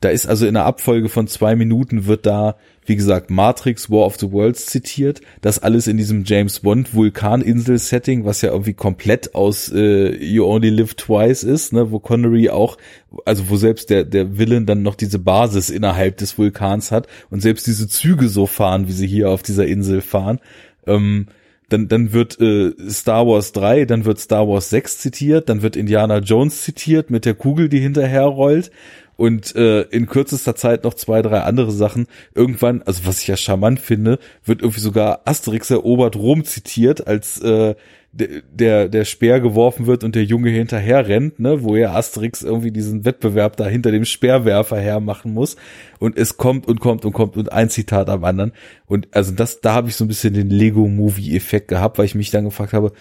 da 0.00 0.10
ist 0.10 0.26
also 0.26 0.44
in 0.44 0.54
einer 0.54 0.66
Abfolge 0.66 1.08
von 1.08 1.26
zwei 1.26 1.56
Minuten 1.56 2.04
wird 2.04 2.26
da, 2.26 2.56
wie 2.90 2.96
gesagt, 2.96 3.30
Matrix 3.30 3.88
War 3.88 4.04
of 4.04 4.18
the 4.18 4.32
Worlds 4.32 4.66
zitiert. 4.66 5.20
Das 5.42 5.60
alles 5.60 5.86
in 5.86 5.96
diesem 5.96 6.24
James 6.24 6.58
Bond 6.58 6.92
Vulkaninsel-Setting, 6.92 8.24
was 8.24 8.42
ja 8.42 8.50
irgendwie 8.50 8.72
komplett 8.72 9.32
aus 9.36 9.70
äh, 9.72 10.12
You 10.16 10.44
Only 10.44 10.70
Live 10.70 10.94
Twice 10.94 11.44
ist, 11.44 11.72
ne, 11.72 11.92
wo 11.92 12.00
Connery 12.00 12.50
auch, 12.50 12.78
also 13.24 13.48
wo 13.48 13.56
selbst 13.56 13.90
der, 13.90 14.02
der 14.02 14.38
Villain 14.38 14.66
dann 14.66 14.82
noch 14.82 14.96
diese 14.96 15.20
Basis 15.20 15.70
innerhalb 15.70 16.16
des 16.16 16.36
Vulkans 16.36 16.90
hat 16.90 17.06
und 17.30 17.40
selbst 17.40 17.68
diese 17.68 17.86
Züge 17.86 18.28
so 18.28 18.46
fahren, 18.46 18.88
wie 18.88 18.92
sie 18.92 19.06
hier 19.06 19.30
auf 19.30 19.44
dieser 19.44 19.68
Insel 19.68 20.00
fahren. 20.00 20.40
Ähm, 20.84 21.28
dann, 21.68 21.86
dann 21.86 22.12
wird 22.12 22.40
äh, 22.40 22.72
Star 22.88 23.24
Wars 23.28 23.52
3, 23.52 23.84
dann 23.84 24.04
wird 24.04 24.18
Star 24.18 24.48
Wars 24.48 24.70
6 24.70 24.98
zitiert, 24.98 25.48
dann 25.48 25.62
wird 25.62 25.76
Indiana 25.76 26.18
Jones 26.18 26.62
zitiert 26.62 27.08
mit 27.08 27.24
der 27.24 27.34
Kugel, 27.34 27.68
die 27.68 27.78
hinterher 27.78 28.24
rollt 28.24 28.72
und 29.20 29.54
äh, 29.54 29.82
in 29.82 30.06
kürzester 30.06 30.56
Zeit 30.56 30.84
noch 30.84 30.94
zwei, 30.94 31.20
drei 31.20 31.40
andere 31.40 31.72
Sachen. 31.72 32.06
Irgendwann, 32.34 32.80
also 32.80 33.02
was 33.04 33.20
ich 33.20 33.26
ja 33.26 33.36
charmant 33.36 33.78
finde, 33.78 34.18
wird 34.46 34.62
irgendwie 34.62 34.80
sogar 34.80 35.20
Asterix 35.26 35.70
erobert 35.70 36.16
Rom 36.16 36.42
zitiert, 36.46 37.06
als 37.06 37.38
äh, 37.42 37.74
der, 38.12 38.88
der 38.88 39.04
Speer 39.04 39.40
geworfen 39.40 39.86
wird 39.86 40.04
und 40.04 40.14
der 40.14 40.24
Junge 40.24 40.48
hinterher 40.48 41.06
rennt, 41.06 41.38
ne, 41.38 41.62
wo 41.62 41.76
ja 41.76 41.92
Asterix 41.92 42.42
irgendwie 42.42 42.70
diesen 42.70 43.04
Wettbewerb 43.04 43.58
da 43.58 43.66
hinter 43.66 43.90
dem 43.90 44.06
Speerwerfer 44.06 44.78
hermachen 44.78 45.34
muss. 45.34 45.56
Und 45.98 46.16
es 46.16 46.38
kommt 46.38 46.66
und 46.66 46.80
kommt 46.80 47.04
und 47.04 47.12
kommt 47.12 47.36
und 47.36 47.52
ein 47.52 47.68
Zitat 47.68 48.08
am 48.08 48.24
anderen. 48.24 48.52
Und 48.86 49.08
also 49.10 49.34
das, 49.34 49.60
da 49.60 49.74
habe 49.74 49.90
ich 49.90 49.96
so 49.96 50.06
ein 50.06 50.08
bisschen 50.08 50.32
den 50.32 50.48
Lego-Movie-Effekt 50.48 51.68
gehabt, 51.68 51.98
weil 51.98 52.06
ich 52.06 52.14
mich 52.14 52.30
dann 52.30 52.44
gefragt 52.44 52.72
habe, 52.72 52.92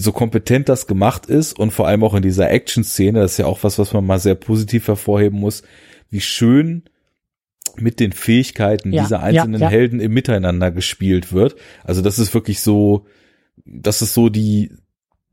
so 0.00 0.12
kompetent 0.12 0.68
das 0.68 0.86
gemacht 0.86 1.26
ist 1.26 1.58
und 1.58 1.72
vor 1.72 1.86
allem 1.86 2.04
auch 2.04 2.14
in 2.14 2.22
dieser 2.22 2.50
Action-Szene, 2.50 3.20
das 3.20 3.32
ist 3.32 3.38
ja 3.38 3.46
auch 3.46 3.62
was, 3.62 3.78
was 3.78 3.92
man 3.92 4.06
mal 4.06 4.18
sehr 4.18 4.34
positiv 4.34 4.88
hervorheben 4.88 5.38
muss, 5.38 5.62
wie 6.10 6.20
schön 6.20 6.84
mit 7.76 8.00
den 8.00 8.12
Fähigkeiten 8.12 8.92
ja, 8.92 9.02
dieser 9.02 9.22
einzelnen 9.22 9.60
ja, 9.60 9.66
ja. 9.66 9.70
Helden 9.70 10.00
im 10.00 10.12
Miteinander 10.12 10.70
gespielt 10.70 11.32
wird. 11.32 11.56
Also 11.84 12.02
das 12.02 12.18
ist 12.18 12.34
wirklich 12.34 12.60
so, 12.60 13.06
das 13.64 14.02
ist 14.02 14.14
so 14.14 14.28
die, 14.28 14.72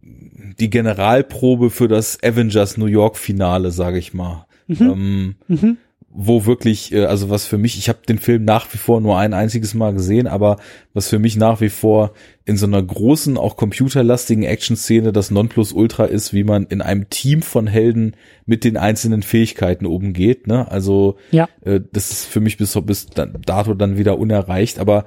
die 0.02 0.70
Generalprobe 0.70 1.70
für 1.70 1.88
das 1.88 2.22
Avengers 2.24 2.78
New 2.78 2.86
York 2.86 3.18
Finale, 3.18 3.72
sage 3.72 3.98
ich 3.98 4.14
mal. 4.14 4.46
Mhm. 4.68 4.78
Ähm, 4.80 5.36
mhm 5.48 5.78
wo 6.20 6.48
wirklich, 6.48 6.92
äh, 6.92 7.06
also 7.06 7.30
was 7.30 7.46
für 7.46 7.60
mich, 7.60 7.78
ich 7.78 7.90
habe 7.90 8.00
den 8.10 8.18
Film 8.18 8.44
nach 8.44 8.74
wie 8.74 8.80
vor 8.80 9.00
nur 9.02 9.20
ein 9.20 9.36
einziges 9.36 9.76
Mal 9.76 9.94
gesehen, 9.94 10.26
aber 10.26 10.58
was 10.96 11.10
für 11.10 11.20
mich 11.20 11.38
nach 11.38 11.62
wie 11.62 11.70
vor 11.70 12.12
in 12.44 12.58
so 12.58 12.66
einer 12.66 12.82
großen, 12.82 13.38
auch 13.38 13.56
computerlastigen 13.56 14.42
Action-Szene 14.42 15.14
das 15.14 15.30
Nonplusultra 15.30 16.06
ist, 16.06 16.34
wie 16.34 16.44
man 16.44 16.66
in 16.66 16.82
einem 16.82 17.08
Team 17.12 17.44
von 17.44 17.68
Helden 17.68 18.16
mit 18.48 18.64
den 18.64 18.78
einzelnen 18.78 19.22
Fähigkeiten 19.22 19.86
umgeht. 19.86 20.48
Ne? 20.48 20.70
Also 20.72 21.18
ja. 21.30 21.48
äh, 21.64 21.82
das 21.94 22.10
ist 22.10 22.26
für 22.26 22.40
mich 22.40 22.58
bis, 22.58 22.74
bis 22.84 23.06
dato 23.06 23.76
dann 23.76 24.00
wieder 24.00 24.18
unerreicht, 24.18 24.80
aber 24.80 25.06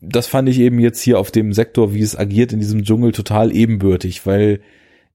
das 0.00 0.26
fand 0.26 0.48
ich 0.48 0.58
eben 0.58 0.78
jetzt 0.78 1.02
hier 1.02 1.18
auf 1.18 1.30
dem 1.30 1.52
Sektor, 1.52 1.92
wie 1.92 2.00
es 2.00 2.18
agiert 2.18 2.54
in 2.54 2.60
diesem 2.60 2.82
Dschungel, 2.82 3.12
total 3.12 3.54
ebenbürtig, 3.54 4.24
weil 4.24 4.60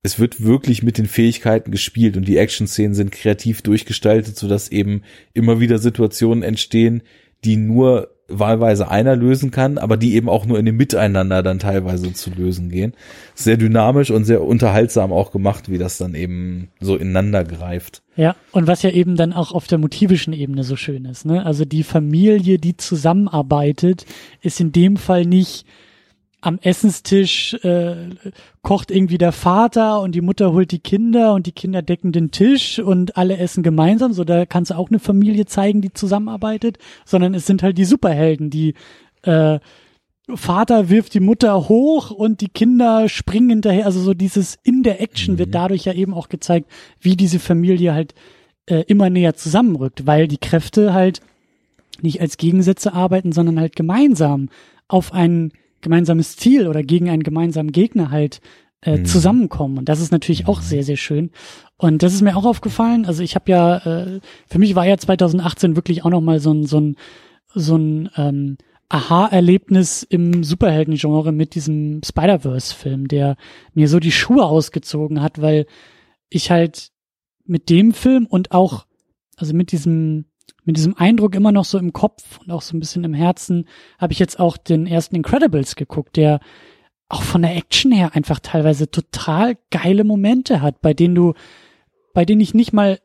es 0.03 0.19
wird 0.19 0.43
wirklich 0.43 0.81
mit 0.81 0.97
den 0.97 1.05
Fähigkeiten 1.05 1.71
gespielt 1.71 2.17
und 2.17 2.27
die 2.27 2.37
Action-Szenen 2.37 2.95
sind 2.95 3.11
kreativ 3.11 3.61
durchgestaltet, 3.61 4.35
sodass 4.37 4.69
eben 4.69 5.03
immer 5.33 5.59
wieder 5.59 5.77
Situationen 5.77 6.43
entstehen, 6.43 7.03
die 7.43 7.55
nur 7.55 8.09
wahlweise 8.27 8.89
einer 8.89 9.15
lösen 9.15 9.51
kann, 9.51 9.77
aber 9.77 9.97
die 9.97 10.15
eben 10.15 10.29
auch 10.29 10.45
nur 10.45 10.57
in 10.57 10.65
dem 10.65 10.77
Miteinander 10.77 11.43
dann 11.43 11.59
teilweise 11.59 12.13
zu 12.13 12.31
lösen 12.31 12.69
gehen. 12.69 12.93
Sehr 13.35 13.57
dynamisch 13.57 14.09
und 14.09 14.23
sehr 14.23 14.41
unterhaltsam 14.41 15.11
auch 15.11 15.31
gemacht, 15.31 15.69
wie 15.69 15.77
das 15.77 15.97
dann 15.97 16.15
eben 16.15 16.69
so 16.79 16.95
ineinander 16.95 17.43
greift. 17.43 18.01
Ja, 18.15 18.35
und 18.51 18.67
was 18.67 18.83
ja 18.83 18.89
eben 18.91 19.17
dann 19.17 19.33
auch 19.33 19.51
auf 19.51 19.67
der 19.67 19.77
motivischen 19.77 20.33
Ebene 20.33 20.63
so 20.63 20.75
schön 20.75 21.05
ist, 21.05 21.25
ne? 21.25 21.45
Also 21.45 21.65
die 21.65 21.83
Familie, 21.83 22.57
die 22.57 22.77
zusammenarbeitet, 22.77 24.05
ist 24.41 24.59
in 24.59 24.71
dem 24.71 24.97
Fall 24.97 25.25
nicht 25.25 25.65
am 26.41 26.57
Essenstisch 26.59 27.53
äh, 27.63 28.09
kocht 28.63 28.89
irgendwie 28.89 29.19
der 29.19 29.31
Vater 29.31 30.01
und 30.01 30.13
die 30.13 30.21
Mutter 30.21 30.51
holt 30.51 30.71
die 30.71 30.79
Kinder 30.79 31.33
und 31.35 31.45
die 31.45 31.51
Kinder 31.51 31.83
decken 31.83 32.11
den 32.11 32.31
Tisch 32.31 32.79
und 32.79 33.15
alle 33.15 33.37
essen 33.37 33.61
gemeinsam. 33.61 34.11
So, 34.11 34.23
da 34.23 34.47
kannst 34.47 34.71
du 34.71 34.75
auch 34.75 34.89
eine 34.89 34.99
Familie 34.99 35.45
zeigen, 35.45 35.81
die 35.81 35.93
zusammenarbeitet, 35.93 36.79
sondern 37.05 37.35
es 37.35 37.45
sind 37.45 37.61
halt 37.61 37.77
die 37.77 37.85
Superhelden, 37.85 38.49
die 38.49 38.73
äh, 39.21 39.59
Vater 40.33 40.89
wirft 40.89 41.13
die 41.13 41.19
Mutter 41.19 41.67
hoch 41.67 42.09
und 42.09 42.41
die 42.41 42.49
Kinder 42.49 43.09
springen 43.09 43.49
hinterher. 43.49 43.85
Also 43.85 43.99
so 43.99 44.13
dieses 44.13 44.57
in 44.63 44.81
der 44.81 45.01
Action 45.01 45.35
mhm. 45.35 45.39
wird 45.39 45.53
dadurch 45.53 45.85
ja 45.85 45.93
eben 45.93 46.13
auch 46.13 46.29
gezeigt, 46.29 46.69
wie 46.99 47.15
diese 47.15 47.39
Familie 47.39 47.93
halt 47.93 48.15
äh, 48.65 48.83
immer 48.87 49.09
näher 49.09 49.35
zusammenrückt, 49.35 50.07
weil 50.07 50.27
die 50.27 50.37
Kräfte 50.37 50.93
halt 50.93 51.21
nicht 52.01 52.21
als 52.21 52.37
Gegensätze 52.37 52.93
arbeiten, 52.93 53.31
sondern 53.31 53.59
halt 53.59 53.75
gemeinsam 53.75 54.49
auf 54.87 55.13
einen 55.13 55.51
gemeinsames 55.81 56.37
Ziel 56.37 56.67
oder 56.67 56.83
gegen 56.83 57.09
einen 57.09 57.23
gemeinsamen 57.23 57.71
Gegner 57.71 58.11
halt 58.11 58.41
äh, 58.81 58.97
mhm. 58.97 59.05
zusammenkommen. 59.05 59.77
Und 59.77 59.89
das 59.89 60.01
ist 60.01 60.11
natürlich 60.11 60.47
auch 60.47 60.59
mhm. 60.59 60.65
sehr, 60.65 60.83
sehr 60.83 60.97
schön. 60.97 61.31
Und 61.77 62.03
das 62.03 62.13
ist 62.13 62.21
mir 62.21 62.35
auch 62.35 62.45
aufgefallen. 62.45 63.05
Also 63.05 63.23
ich 63.23 63.35
habe 63.35 63.51
ja, 63.51 63.77
äh, 63.77 64.19
für 64.47 64.59
mich 64.59 64.75
war 64.75 64.85
ja 64.85 64.97
2018 64.97 65.75
wirklich 65.75 66.03
auch 66.03 66.09
nochmal 66.09 66.39
so 66.39 66.53
ein, 66.53 66.65
so 66.65 66.79
ein, 66.79 66.95
so 67.53 67.75
ein 67.75 68.09
ähm, 68.15 68.57
Aha-Erlebnis 68.89 70.03
im 70.03 70.43
Superhelden-Genre 70.43 71.31
mit 71.31 71.55
diesem 71.55 72.01
Spider-Verse-Film, 72.03 73.07
der 73.07 73.37
mir 73.73 73.87
so 73.87 73.99
die 73.99 74.11
Schuhe 74.11 74.45
ausgezogen 74.45 75.21
hat, 75.21 75.41
weil 75.41 75.65
ich 76.29 76.51
halt 76.51 76.89
mit 77.45 77.69
dem 77.69 77.93
Film 77.93 78.25
und 78.25 78.51
auch, 78.51 78.85
also 79.37 79.53
mit 79.53 79.71
diesem 79.71 80.25
mit 80.63 80.77
diesem 80.77 80.95
Eindruck 80.95 81.35
immer 81.35 81.51
noch 81.51 81.65
so 81.65 81.77
im 81.77 81.93
Kopf 81.93 82.39
und 82.39 82.51
auch 82.51 82.61
so 82.61 82.75
ein 82.75 82.79
bisschen 82.79 83.03
im 83.03 83.13
Herzen 83.13 83.67
habe 83.97 84.13
ich 84.13 84.19
jetzt 84.19 84.39
auch 84.39 84.57
den 84.57 84.85
ersten 84.87 85.15
Incredibles 85.15 85.75
geguckt, 85.75 86.17
der 86.17 86.39
auch 87.09 87.23
von 87.23 87.41
der 87.41 87.55
Action 87.55 87.91
her 87.91 88.11
einfach 88.13 88.39
teilweise 88.39 88.89
total 88.89 89.57
geile 89.69 90.03
Momente 90.03 90.61
hat, 90.61 90.81
bei 90.81 90.93
denen 90.93 91.15
du, 91.15 91.33
bei 92.13 92.25
denen 92.25 92.41
ich 92.41 92.53
nicht 92.53 92.73
mal 92.73 92.99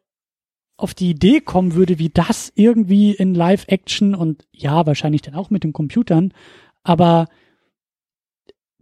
auf 0.77 0.94
die 0.94 1.10
Idee 1.10 1.40
kommen 1.40 1.74
würde, 1.74 1.98
wie 1.98 2.10
das 2.10 2.52
irgendwie 2.55 3.12
in 3.12 3.35
Live-Action 3.35 4.15
und 4.15 4.47
ja, 4.52 4.86
wahrscheinlich 4.86 5.23
dann 5.23 5.35
auch 5.35 5.51
mit 5.51 5.65
den 5.65 5.73
Computern, 5.73 6.32
aber 6.82 7.27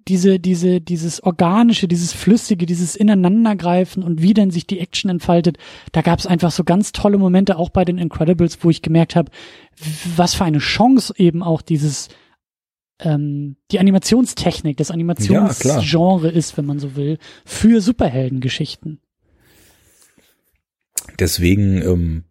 diese, 0.09 0.39
diese, 0.39 0.81
dieses 0.81 1.23
organische, 1.23 1.89
dieses 1.89 2.13
flüssige, 2.13 2.67
dieses 2.67 2.95
Ineinandergreifen 2.95 4.03
und 4.03 4.21
wie 4.21 4.35
denn 4.35 4.51
sich 4.51 4.67
die 4.67 4.79
Action 4.81 5.11
entfaltet, 5.11 5.59
da 5.93 6.03
gab 6.03 6.19
es 6.19 6.27
einfach 6.27 6.51
so 6.51 6.65
ganz 6.65 6.93
tolle 6.93 7.19
Momente, 7.19 7.57
auch 7.57 7.71
bei 7.71 7.85
den 7.85 7.99
Incredibles, 7.99 8.59
wo 8.63 8.71
ich 8.71 8.83
gemerkt 8.83 9.17
habe, 9.17 9.31
was 10.17 10.35
für 10.35 10.45
eine 10.45 10.59
Chance 10.59 11.15
eben 11.17 11.43
auch 11.43 11.63
dieses 11.63 12.09
ähm, 13.01 13.57
die 13.71 13.81
Animationstechnik, 13.81 14.77
das 14.77 14.91
Animationsgenre 14.91 16.29
ja, 16.29 16.33
ist, 16.33 16.57
wenn 16.57 16.67
man 16.67 16.79
so 16.79 16.97
will, 16.97 17.19
für 17.45 17.81
Superheldengeschichten. 17.81 19.01
Deswegen, 21.19 21.83
ähm, 21.83 22.25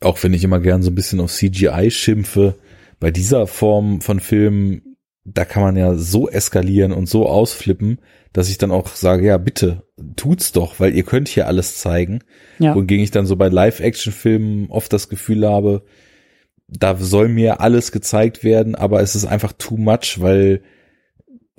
auch 0.00 0.22
wenn 0.22 0.34
ich 0.34 0.44
immer 0.44 0.60
gern 0.60 0.82
so 0.82 0.90
ein 0.90 0.94
bisschen 0.94 1.20
auf 1.20 1.32
CGI 1.32 1.90
schimpfe, 1.90 2.58
bei 3.00 3.10
dieser 3.10 3.46
Form 3.46 4.00
von 4.00 4.20
Filmen 4.20 4.87
da 5.34 5.44
kann 5.44 5.62
man 5.62 5.76
ja 5.76 5.94
so 5.94 6.28
eskalieren 6.28 6.92
und 6.92 7.08
so 7.08 7.26
ausflippen, 7.26 7.98
dass 8.32 8.48
ich 8.48 8.58
dann 8.58 8.70
auch 8.70 8.88
sage, 8.88 9.26
ja, 9.26 9.38
bitte, 9.38 9.84
tut's 10.16 10.52
doch, 10.52 10.80
weil 10.80 10.94
ihr 10.94 11.02
könnt 11.02 11.28
hier 11.28 11.46
alles 11.46 11.78
zeigen. 11.78 12.20
Ja. 12.58 12.74
Wogegen 12.74 13.02
ich 13.02 13.10
dann 13.10 13.26
so 13.26 13.36
bei 13.36 13.48
Live-Action-Filmen 13.48 14.70
oft 14.70 14.92
das 14.92 15.08
Gefühl 15.08 15.46
habe, 15.48 15.84
da 16.68 16.96
soll 16.96 17.28
mir 17.28 17.60
alles 17.60 17.92
gezeigt 17.92 18.44
werden, 18.44 18.74
aber 18.74 19.00
es 19.00 19.14
ist 19.14 19.24
einfach 19.24 19.52
too 19.52 19.76
much, 19.76 20.18
weil 20.18 20.62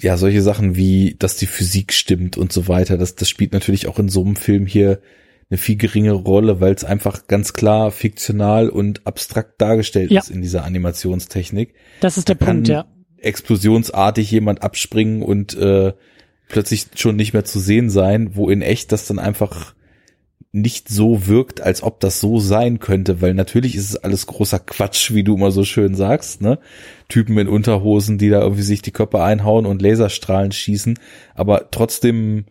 ja, 0.01 0.15
solche 0.15 0.41
Sachen 0.41 0.75
wie, 0.75 1.15
dass 1.19 1.35
die 1.35 1.47
Physik 1.47 1.93
stimmt 1.93 2.37
und 2.37 2.53
so 2.53 2.67
weiter, 2.67 2.97
das, 2.97 3.15
das 3.15 3.27
spielt 3.27 3.51
natürlich 3.51 3.87
auch 3.87 3.99
in 3.99 4.07
so 4.07 4.23
einem 4.23 4.35
Film 4.35 4.65
hier 4.65 5.01
eine 5.49 5.57
viel 5.57 5.77
geringere 5.77 6.15
Rolle, 6.15 6.61
weil 6.61 6.73
es 6.73 6.83
einfach 6.83 7.27
ganz 7.27 7.53
klar 7.53 7.91
fiktional 7.91 8.69
und 8.69 9.05
abstrakt 9.07 9.59
dargestellt 9.59 10.11
ja. 10.11 10.21
ist 10.21 10.29
in 10.29 10.41
dieser 10.41 10.63
Animationstechnik. 10.63 11.73
Das 12.01 12.17
ist 12.17 12.29
der 12.29 12.35
da 12.35 12.45
Punkt, 12.45 12.67
ja. 12.67 12.85
Explosionsartig 13.21 14.29
jemand 14.31 14.63
abspringen 14.63 15.21
und 15.21 15.55
äh, 15.55 15.93
plötzlich 16.47 16.87
schon 16.95 17.15
nicht 17.15 17.33
mehr 17.33 17.45
zu 17.45 17.59
sehen 17.59 17.89
sein, 17.89 18.35
wo 18.35 18.49
in 18.49 18.61
echt 18.61 18.91
das 18.91 19.07
dann 19.07 19.19
einfach 19.19 19.73
nicht 20.51 20.89
so 20.89 21.27
wirkt, 21.27 21.61
als 21.61 21.83
ob 21.83 21.99
das 21.99 22.19
so 22.19 22.39
sein 22.39 22.79
könnte, 22.79 23.21
weil 23.21 23.35
natürlich 23.35 23.75
ist 23.75 23.89
es 23.91 23.95
alles 23.97 24.25
großer 24.25 24.59
Quatsch, 24.59 25.13
wie 25.13 25.23
du 25.23 25.35
immer 25.35 25.51
so 25.51 25.63
schön 25.63 25.93
sagst, 25.93 26.41
ne? 26.41 26.57
Typen 27.07 27.37
in 27.37 27.47
Unterhosen, 27.47 28.17
die 28.17 28.29
da 28.29 28.41
irgendwie 28.41 28.63
sich 28.63 28.81
die 28.81 28.91
Köpfe 28.91 29.21
einhauen 29.21 29.67
und 29.67 29.81
Laserstrahlen 29.81 30.51
schießen, 30.51 30.97
aber 31.35 31.69
trotzdem, 31.69 32.45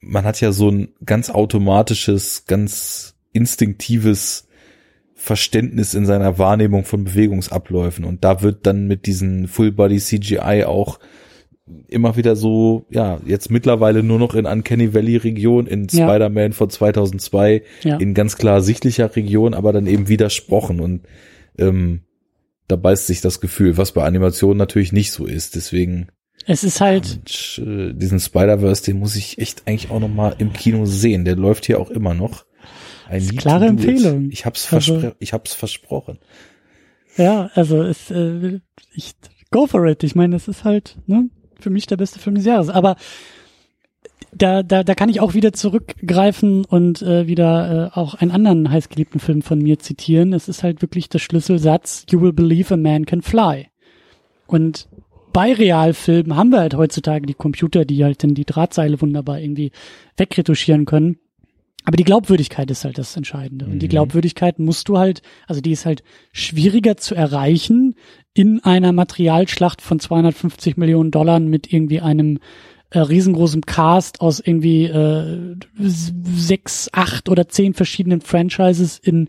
man 0.00 0.24
hat 0.24 0.40
ja 0.42 0.52
so 0.52 0.70
ein 0.70 0.88
ganz 1.06 1.30
automatisches, 1.30 2.44
ganz 2.46 3.14
instinktives 3.32 4.46
Verständnis 5.22 5.94
in 5.94 6.04
seiner 6.04 6.38
Wahrnehmung 6.38 6.84
von 6.84 7.04
Bewegungsabläufen 7.04 8.04
und 8.04 8.24
da 8.24 8.42
wird 8.42 8.66
dann 8.66 8.88
mit 8.88 9.06
diesen 9.06 9.46
Full 9.46 9.72
Body 9.72 9.98
CGI 9.98 10.64
auch 10.64 10.98
immer 11.88 12.16
wieder 12.16 12.34
so, 12.34 12.86
ja, 12.90 13.20
jetzt 13.24 13.50
mittlerweile 13.50 14.02
nur 14.02 14.18
noch 14.18 14.34
in 14.34 14.46
Uncanny 14.46 14.94
Valley 14.94 15.16
Region, 15.16 15.66
in 15.66 15.86
ja. 15.90 16.08
Spider-Man 16.08 16.52
von 16.52 16.70
2002, 16.70 17.62
ja. 17.84 17.98
in 17.98 18.14
ganz 18.14 18.36
klar 18.36 18.60
sichtlicher 18.62 19.14
Region, 19.14 19.54
aber 19.54 19.72
dann 19.72 19.86
eben 19.86 20.08
widersprochen 20.08 20.80
und 20.80 21.02
ähm, 21.56 22.00
da 22.66 22.76
beißt 22.76 23.06
sich 23.06 23.20
das 23.20 23.40
Gefühl, 23.40 23.76
was 23.76 23.92
bei 23.92 24.02
Animationen 24.02 24.56
natürlich 24.56 24.92
nicht 24.92 25.12
so 25.12 25.26
ist. 25.26 25.54
Deswegen. 25.54 26.08
Es 26.46 26.64
ist 26.64 26.80
halt. 26.80 27.18
Mensch, 27.18 27.58
äh, 27.58 27.92
diesen 27.92 28.18
Spider-Verse, 28.18 28.82
den 28.82 28.98
muss 28.98 29.14
ich 29.14 29.38
echt 29.38 29.62
eigentlich 29.66 29.90
auch 29.90 30.00
noch 30.00 30.08
mal 30.08 30.34
im 30.38 30.52
Kino 30.52 30.86
sehen. 30.86 31.24
Der 31.24 31.36
läuft 31.36 31.66
hier 31.66 31.78
auch 31.78 31.90
immer 31.90 32.14
noch. 32.14 32.44
Ein 33.08 33.36
klare 33.36 33.66
Empfehlung. 33.66 34.30
Ich 34.30 34.46
hab's, 34.46 34.72
also, 34.72 35.12
ich 35.18 35.32
hab's 35.32 35.54
versprochen. 35.54 36.18
Ja, 37.16 37.50
also 37.54 37.82
es, 37.82 38.10
äh, 38.10 38.60
ich 38.94 39.14
go 39.50 39.66
for 39.66 39.86
it. 39.86 40.02
Ich 40.02 40.14
meine, 40.14 40.36
es 40.36 40.48
ist 40.48 40.64
halt, 40.64 40.96
ne? 41.06 41.28
für 41.62 41.70
mich 41.70 41.86
der 41.86 41.96
beste 41.96 42.18
Film 42.18 42.34
des 42.34 42.44
Jahres. 42.44 42.68
Aber 42.68 42.96
da, 44.34 44.62
da, 44.62 44.82
da 44.82 44.94
kann 44.94 45.08
ich 45.08 45.20
auch 45.20 45.34
wieder 45.34 45.52
zurückgreifen 45.52 46.64
und 46.64 47.02
äh, 47.02 47.26
wieder 47.26 47.90
äh, 47.94 47.98
auch 47.98 48.14
einen 48.14 48.30
anderen 48.30 48.70
heißgeliebten 48.70 49.20
Film 49.20 49.42
von 49.42 49.58
mir 49.58 49.78
zitieren. 49.78 50.32
Es 50.32 50.48
ist 50.48 50.62
halt 50.62 50.82
wirklich 50.82 51.08
der 51.08 51.18
Schlüsselsatz, 51.18 52.06
You 52.10 52.20
will 52.20 52.32
believe 52.32 52.72
a 52.72 52.76
man 52.76 53.06
can 53.06 53.22
fly. 53.22 53.68
Und 54.46 54.88
bei 55.32 55.52
Realfilmen 55.52 56.36
haben 56.36 56.50
wir 56.50 56.60
halt 56.60 56.74
heutzutage 56.74 57.26
die 57.26 57.34
Computer, 57.34 57.84
die 57.84 58.04
halt 58.04 58.22
dann 58.22 58.34
die 58.34 58.44
Drahtseile 58.44 59.00
wunderbar 59.00 59.40
irgendwie 59.40 59.70
wegretuschieren 60.16 60.84
können. 60.84 61.18
Aber 61.84 61.96
die 61.96 62.04
Glaubwürdigkeit 62.04 62.70
ist 62.70 62.84
halt 62.84 62.98
das 62.98 63.16
Entscheidende. 63.16 63.66
Und 63.66 63.80
die 63.80 63.86
mhm. 63.86 63.90
Glaubwürdigkeit 63.90 64.58
musst 64.58 64.88
du 64.88 64.98
halt, 64.98 65.22
also 65.46 65.60
die 65.60 65.72
ist 65.72 65.84
halt 65.84 66.02
schwieriger 66.32 66.96
zu 66.96 67.14
erreichen 67.14 67.96
in 68.34 68.60
einer 68.60 68.92
Materialschlacht 68.92 69.82
von 69.82 69.98
250 69.98 70.76
Millionen 70.76 71.10
Dollar 71.10 71.40
mit 71.40 71.72
irgendwie 71.72 72.00
einem 72.00 72.38
äh, 72.90 73.00
riesengroßen 73.00 73.62
Cast 73.62 74.20
aus 74.20 74.38
irgendwie 74.38 74.84
äh, 74.84 75.56
sechs, 75.78 76.88
acht 76.92 77.28
oder 77.28 77.48
zehn 77.48 77.74
verschiedenen 77.74 78.20
Franchises 78.20 78.98
in, 78.98 79.28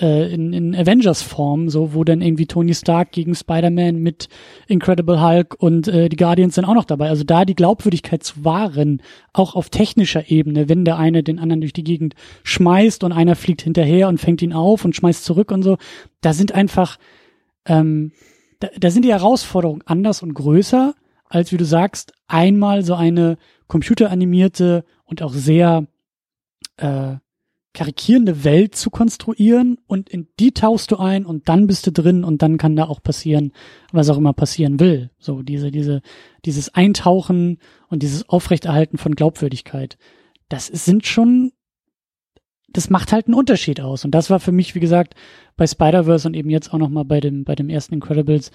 äh, 0.00 0.32
in, 0.32 0.52
in 0.52 0.74
Avengers-Form, 0.74 1.68
so 1.68 1.94
wo 1.94 2.04
dann 2.04 2.20
irgendwie 2.20 2.46
Tony 2.46 2.74
Stark 2.74 3.12
gegen 3.12 3.34
Spider-Man 3.34 3.96
mit 3.96 4.28
Incredible 4.66 5.20
Hulk 5.20 5.54
und 5.58 5.88
äh, 5.88 6.08
die 6.08 6.16
Guardians 6.16 6.54
sind 6.54 6.64
auch 6.64 6.74
noch 6.74 6.84
dabei. 6.84 7.08
Also 7.08 7.24
da 7.24 7.44
die 7.44 7.54
Glaubwürdigkeit 7.54 8.22
zu 8.22 8.44
wahren, 8.44 9.02
auch 9.32 9.54
auf 9.54 9.70
technischer 9.70 10.30
Ebene, 10.30 10.68
wenn 10.68 10.84
der 10.84 10.98
eine 10.98 11.22
den 11.22 11.38
anderen 11.38 11.60
durch 11.60 11.72
die 11.72 11.84
Gegend 11.84 12.14
schmeißt 12.42 13.04
und 13.04 13.12
einer 13.12 13.36
fliegt 13.36 13.62
hinterher 13.62 14.08
und 14.08 14.18
fängt 14.18 14.42
ihn 14.42 14.52
auf 14.52 14.84
und 14.84 14.96
schmeißt 14.96 15.24
zurück 15.24 15.50
und 15.50 15.62
so, 15.62 15.76
da 16.20 16.32
sind 16.32 16.52
einfach 16.52 16.98
ähm, 17.66 18.12
da, 18.60 18.68
da 18.78 18.90
sind 18.90 19.04
die 19.04 19.12
Herausforderungen 19.12 19.82
anders 19.84 20.22
und 20.22 20.34
größer, 20.34 20.94
als 21.28 21.52
wie 21.52 21.56
du 21.56 21.64
sagst, 21.64 22.12
einmal 22.26 22.84
so 22.84 22.94
eine 22.94 23.36
computeranimierte 23.66 24.84
und 25.04 25.22
auch 25.22 25.32
sehr 25.32 25.86
äh, 26.76 27.16
karikierende 27.74 28.44
Welt 28.44 28.76
zu 28.76 28.88
konstruieren 28.88 29.78
und 29.86 30.08
in 30.08 30.28
die 30.38 30.52
tauchst 30.52 30.92
du 30.92 30.96
ein 30.96 31.26
und 31.26 31.48
dann 31.48 31.66
bist 31.66 31.86
du 31.86 31.92
drin 31.92 32.22
und 32.24 32.40
dann 32.40 32.56
kann 32.56 32.76
da 32.76 32.84
auch 32.84 33.02
passieren, 33.02 33.52
was 33.92 34.08
auch 34.08 34.16
immer 34.16 34.32
passieren 34.32 34.78
will. 34.78 35.10
So 35.18 35.42
diese, 35.42 35.72
diese, 35.72 36.00
dieses 36.44 36.72
Eintauchen 36.72 37.58
und 37.88 38.02
dieses 38.04 38.28
Aufrechterhalten 38.28 38.96
von 38.96 39.16
Glaubwürdigkeit. 39.16 39.98
Das 40.48 40.68
sind 40.68 41.04
schon, 41.04 41.52
das 42.68 42.90
macht 42.90 43.12
halt 43.12 43.26
einen 43.26 43.34
Unterschied 43.34 43.80
aus. 43.80 44.04
Und 44.04 44.12
das 44.12 44.30
war 44.30 44.38
für 44.38 44.52
mich, 44.52 44.76
wie 44.76 44.80
gesagt, 44.80 45.14
bei 45.56 45.66
Spider-Verse 45.66 46.28
und 46.28 46.34
eben 46.34 46.50
jetzt 46.50 46.72
auch 46.72 46.78
nochmal 46.78 47.04
bei 47.04 47.20
dem, 47.20 47.42
bei 47.42 47.56
dem 47.56 47.68
ersten 47.68 47.94
Incredibles 47.94 48.52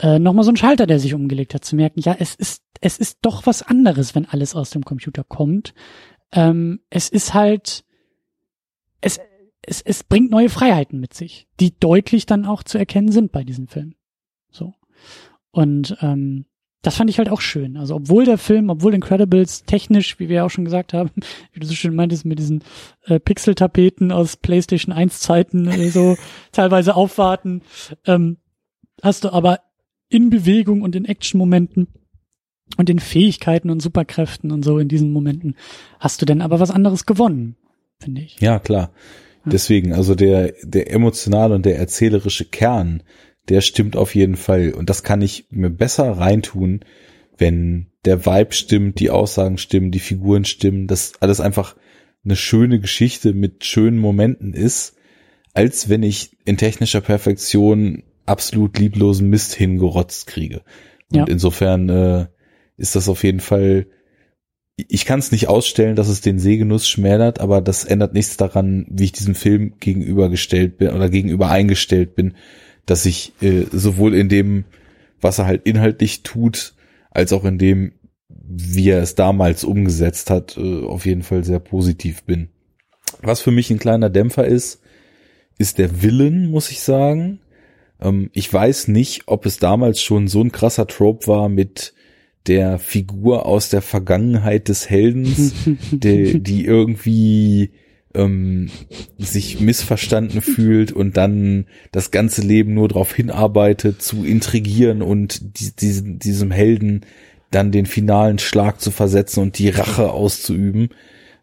äh, 0.00 0.18
nochmal 0.18 0.44
so 0.44 0.52
ein 0.52 0.56
Schalter, 0.56 0.86
der 0.86 0.98
sich 0.98 1.14
umgelegt 1.14 1.54
hat, 1.54 1.64
zu 1.64 1.76
merken, 1.76 2.00
ja, 2.00 2.14
es 2.18 2.34
ist, 2.34 2.62
es 2.82 2.98
ist 2.98 3.20
doch 3.22 3.46
was 3.46 3.62
anderes, 3.62 4.14
wenn 4.14 4.26
alles 4.26 4.54
aus 4.54 4.68
dem 4.68 4.84
Computer 4.84 5.24
kommt. 5.24 5.72
Ähm, 6.32 6.80
es 6.90 7.08
ist 7.08 7.32
halt, 7.32 7.84
es, 9.00 9.20
es, 9.62 9.80
es 9.82 10.04
bringt 10.04 10.30
neue 10.30 10.48
Freiheiten 10.48 11.00
mit 11.00 11.14
sich, 11.14 11.46
die 11.58 11.78
deutlich 11.78 12.26
dann 12.26 12.44
auch 12.44 12.62
zu 12.62 12.78
erkennen 12.78 13.12
sind 13.12 13.32
bei 13.32 13.44
diesem 13.44 13.68
Film. 13.68 13.94
So. 14.50 14.74
Und 15.50 15.96
ähm, 16.00 16.46
das 16.82 16.96
fand 16.96 17.10
ich 17.10 17.18
halt 17.18 17.28
auch 17.28 17.40
schön. 17.40 17.76
Also 17.76 17.96
obwohl 17.96 18.24
der 18.24 18.38
Film, 18.38 18.70
obwohl 18.70 18.94
Incredibles 18.94 19.64
technisch, 19.64 20.18
wie 20.18 20.28
wir 20.28 20.36
ja 20.36 20.44
auch 20.44 20.50
schon 20.50 20.64
gesagt 20.64 20.94
haben, 20.94 21.10
wie 21.52 21.60
du 21.60 21.66
so 21.66 21.74
schön 21.74 21.94
meintest, 21.94 22.24
mit 22.24 22.38
diesen 22.38 22.64
äh, 23.04 23.20
Pixel-Tapeten 23.20 24.12
aus 24.12 24.36
PlayStation 24.36 24.94
1 24.94 25.20
Zeiten 25.20 25.66
äh, 25.68 25.90
so 25.90 26.16
teilweise 26.52 26.94
aufwarten, 26.94 27.62
ähm, 28.06 28.38
hast 29.02 29.24
du 29.24 29.32
aber 29.32 29.60
in 30.08 30.30
Bewegung 30.30 30.82
und 30.82 30.96
in 30.96 31.04
Action-Momenten 31.04 31.88
und 32.76 32.88
in 32.88 32.98
Fähigkeiten 32.98 33.70
und 33.70 33.80
Superkräften 33.80 34.50
und 34.50 34.64
so 34.64 34.78
in 34.78 34.88
diesen 34.88 35.12
Momenten 35.12 35.56
hast 35.98 36.22
du 36.22 36.26
denn 36.26 36.40
aber 36.40 36.60
was 36.60 36.70
anderes 36.70 37.04
gewonnen, 37.04 37.56
finde 38.00 38.22
ich. 38.22 38.40
Ja, 38.40 38.58
klar. 38.58 38.92
Ja. 39.44 39.52
Deswegen, 39.52 39.92
also 39.92 40.14
der, 40.14 40.54
der 40.62 40.92
emotionale 40.92 41.54
und 41.54 41.64
der 41.64 41.78
erzählerische 41.78 42.44
Kern, 42.44 43.02
der 43.48 43.60
stimmt 43.60 43.96
auf 43.96 44.14
jeden 44.14 44.36
Fall. 44.36 44.72
Und 44.72 44.90
das 44.90 45.02
kann 45.02 45.22
ich 45.22 45.46
mir 45.50 45.70
besser 45.70 46.10
reintun, 46.12 46.80
wenn 47.38 47.86
der 48.04 48.26
Vibe 48.26 48.52
stimmt, 48.52 49.00
die 49.00 49.10
Aussagen 49.10 49.58
stimmen, 49.58 49.90
die 49.90 49.98
Figuren 49.98 50.44
stimmen, 50.44 50.86
dass 50.86 51.14
alles 51.20 51.40
einfach 51.40 51.76
eine 52.24 52.36
schöne 52.36 52.80
Geschichte 52.80 53.32
mit 53.32 53.64
schönen 53.64 53.98
Momenten 53.98 54.52
ist, 54.52 54.96
als 55.54 55.88
wenn 55.88 56.02
ich 56.02 56.36
in 56.44 56.56
technischer 56.56 57.00
Perfektion 57.00 58.02
absolut 58.26 58.78
lieblosen 58.78 59.28
Mist 59.28 59.54
hingerotzt 59.54 60.26
kriege. 60.26 60.62
Und 61.10 61.18
ja. 61.18 61.24
insofern 61.24 61.88
äh, 61.88 62.26
ist 62.76 62.94
das 62.94 63.08
auf 63.08 63.24
jeden 63.24 63.40
Fall, 63.40 63.86
ich 64.88 65.04
kann 65.04 65.18
es 65.18 65.32
nicht 65.32 65.48
ausstellen, 65.48 65.96
dass 65.96 66.08
es 66.08 66.20
den 66.20 66.38
Sehgenuss 66.38 66.88
schmälert, 66.88 67.40
aber 67.40 67.60
das 67.60 67.84
ändert 67.84 68.14
nichts 68.14 68.36
daran, 68.36 68.86
wie 68.88 69.04
ich 69.04 69.12
diesem 69.12 69.34
Film 69.34 69.74
gegenübergestellt 69.80 70.78
bin 70.78 70.90
oder 70.90 71.08
gegenüber 71.08 71.50
eingestellt 71.50 72.14
bin, 72.14 72.34
dass 72.86 73.06
ich 73.06 73.32
äh, 73.40 73.66
sowohl 73.70 74.14
in 74.14 74.28
dem, 74.28 74.64
was 75.20 75.38
er 75.38 75.46
halt 75.46 75.62
inhaltlich 75.66 76.22
tut, 76.22 76.74
als 77.10 77.32
auch 77.32 77.44
in 77.44 77.58
dem, 77.58 77.92
wie 78.28 78.90
er 78.90 79.02
es 79.02 79.14
damals 79.14 79.64
umgesetzt 79.64 80.30
hat, 80.30 80.56
äh, 80.56 80.84
auf 80.84 81.06
jeden 81.06 81.22
Fall 81.22 81.44
sehr 81.44 81.60
positiv 81.60 82.24
bin. 82.24 82.48
Was 83.22 83.40
für 83.40 83.50
mich 83.50 83.70
ein 83.70 83.78
kleiner 83.78 84.10
Dämpfer 84.10 84.46
ist, 84.46 84.80
ist 85.58 85.78
der 85.78 86.02
Willen, 86.02 86.50
muss 86.50 86.70
ich 86.70 86.80
sagen. 86.80 87.40
Ähm, 88.00 88.30
ich 88.32 88.52
weiß 88.52 88.88
nicht, 88.88 89.22
ob 89.26 89.46
es 89.46 89.58
damals 89.58 90.00
schon 90.00 90.28
so 90.28 90.42
ein 90.42 90.52
krasser 90.52 90.86
Trope 90.86 91.26
war 91.26 91.48
mit 91.48 91.94
der 92.46 92.78
Figur 92.78 93.46
aus 93.46 93.68
der 93.68 93.82
Vergangenheit 93.82 94.68
des 94.68 94.88
Heldens, 94.88 95.52
die, 95.92 96.40
die 96.42 96.64
irgendwie 96.64 97.72
ähm, 98.14 98.70
sich 99.18 99.60
missverstanden 99.60 100.40
fühlt 100.40 100.92
und 100.92 101.16
dann 101.16 101.66
das 101.92 102.10
ganze 102.10 102.42
Leben 102.42 102.74
nur 102.74 102.88
darauf 102.88 103.14
hinarbeitet, 103.14 104.02
zu 104.02 104.24
intrigieren 104.24 105.02
und 105.02 105.60
die, 105.60 105.74
die, 105.76 106.18
diesem 106.18 106.50
Helden 106.50 107.06
dann 107.50 107.72
den 107.72 107.86
finalen 107.86 108.38
Schlag 108.38 108.80
zu 108.80 108.90
versetzen 108.90 109.40
und 109.40 109.58
die 109.58 109.68
Rache 109.68 110.10
auszuüben. 110.10 110.90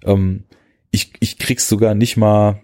Ähm, 0.03 0.43
ich, 0.91 1.13
ich 1.19 1.37
krieg's 1.37 1.69
sogar 1.69 1.95
nicht 1.95 2.17
mal 2.17 2.63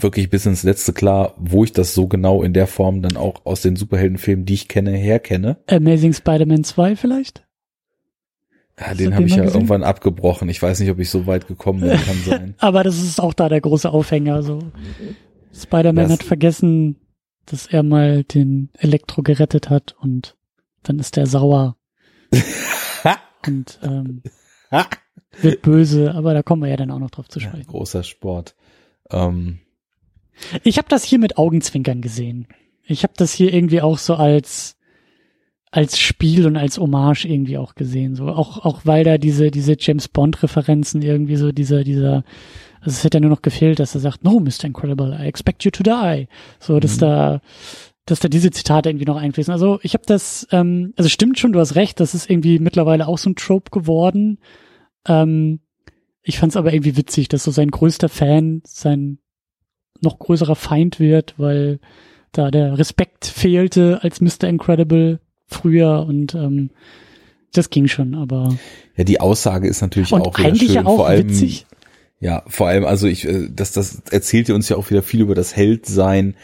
wirklich 0.00 0.30
bis 0.30 0.46
ins 0.46 0.62
letzte 0.62 0.92
klar, 0.92 1.34
wo 1.36 1.64
ich 1.64 1.72
das 1.72 1.94
so 1.94 2.06
genau 2.06 2.42
in 2.42 2.52
der 2.52 2.66
Form 2.66 3.02
dann 3.02 3.16
auch 3.16 3.44
aus 3.44 3.62
den 3.62 3.76
Superheldenfilmen, 3.76 4.44
die 4.44 4.54
ich 4.54 4.68
kenne, 4.68 4.92
herkenne. 4.92 5.58
Amazing 5.66 6.12
Spider-Man 6.12 6.64
2 6.64 6.96
vielleicht? 6.96 7.44
Ja, 8.78 8.92
den 8.94 9.14
habe 9.14 9.24
ich 9.24 9.36
ja 9.36 9.44
gesehen? 9.44 9.54
irgendwann 9.54 9.84
abgebrochen. 9.84 10.48
Ich 10.48 10.60
weiß 10.60 10.80
nicht, 10.80 10.90
ob 10.90 10.98
ich 10.98 11.08
so 11.08 11.26
weit 11.26 11.46
gekommen 11.46 11.80
bin, 11.80 11.90
kann 11.90 12.16
sein. 12.26 12.54
Aber 12.58 12.82
das 12.82 13.00
ist 13.00 13.20
auch 13.20 13.34
da 13.34 13.48
der 13.48 13.60
große 13.60 13.88
Aufhänger. 13.88 14.42
So. 14.42 14.58
Spider-Man 15.54 16.10
hat 16.10 16.24
vergessen, 16.24 16.96
dass 17.46 17.66
er 17.66 17.82
mal 17.82 18.24
den 18.24 18.70
Elektro 18.78 19.22
gerettet 19.22 19.70
hat 19.70 19.94
und 20.00 20.36
dann 20.82 20.98
ist 20.98 21.16
er 21.16 21.26
sauer. 21.26 21.76
und 23.46 23.78
ähm, 23.82 24.22
wird 25.40 25.62
böse, 25.62 26.14
aber 26.14 26.34
da 26.34 26.42
kommen 26.42 26.62
wir 26.62 26.68
ja 26.68 26.76
dann 26.76 26.90
auch 26.90 26.98
noch 26.98 27.10
drauf 27.10 27.28
zu 27.28 27.38
sprechen. 27.40 27.66
Ja, 27.66 27.70
großer 27.70 28.02
Sport. 28.02 28.56
Ähm. 29.10 29.60
Ich 30.62 30.78
habe 30.78 30.88
das 30.88 31.04
hier 31.04 31.18
mit 31.18 31.38
Augenzwinkern 31.38 32.00
gesehen. 32.00 32.46
Ich 32.84 33.02
habe 33.02 33.14
das 33.16 33.32
hier 33.32 33.52
irgendwie 33.52 33.80
auch 33.80 33.98
so 33.98 34.14
als 34.14 34.76
als 35.70 35.98
Spiel 35.98 36.46
und 36.46 36.56
als 36.56 36.78
Hommage 36.78 37.24
irgendwie 37.24 37.58
auch 37.58 37.74
gesehen. 37.74 38.14
So 38.14 38.28
auch 38.28 38.64
auch 38.64 38.82
weil 38.84 39.04
da 39.04 39.18
diese 39.18 39.50
diese 39.50 39.76
James 39.78 40.08
Bond 40.08 40.42
Referenzen 40.42 41.02
irgendwie 41.02 41.36
so 41.36 41.50
dieser 41.50 41.82
dieser 41.82 42.24
also 42.80 42.96
es 42.96 43.04
hätte 43.04 43.16
ja 43.16 43.20
nur 43.22 43.30
noch 43.30 43.42
gefehlt, 43.42 43.78
dass 43.78 43.94
er 43.94 44.00
sagt, 44.02 44.24
no, 44.24 44.38
Mr. 44.40 44.64
Incredible, 44.64 45.16
I 45.18 45.26
expect 45.26 45.64
you 45.64 45.70
to 45.70 45.82
die. 45.82 46.28
So, 46.60 46.78
dass 46.80 46.96
mhm. 46.96 47.00
da 47.00 47.40
dass 48.06 48.20
da 48.20 48.28
diese 48.28 48.50
Zitate 48.50 48.90
irgendwie 48.90 49.06
noch 49.06 49.16
einfließen. 49.16 49.52
Also 49.52 49.78
ich 49.82 49.94
habe 49.94 50.04
das, 50.06 50.46
ähm, 50.52 50.92
also 50.96 51.08
stimmt 51.08 51.38
schon, 51.38 51.52
du 51.52 51.60
hast 51.60 51.74
recht, 51.74 52.00
das 52.00 52.14
ist 52.14 52.28
irgendwie 52.28 52.58
mittlerweile 52.58 53.08
auch 53.08 53.16
so 53.16 53.30
ein 53.30 53.36
Trope 53.36 53.70
geworden. 53.70 54.38
Ähm, 55.08 55.60
ich 56.22 56.38
fand 56.38 56.52
es 56.52 56.56
aber 56.56 56.72
irgendwie 56.72 56.96
witzig, 56.98 57.28
dass 57.28 57.44
so 57.44 57.50
sein 57.50 57.70
größter 57.70 58.10
Fan 58.10 58.60
sein 58.66 59.18
noch 60.00 60.18
größerer 60.18 60.56
Feind 60.56 61.00
wird, 61.00 61.34
weil 61.36 61.78
da 62.32 62.50
der 62.50 62.78
Respekt 62.78 63.26
fehlte 63.26 64.00
als 64.02 64.20
Mr. 64.20 64.48
Incredible 64.48 65.20
früher 65.46 66.04
und 66.06 66.34
ähm, 66.34 66.70
das 67.52 67.70
ging 67.70 67.86
schon, 67.86 68.14
aber 68.14 68.56
ja, 68.96 69.04
die 69.04 69.20
Aussage 69.20 69.68
ist 69.68 69.80
natürlich 69.80 70.12
und 70.12 70.22
auch 70.22 70.38
wieder 70.38 70.54
schön, 70.56 70.86
auch 70.86 70.96
vor 70.96 71.06
allem 71.06 71.28
witzig. 71.28 71.66
Ja, 72.20 72.42
vor 72.46 72.68
allem, 72.68 72.84
also 72.84 73.06
ich, 73.06 73.28
äh, 73.28 73.48
das, 73.50 73.72
das 73.72 74.02
erzählt 74.10 74.50
uns 74.50 74.68
ja 74.68 74.76
auch 74.76 74.90
wieder 74.90 75.02
viel 75.02 75.20
über 75.20 75.34
das 75.34 75.54
Heldsein, 75.54 76.34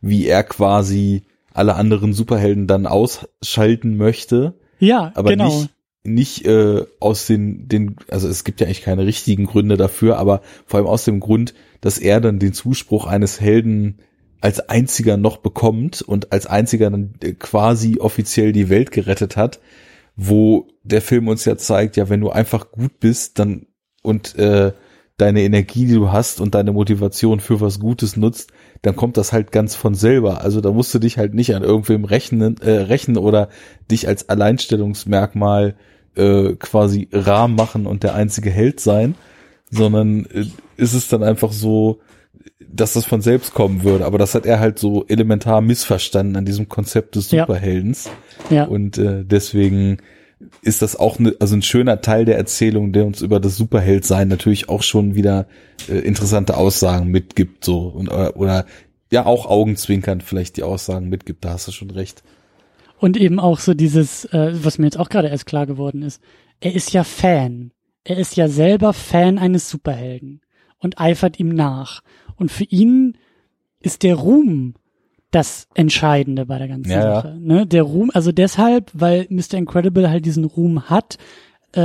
wie 0.00 0.26
er 0.26 0.42
quasi 0.42 1.22
alle 1.52 1.74
anderen 1.74 2.12
Superhelden 2.12 2.66
dann 2.66 2.86
ausschalten 2.86 3.96
möchte. 3.96 4.54
Ja, 4.78 5.12
aber 5.14 5.30
genau. 5.30 5.46
nicht 5.46 5.70
nicht 6.14 6.46
äh, 6.46 6.84
aus 7.00 7.26
den 7.26 7.68
den 7.68 7.96
also 8.10 8.28
es 8.28 8.44
gibt 8.44 8.60
ja 8.60 8.66
eigentlich 8.66 8.82
keine 8.82 9.06
richtigen 9.06 9.46
Gründe 9.46 9.76
dafür, 9.76 10.18
aber 10.18 10.42
vor 10.66 10.78
allem 10.78 10.86
aus 10.86 11.04
dem 11.04 11.20
Grund, 11.20 11.54
dass 11.80 11.98
er 11.98 12.20
dann 12.20 12.38
den 12.38 12.52
Zuspruch 12.52 13.06
eines 13.06 13.40
Helden 13.40 13.98
als 14.40 14.60
einziger 14.68 15.16
noch 15.16 15.38
bekommt 15.38 16.02
und 16.02 16.32
als 16.32 16.46
einziger 16.46 16.90
dann 16.90 17.14
äh, 17.22 17.32
quasi 17.32 17.98
offiziell 17.98 18.52
die 18.52 18.68
Welt 18.68 18.90
gerettet 18.90 19.36
hat, 19.36 19.60
wo 20.16 20.68
der 20.82 21.02
Film 21.02 21.28
uns 21.28 21.44
ja 21.44 21.56
zeigt, 21.56 21.96
ja, 21.96 22.08
wenn 22.08 22.20
du 22.20 22.30
einfach 22.30 22.70
gut 22.70 23.00
bist, 23.00 23.38
dann 23.38 23.66
und 24.02 24.36
äh, 24.36 24.72
deine 25.18 25.42
Energie, 25.42 25.86
die 25.86 25.94
du 25.94 26.12
hast 26.12 26.40
und 26.40 26.54
deine 26.54 26.72
Motivation 26.72 27.40
für 27.40 27.60
was 27.60 27.80
Gutes 27.80 28.16
nutzt, 28.16 28.52
dann 28.82 28.94
kommt 28.94 29.16
das 29.16 29.32
halt 29.32 29.50
ganz 29.50 29.74
von 29.74 29.94
selber. 29.94 30.42
Also 30.42 30.60
da 30.60 30.70
musst 30.70 30.94
du 30.94 31.00
dich 31.00 31.18
halt 31.18 31.34
nicht 31.34 31.54
an 31.54 31.64
irgendwem 31.64 32.04
rechnen, 32.04 32.56
äh, 32.58 32.70
rechnen 32.70 33.18
oder 33.18 33.48
dich 33.90 34.06
als 34.06 34.28
Alleinstellungsmerkmal 34.28 35.74
äh, 36.18 36.56
quasi 36.56 37.08
rar 37.12 37.48
machen 37.48 37.86
und 37.86 38.02
der 38.02 38.14
einzige 38.14 38.50
Held 38.50 38.80
sein, 38.80 39.14
sondern 39.70 40.26
äh, 40.26 40.44
ist 40.76 40.94
es 40.94 41.08
dann 41.08 41.22
einfach 41.22 41.52
so, 41.52 42.00
dass 42.60 42.92
das 42.92 43.04
von 43.04 43.22
selbst 43.22 43.54
kommen 43.54 43.82
würde. 43.82 44.04
Aber 44.04 44.18
das 44.18 44.34
hat 44.34 44.46
er 44.46 44.60
halt 44.60 44.78
so 44.78 45.04
elementar 45.06 45.60
missverstanden 45.60 46.36
an 46.36 46.44
diesem 46.44 46.68
Konzept 46.68 47.16
des 47.16 47.30
Superheldens. 47.30 48.10
Ja. 48.50 48.56
ja. 48.56 48.64
Und 48.64 48.98
äh, 48.98 49.24
deswegen 49.24 49.98
ist 50.62 50.82
das 50.82 50.96
auch 50.96 51.18
ne, 51.18 51.34
also 51.40 51.56
ein 51.56 51.62
schöner 51.62 52.00
Teil 52.00 52.24
der 52.24 52.36
Erzählung, 52.36 52.92
der 52.92 53.06
uns 53.06 53.22
über 53.22 53.40
das 53.40 53.56
Superheldsein 53.56 54.28
natürlich 54.28 54.68
auch 54.68 54.82
schon 54.82 55.14
wieder 55.14 55.46
äh, 55.88 55.98
interessante 55.98 56.56
Aussagen 56.56 57.08
mitgibt, 57.08 57.64
so 57.64 57.88
und 57.88 58.08
oder, 58.08 58.36
oder 58.36 58.66
ja 59.10 59.26
auch 59.26 59.46
augenzwinkernd 59.46 60.22
vielleicht 60.22 60.56
die 60.56 60.62
Aussagen 60.62 61.08
mitgibt. 61.08 61.44
Da 61.44 61.50
hast 61.50 61.68
du 61.68 61.72
schon 61.72 61.90
recht. 61.90 62.22
Und 62.98 63.16
eben 63.16 63.38
auch 63.38 63.58
so 63.58 63.74
dieses, 63.74 64.24
äh, 64.26 64.52
was 64.52 64.78
mir 64.78 64.86
jetzt 64.86 64.98
auch 64.98 65.08
gerade 65.08 65.28
erst 65.28 65.46
klar 65.46 65.66
geworden 65.66 66.02
ist. 66.02 66.22
Er 66.60 66.74
ist 66.74 66.92
ja 66.92 67.04
Fan. 67.04 67.72
Er 68.04 68.18
ist 68.18 68.36
ja 68.36 68.48
selber 68.48 68.92
Fan 68.92 69.38
eines 69.38 69.70
Superhelden 69.70 70.40
und 70.78 71.00
eifert 71.00 71.38
ihm 71.38 71.50
nach. 71.50 72.00
Und 72.36 72.50
für 72.50 72.64
ihn 72.64 73.16
ist 73.80 74.02
der 74.02 74.16
Ruhm 74.16 74.74
das 75.30 75.68
Entscheidende 75.74 76.46
bei 76.46 76.58
der 76.58 76.68
ganzen 76.68 76.90
ja, 76.90 77.02
Sache. 77.02 77.36
Ne? 77.38 77.66
Der 77.66 77.82
Ruhm, 77.82 78.10
also 78.14 78.32
deshalb, 78.32 78.90
weil 78.94 79.26
Mr. 79.28 79.54
Incredible 79.54 80.08
halt 80.08 80.24
diesen 80.24 80.44
Ruhm 80.44 80.88
hat, 80.88 81.18
äh, 81.76 81.80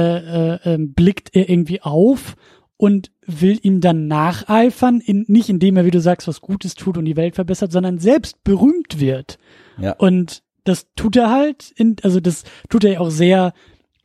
äh, 0.55 0.73
äh, 0.73 0.77
blickt 0.79 1.35
er 1.35 1.49
irgendwie 1.49 1.81
auf 1.81 2.35
und 2.77 3.11
will 3.25 3.59
ihm 3.61 3.81
dann 3.81 4.07
nacheifern, 4.07 5.01
in, 5.01 5.25
nicht 5.27 5.49
indem 5.49 5.75
er, 5.77 5.85
wie 5.85 5.91
du 5.91 5.99
sagst, 5.99 6.27
was 6.27 6.41
Gutes 6.41 6.75
tut 6.75 6.97
und 6.97 7.05
die 7.05 7.17
Welt 7.17 7.35
verbessert, 7.35 7.71
sondern 7.71 7.99
selbst 7.99 8.43
berühmt 8.43 8.99
wird. 8.99 9.37
Ja. 9.77 9.93
Und 9.93 10.41
das 10.63 10.87
tut 10.95 11.15
er 11.15 11.29
halt, 11.29 11.71
in, 11.75 11.95
also 12.03 12.19
das 12.19 12.43
tut 12.69 12.83
er 12.83 12.93
ja 12.93 12.99
auch 12.99 13.09
sehr 13.09 13.53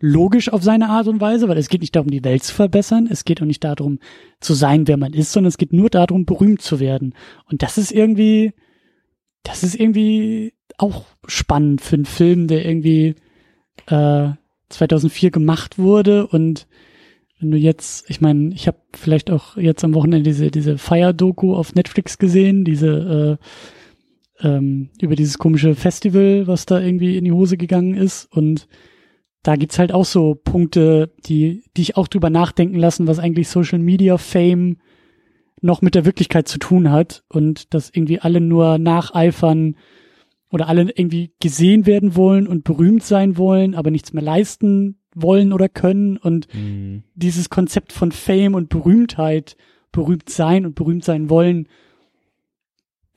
logisch 0.01 0.53
auf 0.53 0.63
seine 0.63 0.89
Art 0.89 1.09
und 1.09 1.21
Weise, 1.21 1.49
weil 1.49 1.59
es 1.59 1.69
geht 1.69 1.81
nicht 1.81 1.97
darum, 1.97 2.11
die 2.11 2.25
Welt 2.25 2.45
zu 2.45 2.55
verbessern, 2.55 3.09
es 3.11 3.25
geht 3.25 3.43
auch 3.43 3.47
nicht 3.47 3.65
darum, 3.65 3.99
zu 4.41 4.55
sein, 4.55 4.87
wer 4.87 4.97
man 4.97 5.13
ist, 5.13 5.33
sondern 5.33 5.49
es 5.49 5.59
geht 5.59 5.73
nur 5.73 5.91
darum, 5.91 6.25
berühmt 6.25 6.63
zu 6.63 6.79
werden. 6.79 7.15
Und 7.51 7.63
das 7.63 7.79
ist 7.79 7.91
irgendwie, 7.91 8.53
das 9.43 9.65
ist 9.65 9.75
irgendwie 9.75 10.55
auch 10.77 11.07
spannend 11.27 11.81
für 11.81 11.97
einen 11.97 12.05
Film, 12.05 12.47
der 12.47 12.65
irgendwie 12.65 13.17
äh, 13.87 14.31
2004 14.69 15.31
gemacht 15.31 15.79
wurde 15.79 16.27
und 16.27 16.67
wenn 17.41 17.53
du 17.53 17.57
jetzt, 17.57 18.11
ich 18.11 18.21
meine, 18.21 18.53
ich 18.53 18.67
habe 18.67 18.79
vielleicht 18.95 19.31
auch 19.31 19.57
jetzt 19.57 19.85
am 19.85 19.95
Wochenende 19.95 20.29
diese 20.29 20.51
diese 20.51 20.77
Fire-Doku 20.77 21.55
auf 21.55 21.75
Netflix 21.75 22.19
gesehen, 22.19 22.65
diese 22.65 23.39
äh, 23.39 23.45
ähm, 24.41 24.91
über 25.01 25.17
dieses 25.17 25.39
komische 25.39 25.75
Festival, 25.75 26.47
was 26.47 26.67
da 26.67 26.81
irgendwie 26.81 27.17
in 27.17 27.25
die 27.25 27.33
Hose 27.33 27.57
gegangen 27.57 27.95
ist. 27.95 28.25
Und 28.31 28.69
da 29.43 29.57
gibt's 29.57 29.79
halt 29.79 29.93
auch 29.93 30.05
so 30.05 30.35
Punkte, 30.35 31.13
die 31.27 31.63
die 31.77 31.83
ich 31.83 31.97
auch 31.97 32.09
drüber 32.09 32.31
nachdenken 32.31 32.79
lassen, 32.79 33.07
was 33.07 33.19
eigentlich 33.19 33.49
Social 33.49 33.79
Media 33.79 34.19
Fame 34.19 34.79
noch 35.61 35.83
mit 35.83 35.95
der 35.95 36.05
Wirklichkeit 36.05 36.49
zu 36.49 36.59
tun 36.59 36.91
hat. 36.91 37.25
Und 37.29 37.75
dass 37.75 37.91
irgendwie 37.91 38.21
alle 38.21 38.41
nur 38.41 38.79
nacheifern 38.79 39.77
oder 40.51 40.69
alle 40.69 40.83
irgendwie 40.83 41.33
gesehen 41.41 41.87
werden 41.87 42.17
wollen 42.17 42.47
und 42.47 42.65
berühmt 42.65 43.03
sein 43.03 43.37
wollen, 43.37 43.75
aber 43.75 43.91
nichts 43.91 44.13
mehr 44.13 44.23
leisten 44.23 44.99
wollen 45.15 45.53
oder 45.53 45.69
können. 45.69 46.17
Und 46.17 46.53
mhm. 46.55 47.03
dieses 47.15 47.51
Konzept 47.51 47.93
von 47.93 48.13
Fame 48.13 48.55
und 48.55 48.69
Berühmtheit, 48.69 49.57
berühmt 49.93 50.29
sein 50.31 50.65
und 50.65 50.75
berühmt 50.75 51.05
sein 51.05 51.29
wollen, 51.29 51.69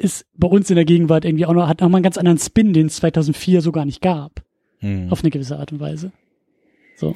ist 0.01 0.25
bei 0.35 0.47
uns 0.47 0.69
in 0.69 0.75
der 0.75 0.85
Gegenwart 0.85 1.25
irgendwie 1.25 1.45
auch 1.45 1.53
noch, 1.53 1.67
hat 1.67 1.81
nochmal 1.81 1.99
einen 1.99 2.03
ganz 2.03 2.17
anderen 2.17 2.37
Spin, 2.37 2.73
den 2.73 2.87
es 2.87 2.97
2004 2.97 3.61
so 3.61 3.71
gar 3.71 3.85
nicht 3.85 4.01
gab. 4.01 4.43
Mhm. 4.81 5.11
Auf 5.11 5.21
eine 5.21 5.29
gewisse 5.29 5.57
Art 5.57 5.71
und 5.71 5.79
Weise. 5.79 6.11
So. 6.97 7.15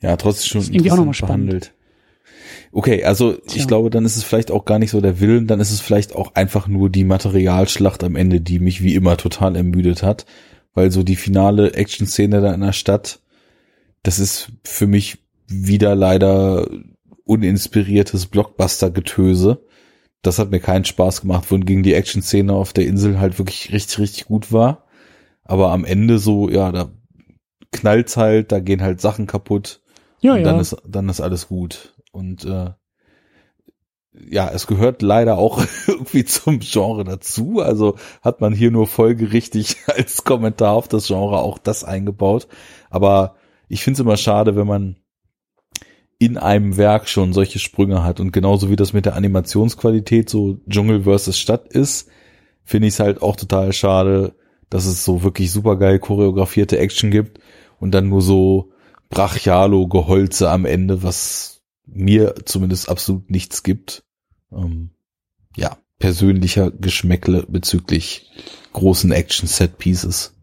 Ja, 0.00 0.16
trotzdem 0.16 0.62
schon 0.62 0.72
irgendwie 0.72 0.90
auch 0.90 0.96
nochmal 0.96 1.14
spannend. 1.14 1.72
Okay, 2.72 3.04
also 3.04 3.32
Tja. 3.32 3.56
ich 3.56 3.66
glaube, 3.66 3.90
dann 3.90 4.04
ist 4.04 4.16
es 4.16 4.22
vielleicht 4.22 4.50
auch 4.50 4.64
gar 4.64 4.78
nicht 4.78 4.90
so 4.90 5.00
der 5.00 5.20
Willen, 5.20 5.46
dann 5.46 5.60
ist 5.60 5.72
es 5.72 5.80
vielleicht 5.80 6.14
auch 6.14 6.34
einfach 6.34 6.68
nur 6.68 6.88
die 6.88 7.04
Materialschlacht 7.04 8.04
am 8.04 8.16
Ende, 8.16 8.40
die 8.40 8.60
mich 8.60 8.82
wie 8.82 8.94
immer 8.94 9.16
total 9.16 9.56
ermüdet 9.56 10.02
hat, 10.02 10.26
weil 10.72 10.90
so 10.90 11.02
die 11.02 11.16
finale 11.16 11.74
Action-Szene 11.74 12.40
da 12.40 12.54
in 12.54 12.60
der 12.60 12.72
Stadt, 12.72 13.20
das 14.02 14.18
ist 14.18 14.52
für 14.64 14.86
mich 14.86 15.18
wieder 15.48 15.96
leider 15.96 16.68
uninspiriertes 17.24 18.26
Blockbuster-Getöse. 18.26 19.64
Das 20.22 20.38
hat 20.38 20.50
mir 20.50 20.60
keinen 20.60 20.84
Spaß 20.84 21.22
gemacht, 21.22 21.50
wohingegen 21.50 21.82
die 21.82 21.94
Action-Szene 21.94 22.52
auf 22.52 22.72
der 22.72 22.86
Insel 22.86 23.18
halt 23.18 23.38
wirklich 23.38 23.72
richtig, 23.72 23.98
richtig 23.98 24.26
gut 24.26 24.52
war. 24.52 24.84
Aber 25.44 25.72
am 25.72 25.84
Ende 25.84 26.18
so, 26.18 26.48
ja, 26.50 26.70
da 26.72 26.90
knallt's 27.72 28.16
halt, 28.16 28.52
da 28.52 28.60
gehen 28.60 28.82
halt 28.82 29.00
Sachen 29.00 29.26
kaputt. 29.26 29.82
Ja, 30.20 30.32
und 30.32 30.38
ja. 30.40 30.44
dann 30.44 30.60
ist, 30.60 30.76
dann 30.86 31.08
ist 31.08 31.20
alles 31.20 31.48
gut. 31.48 31.94
Und 32.12 32.44
äh, 32.44 32.70
ja, 34.28 34.50
es 34.50 34.66
gehört 34.66 35.02
leider 35.02 35.38
auch 35.38 35.64
irgendwie 35.86 36.24
zum 36.24 36.60
Genre 36.60 37.04
dazu. 37.04 37.60
Also 37.60 37.96
hat 38.22 38.40
man 38.40 38.52
hier 38.52 38.70
nur 38.70 38.86
folgerichtig 38.86 39.76
als 39.86 40.24
Kommentar 40.24 40.72
auf 40.72 40.88
das 40.88 41.06
Genre 41.06 41.38
auch 41.38 41.58
das 41.58 41.84
eingebaut. 41.84 42.48
Aber 42.90 43.36
ich 43.68 43.82
finde 43.82 43.94
es 43.94 44.00
immer 44.00 44.16
schade, 44.16 44.56
wenn 44.56 44.66
man 44.66 44.96
in 46.20 46.36
einem 46.36 46.76
Werk 46.76 47.08
schon 47.08 47.32
solche 47.32 47.58
Sprünge 47.58 48.04
hat. 48.04 48.20
Und 48.20 48.30
genauso 48.30 48.70
wie 48.70 48.76
das 48.76 48.92
mit 48.92 49.06
der 49.06 49.16
Animationsqualität 49.16 50.28
so 50.28 50.60
Dschungel 50.68 51.04
versus 51.04 51.38
Stadt 51.38 51.72
ist, 51.72 52.10
finde 52.62 52.88
ich 52.88 52.94
es 52.94 53.00
halt 53.00 53.22
auch 53.22 53.36
total 53.36 53.72
schade, 53.72 54.34
dass 54.68 54.84
es 54.84 55.02
so 55.02 55.22
wirklich 55.22 55.50
supergeil 55.50 55.98
choreografierte 55.98 56.78
Action 56.78 57.10
gibt 57.10 57.40
und 57.80 57.92
dann 57.92 58.10
nur 58.10 58.20
so 58.20 58.70
brachialo 59.08 59.88
Geholze 59.88 60.50
am 60.50 60.66
Ende, 60.66 61.02
was 61.02 61.62
mir 61.86 62.34
zumindest 62.44 62.90
absolut 62.90 63.30
nichts 63.30 63.62
gibt. 63.62 64.04
Ähm, 64.52 64.90
ja, 65.56 65.78
persönlicher 65.98 66.70
Geschmäckle 66.70 67.46
bezüglich 67.48 68.30
großen 68.74 69.10
Action-Set-Pieces. 69.10 70.34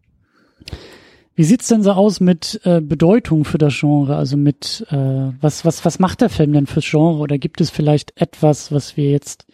Wie 1.38 1.44
sieht's 1.44 1.68
denn 1.68 1.84
so 1.84 1.92
aus 1.92 2.20
mit 2.20 2.60
äh, 2.64 2.82
Bedeutung 2.82 3.46
für 3.46 3.60
das 3.60 3.80
Genre? 3.80 4.16
Also 4.16 4.38
mit 4.38 4.88
äh, 4.90 4.96
was 5.40 5.64
was 5.66 5.86
was 5.86 6.00
macht 6.00 6.22
der 6.22 6.30
Film 6.30 6.52
denn 6.52 6.66
fürs 6.66 6.90
Genre? 6.90 7.20
Oder 7.20 7.38
gibt 7.38 7.62
es 7.62 7.70
vielleicht 7.70 8.20
etwas, 8.20 8.72
was 8.72 8.98
wir 8.98 9.12
jetzt 9.12 9.46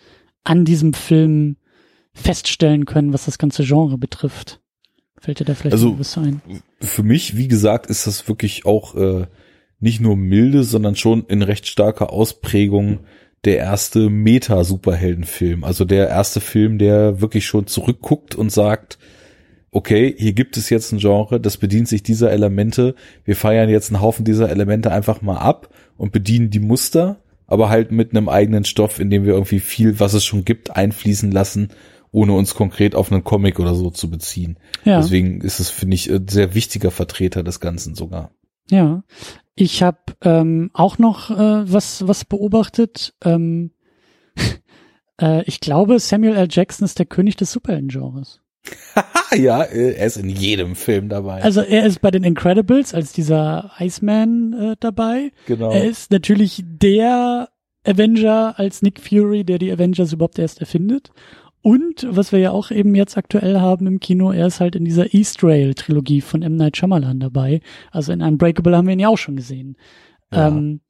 an 0.45 0.63
diesem 0.63 0.93
Film 0.93 1.57
feststellen 2.13 2.85
können, 2.85 3.11
was 3.11 3.25
das 3.25 3.37
ganze 3.37 3.65
Genre 3.65 3.97
betrifft? 3.97 4.61
Fällt 5.19 5.41
dir 5.41 5.45
da 5.45 5.55
vielleicht 5.55 5.73
also, 5.73 5.99
was 5.99 6.17
ein? 6.17 6.41
Für 6.79 7.03
mich, 7.03 7.35
wie 7.35 7.49
gesagt, 7.49 7.87
ist 7.87 8.07
das 8.07 8.29
wirklich 8.29 8.65
auch 8.65 8.95
äh, 8.95 9.27
nicht 9.81 9.99
nur 9.99 10.15
milde, 10.15 10.63
sondern 10.63 10.95
schon 10.95 11.25
in 11.25 11.41
recht 11.41 11.67
starker 11.67 12.13
Ausprägung 12.13 12.99
der 13.43 13.57
erste 13.57 14.09
Meta-Superheldenfilm. 14.09 15.65
Also 15.65 15.83
der 15.83 16.07
erste 16.07 16.39
Film, 16.39 16.77
der 16.77 17.19
wirklich 17.19 17.45
schon 17.45 17.67
zurückguckt 17.67 18.35
und 18.35 18.53
sagt, 18.53 18.99
okay, 19.73 20.15
hier 20.17 20.33
gibt 20.33 20.55
es 20.55 20.69
jetzt 20.69 20.91
ein 20.91 20.99
Genre, 20.99 21.39
das 21.39 21.57
bedient 21.57 21.87
sich 21.87 22.03
dieser 22.03 22.31
Elemente. 22.31 22.95
Wir 23.25 23.35
feiern 23.35 23.69
jetzt 23.69 23.91
einen 23.91 24.01
Haufen 24.01 24.23
dieser 24.23 24.49
Elemente 24.49 24.91
einfach 24.91 25.21
mal 25.21 25.37
ab 25.37 25.69
und 25.97 26.11
bedienen 26.11 26.49
die 26.49 26.59
Muster, 26.59 27.17
aber 27.47 27.69
halt 27.69 27.91
mit 27.91 28.11
einem 28.11 28.29
eigenen 28.29 28.65
Stoff, 28.65 28.99
in 28.99 29.09
dem 29.09 29.25
wir 29.25 29.33
irgendwie 29.33 29.59
viel, 29.59 29.99
was 29.99 30.13
es 30.13 30.23
schon 30.23 30.45
gibt, 30.45 30.75
einfließen 30.75 31.31
lassen, 31.31 31.69
ohne 32.11 32.33
uns 32.33 32.53
konkret 32.53 32.95
auf 32.95 33.11
einen 33.11 33.23
Comic 33.23 33.59
oder 33.59 33.73
so 33.73 33.89
zu 33.89 34.09
beziehen. 34.09 34.57
Ja. 34.85 34.97
Deswegen 34.97 35.41
ist 35.41 35.59
es, 35.59 35.69
finde 35.69 35.95
ich, 35.95 36.09
ein 36.09 36.27
sehr 36.27 36.53
wichtiger 36.53 36.91
Vertreter 36.91 37.43
des 37.43 37.59
Ganzen 37.59 37.95
sogar. 37.95 38.31
Ja, 38.69 39.03
ich 39.55 39.83
habe 39.83 39.97
ähm, 40.21 40.69
auch 40.73 40.99
noch 40.99 41.31
äh, 41.31 41.71
was 41.71 42.07
was 42.07 42.25
beobachtet. 42.25 43.15
Ähm, 43.23 43.71
äh, 45.19 45.43
ich 45.45 45.59
glaube, 45.59 45.99
Samuel 45.99 46.35
L. 46.35 46.47
Jackson 46.49 46.85
ist 46.85 46.99
der 46.99 47.07
König 47.07 47.35
des 47.35 47.51
Superhelden-Genres. 47.51 48.42
ja, 49.35 49.63
er 49.63 50.05
ist 50.05 50.17
in 50.17 50.29
jedem 50.29 50.75
Film 50.75 51.09
dabei. 51.09 51.43
Also 51.43 51.61
er 51.61 51.85
ist 51.85 52.01
bei 52.01 52.11
den 52.11 52.23
Incredibles 52.23 52.93
als 52.93 53.11
dieser 53.11 53.71
Iceman 53.79 54.53
äh, 54.53 54.75
dabei. 54.79 55.31
Genau. 55.47 55.71
Er 55.71 55.83
ist 55.83 56.11
natürlich 56.11 56.63
der 56.65 57.49
Avenger 57.85 58.57
als 58.57 58.81
Nick 58.81 59.01
Fury, 59.01 59.43
der 59.43 59.59
die 59.59 59.71
Avengers 59.71 60.13
überhaupt 60.13 60.39
erst 60.39 60.59
erfindet. 60.59 61.11
Und 61.61 62.05
was 62.09 62.33
wir 62.33 62.39
ja 62.39 62.51
auch 62.51 62.71
eben 62.71 62.93
jetzt 62.93 63.17
aktuell 63.17 63.59
haben 63.59 63.87
im 63.87 63.99
Kino, 64.01 64.31
er 64.31 64.47
ist 64.47 64.59
halt 64.59 64.75
in 64.75 64.83
dieser 64.83 65.13
East 65.13 65.43
Rail 65.43 65.73
Trilogie 65.73 66.19
von 66.19 66.41
M. 66.41 66.57
Night 66.57 66.75
Shyamalan 66.75 67.21
dabei. 67.21 67.61
Also 67.91 68.11
in 68.11 68.21
Unbreakable 68.21 68.75
haben 68.75 68.87
wir 68.87 68.93
ihn 68.93 68.99
ja 68.99 69.07
auch 69.07 69.17
schon 69.17 69.37
gesehen. 69.37 69.77
Ja. 70.31 70.49
Ähm, 70.49 70.81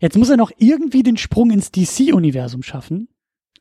jetzt 0.00 0.16
muss 0.16 0.30
er 0.30 0.38
noch 0.38 0.50
irgendwie 0.56 1.02
den 1.02 1.18
Sprung 1.18 1.50
ins 1.50 1.70
DC-Universum 1.70 2.62
schaffen. 2.62 3.08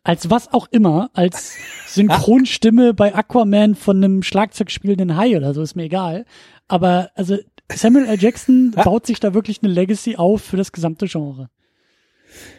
Als 0.03 0.30
was 0.30 0.52
auch 0.52 0.68
immer, 0.72 1.10
als 1.14 1.56
Synchronstimme 1.88 2.94
bei 2.94 3.14
Aquaman 3.14 3.76
von 3.76 3.98
einem 3.98 4.23
Schlagzeug 4.23 4.72
spielenden 4.72 5.15
Hai 5.15 5.38
oder 5.38 5.53
so, 5.53 5.61
ist 5.61 5.76
mir 5.76 5.84
egal. 5.84 6.26
Aber 6.68 7.11
also 7.15 7.38
Samuel 7.72 8.06
L. 8.06 8.19
Jackson 8.19 8.72
baut 8.84 9.06
sich 9.06 9.19
da 9.19 9.34
wirklich 9.34 9.61
eine 9.61 9.72
Legacy 9.72 10.15
auf 10.15 10.41
für 10.41 10.57
das 10.57 10.72
gesamte 10.72 11.07
Genre. 11.07 11.49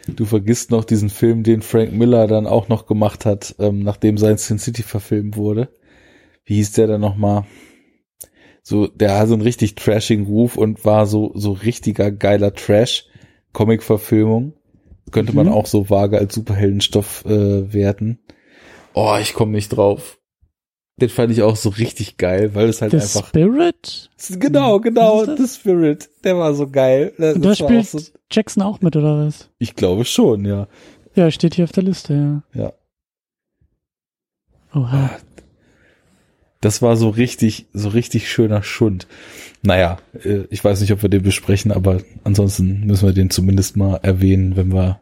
Du 0.07 0.25
vergisst 0.25 0.71
noch 0.71 0.85
diesen 0.85 1.09
Film, 1.09 1.43
den 1.43 1.61
Frank 1.61 1.93
Miller 1.93 2.27
dann 2.27 2.45
auch 2.45 2.69
noch 2.69 2.85
gemacht 2.85 3.25
hat, 3.25 3.55
ähm, 3.59 3.79
nachdem 3.79 4.17
sein 4.17 4.37
Sin 4.37 4.59
City 4.59 4.83
verfilmt 4.83 5.35
wurde. 5.35 5.69
Wie 6.45 6.55
hieß 6.55 6.73
der 6.73 6.87
dann 6.87 7.01
nochmal? 7.01 7.45
So, 8.61 8.87
der 8.87 9.17
hat 9.17 9.27
so 9.27 9.33
einen 9.33 9.41
richtig 9.41 9.75
trashing 9.75 10.25
Ruf 10.25 10.57
und 10.57 10.85
war 10.85 11.05
so, 11.05 11.31
so 11.35 11.51
richtiger 11.51 12.11
geiler 12.11 12.53
Trash. 12.53 13.07
Comic-Verfilmung. 13.51 14.53
Könnte 15.13 15.31
mhm. 15.31 15.37
man 15.37 15.47
auch 15.49 15.65
so 15.65 15.89
vage 15.89 16.17
als 16.17 16.35
Superheldenstoff 16.35 17.23
äh, 17.25 17.71
werten. 17.73 18.19
Oh, 18.93 19.15
ich 19.21 19.33
komme 19.33 19.53
nicht 19.53 19.69
drauf. 19.69 20.19
Den 20.97 21.09
fand 21.09 21.31
ich 21.31 21.41
auch 21.41 21.55
so 21.55 21.69
richtig 21.69 22.17
geil, 22.17 22.53
weil 22.53 22.69
es 22.69 22.81
halt 22.81 22.91
The 22.91 22.97
einfach. 22.97 23.27
Spirit? 23.27 24.11
Genau, 24.29 24.79
genau, 24.79 25.25
The 25.25 25.47
Spirit. 25.47 26.09
Der 26.23 26.37
war 26.37 26.53
so 26.53 26.67
geil. 26.67 27.13
Das 27.17 27.39
da 27.39 27.55
spielt 27.55 27.81
auch 27.81 27.99
so 27.99 27.99
Jackson 28.31 28.61
auch 28.61 28.81
mit, 28.81 28.95
oder 28.95 29.25
was? 29.25 29.49
Ich 29.57 29.75
glaube 29.75 30.05
schon, 30.05 30.45
ja. 30.45 30.67
Ja, 31.15 31.31
steht 31.31 31.55
hier 31.55 31.63
auf 31.63 31.71
der 31.71 31.83
Liste, 31.83 32.43
ja. 32.53 32.61
Ja. 32.63 32.73
Oha. 34.75 35.05
Ah, 35.05 35.19
das 36.61 36.81
war 36.81 36.95
so 36.95 37.09
richtig, 37.09 37.65
so 37.73 37.89
richtig 37.89 38.31
schöner 38.31 38.63
Schund. 38.63 39.07
Naja, 39.63 39.97
äh, 40.23 40.45
ich 40.49 40.63
weiß 40.63 40.79
nicht, 40.79 40.93
ob 40.93 41.01
wir 41.01 41.09
den 41.09 41.23
besprechen, 41.23 41.71
aber 41.71 42.01
ansonsten 42.23 42.85
müssen 42.85 43.05
wir 43.05 43.13
den 43.13 43.29
zumindest 43.29 43.75
mal 43.75 43.97
erwähnen, 43.97 44.55
wenn 44.55 44.73
wir 44.73 45.01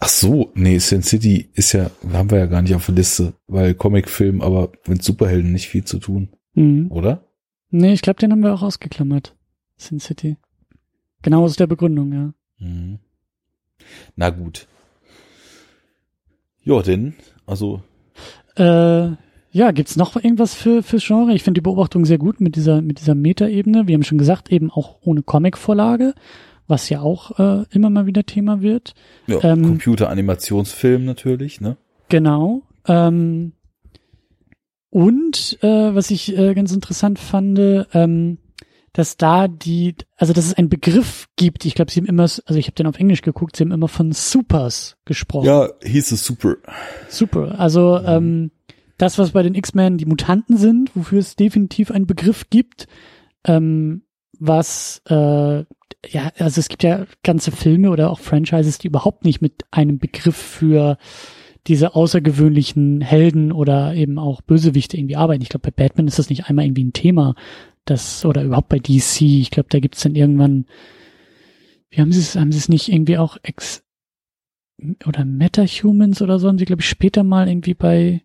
Ach 0.00 0.08
so, 0.08 0.52
nee, 0.54 0.78
Sin 0.78 1.02
City 1.02 1.50
ist 1.54 1.72
ja, 1.72 1.90
haben 2.12 2.30
wir 2.30 2.38
ja 2.38 2.46
gar 2.46 2.62
nicht 2.62 2.74
auf 2.74 2.86
der 2.86 2.94
Liste, 2.94 3.34
weil 3.48 3.74
Comicfilm, 3.74 4.40
aber 4.42 4.70
mit 4.86 5.02
Superhelden 5.02 5.52
nicht 5.52 5.68
viel 5.68 5.84
zu 5.84 5.98
tun. 5.98 6.28
Mhm. 6.54 6.90
Oder? 6.90 7.24
Nee, 7.70 7.92
ich 7.92 8.02
glaube, 8.02 8.20
den 8.20 8.30
haben 8.30 8.42
wir 8.42 8.54
auch 8.54 8.62
ausgeklammert. 8.62 9.34
Sin 9.76 9.98
City. 9.98 10.36
Genau 11.22 11.44
aus 11.44 11.56
der 11.56 11.66
Begründung, 11.66 12.12
ja. 12.12 12.32
Mhm. 12.58 13.00
Na 14.14 14.30
gut. 14.30 14.68
Ja, 16.62 16.80
denn, 16.82 17.14
also. 17.46 17.82
Äh, 18.56 19.10
ja, 19.50 19.70
gibt's 19.72 19.96
noch 19.96 20.16
irgendwas 20.16 20.54
für 20.54 20.82
fürs 20.82 21.06
Genre? 21.06 21.32
Ich 21.34 21.42
finde 21.42 21.58
die 21.58 21.62
Beobachtung 21.62 22.04
sehr 22.04 22.18
gut 22.18 22.40
mit 22.40 22.56
dieser 22.56 22.82
mit 22.82 23.00
dieser 23.00 23.14
Metaebene. 23.14 23.86
Wir 23.86 23.94
haben 23.94 24.02
schon 24.02 24.18
gesagt, 24.18 24.52
eben 24.52 24.70
auch 24.70 24.98
ohne 25.00 25.22
Comicvorlage 25.22 26.14
was 26.68 26.88
ja 26.90 27.00
auch 27.00 27.38
äh, 27.38 27.64
immer 27.70 27.90
mal 27.90 28.06
wieder 28.06 28.24
Thema 28.24 28.60
wird. 28.60 28.94
Ja, 29.26 29.42
ähm, 29.42 29.62
Computeranimationsfilm 29.62 31.04
natürlich, 31.04 31.60
ne? 31.60 31.76
Genau. 32.08 32.62
Ähm, 32.86 33.52
und 34.90 35.58
äh, 35.62 35.94
was 35.94 36.10
ich 36.10 36.36
äh, 36.36 36.54
ganz 36.54 36.72
interessant 36.72 37.18
fand, 37.18 37.58
ähm, 37.92 38.38
dass 38.92 39.16
da 39.16 39.48
die, 39.48 39.94
also 40.16 40.32
dass 40.32 40.46
es 40.46 40.54
einen 40.54 40.68
Begriff 40.68 41.28
gibt. 41.36 41.64
Ich 41.64 41.74
glaube, 41.74 41.90
sie 41.90 42.00
haben 42.00 42.06
immer, 42.06 42.22
also 42.22 42.54
ich 42.54 42.66
habe 42.66 42.74
den 42.74 42.86
auf 42.86 42.98
Englisch 42.98 43.22
geguckt, 43.22 43.56
sie 43.56 43.64
haben 43.64 43.72
immer 43.72 43.88
von 43.88 44.12
Supers 44.12 44.96
gesprochen. 45.04 45.46
Ja, 45.46 45.68
hieß 45.84 46.12
es 46.12 46.24
Super. 46.24 46.56
Super. 47.08 47.58
Also 47.58 48.00
mhm. 48.00 48.06
ähm, 48.06 48.50
das, 48.96 49.18
was 49.18 49.30
bei 49.30 49.42
den 49.42 49.54
X-Men 49.54 49.98
die 49.98 50.06
Mutanten 50.06 50.56
sind, 50.56 50.90
wofür 50.96 51.20
es 51.20 51.36
definitiv 51.36 51.90
einen 51.90 52.06
Begriff 52.06 52.50
gibt, 52.50 52.88
ähm, 53.44 54.02
was 54.38 55.02
äh, 55.06 55.64
ja, 56.06 56.30
also 56.38 56.60
es 56.60 56.68
gibt 56.68 56.82
ja 56.82 57.06
ganze 57.22 57.50
Filme 57.50 57.90
oder 57.90 58.10
auch 58.10 58.20
Franchises, 58.20 58.78
die 58.78 58.86
überhaupt 58.86 59.24
nicht 59.24 59.40
mit 59.40 59.64
einem 59.70 59.98
Begriff 59.98 60.36
für 60.36 60.96
diese 61.66 61.94
außergewöhnlichen 61.94 63.00
Helden 63.00 63.52
oder 63.52 63.94
eben 63.94 64.18
auch 64.18 64.40
Bösewichte 64.40 64.96
irgendwie 64.96 65.16
arbeiten. 65.16 65.42
Ich 65.42 65.48
glaube, 65.48 65.70
bei 65.70 65.84
Batman 65.84 66.06
ist 66.06 66.18
das 66.18 66.30
nicht 66.30 66.46
einmal 66.46 66.64
irgendwie 66.64 66.84
ein 66.84 66.92
Thema, 66.92 67.34
das, 67.84 68.24
oder 68.24 68.44
überhaupt 68.44 68.68
bei 68.68 68.78
DC. 68.78 69.22
Ich 69.22 69.50
glaube, 69.50 69.68
da 69.70 69.80
gibt's 69.80 70.02
dann 70.02 70.14
irgendwann, 70.14 70.66
wie 71.90 72.00
haben 72.00 72.12
sie 72.12 72.20
es, 72.20 72.36
haben 72.36 72.52
sie 72.52 72.58
es 72.58 72.68
nicht 72.68 72.88
irgendwie 72.88 73.18
auch 73.18 73.36
ex, 73.42 73.84
oder 75.06 75.24
Metahumans 75.24 76.22
oder 76.22 76.38
so, 76.38 76.48
haben 76.48 76.58
sie, 76.58 76.64
glaube 76.64 76.82
ich, 76.82 76.88
später 76.88 77.24
mal 77.24 77.48
irgendwie 77.48 77.74
bei 77.74 78.22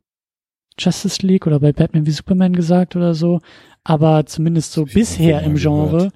Justice 0.78 1.26
League 1.26 1.48
oder 1.48 1.60
bei 1.60 1.74
Batman 1.74 2.06
wie 2.06 2.12
Superman 2.12 2.54
gesagt 2.54 2.96
oder 2.96 3.14
so. 3.14 3.42
Aber 3.84 4.26
zumindest 4.26 4.74
so 4.74 4.86
bisher 4.86 5.42
im 5.42 5.56
Genre 5.56 5.98
gehört 5.98 6.14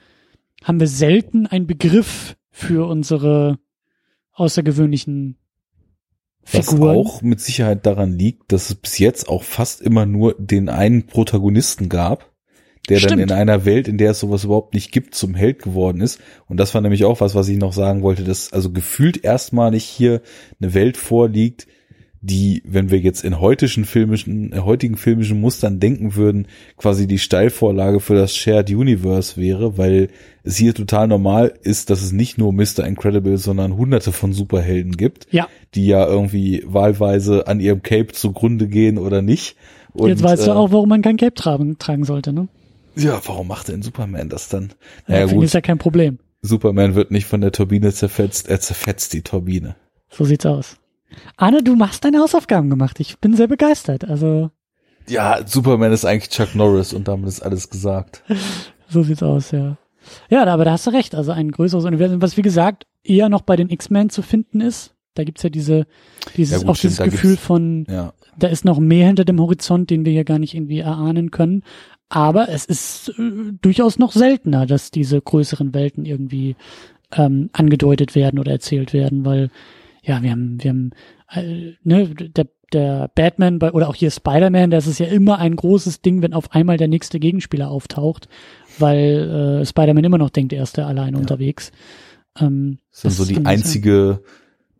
haben 0.67 0.81
wir 0.81 0.87
selten 0.87 1.47
einen 1.47 1.65
Begriff 1.65 2.35
für 2.51 2.89
unsere 2.89 3.57
außergewöhnlichen 4.33 5.37
Figuren. 6.43 6.97
Was 6.97 7.07
auch 7.07 7.21
mit 7.21 7.39
Sicherheit 7.39 7.85
daran 7.85 8.11
liegt, 8.11 8.51
dass 8.51 8.69
es 8.69 8.75
bis 8.75 8.99
jetzt 8.99 9.29
auch 9.29 9.43
fast 9.43 9.81
immer 9.81 10.05
nur 10.05 10.35
den 10.37 10.67
einen 10.67 11.07
Protagonisten 11.07 11.87
gab, 11.87 12.33
der 12.89 12.97
Stimmt. 12.97 13.13
dann 13.13 13.19
in 13.19 13.31
einer 13.31 13.63
Welt, 13.63 13.87
in 13.87 13.97
der 13.97 14.11
es 14.11 14.19
sowas 14.19 14.43
überhaupt 14.43 14.73
nicht 14.73 14.91
gibt, 14.91 15.15
zum 15.15 15.35
Held 15.35 15.63
geworden 15.63 16.01
ist. 16.01 16.19
Und 16.47 16.57
das 16.57 16.73
war 16.73 16.81
nämlich 16.81 17.05
auch 17.05 17.21
was, 17.21 17.33
was 17.33 17.47
ich 17.47 17.57
noch 17.57 17.71
sagen 17.71 18.01
wollte, 18.01 18.25
dass 18.25 18.51
also 18.51 18.69
gefühlt 18.71 19.23
erstmalig 19.23 19.85
hier 19.85 20.21
eine 20.59 20.73
Welt 20.73 20.97
vorliegt, 20.97 21.67
die, 22.27 22.61
wenn 22.65 22.91
wir 22.91 22.99
jetzt 22.99 23.23
in 23.23 23.39
heutigen 23.39 23.85
filmischen, 23.85 24.51
äh, 24.51 24.59
heutigen 24.59 24.97
filmischen 24.97 25.39
Mustern 25.39 25.79
denken 25.79 26.15
würden, 26.15 26.47
quasi 26.75 27.07
die 27.07 27.19
Steilvorlage 27.19 27.99
für 27.99 28.15
das 28.15 28.35
Shared 28.35 28.69
Universe 28.69 29.37
wäre, 29.37 29.77
weil 29.77 30.09
es 30.43 30.57
hier 30.57 30.73
total 30.73 31.07
normal 31.07 31.53
ist, 31.63 31.89
dass 31.89 32.01
es 32.01 32.11
nicht 32.11 32.37
nur 32.37 32.51
Mr. 32.51 32.85
Incredible, 32.85 33.37
sondern 33.37 33.77
hunderte 33.77 34.11
von 34.11 34.33
Superhelden 34.33 34.97
gibt, 34.97 35.27
ja. 35.31 35.47
die 35.73 35.87
ja 35.87 36.05
irgendwie 36.05 36.63
wahlweise 36.65 37.47
an 37.47 37.59
ihrem 37.59 37.81
Cape 37.81 38.11
zugrunde 38.11 38.67
gehen 38.67 38.97
oder 38.97 39.21
nicht. 39.21 39.55
Und, 39.93 40.09
Jetzt 40.09 40.23
weißt 40.23 40.43
äh, 40.43 40.45
du 40.47 40.51
auch, 40.51 40.71
warum 40.71 40.89
man 40.89 41.01
kein 41.01 41.17
Cape 41.17 41.33
tragen, 41.33 41.77
tragen 41.79 42.03
sollte, 42.03 42.33
ne? 42.33 42.49
Ja, 42.95 43.21
warum 43.25 43.47
macht 43.47 43.69
denn 43.69 43.81
Superman 43.81 44.27
das 44.27 44.49
dann? 44.49 44.73
Naja, 45.07 45.27
ja, 45.27 45.33
gut. 45.33 45.43
ist 45.43 45.53
ja 45.53 45.61
kein 45.61 45.77
Problem. 45.77 46.19
Superman 46.41 46.95
wird 46.95 47.11
nicht 47.11 47.25
von 47.25 47.41
der 47.41 47.51
Turbine 47.51 47.93
zerfetzt, 47.93 48.49
er 48.49 48.59
zerfetzt 48.59 49.13
die 49.13 49.21
Turbine. 49.21 49.75
So 50.09 50.25
sieht's 50.25 50.45
aus. 50.45 50.77
Anne, 51.35 51.63
du 51.63 51.75
machst 51.75 52.03
deine 52.03 52.19
Hausaufgaben 52.19 52.69
gemacht. 52.69 52.99
Ich 52.99 53.19
bin 53.19 53.35
sehr 53.35 53.47
begeistert. 53.47 54.05
Also. 54.05 54.51
Ja, 55.07 55.39
Superman 55.45 55.91
ist 55.91 56.05
eigentlich 56.05 56.29
Chuck 56.29 56.55
Norris 56.55 56.93
und 56.93 57.07
damit 57.07 57.27
ist 57.27 57.41
alles 57.41 57.69
gesagt. 57.69 58.23
so 58.89 59.03
sieht's 59.03 59.23
aus, 59.23 59.51
ja. 59.51 59.77
Ja, 60.29 60.45
aber 60.45 60.65
da 60.65 60.71
hast 60.71 60.87
du 60.87 60.91
recht. 60.91 61.15
Also 61.15 61.31
ein 61.31 61.51
größeres 61.51 61.85
Universum, 61.85 62.21
was 62.21 62.37
wie 62.37 62.41
gesagt 62.41 62.85
eher 63.03 63.29
noch 63.29 63.41
bei 63.41 63.55
den 63.55 63.69
X-Men 63.69 64.09
zu 64.09 64.21
finden 64.21 64.61
ist. 64.61 64.93
Da 65.13 65.23
gibt's 65.23 65.43
ja 65.43 65.49
diese, 65.49 65.87
dieses, 66.35 66.53
ja 66.53 66.59
gut, 66.59 66.69
auch 66.69 66.75
stimmt, 66.75 66.99
dieses 66.99 67.11
Gefühl 67.11 67.37
von, 67.37 67.85
ja. 67.89 68.13
da 68.37 68.47
ist 68.47 68.65
noch 68.65 68.79
mehr 68.79 69.07
hinter 69.07 69.25
dem 69.25 69.41
Horizont, 69.41 69.89
den 69.89 70.05
wir 70.05 70.13
ja 70.13 70.23
gar 70.23 70.39
nicht 70.39 70.53
irgendwie 70.53 70.79
erahnen 70.79 71.31
können. 71.31 71.63
Aber 72.09 72.49
es 72.49 72.65
ist 72.65 73.09
äh, 73.17 73.53
durchaus 73.61 73.97
noch 73.97 74.11
seltener, 74.11 74.65
dass 74.65 74.91
diese 74.91 75.19
größeren 75.19 75.73
Welten 75.73 76.05
irgendwie 76.05 76.55
ähm, 77.11 77.49
angedeutet 77.53 78.15
werden 78.15 78.39
oder 78.39 78.51
erzählt 78.51 78.93
werden, 78.93 79.25
weil 79.25 79.49
ja, 80.07 80.23
wir 80.23 80.31
haben, 80.31 80.57
wir 80.63 80.69
haben, 80.69 80.91
äh, 81.33 81.73
ne, 81.83 82.07
der, 82.07 82.47
der 82.73 83.11
Batman 83.13 83.59
bei, 83.59 83.71
oder 83.71 83.89
auch 83.89 83.95
hier 83.95 84.09
Spider-Man, 84.09 84.71
das 84.71 84.87
ist 84.87 84.99
ja 84.99 85.07
immer 85.07 85.37
ein 85.37 85.55
großes 85.55 86.01
Ding, 86.01 86.21
wenn 86.21 86.33
auf 86.33 86.53
einmal 86.53 86.77
der 86.77 86.87
nächste 86.87 87.19
Gegenspieler 87.19 87.69
auftaucht. 87.69 88.27
weil 88.79 89.61
äh, 89.61 89.65
Spider-Man 89.65 90.03
immer 90.03 90.17
noch 90.17 90.29
denkt, 90.29 90.53
er 90.53 90.63
ist 90.63 90.77
der 90.77 90.87
alleine 90.87 91.17
ja. 91.17 91.21
unterwegs. 91.21 91.71
Ähm, 92.39 92.79
das 92.91 93.13
ist 93.13 93.17
so 93.17 93.25
die 93.25 93.45
einzige 93.45 94.21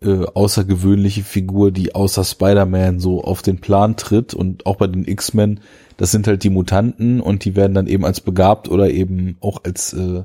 äh, 0.02 0.26
außergewöhnliche 0.26 1.24
Figur, 1.24 1.72
die 1.72 1.96
außer 1.96 2.24
Spider-Man 2.24 3.00
so 3.00 3.24
auf 3.24 3.42
den 3.42 3.60
Plan 3.60 3.96
tritt 3.98 4.34
und 4.34 4.66
auch 4.66 4.76
bei 4.76 4.88
den 4.88 5.08
X-Men, 5.08 5.60
das 5.98 6.12
sind 6.12 6.28
halt 6.28 6.44
die 6.44 6.52
Mutanten 6.52 7.20
und 7.20 7.46
die 7.46 7.56
werden 7.56 7.74
dann 7.74 7.88
eben 7.88 8.06
als 8.06 8.22
begabt 8.22 8.70
oder 8.70 8.92
eben 8.92 9.38
auch 9.42 9.64
als 9.64 9.94
äh, 9.94 10.24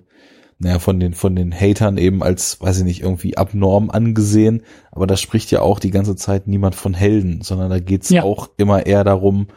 naja, 0.59 0.79
von 0.79 1.01
den, 1.01 1.15
von 1.15 1.35
den 1.35 1.53
Hatern 1.53 1.99
eben 1.99 2.23
als, 2.23 2.61
weiß 2.61 2.79
ich 2.79 2.85
nicht, 2.85 3.03
irgendwie 3.03 3.37
abnorm 3.37 3.91
angesehen. 3.91 4.63
Aber 4.91 5.07
da 5.07 5.17
spricht 5.17 5.51
ja 5.51 5.61
auch 5.61 5.81
die 5.81 5.91
ganze 5.91 6.17
Zeit 6.17 6.47
niemand 6.47 6.75
von 6.75 6.95
Helden, 6.95 7.43
sondern 7.43 7.71
da 7.71 7.81
geht's 7.81 8.11
ja. 8.11 8.23
auch 8.23 8.51
immer 8.57 8.87
eher 8.87 9.05
darum, 9.05 9.49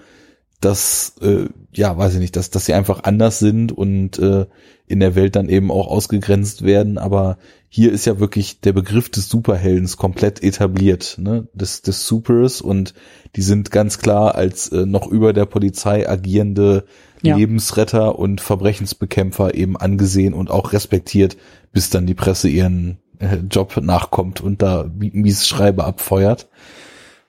dass, 0.62 1.16
äh, 1.22 1.48
ja, 1.74 1.96
weiß 1.98 2.16
ich 2.16 2.20
nicht, 2.20 2.36
dass, 2.36 2.50
dass 2.50 2.66
sie 2.66 2.74
einfach 2.74 3.04
anders 3.04 3.40
sind 3.40 3.72
und 3.72 4.18
äh, 4.18 4.48
in 4.88 5.00
der 5.00 5.16
Welt 5.16 5.36
dann 5.36 5.50
eben 5.50 5.70
auch 5.70 5.88
ausgegrenzt 5.88 6.64
werden. 6.64 6.98
Aber 6.98 7.38
hier 7.70 7.92
ist 7.92 8.06
ja 8.06 8.20
wirklich 8.20 8.62
der 8.62 8.74
Begriff 8.74 9.10
des 9.10 9.30
Superheldens 9.30 9.98
komplett 9.98 10.42
etabliert, 10.42 11.18
ne? 11.20 11.48
des, 11.54 11.82
des 11.82 12.08
Supers 12.08 12.62
und 12.62 12.94
die 13.36 13.42
sind 13.42 13.70
ganz 13.70 14.00
klar 14.00 14.36
als 14.36 14.70
äh, 14.70 14.86
noch 14.86 15.08
über 15.08 15.34
der 15.34 15.46
Polizei 15.46 16.10
agierende 16.10 16.86
ja. 17.26 17.36
Lebensretter 17.36 18.18
und 18.18 18.42
Verbrechensbekämpfer 18.42 19.54
eben 19.54 19.78
angesehen 19.78 20.34
und 20.34 20.52
auch 20.52 20.74
respektiert, 20.74 21.38
bis 21.72 21.90
dann 21.90 22.06
die 22.06 22.14
Presse 22.14 22.48
ihren 22.48 23.00
äh, 23.20 23.38
Job 23.50 23.78
nachkommt 23.78 24.42
und 24.42 24.62
da 24.62 24.90
mies 24.98 25.48
Schreibe 25.48 25.84
abfeuert. 25.84 26.48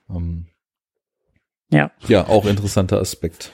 Ähm, 0.09 0.47
ja. 1.71 1.91
Ja, 2.07 2.27
auch 2.27 2.45
interessanter 2.45 2.99
Aspekt. 2.99 3.51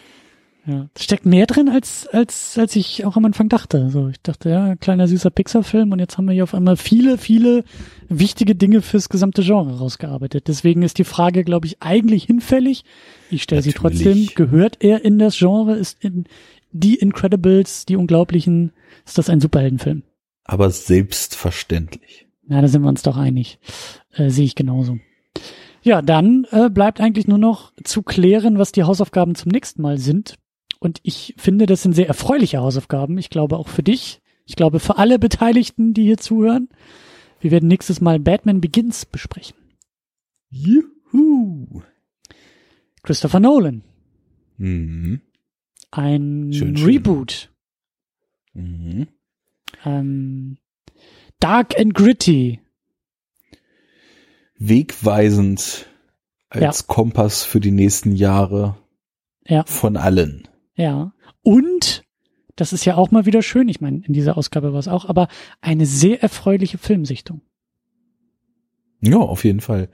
Ja, 0.65 0.87
steckt 0.97 1.25
mehr 1.25 1.45
drin, 1.45 1.67
als, 1.67 2.07
als, 2.07 2.57
als 2.57 2.77
ich 2.77 3.03
auch 3.03 3.17
am 3.17 3.25
Anfang 3.25 3.49
dachte. 3.49 3.89
So, 3.89 4.07
ich 4.07 4.21
dachte, 4.21 4.49
ja, 4.49 4.75
kleiner 4.77 5.09
süßer 5.09 5.29
Pixar-Film 5.29 5.91
und 5.91 5.99
jetzt 5.99 6.17
haben 6.17 6.25
wir 6.25 6.33
hier 6.33 6.43
auf 6.43 6.53
einmal 6.53 6.77
viele, 6.77 7.17
viele 7.17 7.65
wichtige 8.07 8.55
Dinge 8.55 8.81
fürs 8.81 9.09
gesamte 9.09 9.43
Genre 9.43 9.77
rausgearbeitet. 9.77 10.47
Deswegen 10.47 10.81
ist 10.81 10.99
die 10.99 11.03
Frage, 11.03 11.43
glaube 11.43 11.67
ich, 11.67 11.81
eigentlich 11.81 12.23
hinfällig. 12.23 12.85
Ich 13.29 13.43
stelle 13.43 13.61
sie 13.61 13.73
trotzdem. 13.73 14.29
Gehört 14.35 14.77
er 14.79 15.03
in 15.03 15.19
das 15.19 15.37
Genre? 15.37 15.75
Ist 15.75 16.01
in 16.01 16.25
die 16.71 16.95
Incredibles, 16.95 17.85
die 17.85 17.97
Unglaublichen, 17.97 18.71
ist 19.05 19.17
das 19.17 19.29
ein 19.29 19.41
Superheldenfilm? 19.41 20.03
Aber 20.45 20.69
selbstverständlich. 20.69 22.27
Ja, 22.47 22.61
da 22.61 22.69
sind 22.69 22.83
wir 22.83 22.89
uns 22.89 23.03
doch 23.03 23.17
einig. 23.17 23.59
Äh, 24.13 24.29
Sehe 24.29 24.45
ich 24.45 24.55
genauso. 24.55 24.97
Ja, 25.81 26.01
dann 26.01 26.47
äh, 26.51 26.69
bleibt 26.69 27.01
eigentlich 27.01 27.27
nur 27.27 27.37
noch 27.37 27.73
zu 27.83 28.01
klären, 28.01 28.57
was 28.57 28.71
die 28.71 28.83
Hausaufgaben 28.83 29.35
zum 29.35 29.51
nächsten 29.51 29.81
Mal 29.81 29.97
sind. 29.97 30.35
Und 30.83 30.99
ich 31.03 31.33
finde, 31.37 31.65
das 31.65 31.81
sind 31.81 31.93
sehr 31.93 32.09
erfreuliche 32.09 32.57
Hausaufgaben. 32.57 33.17
Ich 33.17 33.29
glaube 33.29 33.57
auch 33.57 33.69
für 33.69 33.83
dich. 33.83 34.21
Ich 34.43 34.57
glaube 34.57 34.81
für 34.81 34.97
alle 34.97 35.17
Beteiligten, 35.17 35.93
die 35.93 36.03
hier 36.03 36.17
zuhören. 36.17 36.67
Wir 37.39 37.51
werden 37.51 37.69
nächstes 37.69 38.01
Mal 38.01 38.19
Batman 38.19 38.59
Begins 38.59 39.05
besprechen. 39.05 39.55
Juhu. 40.49 41.83
Christopher 43.01 43.39
Nolan. 43.39 43.83
Mhm. 44.57 45.21
Ein 45.89 46.51
schön, 46.51 46.75
Reboot. 46.75 47.49
Mhm. 48.51 49.07
Ähm, 49.85 50.57
Dark 51.39 51.79
and 51.79 51.93
Gritty. 51.93 52.59
Wegweisend 54.57 55.87
als 56.49 56.79
ja. 56.79 56.85
Kompass 56.87 57.45
für 57.45 57.61
die 57.61 57.71
nächsten 57.71 58.11
Jahre 58.17 58.75
ja. 59.47 59.63
von 59.65 59.95
allen. 59.95 60.49
Ja. 60.75 61.13
Und, 61.41 62.03
das 62.55 62.73
ist 62.73 62.85
ja 62.85 62.95
auch 62.95 63.11
mal 63.11 63.25
wieder 63.25 63.41
schön, 63.41 63.67
ich 63.67 63.81
meine, 63.81 64.01
in 64.05 64.13
dieser 64.13 64.37
Ausgabe 64.37 64.73
war 64.73 64.79
es 64.79 64.87
auch, 64.87 65.05
aber 65.05 65.27
eine 65.61 65.85
sehr 65.85 66.21
erfreuliche 66.21 66.77
Filmsichtung. 66.77 67.41
Ja, 69.01 69.17
auf 69.17 69.43
jeden 69.43 69.59
Fall. 69.59 69.89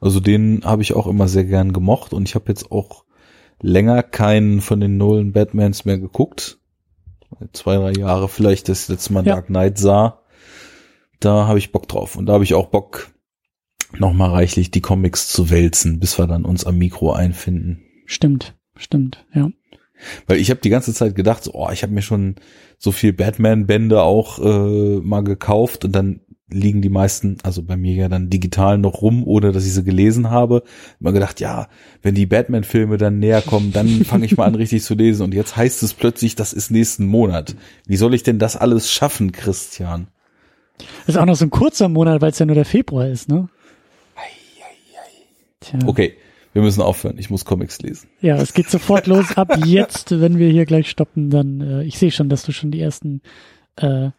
Also 0.00 0.20
den 0.20 0.62
habe 0.64 0.82
ich 0.82 0.94
auch 0.94 1.06
immer 1.06 1.28
sehr 1.28 1.44
gern 1.44 1.72
gemocht 1.72 2.14
und 2.14 2.28
ich 2.28 2.34
habe 2.34 2.46
jetzt 2.48 2.72
auch 2.72 3.04
länger 3.60 4.02
keinen 4.02 4.60
von 4.60 4.80
den 4.80 4.96
Nolan 4.96 5.32
Batmans 5.32 5.84
mehr 5.84 5.98
geguckt. 5.98 6.58
Zwei, 7.52 7.76
drei 7.76 7.92
Jahre 7.92 8.28
vielleicht, 8.28 8.68
das 8.68 8.88
letzte 8.88 9.12
Mal 9.12 9.26
ja. 9.26 9.34
Dark 9.34 9.46
Knight 9.46 9.76
sah. 9.78 10.22
Da 11.20 11.46
habe 11.46 11.58
ich 11.58 11.72
Bock 11.72 11.88
drauf. 11.88 12.16
Und 12.16 12.26
da 12.26 12.34
habe 12.34 12.44
ich 12.44 12.54
auch 12.54 12.68
Bock, 12.68 13.12
nochmal 13.98 14.30
reichlich 14.30 14.70
die 14.70 14.80
Comics 14.80 15.28
zu 15.28 15.50
wälzen, 15.50 16.00
bis 16.00 16.18
wir 16.18 16.26
dann 16.26 16.44
uns 16.44 16.64
am 16.64 16.78
Mikro 16.78 17.12
einfinden. 17.12 17.82
Stimmt, 18.06 18.54
stimmt, 18.76 19.26
ja. 19.34 19.50
Weil 20.26 20.38
ich 20.38 20.50
habe 20.50 20.60
die 20.60 20.70
ganze 20.70 20.92
Zeit 20.92 21.14
gedacht, 21.14 21.44
so, 21.44 21.52
oh, 21.54 21.70
ich 21.72 21.82
habe 21.82 21.92
mir 21.92 22.02
schon 22.02 22.36
so 22.78 22.92
viel 22.92 23.12
Batman-Bände 23.12 24.02
auch 24.02 24.38
äh, 24.38 25.00
mal 25.00 25.22
gekauft 25.22 25.84
und 25.84 25.92
dann 25.92 26.20
liegen 26.50 26.82
die 26.82 26.90
meisten, 26.90 27.38
also 27.42 27.62
bei 27.62 27.76
mir 27.76 27.94
ja 27.94 28.08
dann 28.08 28.30
digital 28.30 28.78
noch 28.78 29.02
rum, 29.02 29.26
ohne 29.26 29.50
dass 29.52 29.66
ich 29.66 29.72
sie 29.72 29.82
gelesen 29.82 30.30
habe. 30.30 30.62
Immer 31.00 31.12
gedacht, 31.12 31.40
ja, 31.40 31.68
wenn 32.02 32.14
die 32.14 32.26
Batman-Filme 32.26 32.96
dann 32.96 33.18
näher 33.18 33.42
kommen, 33.42 33.72
dann 33.72 34.04
fange 34.04 34.26
ich 34.26 34.36
mal 34.36 34.44
an, 34.44 34.54
richtig 34.54 34.82
zu 34.82 34.94
lesen. 34.94 35.22
Und 35.22 35.34
jetzt 35.34 35.56
heißt 35.56 35.82
es 35.82 35.94
plötzlich, 35.94 36.36
das 36.36 36.52
ist 36.52 36.70
nächsten 36.70 37.06
Monat. 37.06 37.56
Wie 37.86 37.96
soll 37.96 38.14
ich 38.14 38.22
denn 38.22 38.38
das 38.38 38.56
alles 38.56 38.92
schaffen, 38.92 39.32
Christian? 39.32 40.08
Das 41.06 41.14
ist 41.14 41.16
auch 41.16 41.26
noch 41.26 41.36
so 41.36 41.46
ein 41.46 41.50
kurzer 41.50 41.88
Monat, 41.88 42.20
weil 42.20 42.30
es 42.30 42.38
ja 42.38 42.46
nur 42.46 42.54
der 42.54 42.64
Februar 42.64 43.08
ist, 43.08 43.28
ne? 43.28 43.48
Tja. 45.64 45.78
Okay, 45.86 46.14
wir 46.54 46.62
müssen 46.62 46.80
aufhören. 46.80 47.18
Ich 47.18 47.30
muss 47.30 47.44
Comics 47.44 47.82
lesen. 47.82 48.08
Ja, 48.20 48.36
es 48.36 48.54
geht 48.54 48.70
sofort 48.70 49.06
los. 49.08 49.36
Ab 49.36 49.58
jetzt, 49.66 50.18
wenn 50.18 50.38
wir 50.38 50.48
hier 50.48 50.64
gleich 50.64 50.88
stoppen, 50.88 51.28
dann, 51.28 51.60
äh, 51.60 51.82
ich 51.82 51.98
sehe 51.98 52.12
schon, 52.12 52.28
dass 52.28 52.44
du 52.44 52.52
schon 52.52 52.70
die 52.70 52.80
ersten, 52.80 53.22
äh, 53.76 54.10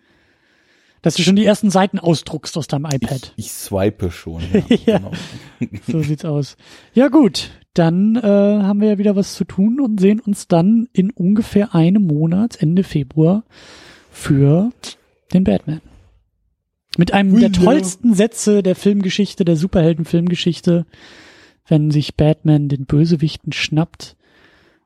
dass 1.02 1.16
du 1.16 1.24
schon 1.24 1.38
die 1.38 1.46
ersten 1.46 1.70
Seiten 1.70 1.98
ausdruckst 1.98 2.58
aus 2.58 2.68
deinem 2.68 2.86
iPad. 2.86 3.34
Ich, 3.38 3.46
ich 3.46 3.52
swipe 3.52 4.12
schon. 4.12 4.44
Ja, 4.54 4.76
ja. 4.86 4.98
Genau. 5.00 5.12
so 5.88 6.02
sieht's 6.02 6.26
aus. 6.26 6.58
Ja 6.94 7.08
gut, 7.08 7.52
dann 7.74 8.18
äh, 8.18 8.22
haben 8.22 8.82
wir 8.82 8.90
ja 8.90 8.98
wieder 8.98 9.16
was 9.16 9.34
zu 9.34 9.46
tun 9.46 9.80
und 9.80 10.02
sehen 10.02 10.20
uns 10.20 10.50
dann 10.50 10.90
in 10.92 11.12
ungefähr 11.12 11.74
einem 11.74 12.06
Monat, 12.06 12.62
Ende 12.62 12.84
Februar, 12.84 13.46
für 14.12 14.72
den 15.34 15.46
Batman. 15.46 15.80
Mit 16.98 17.14
einem 17.14 17.40
der 17.40 17.52
tollsten 17.52 18.14
Sätze 18.14 18.62
der 18.62 18.76
Filmgeschichte, 18.76 19.46
der 19.46 19.56
Superheldenfilmgeschichte 19.56 20.86
wenn 21.68 21.92
sich 21.92 22.16
Batman 22.16 22.70
den 22.70 22.86
Bösewichten 22.86 23.52
schnappt 23.52 24.16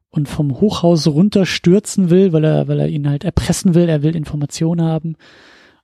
und 0.09 0.27
vom 0.27 0.59
Hochhaus 0.59 1.07
runterstürzen 1.07 2.09
will, 2.09 2.33
weil 2.33 2.43
er, 2.43 2.67
weil 2.67 2.79
er 2.79 2.87
ihn 2.87 3.09
halt 3.09 3.23
erpressen 3.23 3.75
will, 3.75 3.89
er 3.89 4.01
will 4.03 4.15
Informationen 4.15 4.81
haben. 4.81 5.15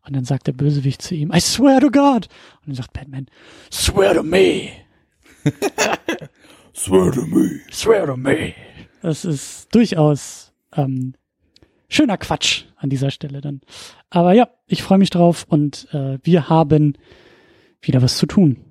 Und 0.05 0.15
dann 0.15 0.25
sagt 0.25 0.47
der 0.47 0.53
Bösewicht 0.53 1.01
zu 1.01 1.15
ihm, 1.15 1.31
I 1.33 1.39
swear 1.39 1.79
to 1.79 1.89
God. 1.89 2.27
Und 2.61 2.67
dann 2.67 2.75
sagt 2.75 2.93
Batman, 2.93 3.27
swear 3.71 4.13
to 4.13 4.23
me. 4.23 4.69
swear 6.75 7.11
to 7.11 7.25
me. 7.25 7.59
Swear 7.71 8.05
to 8.05 8.15
me. 8.15 8.53
Das 9.01 9.25
ist 9.25 9.73
durchaus 9.73 10.53
ähm, 10.75 11.13
schöner 11.89 12.17
Quatsch 12.17 12.65
an 12.77 12.89
dieser 12.89 13.11
Stelle 13.11 13.41
dann. 13.41 13.61
Aber 14.09 14.33
ja, 14.33 14.49
ich 14.67 14.83
freue 14.83 14.97
mich 14.97 15.09
drauf 15.09 15.45
und 15.47 15.87
äh, 15.91 16.19
wir 16.23 16.49
haben 16.49 16.97
wieder 17.81 18.01
was 18.01 18.17
zu 18.17 18.25
tun. 18.25 18.64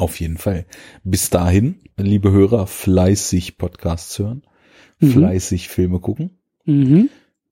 Auf 0.00 0.18
jeden 0.18 0.38
Fall. 0.38 0.64
Bis 1.04 1.28
dahin, 1.28 1.74
liebe 1.98 2.32
Hörer, 2.32 2.66
fleißig 2.66 3.58
Podcasts 3.58 4.18
hören, 4.18 4.44
mhm. 4.98 5.10
fleißig 5.10 5.68
Filme 5.68 6.00
gucken 6.00 6.38
mhm. 6.64 7.10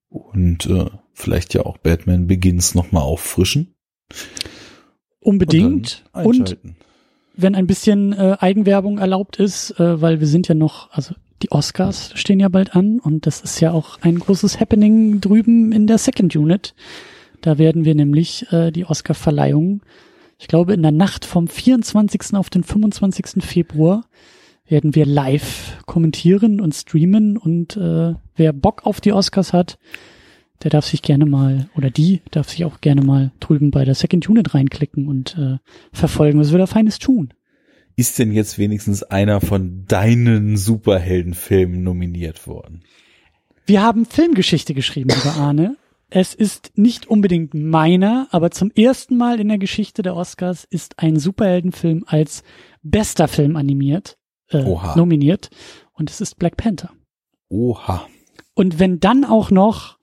und 0.08 0.64
äh, 0.64 0.86
vielleicht 1.12 1.52
ja 1.52 1.66
auch 1.66 1.76
Batman 1.76 2.26
Begins 2.26 2.74
nochmal 2.74 3.02
auffrischen. 3.02 3.74
Unbedingt. 5.20 6.04
Und, 6.14 6.24
und, 6.24 6.58
wenn 7.36 7.54
ein 7.54 7.66
bisschen 7.66 8.14
äh, 8.14 8.38
Eigenwerbung 8.40 8.96
erlaubt 8.96 9.36
ist, 9.36 9.78
äh, 9.78 10.00
weil 10.00 10.20
wir 10.20 10.26
sind 10.26 10.48
ja 10.48 10.54
noch, 10.54 10.90
also 10.92 11.14
die 11.42 11.52
Oscars 11.52 12.12
stehen 12.14 12.40
ja 12.40 12.48
bald 12.48 12.74
an 12.74 12.98
und 12.98 13.26
das 13.26 13.42
ist 13.42 13.60
ja 13.60 13.72
auch 13.72 14.00
ein 14.00 14.18
großes 14.18 14.58
Happening 14.58 15.20
drüben 15.20 15.70
in 15.70 15.86
der 15.86 15.98
Second 15.98 16.34
Unit. 16.34 16.74
Da 17.42 17.58
werden 17.58 17.84
wir 17.84 17.94
nämlich 17.94 18.50
äh, 18.52 18.70
die 18.70 18.86
Oscar-Verleihung 18.86 19.82
ich 20.39 20.47
glaube, 20.47 20.73
in 20.73 20.82
der 20.82 20.93
Nacht 20.93 21.24
vom 21.24 21.48
24. 21.48 22.35
auf 22.35 22.48
den 22.48 22.62
25. 22.62 23.44
Februar 23.44 24.05
werden 24.69 24.94
wir 24.94 25.06
live 25.06 25.78
kommentieren 25.86 26.60
und 26.60 26.74
streamen 26.74 27.36
und 27.36 27.77
äh, 27.77 28.15
wer 28.36 28.52
Bock 28.52 28.86
auf 28.86 29.01
die 29.01 29.12
Oscars 29.12 29.52
hat, 29.52 29.78
der 30.62 30.70
darf 30.70 30.86
sich 30.86 31.02
gerne 31.02 31.27
mal 31.27 31.69
oder 31.77 31.90
die 31.90 32.20
darf 32.31 32.51
sich 32.51 32.65
auch 32.65 32.81
gerne 32.81 33.02
mal 33.02 33.32
drüben 33.40 33.70
bei 33.70 33.85
der 33.85 33.94
Second 33.94 34.28
Unit 34.28 34.55
reinklicken 34.55 35.09
und 35.09 35.36
äh, 35.39 35.59
verfolgen, 35.93 36.39
was 36.39 36.52
wir 36.52 36.59
da 36.59 36.66
Feines 36.66 36.98
tun. 36.98 37.32
Ist 37.97 38.19
denn 38.19 38.31
jetzt 38.31 38.59
wenigstens 38.59 39.02
einer 39.02 39.40
von 39.40 39.85
deinen 39.89 40.56
Superheldenfilmen 40.56 41.82
nominiert 41.82 42.47
worden? 42.47 42.82
Wir 43.66 43.82
haben 43.82 44.06
Filmgeschichte 44.06 44.73
geschrieben, 44.73 45.10
lieber 45.10 45.35
Arne. 45.35 45.77
Es 46.10 46.35
ist 46.35 46.72
nicht 46.76 47.06
unbedingt 47.06 47.52
meiner, 47.55 48.28
aber 48.30 48.51
zum 48.51 48.70
ersten 48.70 49.16
Mal 49.16 49.40
in 49.40 49.48
der 49.48 49.59
Geschichte 49.59 50.02
der 50.02 50.16
Oscars 50.16 50.64
ist 50.64 50.98
ein 50.98 51.18
Superheldenfilm 51.18 52.05
als 52.06 52.43
bester 52.82 53.28
Film 53.28 53.56
animiert, 53.56 54.16
äh, 54.51 54.64
nominiert. 54.97 55.51
Und 55.93 56.10
es 56.10 56.20
ist 56.20 56.39
Black 56.39 56.56
Panther. 56.56 56.90
Oha. 57.48 58.06
Und 58.55 58.78
wenn 58.78 59.01
dann 59.01 59.24
auch 59.24 59.51
noch 59.51 59.98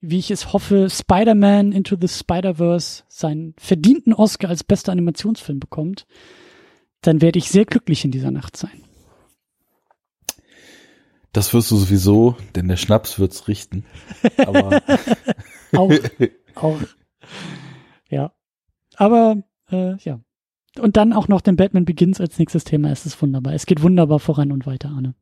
wie 0.00 0.18
ich 0.18 0.30
es 0.30 0.52
hoffe, 0.52 0.88
Spider-Man 0.88 1.72
Into 1.72 1.96
the 2.00 2.08
Spider-Verse 2.08 3.04
seinen 3.08 3.54
verdienten 3.58 4.14
Oscar 4.14 4.48
als 4.48 4.64
bester 4.64 4.92
Animationsfilm 4.92 5.60
bekommt, 5.60 6.06
dann 7.02 7.20
werde 7.20 7.38
ich 7.38 7.50
sehr 7.50 7.66
glücklich 7.66 8.04
in 8.04 8.10
dieser 8.10 8.30
Nacht 8.30 8.56
sein. 8.56 8.82
Das 11.32 11.54
wirst 11.54 11.70
du 11.70 11.76
sowieso, 11.76 12.36
denn 12.56 12.68
der 12.68 12.76
Schnaps 12.76 13.18
wird's 13.18 13.46
richten. 13.46 13.84
Aber 14.36 14.82
auch, 15.76 15.92
auch. 16.56 16.78
Ja. 18.08 18.32
Aber 18.96 19.42
äh, 19.70 19.96
ja. 19.98 20.20
Und 20.78 20.96
dann 20.96 21.12
auch 21.12 21.28
noch 21.28 21.40
den 21.40 21.56
Batman 21.56 21.84
Begins 21.84 22.20
als 22.20 22.38
nächstes 22.38 22.64
Thema. 22.64 22.90
Es 22.90 23.06
ist 23.06 23.20
wunderbar. 23.20 23.54
Es 23.54 23.66
geht 23.66 23.82
wunderbar 23.82 24.18
voran 24.20 24.52
und 24.52 24.66
weiter, 24.66 24.90
Arne. 24.90 25.14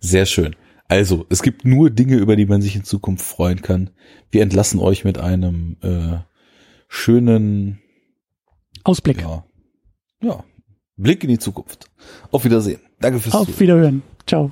Sehr 0.00 0.26
schön. 0.26 0.56
Also, 0.88 1.24
es 1.30 1.42
gibt 1.42 1.64
nur 1.64 1.90
Dinge, 1.90 2.16
über 2.16 2.36
die 2.36 2.46
man 2.46 2.60
sich 2.60 2.76
in 2.76 2.84
Zukunft 2.84 3.24
freuen 3.24 3.62
kann. 3.62 3.90
Wir 4.30 4.42
entlassen 4.42 4.80
euch 4.80 5.04
mit 5.04 5.18
einem 5.18 5.76
äh, 5.80 6.18
schönen 6.88 7.80
Ausblick. 8.82 9.22
Ja, 9.22 9.44
ja, 10.20 10.44
Blick 10.96 11.24
in 11.24 11.30
die 11.30 11.38
Zukunft. 11.38 11.90
Auf 12.30 12.44
Wiedersehen. 12.44 12.80
Danke 13.00 13.18
fürs 13.18 13.34
Auf 13.34 13.46
Zuhören. 13.46 13.60
Wiederhören. 13.60 14.02
Ciao. 14.26 14.50